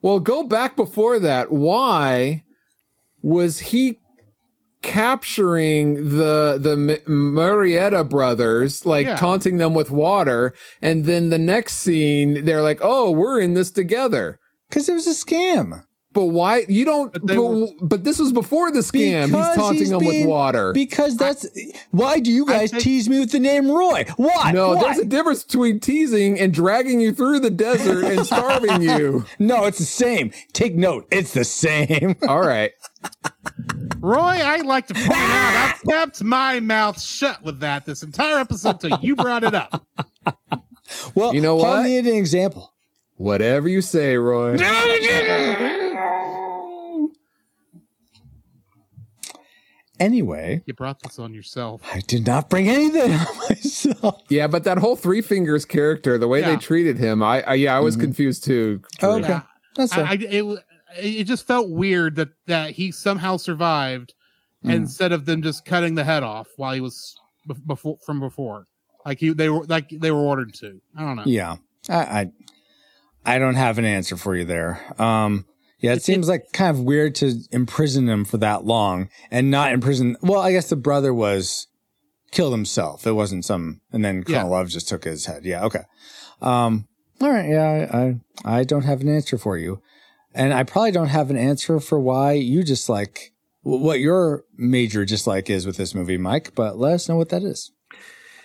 Well, 0.00 0.20
go 0.20 0.44
back 0.44 0.74
before 0.74 1.18
that. 1.20 1.52
Why 1.52 2.42
was 3.20 3.58
he 3.60 3.98
capturing 4.82 5.94
the 6.16 6.58
the 6.60 6.76
Murrieta 7.08 8.08
brothers, 8.08 8.84
like 8.84 9.06
Yeah. 9.06 9.16
taunting 9.16 9.58
them 9.58 9.74
with 9.74 9.90
water, 9.90 10.52
and 10.80 11.04
then 11.04 11.30
the 11.30 11.38
next 11.38 11.76
scene 11.76 12.44
they're 12.44 12.62
like, 12.62 12.80
"Oh, 12.82 13.10
we're 13.10 13.40
in 13.40 13.54
this 13.54 13.70
together." 13.70 14.38
Because 14.68 14.88
it 14.88 14.94
was 14.94 15.06
a 15.06 15.10
scam. 15.10 15.84
But 16.14 16.26
why 16.26 16.64
you 16.68 16.84
don't? 16.84 17.10
But 17.12 17.26
But, 17.26 17.36
were- 17.42 17.68
but 17.80 18.04
this 18.04 18.18
was 18.18 18.32
before 18.32 18.70
the 18.70 18.80
scam. 18.80 19.24
He's 19.26 19.56
taunting 19.56 19.78
he's 19.78 19.90
them 19.90 20.00
being- 20.00 20.20
with 20.26 20.28
water. 20.28 20.72
Because 20.72 21.16
that's 21.16 21.46
why 21.90 22.18
do 22.20 22.30
you 22.30 22.44
guys 22.44 22.70
think- 22.70 22.82
tease 22.82 23.08
me 23.08 23.18
with 23.20 23.32
the 23.32 23.38
name 23.40 23.70
Roy? 23.70 24.04
Why? 24.16 24.52
no, 24.52 24.74
Why? 24.74 24.82
there's 24.82 24.98
a 24.98 25.04
difference 25.06 25.42
between 25.44 25.80
teasing 25.80 26.38
and 26.38 26.52
dragging 26.52 27.00
you 27.00 27.12
through 27.14 27.40
the 27.40 27.50
desert 27.50 28.04
and 28.04 28.26
starving 28.26 28.82
you. 28.82 29.24
no, 29.38 29.64
it's 29.64 29.78
the 29.78 29.84
same. 29.84 30.32
Take 30.52 30.74
note, 30.74 31.06
it's 31.10 31.32
the 31.32 31.44
same. 31.44 32.14
All 32.28 32.40
right. 32.46 32.72
Roy, 33.98 34.18
I'd 34.20 34.66
like 34.66 34.88
to 34.88 34.94
point 34.94 35.10
out 35.12 35.74
I've 35.76 35.82
kept 35.88 36.22
my 36.22 36.60
mouth 36.60 37.00
shut 37.00 37.42
with 37.42 37.60
that 37.60 37.86
this 37.86 38.02
entire 38.02 38.38
episode 38.38 38.80
till 38.80 38.98
you 39.00 39.16
brought 39.16 39.44
it 39.44 39.54
up. 39.54 39.86
well, 41.14 41.34
You 41.34 41.40
know 41.40 41.56
what? 41.56 41.68
what? 41.68 41.82
needed 41.84 42.12
an 42.12 42.18
example. 42.18 42.68
Whatever 43.16 43.68
you 43.68 43.80
say, 43.82 44.16
Roy. 44.16 44.56
Anyway, 50.02 50.62
You 50.66 50.74
brought 50.74 51.00
this 51.02 51.18
on 51.18 51.32
yourself. 51.32 51.80
I 51.94 52.00
did 52.00 52.26
not 52.26 52.50
bring 52.50 52.68
anything 52.68 53.12
on 53.12 53.38
myself. 53.48 54.22
Yeah, 54.28 54.46
but 54.48 54.64
that 54.64 54.78
whole 54.78 54.96
Three 54.96 55.20
Fingers 55.22 55.64
character, 55.64 56.18
the 56.18 56.26
way 56.28 56.40
Yeah. 56.40 56.50
they 56.50 56.56
treated 56.56 56.98
him, 56.98 57.22
I, 57.22 57.42
I 57.42 57.54
yeah, 57.54 57.76
I 57.76 57.80
was 57.80 57.96
confused 57.96 58.44
too. 58.44 58.80
Drew. 58.98 59.08
Okay, 59.10 59.28
Yeah. 59.28 59.42
that's 59.76 59.92
I, 59.92 59.96
fair. 59.96 60.04
I, 60.06 60.12
it, 60.14 60.64
it 61.20 61.24
just 61.24 61.46
felt 61.46 61.70
weird 61.70 62.16
that, 62.16 62.30
that 62.46 62.70
he 62.72 62.90
somehow 62.90 63.36
survived 63.36 64.14
instead 64.64 65.12
of 65.12 65.24
them 65.24 65.42
just 65.42 65.64
cutting 65.64 65.94
the 65.94 66.04
head 66.04 66.22
off 66.22 66.48
while 66.56 66.72
he 66.74 66.80
was 66.80 67.16
before 67.66 67.98
from 68.04 68.20
before. 68.20 68.66
Like 69.06 69.18
he, 69.18 69.30
they 69.30 69.48
were 69.48 69.64
like 69.64 69.88
they 69.90 70.10
were 70.12 70.20
ordered 70.20 70.54
to. 70.54 70.80
I 70.96 71.00
don't 71.02 71.16
know. 71.16 71.22
yeah, 71.26 71.56
I, 71.88 71.94
I, 71.96 72.30
I 73.34 73.38
don't 73.38 73.56
have 73.56 73.78
an 73.78 73.84
answer 73.84 74.16
for 74.16 74.36
you 74.36 74.44
there. 74.44 74.80
Um, 75.00 75.44
yeah, 75.82 75.92
it 75.92 76.02
seems 76.02 76.28
like 76.28 76.52
kind 76.52 76.70
of 76.70 76.82
weird 76.82 77.14
to 77.16 77.40
imprison 77.50 78.08
him 78.08 78.24
for 78.24 78.38
that 78.38 78.64
long 78.64 79.08
and 79.30 79.50
not 79.50 79.72
imprison. 79.72 80.16
Well, 80.22 80.40
I 80.40 80.52
guess 80.52 80.70
the 80.70 80.76
brother 80.76 81.12
was 81.12 81.66
killed 82.30 82.52
himself. 82.52 83.06
It 83.06 83.12
wasn't 83.12 83.44
some, 83.44 83.80
and 83.92 84.04
then 84.04 84.22
Colonel 84.24 84.48
Yeah. 84.48 84.56
Love 84.56 84.68
just 84.68 84.88
took 84.88 85.04
his 85.04 85.26
head. 85.26 85.44
Yeah, 85.44 85.64
okay. 85.64 85.82
Um, 86.40 86.86
all 87.20 87.30
right. 87.30 87.48
Yeah, 87.48 87.88
I, 87.92 87.98
I, 87.98 88.60
I 88.60 88.64
don't 88.64 88.84
have 88.84 89.00
an 89.00 89.08
answer 89.08 89.36
for 89.36 89.58
you, 89.58 89.82
and 90.34 90.54
I 90.54 90.62
probably 90.62 90.92
don't 90.92 91.08
have 91.08 91.30
an 91.30 91.36
answer 91.36 91.78
for 91.80 92.00
why 92.00 92.32
you 92.32 92.62
dislike 92.64 93.32
wh- 93.62 93.82
what 93.82 94.00
your 94.00 94.44
major 94.56 95.04
dislike 95.04 95.50
is 95.50 95.66
with 95.66 95.76
this 95.76 95.94
movie, 95.94 96.16
Mike. 96.16 96.52
But 96.54 96.78
let 96.78 96.94
us 96.94 97.08
know 97.08 97.16
what 97.16 97.28
that 97.28 97.42
is. 97.42 97.70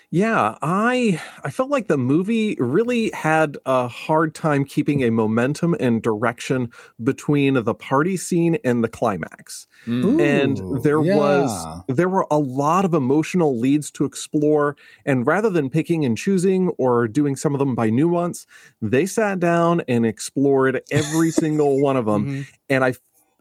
Yeah, 0.10 0.58
I 0.62 1.22
I 1.44 1.52
felt 1.52 1.70
like 1.70 1.88
the 1.88 1.98
movie 1.98 2.56
really 2.60 3.12
had 3.12 3.58
a 3.66 3.90
hard 3.90 4.34
time 4.34 4.64
keeping 4.64 5.04
a 5.04 5.10
momentum 5.10 5.76
and 5.82 6.02
direction 6.02 6.72
between 7.04 7.56
the 7.56 7.76
party 7.76 8.16
scene 8.16 8.58
and 8.64 8.84
the 8.86 8.88
climax. 8.88 9.68
Mm. 9.86 10.20
and 10.22 10.84
there 10.84 11.02
yeah. 11.02 11.16
was 11.16 11.84
there 11.88 12.10
were 12.10 12.26
a 12.32 12.40
lot 12.40 12.84
of 12.86 12.94
emotional 12.94 13.60
leads 13.60 13.92
to 13.92 14.06
explore 14.06 14.76
and 15.06 15.26
rather 15.28 15.50
than 15.50 15.70
picking 15.70 16.04
and 16.04 16.18
choosing 16.18 16.70
or 16.78 17.08
doing 17.08 17.36
some 17.36 17.54
of 17.54 17.60
them 17.60 17.76
by 17.76 17.90
nuance, 17.90 18.46
they 18.82 19.06
sat 19.06 19.40
down 19.40 19.82
and 19.88 20.06
explored 20.06 20.82
every 20.92 21.32
single 21.32 21.82
one 21.82 21.96
of 21.98 22.06
them 22.06 22.26
Mhm. 22.28 22.48
and 22.70 22.84
I 22.86 22.94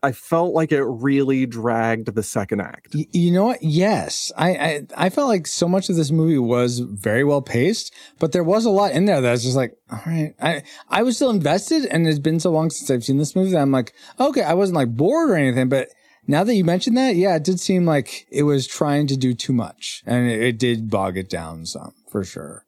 I 0.03 0.13
felt 0.13 0.53
like 0.55 0.73
it 0.73 0.83
really 0.85 1.47
dragged 1.47 2.15
the 2.15 2.23
second 2.23 2.61
act. 2.61 2.95
Y- 2.95 3.07
You 3.13 3.33
know 3.33 3.47
what? 3.47 3.63
Yes, 3.63 4.31
I, 4.37 4.51
I 4.51 4.87
I 5.07 5.11
felt 5.11 5.29
like 5.29 5.47
so 5.47 5.67
much 5.69 5.89
of 5.89 5.97
this 5.97 6.11
movie 6.11 6.39
was 6.39 6.81
very 6.81 7.25
well 7.25 7.43
paced, 7.43 7.93
but 8.19 8.33
there 8.33 8.45
was 8.45 8.67
a 8.67 8.71
lot 8.71 8.93
in 8.93 9.07
there 9.07 9.21
that 9.21 9.29
I 9.29 9.33
was 9.33 9.43
just 9.43 9.57
like, 9.57 9.73
all 9.91 10.01
right. 10.07 10.35
I 10.41 10.63
I 10.89 11.03
was 11.03 11.17
still 11.17 11.31
invested, 11.31 11.87
and 11.87 12.07
it's 12.07 12.19
been 12.19 12.41
so 12.41 12.51
long 12.51 12.71
since 12.71 12.91
I've 12.91 13.05
seen 13.05 13.17
this 13.19 13.35
movie 13.35 13.53
that 13.53 13.63
I'm 13.63 13.73
like, 13.73 13.95
okay, 14.21 14.43
I 14.43 14.55
wasn't 14.55 14.77
like 14.77 14.95
bored 14.95 15.31
or 15.31 15.37
anything, 15.37 15.69
but 15.71 15.89
now 16.29 16.45
that 16.45 16.55
you 16.55 16.65
mentioned 16.65 16.97
that, 16.99 17.17
yeah, 17.17 17.37
it 17.37 17.45
did 17.45 17.59
seem 17.61 17.87
like 17.87 18.27
it 18.31 18.43
was 18.43 18.67
trying 18.67 19.07
to 19.07 19.17
do 19.17 19.33
too 19.33 19.53
much, 19.55 20.03
and 20.07 20.29
it, 20.31 20.43
it 20.43 20.59
did 20.59 20.91
bog 20.91 21.17
it 21.17 21.31
down 21.31 21.65
some 21.67 21.95
for 22.11 22.23
sure. 22.23 22.66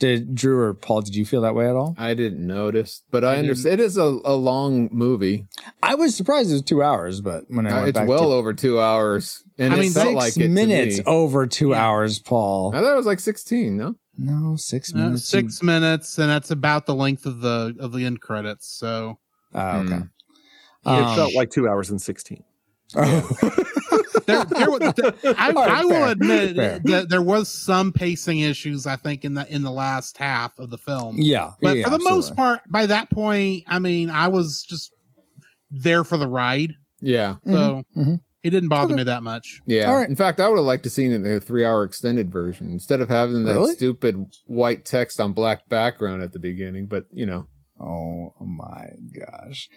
Did 0.00 0.34
Drew 0.34 0.58
or 0.58 0.74
Paul? 0.74 1.02
Did 1.02 1.14
you 1.14 1.24
feel 1.24 1.42
that 1.42 1.54
way 1.54 1.68
at 1.68 1.76
all? 1.76 1.94
I 1.98 2.14
didn't 2.14 2.44
notice, 2.44 3.02
but 3.10 3.22
I, 3.24 3.34
I 3.34 3.38
understand. 3.38 3.74
It 3.74 3.84
is 3.84 3.96
a, 3.96 4.02
a 4.24 4.34
long 4.34 4.88
movie. 4.90 5.46
I 5.82 5.94
was 5.94 6.16
surprised 6.16 6.50
it 6.50 6.54
was 6.54 6.62
two 6.62 6.82
hours, 6.82 7.20
but 7.20 7.44
when 7.48 7.66
I 7.66 7.70
Uh, 7.70 7.74
went 7.76 7.88
it's 7.90 7.98
back 7.98 8.08
well 8.08 8.30
to 8.30 8.34
over 8.34 8.52
two 8.52 8.80
hours, 8.80 9.44
and 9.58 9.72
I 9.72 9.76
it 9.76 9.80
mean, 9.80 9.92
felt 9.92 10.06
six 10.06 10.16
like 10.16 10.36
it 10.36 10.42
to 10.42 10.48
minutes 10.48 10.98
me. 10.98 11.04
over 11.06 11.46
two 11.46 11.70
Yeah. 11.70 11.84
hours, 11.86 12.18
Paul. 12.18 12.72
I 12.74 12.80
thought 12.80 12.92
it 12.94 12.96
was 12.96 13.06
like 13.06 13.20
sixteen. 13.20 13.76
No, 13.76 13.94
No, 14.18 14.56
six 14.56 14.92
Uh, 14.94 14.98
minutes. 14.98 15.28
six 15.28 15.62
minutes, 15.62 16.18
and 16.18 16.28
that's 16.30 16.50
about 16.50 16.86
the 16.86 16.94
length 16.94 17.26
of 17.26 17.40
the 17.40 17.76
of 17.78 17.92
the 17.92 18.04
end 18.04 18.20
credits. 18.20 18.66
So 18.68 19.18
Oh, 19.54 19.78
okay. 19.80 19.94
Mm. 19.96 20.08
it 20.86 20.88
Um, 21.08 21.14
felt 21.16 21.34
like 21.34 21.50
2 21.50 21.68
hours 21.68 21.90
and 21.90 22.00
16. 22.00 22.42
Oh. 22.96 23.20
there, 24.26 24.44
there, 24.44 24.70
was- 24.70 24.92
I, 25.38 25.52
I 25.56 25.84
will 25.84 26.08
admit 26.08 26.56
that 26.84 27.08
there 27.08 27.22
was 27.22 27.48
some 27.48 27.92
pacing 27.92 28.40
issues. 28.40 28.86
I 28.86 28.96
think 28.96 29.24
in 29.24 29.34
the 29.34 29.46
in 29.52 29.62
the 29.62 29.70
last 29.70 30.16
half 30.18 30.58
of 30.58 30.70
the 30.70 30.78
film. 30.78 31.16
yeah, 31.18 31.52
But 31.60 31.76
yeah, 31.78 31.84
for 31.84 31.90
the 31.90 32.04
most 32.04 32.34
part, 32.36 32.60
by 32.68 32.86
that 32.86 33.10
point, 33.10 33.64
I 33.66 33.78
mean, 33.78 34.10
I 34.10 34.28
was 34.28 34.62
just 34.62 34.92
there 35.70 36.04
for 36.04 36.16
the 36.16 36.26
ride, 36.28 36.74
yeah, 37.00 37.36
so 37.46 37.84
mhm. 37.96 38.20
it 38.42 38.50
didn't 38.50 38.68
bother 38.68 38.92
Okay. 38.94 38.96
me 39.00 39.04
that 39.04 39.22
much. 39.22 39.60
yeah. 39.66 39.88
All 39.88 39.96
right. 39.96 40.08
In 40.08 40.16
fact, 40.16 40.40
I 40.40 40.48
would 40.48 40.56
have 40.56 40.66
liked 40.66 40.82
to 40.84 40.90
seen 40.90 41.12
it 41.12 41.16
in 41.16 41.26
a 41.26 41.40
three-hour 41.40 41.84
extended 41.84 42.30
version 42.32 42.70
instead 42.70 43.00
of 43.00 43.08
having 43.08 43.44
that 43.44 43.54
Really? 43.54 43.74
stupid 43.74 44.26
white 44.46 44.84
text 44.84 45.20
on 45.20 45.32
black 45.32 45.68
background 45.68 46.22
at 46.22 46.32
the 46.32 46.38
beginning. 46.40 46.86
But 46.86 47.06
you 47.12 47.26
know, 47.26 47.46
Oh 47.82 48.34
my 48.40 48.90
gosh. 49.18 49.70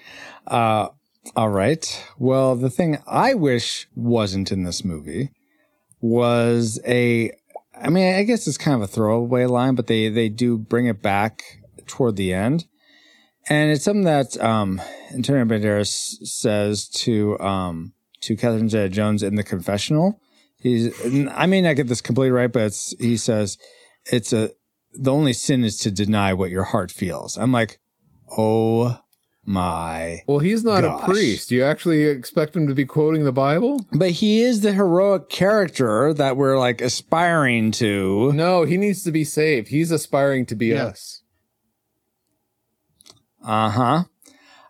Uh, 0.46 0.90
all 1.36 1.50
right. 1.50 2.06
Well, 2.18 2.56
the 2.56 2.70
thing 2.70 2.98
I 3.08 3.34
wish 3.34 3.88
wasn't 3.96 4.52
in 4.52 4.64
this 4.64 4.84
movie 4.84 5.32
was 6.02 6.80
a, 6.86 7.32
I 7.76 7.90
mean, 7.90 8.14
I 8.16 8.24
guess 8.24 8.46
it's 8.48 8.58
kind 8.58 8.76
of 8.76 8.82
a 8.82 8.88
throwaway 8.88 9.46
line, 9.46 9.76
but 9.76 9.88
they, 9.88 10.10
they 10.10 10.30
do 10.30 10.58
bring 10.58 10.86
it 10.86 11.02
back 11.02 11.44
toward 11.88 12.16
the 12.18 12.34
end. 12.34 12.66
and 13.50 13.72
it's 13.72 13.84
something 13.84 14.04
that 14.04 14.40
um, 14.42 14.82
Antonio 15.14 15.46
Banderas 15.46 16.16
says 16.26 16.88
to 16.90 17.40
um, 17.40 17.94
to 18.22 18.36
Catherine 18.36 18.70
Zeta-Jones 18.70 19.22
in 19.22 19.36
the 19.36 19.44
confessional. 19.44 20.20
He's, 20.58 20.94
I 21.30 21.46
may 21.46 21.62
not 21.62 21.76
get 21.76 21.88
this 21.88 22.00
completely 22.00 22.32
right, 22.32 22.52
but 22.52 22.74
he 23.00 23.18
says 23.18 23.58
it's 24.06 24.32
a 24.32 24.52
the 24.94 25.12
only 25.12 25.34
sin 25.34 25.64
is 25.64 25.78
to 25.80 25.92
deny 25.92 26.34
what 26.34 26.52
your 26.52 26.64
heart 26.64 26.92
feels. 26.92 27.38
I'm 27.38 27.52
like, 27.52 27.80
oh 28.38 29.00
my 29.46 30.22
Well, 30.28 30.40
he's 30.40 30.64
not 30.64 30.82
Gosh. 30.82 31.02
a 31.02 31.06
priest. 31.12 31.50
Do 31.50 31.56
you 31.56 31.64
actually 31.64 32.04
expect 32.04 32.56
him 32.56 32.68
to 32.68 32.74
be 32.74 32.86
quoting 32.86 33.24
the 33.26 33.32
Bible? 33.34 33.86
But 33.92 34.12
he 34.12 34.42
is 34.42 34.62
the 34.62 34.72
heroic 34.74 35.30
character 35.30 36.14
that 36.14 36.38
we're 36.38 36.58
like 36.58 36.82
aspiring 36.82 37.72
to. 37.74 38.32
No, 38.34 38.64
he 38.64 38.78
needs 38.78 39.04
to 39.04 39.12
be 39.12 39.24
saved. 39.24 39.68
He's 39.68 39.92
aspiring 39.92 40.46
to 40.48 40.56
be 40.56 40.68
Yeah. 40.68 40.86
us. 40.86 41.22
Uh 43.46 43.70
huh. 43.70 44.04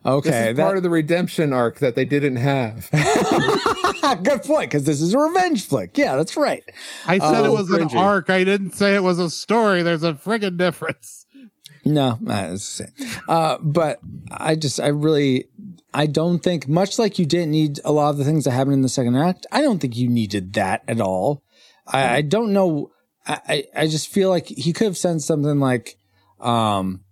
Okay, 0.06 0.30
This 0.30 0.50
is 0.50 0.58
that- 0.58 0.64
part 0.64 0.78
of 0.78 0.84
the 0.84 0.90
redemption 0.90 1.54
arc 1.54 1.80
that 1.80 1.96
they 1.96 2.04
didn't 2.06 2.36
have. 2.38 2.90
good 4.24 4.44
point 4.44 4.70
because 4.70 4.84
this 4.84 5.00
is 5.02 5.14
a 5.14 5.18
revenge 5.20 5.66
flick. 5.66 5.98
Yeah, 5.98 6.18
that's 6.18 6.36
right. 6.36 6.64
I 7.08 7.20
said 7.20 7.46
Oh, 7.46 7.46
it 7.46 7.58
was 7.58 7.70
an 7.72 7.88
cringy. 7.88 7.96
arc. 7.96 8.30
I 8.30 8.44
didn't 8.44 8.72
say 8.74 8.96
it 8.96 9.04
was 9.04 9.18
a 9.20 9.30
story. 9.30 9.82
There's 9.82 10.04
a 10.04 10.14
friggin' 10.14 10.58
difference. 10.58 11.23
No, 11.86 12.20
uh, 12.28 12.50
it's 12.52 12.78
the 12.78 12.86
same. 12.86 13.22
Uh, 13.28 13.58
but 13.62 14.00
I 14.32 14.56
just, 14.56 14.80
I 14.80 14.88
really, 14.88 15.50
I 15.94 16.06
don't 16.06 16.40
think 16.40 16.68
much 16.68 16.98
like 16.98 17.20
you 17.20 17.26
didn't 17.26 17.52
need 17.52 17.80
a 17.84 17.92
lot 17.92 18.10
of 18.10 18.18
the 18.18 18.24
things 18.24 18.46
that 18.46 18.52
happened 18.52 18.76
in 18.76 18.82
the 18.82 18.90
second 18.90 19.16
act. 19.16 19.46
I 19.52 19.62
don't 19.62 19.80
think 19.80 19.98
you 19.98 20.10
needed 20.10 20.54
that 20.54 20.84
at 20.88 21.02
all. 21.02 21.44
I, 21.86 22.18
I 22.18 22.22
don't 22.22 22.54
know. 22.54 22.92
I, 23.26 23.66
I 23.76 23.88
just 23.88 24.10
feel 24.10 24.30
like 24.30 24.48
he 24.48 24.74
could 24.74 24.86
have 24.86 24.98
said 24.98 25.22
something 25.22 25.60
like, 25.60 25.98
um, 26.40 27.04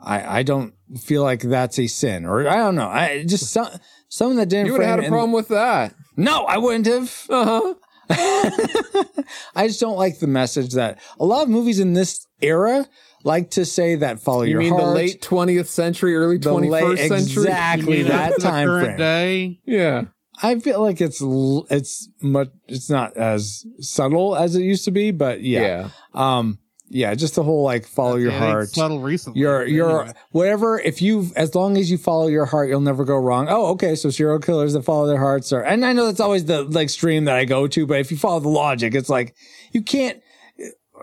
I, 0.00 0.38
I 0.38 0.42
don't 0.42 0.74
feel 1.00 1.22
like 1.22 1.40
that's 1.40 1.78
a 1.78 1.86
sin, 1.86 2.24
or 2.24 2.48
I 2.48 2.56
don't 2.56 2.76
know. 2.76 2.88
I 2.88 3.24
just 3.24 3.50
some, 3.50 3.68
something 4.08 4.36
that 4.36 4.48
didn't. 4.48 4.66
You 4.66 4.72
would 4.72 4.82
have 4.82 5.00
had 5.00 5.06
a 5.06 5.08
problem 5.08 5.32
with 5.32 5.48
that. 5.48 5.94
No, 6.16 6.44
I 6.44 6.58
wouldn't 6.58 6.86
have. 6.86 7.26
Uh 7.28 7.44
huh. 7.44 7.74
I 9.54 9.66
just 9.68 9.80
don't 9.80 9.96
like 9.96 10.18
the 10.18 10.26
message 10.26 10.72
that 10.74 10.98
a 11.20 11.24
lot 11.24 11.42
of 11.42 11.48
movies 11.48 11.78
in 11.78 11.92
this 11.92 12.26
era 12.40 12.86
like 13.24 13.50
to 13.52 13.64
say 13.64 13.96
that 13.96 14.20
follow 14.20 14.42
You 14.42 14.52
your 14.52 14.58
mean 14.60 14.70
heart. 14.72 14.84
the 14.84 14.90
late 14.90 15.20
20th 15.22 15.66
century, 15.66 16.14
early 16.16 16.38
the 16.38 16.50
21st 16.50 16.70
late- 16.70 17.08
century? 17.08 17.42
exactly 17.44 17.98
You 17.98 18.04
mean 18.04 18.12
that 18.12 18.34
the 18.36 18.42
time 18.42 18.66
current 18.66 18.84
frame. 18.86 18.96
day. 18.98 19.60
Yeah. 19.66 20.02
I 20.40 20.58
feel 20.60 20.80
like 20.80 21.00
it's 21.00 21.20
it's 21.20 22.08
much 22.22 22.50
it's 22.68 22.88
not 22.88 23.16
as 23.16 23.66
subtle 23.80 24.36
as 24.36 24.54
it 24.54 24.62
used 24.62 24.84
to 24.84 24.92
be, 24.92 25.10
but 25.10 25.42
yeah, 25.42 25.60
Yeah. 25.60 25.88
um, 26.14 26.58
yeah, 26.90 27.12
just 27.16 27.34
the 27.34 27.42
whole 27.42 27.64
like 27.64 27.84
follow 27.86 28.14
your 28.14 28.30
It 28.30 28.34
ain't 28.34 28.42
heart. 28.44 28.68
Subtle 28.70 29.00
recently. 29.00 29.40
Your 29.40 29.58
but 29.64 29.70
your 29.70 30.00
anyway. 30.02 30.14
whatever. 30.30 30.78
If 30.78 31.02
you 31.02 31.32
as 31.34 31.56
long 31.56 31.76
as 31.76 31.90
you 31.90 31.98
follow 31.98 32.28
your 32.28 32.44
heart, 32.46 32.68
you'll 32.68 32.80
never 32.80 33.04
go 33.04 33.16
wrong. 33.16 33.48
Oh, 33.50 33.66
okay. 33.72 33.96
So 33.96 34.10
serial 34.10 34.38
killers 34.38 34.74
that 34.74 34.84
follow 34.84 35.08
their 35.08 35.18
hearts 35.18 35.52
are, 35.52 35.60
and 35.64 35.84
I 35.84 35.92
know 35.92 36.06
that's 36.06 36.20
always 36.20 36.44
the 36.44 36.62
like 36.62 36.88
stream 36.88 37.24
that 37.24 37.34
I 37.34 37.44
go 37.44 37.66
to, 37.66 37.84
but 37.84 37.98
if 37.98 38.12
you 38.12 38.16
follow 38.16 38.38
the 38.38 38.48
logic, 38.48 38.94
it's 38.94 39.10
like 39.10 39.34
you 39.72 39.82
can't. 39.82 40.22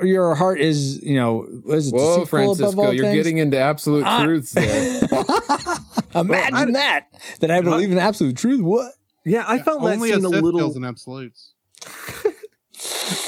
Your 0.01 0.35
heart 0.35 0.59
is, 0.59 1.01
you 1.03 1.15
know, 1.15 1.41
what 1.63 1.77
is 1.77 1.87
it? 1.87 1.95
Whoa, 1.95 1.99
deceitful 2.19 2.39
above 2.39 2.57
Francisco, 2.57 2.81
all 2.85 2.93
you're 2.93 3.05
things? 3.05 3.15
getting 3.15 3.37
into 3.37 3.57
absolute 3.57 4.03
Ah. 4.05 4.23
truths 4.23 4.51
there. 4.51 5.01
Imagine 6.15 6.73
that. 6.73 7.07
That 7.39 7.51
I 7.51 7.61
believe 7.61 7.91
in 7.91 7.97
absolute 7.97 8.37
truth. 8.37 8.61
What? 8.61 8.93
Yeah, 9.25 9.43
I 9.47 9.57
found 9.59 9.83
that 9.85 9.93
Only 9.95 10.11
a 10.11 10.15
scene 10.15 10.25
a 10.25 10.29
Sith 10.29 10.41
little. 10.43 10.59
kills 10.59 10.75
in 10.77 10.83
absolutes. 10.85 11.53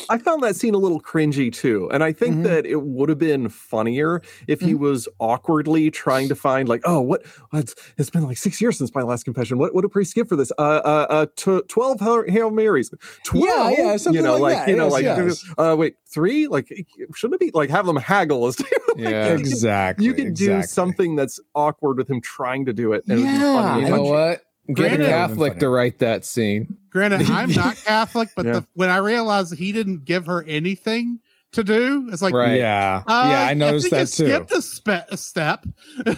I 0.10 0.18
found 0.18 0.42
that 0.44 0.56
scene 0.56 0.74
a 0.74 0.78
little 0.78 1.00
cringy 1.02 1.52
too, 1.54 1.90
and 1.92 2.04
I 2.04 2.12
think 2.14 2.38
Mhm. 2.38 2.44
that 2.44 2.66
it 2.66 2.82
would 2.82 3.10
have 3.10 3.18
been 3.20 3.50
funnier 3.50 4.22
if 4.48 4.60
he 4.62 4.74
was 4.74 5.08
awkwardly 5.20 5.92
trying 5.92 6.30
to 6.30 6.36
find 6.36 6.68
like, 6.70 6.82
oh, 6.86 7.02
what? 7.02 7.24
It's, 7.54 7.76
it's 7.98 8.10
been 8.10 8.24
like 8.24 8.38
six 8.38 8.60
years 8.62 8.78
since 8.78 8.94
my 8.96 9.02
last 9.04 9.24
confession. 9.26 9.58
What? 9.58 9.76
What 9.76 9.86
a 9.86 9.90
priest 9.90 10.16
give 10.16 10.28
for 10.30 10.36
this? 10.36 10.52
Uh, 10.58 10.62
uh, 10.62 11.06
uh, 11.10 11.26
tw- 11.36 11.68
twelve 11.68 12.00
Hail 12.00 12.24
Hail 12.28 12.52
Marys. 12.52 12.92
Twelve? 13.24 13.74
yeah, 13.78 13.98
something 13.98 14.22
you 14.22 14.26
know, 14.26 14.34
like 14.38 14.42
like, 14.56 14.66
that. 14.66 14.68
you 14.70 14.76
know, 14.78 14.86
Yes, 14.86 14.94
like, 14.94 15.04
yes. 15.04 15.46
uh, 15.58 15.76
wait, 15.78 15.96
three? 16.08 16.48
Like, 16.48 16.72
shouldn't 17.16 17.42
it 17.42 17.46
be 17.46 17.52
like 17.54 17.70
have 17.70 17.86
them 17.86 17.98
haggle? 17.98 18.48
as 18.48 18.56
to- 18.58 18.66
Yeah. 18.98 19.28
Exactly. 19.34 20.06
you 20.06 20.14
could 20.14 20.34
do 20.34 20.64
something 20.64 21.16
that's 21.16 21.40
awkward 21.54 21.98
with 21.98 22.10
him 22.10 22.22
trying 22.22 22.66
to 22.66 22.74
do 22.74 22.94
it. 22.94 23.04
And 23.08 23.20
it 23.20 23.22
would 23.24 23.28
be 23.28 23.34
Yeah, 23.40 23.62
funny. 23.62 23.84
You 23.84 23.90
know 23.92 24.04
what? 24.04 24.42
Get 24.74 25.00
a 25.00 25.06
Catholic 25.06 25.60
to 25.60 25.70
write 25.70 26.00
that 26.00 26.26
scene. 26.26 26.78
Granted, 26.90 27.22
I'm 27.30 27.52
not 27.52 27.76
Catholic, 27.78 28.30
but 28.36 28.46
Yeah. 28.46 28.52
the, 28.54 28.68
when 28.74 28.90
I 28.90 28.98
realized 28.98 29.56
he 29.56 29.72
didn't 29.72 30.04
give 30.06 30.26
her 30.26 30.44
anything 30.44 31.20
to 31.54 31.64
do, 31.64 32.10
it's 32.12 32.22
like, 32.22 32.34
Right. 32.34 32.58
Yeah, 32.58 33.04
uh, 33.08 33.28
yeah, 33.32 33.44
I 33.48 33.54
noticed 33.54 33.90
think 33.90 33.92
that 33.92 34.08
too. 34.16 34.28
Skipped 34.28 34.52
a, 34.52 34.62
spe- 34.62 35.10
a 35.10 35.16
step 35.18 35.66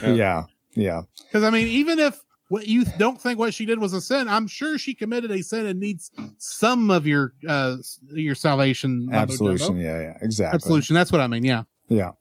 Yeah, 0.03 0.45
yeah. 0.73 1.01
because 1.27 1.43
I 1.43 1.51
mean, 1.51 1.67
even 1.67 1.99
if 1.99 2.19
what 2.47 2.67
you 2.67 2.83
don't 2.97 3.21
think 3.21 3.37
what 3.37 3.53
she 3.53 3.65
did 3.67 3.77
was 3.79 3.93
a 3.93 4.01
sin, 4.01 4.27
I'm 4.27 4.47
sure 4.47 4.79
she 4.79 4.95
committed 4.95 5.29
a 5.29 5.43
sin 5.43 5.67
and 5.67 5.79
needs 5.79 6.09
some 6.39 6.89
of 6.89 7.05
your 7.05 7.33
uh 7.47 7.77
your 8.11 8.33
salvation. 8.33 9.09
Absolution. 9.13 9.77
Yeah, 9.77 10.01
yeah. 10.01 10.17
Exactly. 10.21 10.55
Absolution. 10.55 10.95
That's 10.95 11.11
what 11.11 11.21
I 11.21 11.27
mean. 11.27 11.43
Yeah. 11.45 11.63
Yeah. 11.89 12.13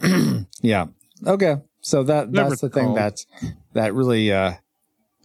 yeah. 0.62 0.86
Okay. 1.26 1.56
So 1.80 2.04
that 2.04 2.28
Whatever 2.28 2.50
that's 2.50 2.60
the 2.60 2.66
it's 2.68 2.74
thing 2.76 2.84
called. 2.84 2.96
that 2.98 3.24
that 3.72 3.94
really 3.94 4.32
uh 4.32 4.52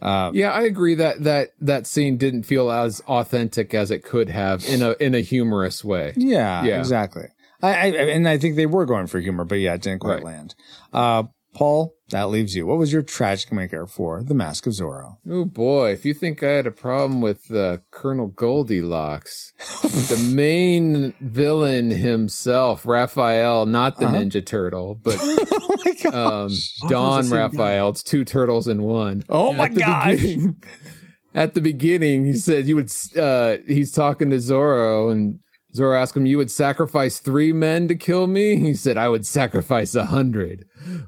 uh 0.02 0.30
Yeah, 0.34 0.50
I 0.50 0.62
agree 0.62 0.96
that 0.96 1.22
that 1.24 1.50
that 1.60 1.86
scene 1.86 2.16
didn't 2.18 2.42
feel 2.42 2.70
as 2.70 3.00
authentic 3.06 3.72
as 3.72 3.90
it 3.90 4.02
could 4.04 4.28
have 4.28 4.64
in 4.68 4.82
a 4.82 4.96
in 5.00 5.14
a 5.14 5.20
humorous 5.20 5.84
way. 5.84 6.12
yeah, 6.16 6.64
Yeah. 6.64 6.78
exactly. 6.80 7.28
I, 7.62 7.68
I 7.70 7.86
and 8.16 8.28
I 8.28 8.38
think 8.38 8.56
they 8.56 8.66
were 8.66 8.84
going 8.86 9.06
for 9.06 9.20
humor, 9.20 9.44
but 9.44 9.60
yeah, 9.60 9.74
it 9.74 9.82
didn't 9.82 10.00
quite 10.00 10.14
Right. 10.16 10.24
land. 10.24 10.54
Uh 10.92 11.24
Paul, 11.54 11.94
that 12.12 12.30
leaves 12.30 12.54
you. 12.54 12.64
What 12.66 12.78
was 12.78 12.92
your 12.92 13.02
tragic 13.02 13.52
maker 13.52 13.86
for 13.86 14.22
The 14.22 14.32
Mask 14.34 14.66
of 14.66 14.72
Zorro? 14.74 15.16
Oh 15.28 15.44
boy, 15.44 15.90
if 15.92 16.04
you 16.04 16.14
think 16.14 16.42
I 16.42 16.50
had 16.52 16.66
a 16.66 16.70
problem 16.70 17.20
with 17.20 17.50
uh, 17.50 17.78
Colonel 17.90 18.28
Goldilocks, 18.28 19.52
the 19.82 20.30
main 20.34 21.14
villain 21.20 21.90
himself, 21.90 22.86
Rafael, 22.86 23.66
not 23.66 23.98
the 23.98 24.06
Uh-huh. 24.06 24.16
Ninja 24.16 24.44
Turtle, 24.44 24.94
but 24.94 25.16
oh 25.20 25.76
my 25.84 25.92
god. 26.02 26.14
um, 26.14 26.50
Oh, 26.84 26.88
Don 26.88 27.22
the 27.22 27.28
same 27.28 27.30
guy. 27.38 27.42
Rafael. 27.42 27.88
It's 27.90 28.02
two 28.02 28.24
turtles 28.24 28.68
in 28.68 28.82
one. 28.82 29.24
oh 29.28 29.52
my 29.52 29.64
At 29.66 29.74
the 29.74 29.80
gosh. 29.80 30.16
beginning- 30.20 30.62
At 31.34 31.54
the 31.54 31.62
beginning, 31.62 32.26
he 32.26 32.34
said 32.34 32.66
you 32.66 32.76
would. 32.76 32.92
Uh, 33.16 33.56
he's 33.66 33.90
talking 33.90 34.28
to 34.28 34.36
Zorro, 34.36 35.10
and 35.10 35.38
Zorro 35.74 36.00
asked 36.00 36.16
him, 36.16 36.26
"You 36.26 36.38
would 36.38 36.50
sacrifice 36.50 37.18
three 37.18 37.52
men 37.52 37.88
to 37.88 37.94
kill 37.94 38.26
me?" 38.26 38.56
He 38.62 38.74
said, 38.74 38.96
"I 38.96 39.08
would 39.08 39.26
sacrifice 39.26 39.94
a 39.94 40.06
hundred. 40.06 40.66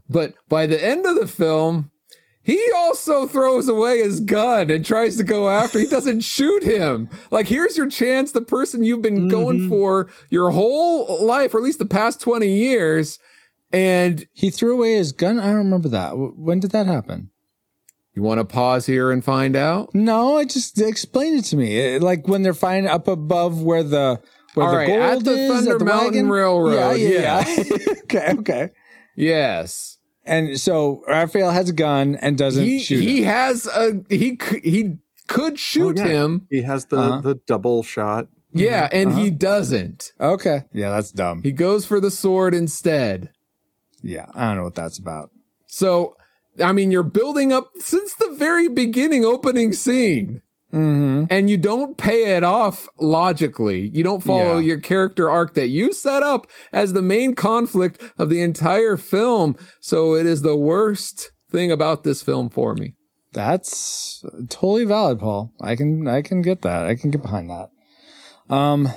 But 0.09 0.35
by 0.49 0.67
the 0.67 0.83
end 0.83 1.07
of 1.07 1.17
the 1.17 1.27
film, 1.27 1.91
he 2.43 2.63
also 2.75 3.27
throws 3.27 3.69
away 3.69 3.99
his 3.99 4.21
gun 4.21 4.71
and 4.71 4.85
tries 4.85 5.17
to 5.17 5.25
go 5.25 5.49
after. 5.49 5.79
He 5.79 5.87
doesn't 5.87 6.21
shoot 6.25 6.63
him. 6.63 7.09
Like, 7.31 7.49
here's 7.49 7.77
your 7.77 7.89
chance. 7.89 8.33
The 8.33 8.43
person 8.43 8.85
you've 8.85 9.03
been 9.03 9.29
going 9.29 9.61
mm-hmm. 9.61 9.69
for 9.69 10.11
your 10.31 10.51
whole 10.51 11.25
life, 11.25 11.55
or 11.55 11.59
at 11.59 11.65
least 11.65 11.79
the 11.79 11.87
past 11.87 12.21
twenty 12.21 12.57
years, 12.57 13.19
and 13.73 14.27
He 14.33 14.51
threw 14.51 14.75
away 14.75 14.95
his 14.95 15.13
gun. 15.13 15.39
I 15.39 15.47
don't 15.47 15.57
remember 15.57 15.89
that. 15.91 16.13
When 16.13 16.61
did 16.61 16.71
that 16.73 16.87
happen? 16.87 17.31
you 18.15 18.23
want 18.23 18.39
to 18.39 18.45
pause 18.45 18.87
here 18.87 19.11
and 19.11 19.25
find 19.25 19.57
out. 19.57 19.93
No, 19.95 20.37
I 20.37 20.45
just 20.45 20.81
explain 20.81 21.35
it 21.35 21.45
to 21.47 21.57
me. 21.57 21.77
It- 21.77 22.03
like 22.03 22.29
when 22.29 22.43
they're 22.43 22.55
fine 22.55 22.87
up 22.87 23.09
above 23.09 23.63
where 23.63 23.83
the 23.83 24.21
where 24.55 24.67
All 24.67 24.73
the 24.73 24.79
right, 24.79 24.87
gold 24.89 25.01
at 25.01 25.25
the 25.25 25.31
is, 25.33 25.51
Thunder 25.53 25.73
at 25.75 25.79
the 25.79 25.85
Mountain 25.85 26.29
wagon? 26.29 26.29
Railroad, 26.31 26.75
Yeah, 26.75 26.93
yeah, 26.95 27.09
yes. 27.47 27.71
yeah. 27.71 27.93
okay, 28.05 28.33
okay. 28.39 28.71
Yes. 29.17 29.99
And 30.25 30.59
so 30.59 31.03
Rafael 31.07 31.51
has 31.51 31.69
a 31.69 31.73
gun 31.73 32.17
and 32.17 32.39
doesn't 32.39 32.65
he 32.65 32.79
shoot. 32.81 33.01
he 33.03 33.19
him. 33.19 33.25
has 33.25 33.67
a 33.67 34.03
he 34.09 34.39
he 34.63 34.97
could 35.29 35.59
shoot 35.59 35.99
yeah. 35.99 36.05
him 36.07 36.47
He 36.51 36.63
has 36.63 36.87
the 36.87 36.97
Uh-huh. 36.99 37.21
the 37.21 37.35
double 37.47 37.83
shot. 37.83 38.29
yeah 38.53 38.89
and 38.93 39.11
Uh-huh. 39.11 39.21
he 39.23 39.31
doesn't 39.31 40.13
Okay, 40.21 40.65
yeah, 40.73 40.91
that's 40.91 41.11
dumb. 41.13 41.43
he 41.43 41.53
goes 41.53 41.85
for 41.85 42.01
the 42.01 42.11
sword 42.11 42.55
instead 42.55 43.31
yeah, 44.03 44.27
I 44.35 44.49
don't 44.49 44.57
know 44.59 44.65
what 44.65 44.75
that's 44.75 44.99
about. 44.99 45.31
so 45.67 46.17
i 46.63 46.71
mean 46.73 46.91
you're 46.93 47.03
building 47.03 47.53
up 47.53 47.71
since 47.81 48.15
the 48.15 48.31
very 48.39 48.69
beginning 48.69 49.25
opening 49.25 49.73
scene 49.73 50.41
Mm-hmm. 50.75 51.25
and 51.31 51.49
you 51.49 51.57
don't 51.57 51.97
pay 51.97 52.37
it 52.37 52.43
off 52.43 52.89
logically 52.99 53.91
you 53.95 54.03
don't 54.03 54.23
follow 54.25 54.59
Yeah. 54.59 54.67
your 54.71 54.81
character 54.81 55.31
arc 55.31 55.55
that 55.55 55.69
you 55.69 55.93
set 55.93 56.23
up 56.25 56.49
as 56.73 56.93
the 56.93 57.03
main 57.03 57.35
conflict 57.35 58.03
of 58.19 58.29
the 58.29 58.43
entire 58.43 58.97
film 58.97 59.57
so 59.81 60.15
it 60.15 60.27
is 60.27 60.43
the 60.43 60.57
worst 60.57 61.31
thing 61.51 61.71
about 61.71 62.03
this 62.03 62.23
film 62.23 62.51
for 62.51 62.75
me 62.75 62.95
That's 63.33 64.25
totally 64.49 64.85
valid, 64.85 65.19
Paul. 65.21 65.53
I 65.61 65.77
can 65.77 66.07
I 66.09 66.23
can 66.23 66.43
get 66.43 66.63
that. 66.63 66.87
I 66.87 66.95
can 66.97 67.11
get 67.11 67.23
behind 67.23 67.51
that. 67.51 67.69
Um, 68.49 68.89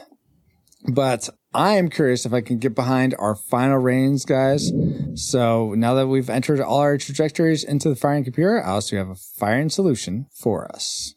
but 0.92 1.30
I 1.58 1.74
am 1.74 1.90
curious 1.90 2.24
if 2.28 2.34
I 2.34 2.42
can 2.42 2.60
get 2.60 2.76
behind 2.76 3.16
our 3.18 3.34
final 3.34 3.80
reigns, 3.80 4.26
guys. 4.26 4.72
So 5.16 5.74
now 5.74 5.96
that 5.96 6.06
we've 6.06 6.30
entered 6.30 6.62
all 6.62 6.82
our 6.82 7.00
trajectories 7.00 7.64
into 7.64 7.90
the 7.90 7.96
firing 7.96 8.24
computer, 8.24 8.64
I 8.64 8.74
also 8.74 8.96
have 8.98 9.10
a 9.10 9.16
firing 9.16 9.72
solution 9.72 10.28
for 10.32 10.72
us. 10.72 11.16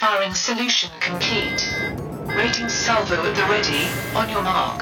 Firing 0.00 0.32
solution 0.32 0.88
complete. 0.98 1.76
Rating 2.34 2.70
salvo 2.70 3.16
at 3.16 3.36
the 3.36 3.42
ready. 3.42 3.84
On 4.16 4.30
your 4.30 4.42
mark. 4.42 4.80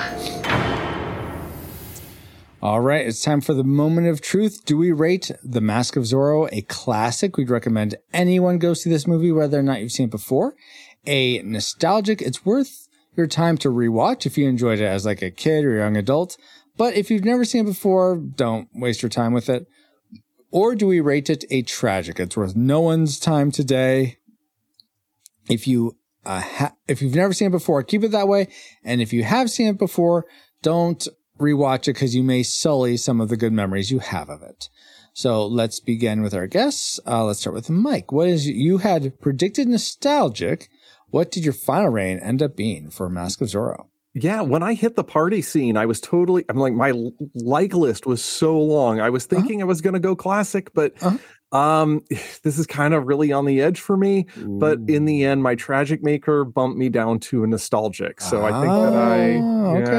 All 2.63 2.81
right, 2.81 3.05
it's 3.05 3.21
time 3.21 3.41
for 3.41 3.53
the 3.53 3.65
moment 3.65 4.07
of 4.07 4.23
truth. 4.23 4.65
Do 4.65 4.79
we 4.79 4.93
rate 4.93 5.31
The 5.43 5.61
Mask 5.61 5.97
of 5.97 6.05
Zorro 6.05 6.49
a 6.53 6.63
classic? 6.63 7.37
We'd 7.37 7.51
recommend 7.51 7.97
anyone 8.13 8.59
go 8.59 8.75
see 8.75 8.89
this 8.89 9.07
movie, 9.09 9.33
whether 9.33 9.59
or 9.59 9.63
not 9.63 9.83
you've 9.83 9.93
seen 9.93 10.07
it 10.07 10.11
before. 10.11 10.55
A 11.07 11.43
nostalgic, 11.43 12.23
it's 12.23 12.45
worth 12.45 12.89
your 13.17 13.27
time 13.27 13.57
to 13.59 13.69
rewatch 13.69 14.27
if 14.27 14.37
you 14.39 14.49
enjoyed 14.49 14.81
it 14.81 14.85
as 14.85 15.05
like 15.05 15.23
a 15.23 15.31
kid 15.31 15.65
or 15.65 15.77
young 15.77 15.97
adult. 15.97 16.37
But 16.77 16.95
if 16.95 17.11
you've 17.11 17.25
never 17.25 17.45
seen 17.45 17.65
it 17.65 17.71
before, 17.71 18.17
don't 18.17 18.69
waste 18.75 19.03
your 19.03 19.11
time 19.11 19.33
with 19.33 19.49
it. 19.49 19.67
Or 20.51 20.75
do 20.75 20.87
we 20.87 21.01
rate 21.01 21.31
it 21.31 21.45
a 21.51 21.63
tragic? 21.63 22.19
It's 22.19 22.37
worth 22.37 22.57
no 22.57 22.81
one's 22.81 23.19
time 23.19 23.51
today. 23.51 24.19
If 25.49 25.67
you 25.67 25.97
uh, 26.25 26.41
ha- 26.41 26.75
if 26.89 27.03
you've 27.03 27.15
never 27.15 27.33
seen 27.33 27.49
it 27.49 27.53
before, 27.53 27.83
keep 27.83 28.03
it 28.03 28.13
that 28.13 28.29
way. 28.29 28.49
And 28.83 29.01
if 29.01 29.13
you 29.13 29.25
have 29.25 29.51
seen 29.51 29.69
it 29.69 29.79
before, 29.79 30.27
don't 30.63 31.07
rewatch 31.39 31.89
it 31.89 31.95
because 31.95 32.15
you 32.15 32.23
may 32.23 32.43
sully 32.43 32.97
some 32.97 33.21
of 33.21 33.29
the 33.29 33.37
good 33.37 33.53
memories 33.53 33.91
you 33.91 33.99
have 33.99 34.29
of 34.31 34.43
it. 34.43 34.69
So 35.13 35.47
let's 35.47 35.81
begin 35.81 36.23
with 36.23 36.35
our 36.35 36.47
guests. 36.47 36.99
Uh, 37.07 37.25
let's 37.25 37.41
start 37.41 37.55
with 37.55 37.71
Mike. 37.71 38.11
What 38.11 38.29
is 38.29 38.49
you 38.49 38.79
had 38.79 39.21
predicted 39.21 39.69
nostalgic? 39.69 40.69
What 41.15 41.31
did 41.31 41.45
your 41.45 41.53
final 41.53 41.91
reign 41.91 42.19
end 42.19 42.43
up 42.43 42.57
being 42.57 42.91
for 42.91 43.09
Mask 43.09 43.41
of 43.41 43.47
Zorro? 43.47 43.87
Yeah, 44.15 44.41
when 44.41 44.65
I 44.65 44.75
hit 44.75 44.97
the 44.97 45.05
party 45.05 45.43
scene, 45.43 45.77
I 45.77 45.87
was 45.87 46.01
totally. 46.01 46.45
I'm 46.49 46.57
like 46.57 46.73
my 46.73 46.93
like 47.37 47.73
list 47.73 48.05
was 48.05 48.21
so 48.25 48.61
long. 48.61 48.99
I 48.99 49.11
was 49.11 49.25
thinking 49.25 49.63
I 49.63 49.65
was 49.65 49.81
going 49.81 49.95
to 49.95 50.01
go 50.01 50.17
classic, 50.17 50.75
but 50.75 50.93
Uh-huh. 51.01 51.57
um, 51.57 52.03
this 52.43 52.59
is 52.59 52.67
kind 52.67 52.95
of 52.95 53.07
really 53.07 53.31
on 53.33 53.45
the 53.45 53.61
edge 53.63 53.79
for 53.79 53.97
me. 53.97 54.27
But 54.37 54.81
in 54.89 55.05
the 55.05 55.25
end, 55.25 55.41
my 55.41 55.55
tragic 55.55 56.03
maker 56.03 56.45
bumped 56.45 56.79
me 56.79 56.89
down 56.89 57.21
to 57.31 57.45
a 57.45 57.47
nostalgic. 57.47 58.21
So 58.21 58.45
I 58.45 58.51
think 58.51 58.73
that 58.73 58.95
I. 58.97 59.35
Oh, 59.37 59.77
okay. 59.77 59.93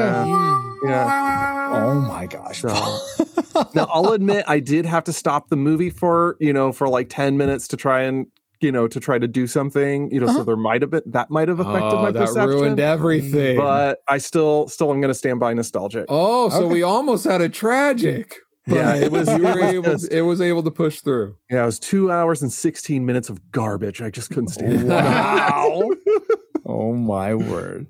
Yeah, 0.84 0.90
yeah. 0.90 1.70
Oh 1.72 2.00
my 2.02 2.26
gosh. 2.26 2.60
So 2.60 2.68
now 3.74 3.88
I'll 3.90 4.12
admit 4.12 4.44
I 4.46 4.60
did 4.60 4.84
have 4.84 5.04
to 5.04 5.14
stop 5.14 5.48
the 5.48 5.56
movie 5.56 5.88
for 5.88 6.36
you 6.40 6.52
know 6.52 6.72
for 6.72 6.90
like 6.90 7.08
ten 7.08 7.38
minutes 7.38 7.68
to 7.68 7.78
try 7.78 8.02
and 8.02 8.26
you 8.60 8.72
know 8.72 8.88
to 8.88 8.98
try 9.00 9.18
to 9.18 9.28
do 9.28 9.46
something 9.46 10.10
you 10.10 10.18
know 10.20 10.26
so 10.26 10.32
uh-huh. 10.36 10.44
there 10.44 10.56
might 10.56 10.80
have 10.82 10.90
been 10.90 11.02
that 11.06 11.30
might 11.30 11.48
have 11.48 11.60
affected 11.60 11.92
Oh, 11.98 12.02
my 12.02 12.10
that 12.10 12.20
perception. 12.26 12.48
ruined 12.48 12.80
everything. 12.80 13.56
But 13.58 13.98
I 14.08 14.18
still 14.18 14.68
still 14.68 14.90
am 14.92 15.00
going 15.00 15.10
to 15.12 15.14
stand 15.18 15.40
by 15.40 15.52
nostalgic. 15.54 16.06
oh, 16.08 16.48
so 16.48 16.66
we 16.66 16.82
almost 16.82 17.24
had 17.24 17.40
a 17.40 17.48
tragic. 17.48 18.34
Yeah, 18.68 18.94
it 18.96 19.12
was- 19.12 19.28
You 19.28 19.34
it 19.36 19.40
were 19.54 19.60
was 19.60 19.74
able. 19.74 19.90
just- 19.92 20.12
It 20.12 20.22
was 20.22 20.40
able 20.40 20.62
to 20.64 20.70
push 20.72 21.00
through. 21.00 21.36
Yeah, 21.50 21.62
it 21.62 21.66
was 21.66 21.78
two 21.78 22.10
hours 22.10 22.42
and 22.42 22.52
16 22.52 23.06
minutes 23.06 23.28
of 23.28 23.52
garbage. 23.52 24.02
I 24.02 24.10
just 24.10 24.28
couldn't 24.30 24.48
stand 24.48 24.72
it. 24.72 24.86
Oh, 24.86 24.88
wow. 24.88 25.90
oh 26.66 26.92
my 26.94 27.34
word. 27.34 27.86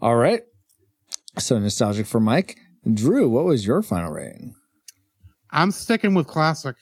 All 0.00 0.14
right. 0.14 0.42
So 1.38 1.58
nostalgic 1.58 2.06
for 2.06 2.20
Mike. 2.20 2.56
Drew, 2.92 3.28
what 3.28 3.44
was 3.46 3.66
your 3.66 3.82
final 3.82 4.12
rating? 4.12 4.54
I'm 5.50 5.70
sticking 5.72 6.14
with 6.14 6.26
classic. 6.28 6.76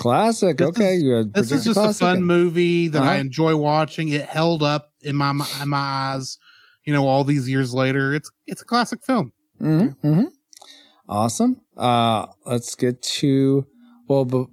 Classic. 0.00 0.56
This 0.56 0.68
okay. 0.68 0.94
is- 0.96 1.02
This 1.32 1.52
is 1.52 1.62
predicted 1.64 1.74
just 1.74 2.00
a 2.00 2.04
fun 2.04 2.24
movie 2.24 2.88
that 2.88 3.02
I 3.02 3.06
Uh-huh. 3.06 3.20
enjoy 3.20 3.54
watching. 3.56 4.08
It 4.08 4.22
held 4.22 4.62
up 4.62 4.92
in 5.02 5.14
my 5.14 5.30
in 5.62 5.68
my 5.68 5.78
eyes, 5.78 6.38
you 6.86 6.92
know, 6.94 7.06
all 7.06 7.22
these 7.22 7.48
years 7.50 7.74
later. 7.74 8.14
It's 8.14 8.30
it's 8.46 8.62
a 8.62 8.64
classic 8.64 9.00
film. 9.04 9.32
Mm-hmm. 9.60 10.08
mm-hmm. 10.08 10.24
Awesome. 11.06 11.60
Uh, 11.76 12.26
let's 12.46 12.74
get 12.76 13.02
to 13.20 13.66
well, 14.08 14.24
but 14.24 14.46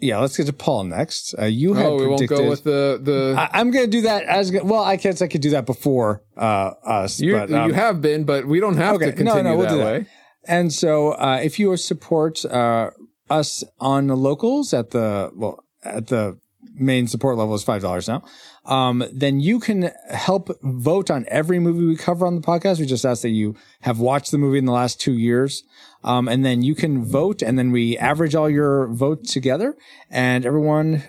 yeah, 0.00 0.18
let's 0.20 0.36
get 0.36 0.46
to 0.46 0.52
Paul 0.52 0.84
next. 0.84 1.34
Uh, 1.36 1.46
you 1.46 1.74
had 1.74 1.86
Oh, 1.86 1.96
we 1.96 2.06
won't 2.06 2.28
go 2.28 2.48
with 2.48 2.62
the 2.62 3.00
the. 3.02 3.34
I, 3.36 3.58
I'm 3.58 3.72
going 3.72 3.86
to 3.86 3.90
do 3.90 4.02
that 4.02 4.22
as 4.24 4.52
well. 4.52 4.84
I 4.84 4.96
guess 4.96 5.20
I 5.20 5.26
could 5.26 5.40
do 5.40 5.50
that 5.50 5.66
before 5.66 6.22
uh, 6.36 6.70
us. 6.84 7.18
you 7.18 7.32
but, 7.32 7.50
um, 7.52 7.68
you 7.68 7.74
have 7.74 8.00
been, 8.00 8.22
but 8.22 8.46
we 8.46 8.60
don't 8.60 8.76
have 8.76 8.94
okay, 8.96 9.06
to 9.06 9.24
no, 9.24 9.32
continue 9.32 9.42
no, 9.50 9.56
we'll 9.56 9.66
that 9.66 9.72
do 9.72 9.78
that. 9.78 9.84
way. 10.02 10.06
And 10.46 10.72
so, 10.72 11.12
uh, 11.12 11.40
if 11.42 11.58
you 11.58 11.76
support 11.76 12.44
uh, 12.44 12.90
us 13.30 13.64
on 13.78 14.06
the 14.06 14.16
locals 14.16 14.72
at 14.72 14.90
the 14.90 15.30
well 15.34 15.64
at 15.82 16.08
the 16.08 16.38
main 16.74 17.06
support 17.06 17.36
level 17.36 17.54
is 17.54 17.64
five 17.64 17.82
dollars 17.82 18.08
now, 18.08 18.22
um, 18.64 19.04
then 19.12 19.40
you 19.40 19.58
can 19.58 19.90
help 20.10 20.50
vote 20.62 21.10
on 21.10 21.24
every 21.28 21.58
movie 21.58 21.86
we 21.86 21.96
cover 21.96 22.26
on 22.26 22.34
the 22.34 22.40
podcast. 22.40 22.78
We 22.78 22.86
just 22.86 23.04
ask 23.04 23.22
that 23.22 23.30
you 23.30 23.54
have 23.80 23.98
watched 23.98 24.30
the 24.30 24.38
movie 24.38 24.58
in 24.58 24.66
the 24.66 24.72
last 24.72 25.00
two 25.00 25.14
years, 25.14 25.62
um, 26.04 26.28
and 26.28 26.44
then 26.44 26.62
you 26.62 26.74
can 26.74 27.04
vote, 27.04 27.42
and 27.42 27.58
then 27.58 27.72
we 27.72 27.96
average 27.98 28.34
all 28.34 28.50
your 28.50 28.88
votes 28.88 29.32
together, 29.32 29.76
and 30.10 30.44
everyone 30.44 31.02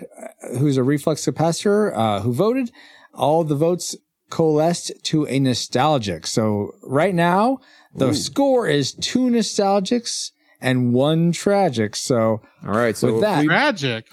who's 0.58 0.76
a 0.76 0.82
reflux 0.82 1.24
capacitor 1.26 1.96
uh, 1.96 2.20
who 2.20 2.32
voted, 2.32 2.70
all 3.12 3.44
the 3.44 3.56
votes 3.56 3.96
coalesced 4.30 4.92
to 5.02 5.26
a 5.26 5.38
nostalgic. 5.38 6.26
So 6.26 6.72
right 6.82 7.14
now, 7.14 7.58
the 7.94 8.14
score 8.14 8.68
is 8.68 8.92
two 8.92 9.28
nostalgics 9.28 10.30
and 10.60 10.92
one 10.92 11.32
tragic. 11.32 11.96
So 11.96 12.40
All 12.66 12.70
right, 12.72 12.96
so 12.96 13.12
with 13.12 13.22
that, 13.22 13.44
Tragic. 13.44 14.06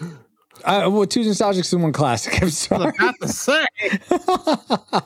uh, 0.63 0.89
well, 0.91 1.05
two 1.05 1.21
nostalgics 1.21 1.73
and 1.73 1.83
one 1.83 1.93
classic. 1.93 2.33
I'm 2.41 2.47
I 2.47 2.49
sorry. 2.49 2.85
was 2.91 2.95
about 2.99 3.15
to 3.21 3.27
say. 3.27 3.65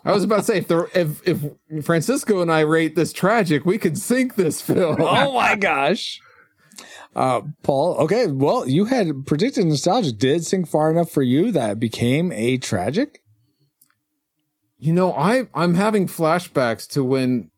I 0.05 0.11
was 0.11 0.23
about 0.23 0.37
to 0.37 0.43
say 0.43 0.57
if 0.57 0.67
the 0.67 0.89
if 0.93 1.27
if 1.27 1.85
Francisco 1.85 2.41
and 2.41 2.51
I 2.51 2.61
rate 2.61 2.95
this 2.95 3.13
tragic, 3.13 3.65
we 3.65 3.77
could 3.77 3.97
sink 3.97 4.35
this 4.35 4.61
film. 4.61 4.97
oh 4.99 5.33
my 5.33 5.55
gosh. 5.55 6.19
Uh, 7.15 7.41
Paul, 7.63 7.95
okay, 7.95 8.27
well, 8.27 8.67
you 8.67 8.85
had 8.85 9.25
predicted 9.25 9.65
nostalgic 9.65 10.17
did 10.19 10.45
sink 10.45 10.67
far 10.67 10.91
enough 10.91 11.09
for 11.09 11.23
you 11.23 11.51
that 11.51 11.71
it 11.71 11.79
became 11.79 12.31
a 12.31 12.57
tragic. 12.57 13.21
You 14.77 14.93
know, 14.93 15.13
I 15.13 15.47
I'm 15.53 15.73
having 15.73 16.07
flashbacks 16.07 16.87
to 16.91 17.03
when 17.03 17.49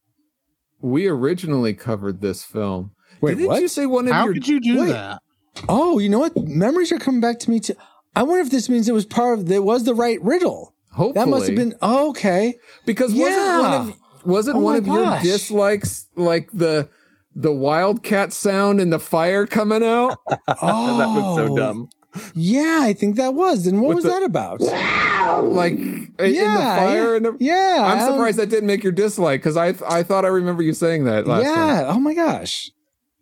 we 0.79 1.07
originally 1.07 1.73
covered 1.73 2.21
this 2.21 2.43
film. 2.43 2.91
Wait, 3.21 3.35
Didn't 3.37 3.47
what? 3.47 3.61
you 3.61 3.67
say 3.67 3.85
one 3.85 4.07
of 4.07 4.13
How 4.13 4.25
your 4.25 4.33
could 4.33 4.47
you 4.47 4.59
do 4.59 4.81
wait. 4.81 4.89
that? 4.89 5.21
Oh, 5.69 5.99
you 5.99 6.09
know 6.09 6.19
what? 6.19 6.35
Memories 6.35 6.91
are 6.91 6.97
coming 6.99 7.21
back 7.21 7.39
to 7.39 7.49
me 7.51 7.59
too. 7.59 7.73
I 8.15 8.23
wonder 8.23 8.41
if 8.41 8.49
this 8.51 8.67
means 8.69 8.89
it 8.89 8.93
was 8.93 9.05
part 9.05 9.39
of 9.39 9.51
it 9.51 9.63
was 9.63 9.83
the 9.83 9.93
right 9.95 10.21
riddle. 10.21 10.73
hopefully 10.91 11.13
That 11.13 11.29
must 11.29 11.47
have 11.47 11.55
been 11.55 11.75
oh, 11.81 12.09
okay. 12.09 12.55
because 12.85 13.13
wasn't 13.13 13.61
one 13.61 13.73
of 13.73 13.95
wasn't 14.25 14.57
Oh 14.57 14.59
one 14.59 14.73
my 14.73 14.77
of 14.79 14.87
your 14.87 15.19
dislikes 15.21 16.07
like 16.15 16.49
the 16.53 16.89
the 17.35 17.51
wildcat 17.51 18.33
sound 18.33 18.81
and 18.81 18.91
the 18.91 18.99
fire 18.99 19.45
coming 19.45 19.83
out? 19.83 20.17
Oh, 20.61 20.97
that 20.97 21.07
was 21.09 21.35
so 21.37 21.55
dumb. 21.55 21.89
Yeah, 22.35 22.79
I 22.81 22.91
think 22.91 23.15
that 23.15 23.33
was. 23.35 23.67
And 23.67 23.81
what 23.81 23.89
With 23.89 23.95
was 23.95 24.03
the- 24.03 24.09
that 24.11 24.23
about? 24.23 24.59
like 25.45 25.73
in 25.73 26.13
the 26.17 26.29
Yeah, 26.29 26.75
fire 26.75 27.11
yeah, 27.11 27.15
and 27.17 27.25
the, 27.25 27.37
yeah, 27.39 27.77
I'm 27.85 27.97
I 27.97 28.01
don't- 28.01 28.13
surprised 28.13 28.37
that 28.39 28.49
didn't 28.49 28.67
make 28.67 28.83
your 28.83 28.91
dislike 28.91 29.39
because 29.41 29.55
I 29.57 29.69
I 29.87 30.03
thought 30.03 30.25
I 30.25 30.29
remember 30.29 30.61
you 30.63 30.73
saying 30.73 31.05
that 31.05 31.25
last 31.27 31.43
time. 31.45 31.53
yeah. 31.55 31.85
Oh 31.87 31.99
my 31.99 32.13
gosh. 32.13 32.71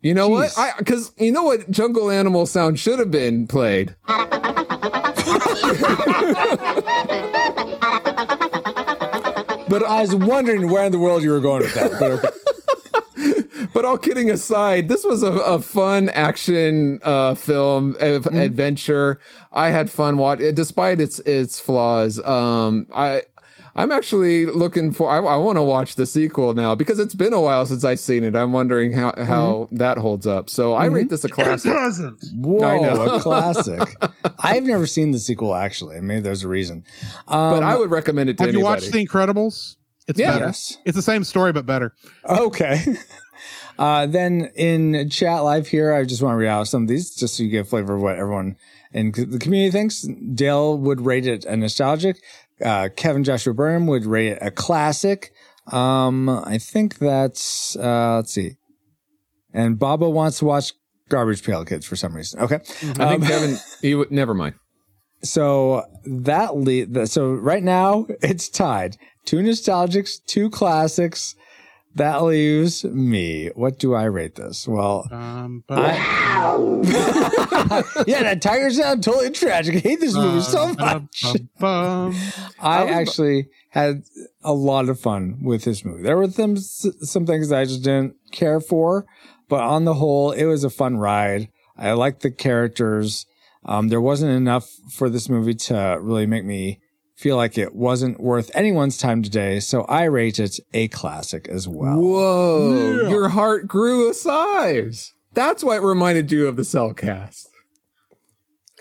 You 0.02 0.14
know 0.14 0.28
what? 0.28 0.52
I 0.56 0.72
because 0.78 1.12
you 1.18 1.30
know 1.32 1.42
what 1.42 1.70
jungle 1.70 2.10
animal 2.10 2.46
sound 2.46 2.78
should 2.78 2.98
have 2.98 3.10
been 3.10 3.46
played. 3.46 3.94
But 9.68 9.84
I 9.84 10.00
was 10.00 10.14
wondering 10.16 10.68
where 10.68 10.84
in 10.84 10.90
the 10.90 10.98
world 10.98 11.22
you 11.22 11.30
were 11.30 11.38
going 11.38 11.62
with 11.62 11.74
that. 11.74 11.92
But 12.00 12.10
okay. 12.10 12.28
But 13.72 13.84
all 13.84 13.98
kidding 13.98 14.28
aside, 14.30 14.88
this 14.88 15.04
was 15.04 15.22
a, 15.22 15.30
a 15.32 15.60
fun 15.60 16.08
action 16.08 16.98
uh, 17.04 17.34
film 17.36 17.90
of 18.00 18.24
Mm-hmm. 18.24 18.36
adventure. 18.36 19.20
I 19.52 19.68
had 19.70 19.88
fun 19.90 20.16
watching, 20.16 20.46
it, 20.46 20.54
despite 20.56 21.00
its 21.00 21.20
its 21.20 21.60
flaws. 21.60 22.18
Um, 22.24 22.86
I 22.92 23.22
I'm 23.76 23.92
actually 23.92 24.46
looking 24.46 24.92
for. 24.92 25.10
I, 25.10 25.18
I 25.18 25.36
want 25.36 25.56
to 25.56 25.62
watch 25.62 25.94
the 25.94 26.06
sequel 26.06 26.54
now 26.54 26.74
because 26.74 26.98
it's 26.98 27.14
been 27.14 27.32
a 27.32 27.40
while 27.40 27.64
since 27.66 27.84
I've 27.84 28.00
seen 28.00 28.24
it. 28.24 28.34
I'm 28.34 28.52
wondering 28.52 28.92
how 28.92 29.14
how 29.16 29.50
Mm-hmm. 29.70 29.76
that 29.76 29.98
holds 29.98 30.26
up. 30.26 30.50
So 30.50 30.74
I 30.74 30.86
rate 30.86 31.08
this 31.08 31.24
a 31.24 31.28
classic. 31.28 31.72
doesn't. 31.72 32.18
Whoa, 32.34 32.64
I 32.66 32.78
know. 32.80 33.14
a 33.14 33.20
classic. 33.22 33.80
I've 34.40 34.64
never 34.64 34.86
seen 34.86 35.12
the 35.12 35.18
sequel 35.18 35.54
actually. 35.54 36.00
Maybe 36.00 36.20
there's 36.20 36.42
a 36.44 36.48
reason. 36.48 36.84
Um, 37.28 37.52
but 37.52 37.62
I 37.62 37.76
would 37.76 37.90
recommend 37.90 38.28
it 38.30 38.38
to 38.38 38.44
Have 38.44 38.52
you 38.52 38.58
anybody. 38.60 38.82
watched 38.82 38.92
The 38.92 39.06
Incredibles? 39.06 39.76
It's 40.08 40.18
Yeah. 40.18 40.32
better. 40.32 40.46
Yes. 40.46 40.78
It's 40.84 40.96
the 40.96 41.02
same 41.02 41.22
story 41.24 41.52
but 41.52 41.66
better. 41.66 41.94
Okay. 42.28 42.84
Uh, 43.78 44.04
then 44.04 44.50
in 44.56 45.08
chat 45.08 45.42
live 45.42 45.66
here, 45.66 45.94
I 45.94 46.04
just 46.04 46.20
want 46.20 46.34
to 46.34 46.36
read 46.36 46.48
out 46.48 46.68
some 46.68 46.82
of 46.82 46.88
these 46.88 47.14
just 47.14 47.34
so 47.36 47.42
you 47.42 47.48
get 47.48 47.60
a 47.60 47.64
flavor 47.64 47.94
of 47.96 48.02
what 48.02 48.16
everyone 48.16 48.56
in 48.92 49.10
the 49.12 49.38
community 49.38 49.70
thinks. 49.70 50.02
Dale 50.34 50.76
would 50.76 51.00
rate 51.00 51.26
it 51.26 51.46
a 51.46 51.56
nostalgic. 51.56 52.20
Uh, 52.64 52.88
Kevin 52.96 53.24
Joshua 53.24 53.54
Burnham 53.54 53.86
would 53.86 54.04
rate 54.06 54.28
it 54.32 54.38
a 54.42 54.50
classic. 54.50 55.32
Um, 55.72 56.28
I 56.28 56.58
think 56.58 56.98
that's, 56.98 57.76
uh, 57.76 58.16
let's 58.16 58.32
see. 58.32 58.56
And 59.52 59.78
Baba 59.78 60.08
wants 60.08 60.38
to 60.38 60.44
watch 60.44 60.72
Garbage 61.08 61.42
Pail 61.44 61.64
Kids 61.64 61.86
for 61.86 61.96
some 61.96 62.14
reason. 62.14 62.40
Okay. 62.40 62.56
I 62.56 62.58
think 62.58 63.00
Um, 63.00 63.22
Kevin. 63.26 63.56
He 63.82 63.94
would 63.94 64.10
never 64.10 64.34
mind. 64.34 64.54
So 65.22 65.84
that 66.04 66.56
lead. 66.56 67.08
So 67.08 67.32
right 67.32 67.62
now 67.62 68.06
it's 68.22 68.48
tied. 68.48 68.96
Two 69.26 69.38
nostalgics, 69.38 70.18
two 70.26 70.50
classics. 70.50 71.34
That 71.96 72.22
leaves 72.22 72.84
me. 72.84 73.48
What 73.54 73.78
do 73.78 73.94
I 73.94 74.04
rate 74.04 74.36
this? 74.36 74.68
Well, 74.68 75.08
Um, 75.10 75.64
but 75.66 75.78
yeah, 78.06 78.22
that 78.22 78.40
tiger 78.40 78.70
sound 78.70 79.02
totally 79.02 79.30
tragic. 79.30 79.76
I 79.76 79.78
hate 79.80 80.00
this 80.00 80.14
movie 80.14 80.40
so 80.40 80.72
much. 80.74 81.24
I 81.62 82.86
actually 82.88 83.48
had 83.70 84.02
a 84.42 84.52
lot 84.52 84.88
of 84.88 85.00
fun 85.00 85.40
with 85.42 85.64
this 85.64 85.84
movie. 85.84 86.02
There 86.02 86.16
were 86.16 86.30
some 86.30 86.56
some 86.56 87.26
things 87.26 87.52
I 87.52 87.64
just 87.64 87.82
didn't 87.82 88.14
care 88.30 88.60
for, 88.60 89.06
but 89.48 89.62
on 89.62 89.84
the 89.84 89.94
whole, 89.94 90.32
it 90.32 90.44
was 90.44 90.64
a 90.64 90.70
fun 90.70 90.98
ride. 90.98 91.48
I 91.76 91.92
liked 91.92 92.22
the 92.22 92.30
characters. 92.30 93.26
Um, 93.64 93.88
there 93.88 94.00
wasn't 94.00 94.32
enough 94.32 94.70
for 94.90 95.10
this 95.10 95.28
movie 95.28 95.54
to 95.54 95.98
really 96.00 96.26
make 96.26 96.44
me 96.44 96.80
feel 97.20 97.36
like 97.36 97.58
it 97.58 97.74
wasn't 97.74 98.18
worth 98.18 98.50
anyone's 98.54 98.96
time 98.96 99.22
today. 99.22 99.60
So 99.60 99.82
I 99.82 100.04
rate 100.04 100.38
it 100.40 100.58
a 100.72 100.88
classic 100.88 101.48
as 101.48 101.68
well. 101.68 101.98
Whoa, 102.00 103.08
your 103.10 103.28
heart 103.28 103.68
grew 103.68 104.08
a 104.10 104.14
size. 104.14 105.12
That's 105.34 105.62
why 105.62 105.76
it 105.76 105.82
reminded 105.82 106.32
you 106.32 106.48
of 106.48 106.56
the 106.56 106.62
Cellcast. 106.62 107.46
I 107.46 108.16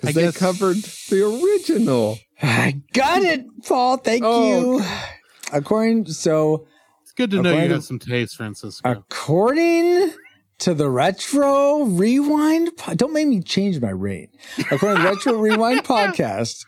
Because 0.02 0.16
they 0.16 0.22
guess- 0.24 0.38
covered 0.38 0.78
the 0.78 1.26
original. 1.44 2.18
I 2.42 2.82
got 2.94 3.24
it, 3.24 3.46
Paul. 3.68 3.98
Thank 3.98 4.24
Oh. 4.26 4.78
you. 4.80 4.86
According 5.52 6.06
so 6.06 6.66
It's 7.04 7.12
good 7.12 7.32
to 7.32 7.42
know 7.42 7.52
you 7.60 7.68
to- 7.68 7.74
have 7.74 7.84
some 7.84 8.00
taste, 8.00 8.38
Francisco. 8.38 8.90
according 8.90 10.14
to 10.60 10.74
the 10.74 10.90
retro 10.90 11.84
rewind, 11.84 12.72
po- 12.78 12.94
don't 12.94 13.12
make 13.14 13.28
me 13.28 13.42
change 13.42 13.82
my 13.82 13.90
rate. 13.90 14.30
According 14.72 14.98
to 14.98 15.04
the 15.04 15.10
retro 15.10 15.34
rewind 15.34 15.84
podcast, 15.84 16.66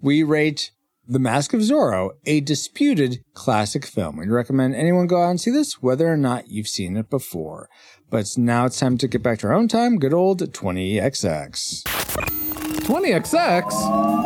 we 0.00 0.22
rate 0.22 0.70
The 1.08 1.18
Mask 1.18 1.52
of 1.52 1.60
Zorro 1.62 2.10
a 2.26 2.38
disputed 2.40 3.24
classic 3.34 3.84
film. 3.84 4.18
We'd 4.18 4.28
recommend 4.28 4.76
anyone 4.76 5.08
go 5.08 5.20
out 5.20 5.30
and 5.30 5.40
see 5.40 5.50
this, 5.50 5.82
whether 5.82 6.06
or 6.06 6.16
not 6.16 6.46
you've 6.48 6.68
seen 6.68 6.96
it 6.96 7.10
before. 7.10 7.68
But 8.08 8.38
now 8.38 8.66
it's 8.66 8.78
time 8.78 8.98
to 8.98 9.08
get 9.08 9.20
back 9.20 9.40
to 9.40 9.48
our 9.48 9.52
own 9.52 9.66
time. 9.66 9.98
Good 9.98 10.14
old 10.14 10.38
20XX. 10.38 11.82
20XX? 11.82 13.62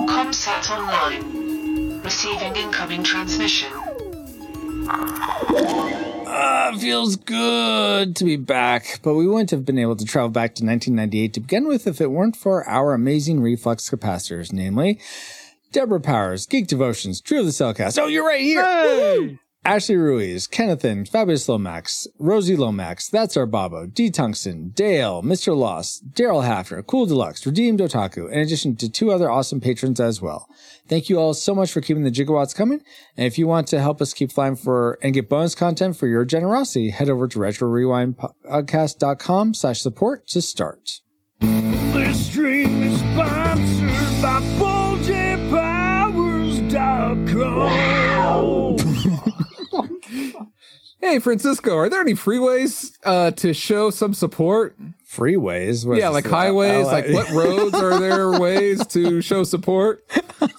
Comsat 0.06 0.70
online. 0.70 2.02
Receiving 2.02 2.54
incoming 2.56 3.02
transmission. 3.02 3.72
Uh, 6.28 6.76
feels 6.76 7.16
good 7.16 8.14
to 8.16 8.24
be 8.24 8.36
back, 8.36 9.00
but 9.02 9.14
we 9.14 9.26
wouldn't 9.26 9.50
have 9.50 9.64
been 9.64 9.78
able 9.78 9.96
to 9.96 10.04
travel 10.04 10.28
back 10.28 10.54
to 10.56 10.62
1998 10.62 11.32
to 11.32 11.40
begin 11.40 11.66
with 11.66 11.86
if 11.86 12.02
it 12.02 12.10
weren't 12.10 12.36
for 12.36 12.68
our 12.68 12.92
amazing 12.92 13.40
reflux 13.40 13.88
capacitors, 13.88 14.52
namely 14.52 15.00
Deborah 15.76 16.00
Powers, 16.00 16.46
Geek 16.46 16.68
Devotions, 16.68 17.20
Drew 17.20 17.40
of 17.40 17.44
the 17.44 17.52
Cellcast. 17.52 18.00
Oh, 18.00 18.06
you're 18.06 18.26
right 18.26 18.40
here. 18.40 18.62
Woo! 18.62 19.36
Ashley 19.62 19.96
Ruiz, 19.96 20.46
Kennethan, 20.46 21.04
Fabulous 21.04 21.50
Lomax, 21.50 22.06
Rosie 22.18 22.56
Lomax, 22.56 23.10
That's 23.10 23.36
Our 23.36 23.44
Babo, 23.44 23.84
D. 23.84 24.08
Tungsten, 24.08 24.70
Dale, 24.70 25.22
Mr. 25.22 25.54
Lost, 25.54 26.12
Daryl 26.12 26.48
Hafner, 26.48 26.86
Cool 26.86 27.04
Deluxe, 27.04 27.44
Redeemed 27.44 27.80
Otaku, 27.80 28.32
in 28.32 28.38
addition 28.38 28.74
to 28.76 28.88
two 28.88 29.10
other 29.10 29.30
awesome 29.30 29.60
patrons 29.60 30.00
as 30.00 30.22
well. 30.22 30.48
Thank 30.88 31.10
you 31.10 31.18
all 31.18 31.34
so 31.34 31.54
much 31.54 31.70
for 31.70 31.82
keeping 31.82 32.04
the 32.04 32.10
gigawatts 32.10 32.56
coming. 32.56 32.80
And 33.18 33.26
if 33.26 33.36
you 33.36 33.46
want 33.46 33.68
to 33.68 33.78
help 33.78 34.00
us 34.00 34.14
keep 34.14 34.32
flying 34.32 34.56
for 34.56 34.98
and 35.02 35.12
get 35.12 35.28
bonus 35.28 35.54
content 35.54 35.98
for 35.98 36.06
your 36.06 36.24
generosity, 36.24 36.88
head 36.88 37.10
over 37.10 37.28
to 37.28 37.38
retrorewindpodcast.com 37.38 39.52
slash 39.52 39.82
support 39.82 40.26
to 40.28 40.40
start. 40.40 41.02
This 47.36 47.44
stream 47.44 49.14
is 49.14 49.26
sponsored 49.68 49.72
by 49.72 49.78
PaulJPowers.com. 49.78 50.52
Hey, 51.00 51.18
Francisco, 51.18 51.76
are 51.76 51.88
there 51.90 52.00
any 52.00 52.14
freeways 52.14 52.96
uh, 53.04 53.30
to 53.32 53.52
show 53.52 53.90
some 53.90 54.14
support? 54.14 54.76
Freeways? 55.08 55.86
What 55.86 55.98
yeah, 55.98 56.08
like 56.08 56.26
highways. 56.26 56.86
LA? 56.86 56.92
Like 56.92 57.08
what 57.10 57.30
roads 57.30 57.74
are 57.74 58.00
there 58.00 58.40
ways 58.40 58.84
to 58.88 59.20
show 59.20 59.44
support? 59.44 60.02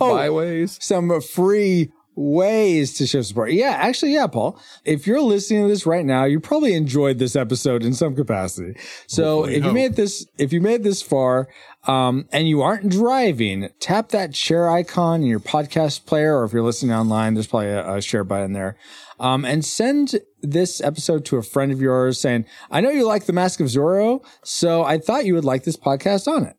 Oh, 0.00 0.14
Byways. 0.16 0.78
some 0.80 1.20
free 1.20 1.90
ways 2.14 2.94
to 2.94 3.06
show 3.06 3.22
support. 3.22 3.52
Yeah, 3.52 3.70
actually, 3.70 4.14
yeah, 4.14 4.26
Paul. 4.26 4.60
If 4.84 5.06
you're 5.06 5.20
listening 5.20 5.62
to 5.62 5.68
this 5.68 5.86
right 5.86 6.04
now, 6.04 6.24
you 6.24 6.40
probably 6.40 6.74
enjoyed 6.74 7.18
this 7.18 7.36
episode 7.36 7.82
in 7.82 7.94
some 7.94 8.14
capacity. 8.14 8.78
So 9.06 9.36
Hopefully, 9.36 9.54
if 9.54 9.58
you 9.58 9.68
hope. 9.70 9.74
made 9.74 9.96
this, 9.96 10.26
if 10.38 10.52
you 10.52 10.60
made 10.60 10.82
this 10.82 11.02
far, 11.02 11.48
um, 11.84 12.28
and 12.32 12.48
you 12.48 12.62
aren't 12.62 12.88
driving, 12.88 13.68
tap 13.80 14.10
that 14.10 14.36
share 14.36 14.70
icon 14.70 15.22
in 15.22 15.26
your 15.26 15.40
podcast 15.40 16.06
player, 16.06 16.38
or 16.38 16.44
if 16.44 16.52
you're 16.52 16.62
listening 16.62 16.92
online, 16.92 17.34
there's 17.34 17.46
probably 17.46 17.68
a, 17.68 17.94
a 17.94 18.02
share 18.02 18.24
button 18.24 18.52
there. 18.52 18.76
Um, 19.18 19.44
and 19.44 19.64
send 19.64 20.16
this 20.40 20.80
episode 20.80 21.24
to 21.26 21.36
a 21.36 21.42
friend 21.42 21.70
of 21.72 21.80
yours 21.80 22.20
saying, 22.20 22.44
I 22.70 22.80
know 22.80 22.90
you 22.90 23.06
like 23.06 23.26
the 23.26 23.32
Mask 23.32 23.60
of 23.60 23.68
Zorro, 23.68 24.24
so 24.42 24.82
I 24.84 24.98
thought 24.98 25.24
you 25.24 25.34
would 25.34 25.44
like 25.44 25.64
this 25.64 25.76
podcast 25.76 26.26
on 26.26 26.44
it. 26.44 26.56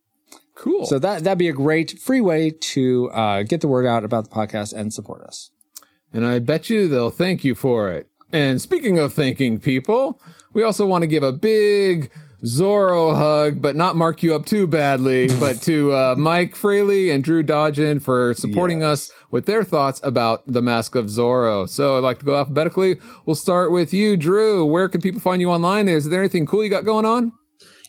Cool. 0.56 0.86
So 0.86 1.00
that 1.00 1.24
that'd 1.24 1.38
be 1.38 1.50
a 1.50 1.54
great 1.54 2.00
free 2.00 2.22
way 2.22 2.52
to 2.52 3.10
uh, 3.12 3.44
get 3.44 3.62
the 3.62 3.68
word 3.68 3.86
out 3.86 4.04
about 4.04 4.30
the 4.30 4.36
podcast 4.36 4.74
and 4.74 4.94
support 4.94 5.22
us. 5.24 5.50
and 6.14 6.26
I 6.26 6.40
bet 6.40 6.70
you 6.70 6.88
they'll 6.88 7.10
thank 7.10 7.44
you 7.44 7.56
for 7.56 7.90
it. 7.90 8.08
And 8.32 8.62
speaking 8.62 8.98
of 9.00 9.14
thanking 9.14 9.60
people, 9.60 10.20
we 10.54 10.64
also 10.64 10.86
want 10.86 11.02
to 11.04 11.08
give 11.08 11.24
a 11.24 11.32
big 11.32 12.12
Zorro 12.44 13.16
hug, 13.16 13.62
but 13.62 13.76
not 13.76 13.96
mark 13.96 14.22
you 14.22 14.36
up 14.36 14.46
too 14.46 14.68
badly, 14.68 15.28
but 15.40 15.62
to 15.64 15.94
uh, 15.94 16.16
Mike 16.18 16.56
Fraley 16.56 17.10
and 17.10 17.24
Drew 17.24 17.42
Dodgen 17.44 18.02
for 18.02 18.34
supporting 18.34 18.84
us 18.84 19.12
with 19.32 19.46
their 19.46 19.64
thoughts 19.64 20.02
about 20.04 20.44
the 20.46 20.62
Mask 20.62 20.96
of 20.96 21.06
Zorro. 21.06 21.68
So 21.70 21.98
I'd 21.98 22.04
like 22.04 22.20
to 22.20 22.26
go 22.26 22.36
alphabetically. 22.36 22.98
We'll 23.26 23.36
start 23.36 23.72
with 23.72 23.94
you, 23.94 24.18
Drew. 24.18 24.66
Where 24.66 24.90
can 24.90 25.00
people 25.02 25.22
find 25.22 25.42
you 25.42 25.50
online? 25.50 25.88
Is 25.88 26.10
there 26.10 26.20
anything 26.20 26.46
cool 26.46 26.64
you 26.64 26.70
got 26.70 26.86
going 26.86 27.06
on? 27.06 27.32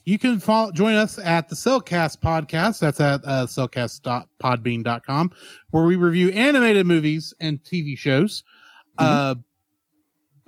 You 0.05 0.19
can 0.19 0.39
follow, 0.39 0.71
join 0.71 0.95
us 0.97 1.19
at 1.19 1.49
the 1.49 1.55
Cellcast 1.55 2.19
podcast. 2.19 2.79
That's 2.79 3.01
at 3.01 3.23
uh, 3.25 3.47
cellcast.podbean.com, 3.47 5.31
where 5.71 5.85
we 5.85 5.97
review 5.97 6.29
animated 6.31 6.87
movies 6.87 7.33
and 7.41 7.63
TV 7.63 7.97
shows. 7.97 8.45
Uh, 8.99 9.37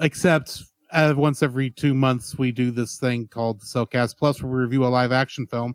except 0.01 0.63
uh, 0.93 1.15
once 1.17 1.43
every 1.43 1.71
two 1.71 1.95
months, 1.95 2.37
we 2.37 2.53
do 2.53 2.71
this 2.71 2.99
thing 2.99 3.29
called 3.29 3.61
the 3.61 3.65
Cellcast 3.65 4.19
Plus, 4.19 4.43
where 4.43 4.53
we 4.53 4.59
review 4.59 4.85
a 4.85 4.89
live 4.89 5.11
action 5.11 5.47
film. 5.47 5.75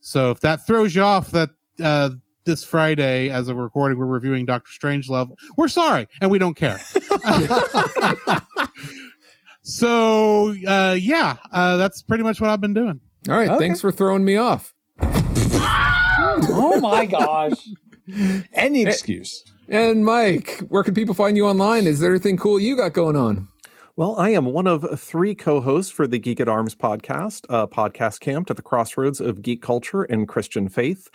So 0.00 0.30
if 0.30 0.40
that 0.40 0.66
throws 0.66 0.94
you 0.94 1.02
off, 1.02 1.30
that 1.32 1.50
uh, 1.82 2.10
this 2.44 2.64
Friday, 2.64 3.28
as 3.28 3.48
a 3.48 3.54
recording, 3.54 3.98
we're 3.98 4.06
reviewing 4.06 4.46
Doctor 4.46 4.72
Strange 4.72 5.08
Strangelove. 5.08 5.32
We're 5.58 5.68
sorry, 5.68 6.08
and 6.22 6.30
we 6.30 6.38
don't 6.38 6.54
care. 6.54 6.80
so 9.62 10.54
uh, 10.66 10.96
yeah, 10.98 11.36
uh, 11.52 11.76
that's 11.76 12.00
pretty 12.00 12.24
much 12.24 12.40
what 12.40 12.48
I've 12.48 12.62
been 12.62 12.72
doing. 12.74 13.00
All 13.28 13.36
right. 13.36 13.48
Okay. 13.48 13.58
Thanks 13.58 13.80
for 13.80 13.90
throwing 13.90 14.24
me 14.24 14.36
off. 14.36 14.74
Oh 15.00 16.80
my 16.80 17.06
gosh. 17.06 17.68
Any 18.52 18.82
excuse. 18.82 19.44
And 19.68 20.04
Mike, 20.04 20.60
where 20.68 20.82
can 20.82 20.94
people 20.94 21.14
find 21.14 21.36
you 21.36 21.46
online? 21.46 21.86
Is 21.86 22.00
there 22.00 22.10
anything 22.10 22.36
cool 22.36 22.58
you 22.58 22.76
got 22.76 22.92
going 22.92 23.16
on? 23.16 23.48
Well, 23.96 24.14
I 24.16 24.30
am 24.30 24.44
one 24.46 24.68
of 24.68 24.98
three 24.98 25.34
co-hosts 25.34 25.90
for 25.90 26.06
the 26.06 26.20
Geek 26.20 26.38
at 26.38 26.48
Arms 26.48 26.76
podcast, 26.76 27.44
a 27.48 27.66
podcast 27.66 28.20
camped 28.20 28.48
at 28.48 28.56
the 28.56 28.62
crossroads 28.62 29.20
of 29.20 29.42
geek 29.42 29.60
culture 29.60 30.04
and 30.04 30.28
Christian 30.28 30.68
faith. 30.68 31.08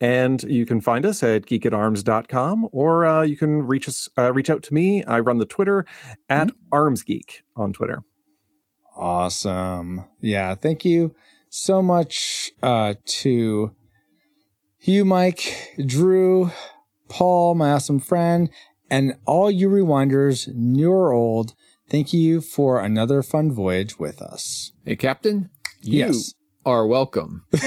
And 0.00 0.42
you 0.44 0.64
can 0.64 0.80
find 0.80 1.04
us 1.04 1.22
at 1.22 1.42
geekatarms.com 1.42 2.70
or 2.72 3.04
uh, 3.04 3.22
you 3.22 3.36
can 3.36 3.66
reach 3.66 3.86
us, 3.86 4.08
uh, 4.16 4.32
reach 4.32 4.48
out 4.48 4.62
to 4.64 4.74
me. 4.74 5.04
I 5.04 5.20
run 5.20 5.38
the 5.38 5.44
Twitter 5.44 5.84
at 6.30 6.48
ArmsGeek 6.72 7.42
on 7.54 7.74
Twitter. 7.74 8.02
Awesome. 8.96 10.06
Yeah. 10.20 10.54
Thank 10.54 10.86
you 10.86 11.14
so 11.54 11.82
much 11.82 12.50
uh, 12.62 12.94
to 13.04 13.74
you, 14.80 15.04
Mike, 15.04 15.74
Drew, 15.84 16.50
Paul, 17.10 17.54
my 17.54 17.72
awesome 17.72 18.00
friend, 18.00 18.48
and 18.90 19.14
all 19.26 19.50
you 19.50 19.68
rewinders, 19.68 20.48
new 20.54 20.90
or 20.90 21.12
old. 21.12 21.54
Thank 21.90 22.14
you 22.14 22.40
for 22.40 22.80
another 22.80 23.22
fun 23.22 23.52
voyage 23.52 23.98
with 23.98 24.22
us. 24.22 24.72
Hey, 24.86 24.96
Captain. 24.96 25.50
You 25.82 25.98
Yes. 26.06 26.32
are 26.64 26.86
welcome. 26.86 27.44
I 27.52 27.58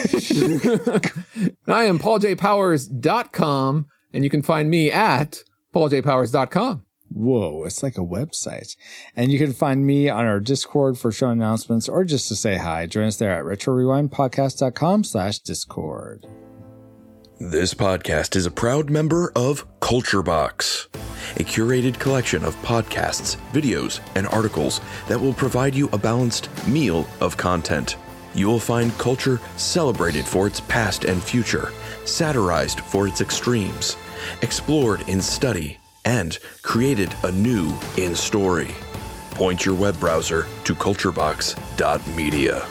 am 1.86 2.00
pauljpowers.com, 2.00 3.86
and 4.14 4.24
you 4.24 4.30
can 4.32 4.42
find 4.42 4.70
me 4.70 4.92
at 4.92 5.44
pauljpowers.com. 5.76 6.86
Whoa, 7.16 7.64
it's 7.64 7.82
like 7.82 7.98
a 7.98 8.02
website. 8.02 8.76
And 9.16 9.32
you 9.32 9.40
can 9.40 9.54
find 9.54 9.86
me 9.86 10.10
on 10.10 10.26
our 10.26 10.42
Discord 10.42 10.98
for 10.98 11.14
show 11.14 11.30
announcements 11.30 11.88
or 11.88 12.04
just 12.04 12.28
to 12.28 12.36
say 12.36 12.58
hi. 12.58 12.88
Join 12.88 13.06
us 13.06 13.16
there 13.16 13.32
at 13.32 13.46
retrorewindpodcast.com 13.46 15.06
slash 15.06 15.40
Discord. 15.40 16.28
This 17.40 17.74
podcast 17.74 18.36
is 18.36 18.46
a 18.46 18.52
proud 18.52 18.90
member 18.90 19.32
of 19.34 19.66
Culture 19.80 20.22
Box, 20.22 20.90
a 21.38 21.44
curated 21.44 21.98
collection 22.00 22.44
of 22.44 22.56
podcasts, 22.64 23.38
videos, 23.54 24.02
and 24.16 24.28
articles 24.28 24.82
that 25.08 25.20
will 25.20 25.34
provide 25.34 25.74
you 25.74 25.88
a 25.94 25.98
balanced 25.98 26.50
meal 26.68 27.08
of 27.22 27.38
content. 27.38 27.96
You 28.34 28.48
will 28.48 28.60
find 28.60 28.92
culture 28.98 29.40
celebrated 29.56 30.26
for 30.26 30.48
its 30.48 30.60
past 30.60 31.06
and 31.06 31.24
future, 31.24 31.72
satirized 32.04 32.82
for 32.82 33.08
its 33.08 33.22
extremes, 33.22 33.96
explored 34.42 35.08
in 35.08 35.22
study, 35.22 35.78
and 36.06 36.40
created 36.62 37.14
a 37.24 37.32
new 37.32 37.74
in 37.98 38.16
story. 38.16 38.72
Point 39.32 39.66
your 39.66 39.76
web 39.76 40.00
browser 40.00 40.48
to 40.64 40.74
culturebox.media. 40.74 42.66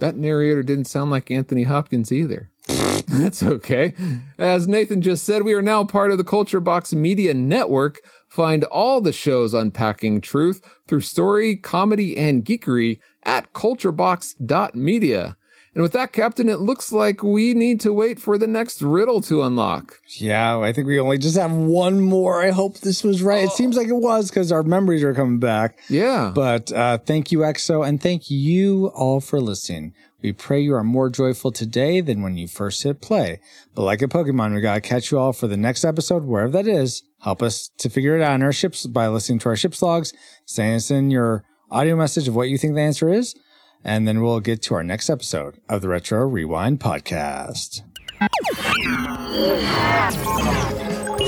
That 0.00 0.16
narrator 0.16 0.64
didn't 0.64 0.86
sound 0.86 1.12
like 1.12 1.30
Anthony 1.30 1.62
Hopkins 1.62 2.10
either. 2.10 2.50
That's 3.06 3.42
okay. 3.42 3.94
As 4.38 4.66
Nathan 4.66 5.00
just 5.02 5.24
said, 5.24 5.42
we 5.42 5.52
are 5.52 5.62
now 5.62 5.84
part 5.84 6.10
of 6.10 6.18
the 6.18 6.24
Culture 6.24 6.58
Box 6.60 6.92
Media 6.92 7.34
Network. 7.34 8.00
Find 8.28 8.64
all 8.64 9.00
the 9.00 9.12
shows 9.12 9.54
unpacking 9.54 10.20
truth 10.20 10.60
through 10.88 11.02
story, 11.02 11.54
comedy, 11.54 12.16
and 12.16 12.44
geekery 12.44 12.98
at 13.24 13.52
culturebox.media. 13.52 15.36
And 15.74 15.82
with 15.82 15.92
that, 15.92 16.12
Captain, 16.12 16.50
it 16.50 16.60
looks 16.60 16.92
like 16.92 17.22
we 17.22 17.54
need 17.54 17.80
to 17.80 17.94
wait 17.94 18.20
for 18.20 18.36
the 18.36 18.46
next 18.46 18.82
riddle 18.82 19.22
to 19.22 19.42
unlock. 19.42 20.00
Yeah, 20.16 20.58
I 20.58 20.70
think 20.72 20.86
we 20.86 21.00
only 21.00 21.16
just 21.16 21.38
have 21.38 21.52
one 21.52 22.00
more. 22.00 22.42
I 22.42 22.50
hope 22.50 22.80
this 22.80 23.02
was 23.02 23.22
right. 23.22 23.44
It 23.44 23.52
seems 23.52 23.76
like 23.76 23.88
it 23.88 23.96
was 23.96 24.28
because 24.28 24.52
our 24.52 24.62
memories 24.62 25.02
are 25.02 25.14
coming 25.14 25.38
back. 25.38 25.78
Yeah. 25.88 26.30
But 26.34 26.70
uh, 26.72 26.98
thank 26.98 27.32
you, 27.32 27.38
EXO, 27.38 27.86
and 27.88 28.02
thank 28.02 28.30
you 28.30 28.88
all 28.88 29.20
for 29.20 29.40
listening. 29.40 29.94
We 30.20 30.32
pray 30.32 30.60
you 30.60 30.74
are 30.74 30.84
more 30.84 31.08
joyful 31.08 31.50
today 31.50 32.00
than 32.00 32.22
when 32.22 32.36
you 32.36 32.46
first 32.48 32.82
hit 32.82 33.00
play. 33.00 33.40
But 33.74 33.82
like 33.82 34.02
a 34.02 34.08
Pokemon, 34.08 34.54
we 34.54 34.60
gotta 34.60 34.80
catch 34.80 35.10
you 35.10 35.18
all 35.18 35.32
for 35.32 35.46
the 35.48 35.56
next 35.56 35.84
episode, 35.84 36.24
wherever 36.24 36.52
that 36.52 36.68
is. 36.68 37.02
Help 37.22 37.42
us 37.42 37.70
to 37.78 37.88
figure 37.88 38.14
it 38.16 38.22
out 38.22 38.34
in 38.34 38.42
our 38.42 38.52
ships 38.52 38.86
by 38.86 39.08
listening 39.08 39.38
to 39.40 39.48
our 39.48 39.56
ship's 39.56 39.82
logs, 39.82 40.12
sending 40.44 40.76
us 40.76 40.90
in 40.90 41.10
your 41.10 41.44
audio 41.70 41.96
message 41.96 42.28
of 42.28 42.36
what 42.36 42.50
you 42.50 42.58
think 42.58 42.74
the 42.74 42.80
answer 42.80 43.08
is, 43.08 43.34
and 43.84 44.06
then 44.06 44.22
we'll 44.22 44.40
get 44.40 44.62
to 44.62 44.74
our 44.74 44.84
next 44.84 45.10
episode 45.10 45.56
of 45.68 45.82
the 45.82 45.88
Retro 45.88 46.26
Rewind 46.26 46.80
podcast. 46.80 47.82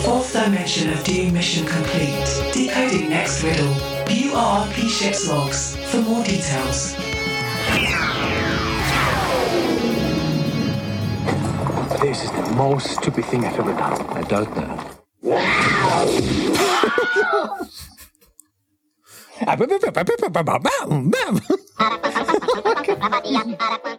Fourth 0.05 0.33
dimension 0.33 0.93
of 0.93 1.03
D 1.05 1.31
mission 1.31 1.67
complete. 1.67 2.53
Decoding 2.53 3.09
next 3.11 3.43
riddle. 3.43 3.73
View 4.07 4.33
RRP 4.33 4.89
ship's 4.89 5.29
logs 5.29 5.77
for 5.91 6.01
more 6.03 6.25
details. 6.25 6.95
This 12.01 12.23
is 12.25 12.31
the 12.33 12.53
most 12.55 12.91
stupid 12.91 13.25
thing 13.27 13.45
I've 13.45 13.59
ever 13.59 13.73
done. 13.73 14.07
I 14.11 14.23
don't 14.23 14.57
know. 14.57 14.91
Ah, 22.97 23.99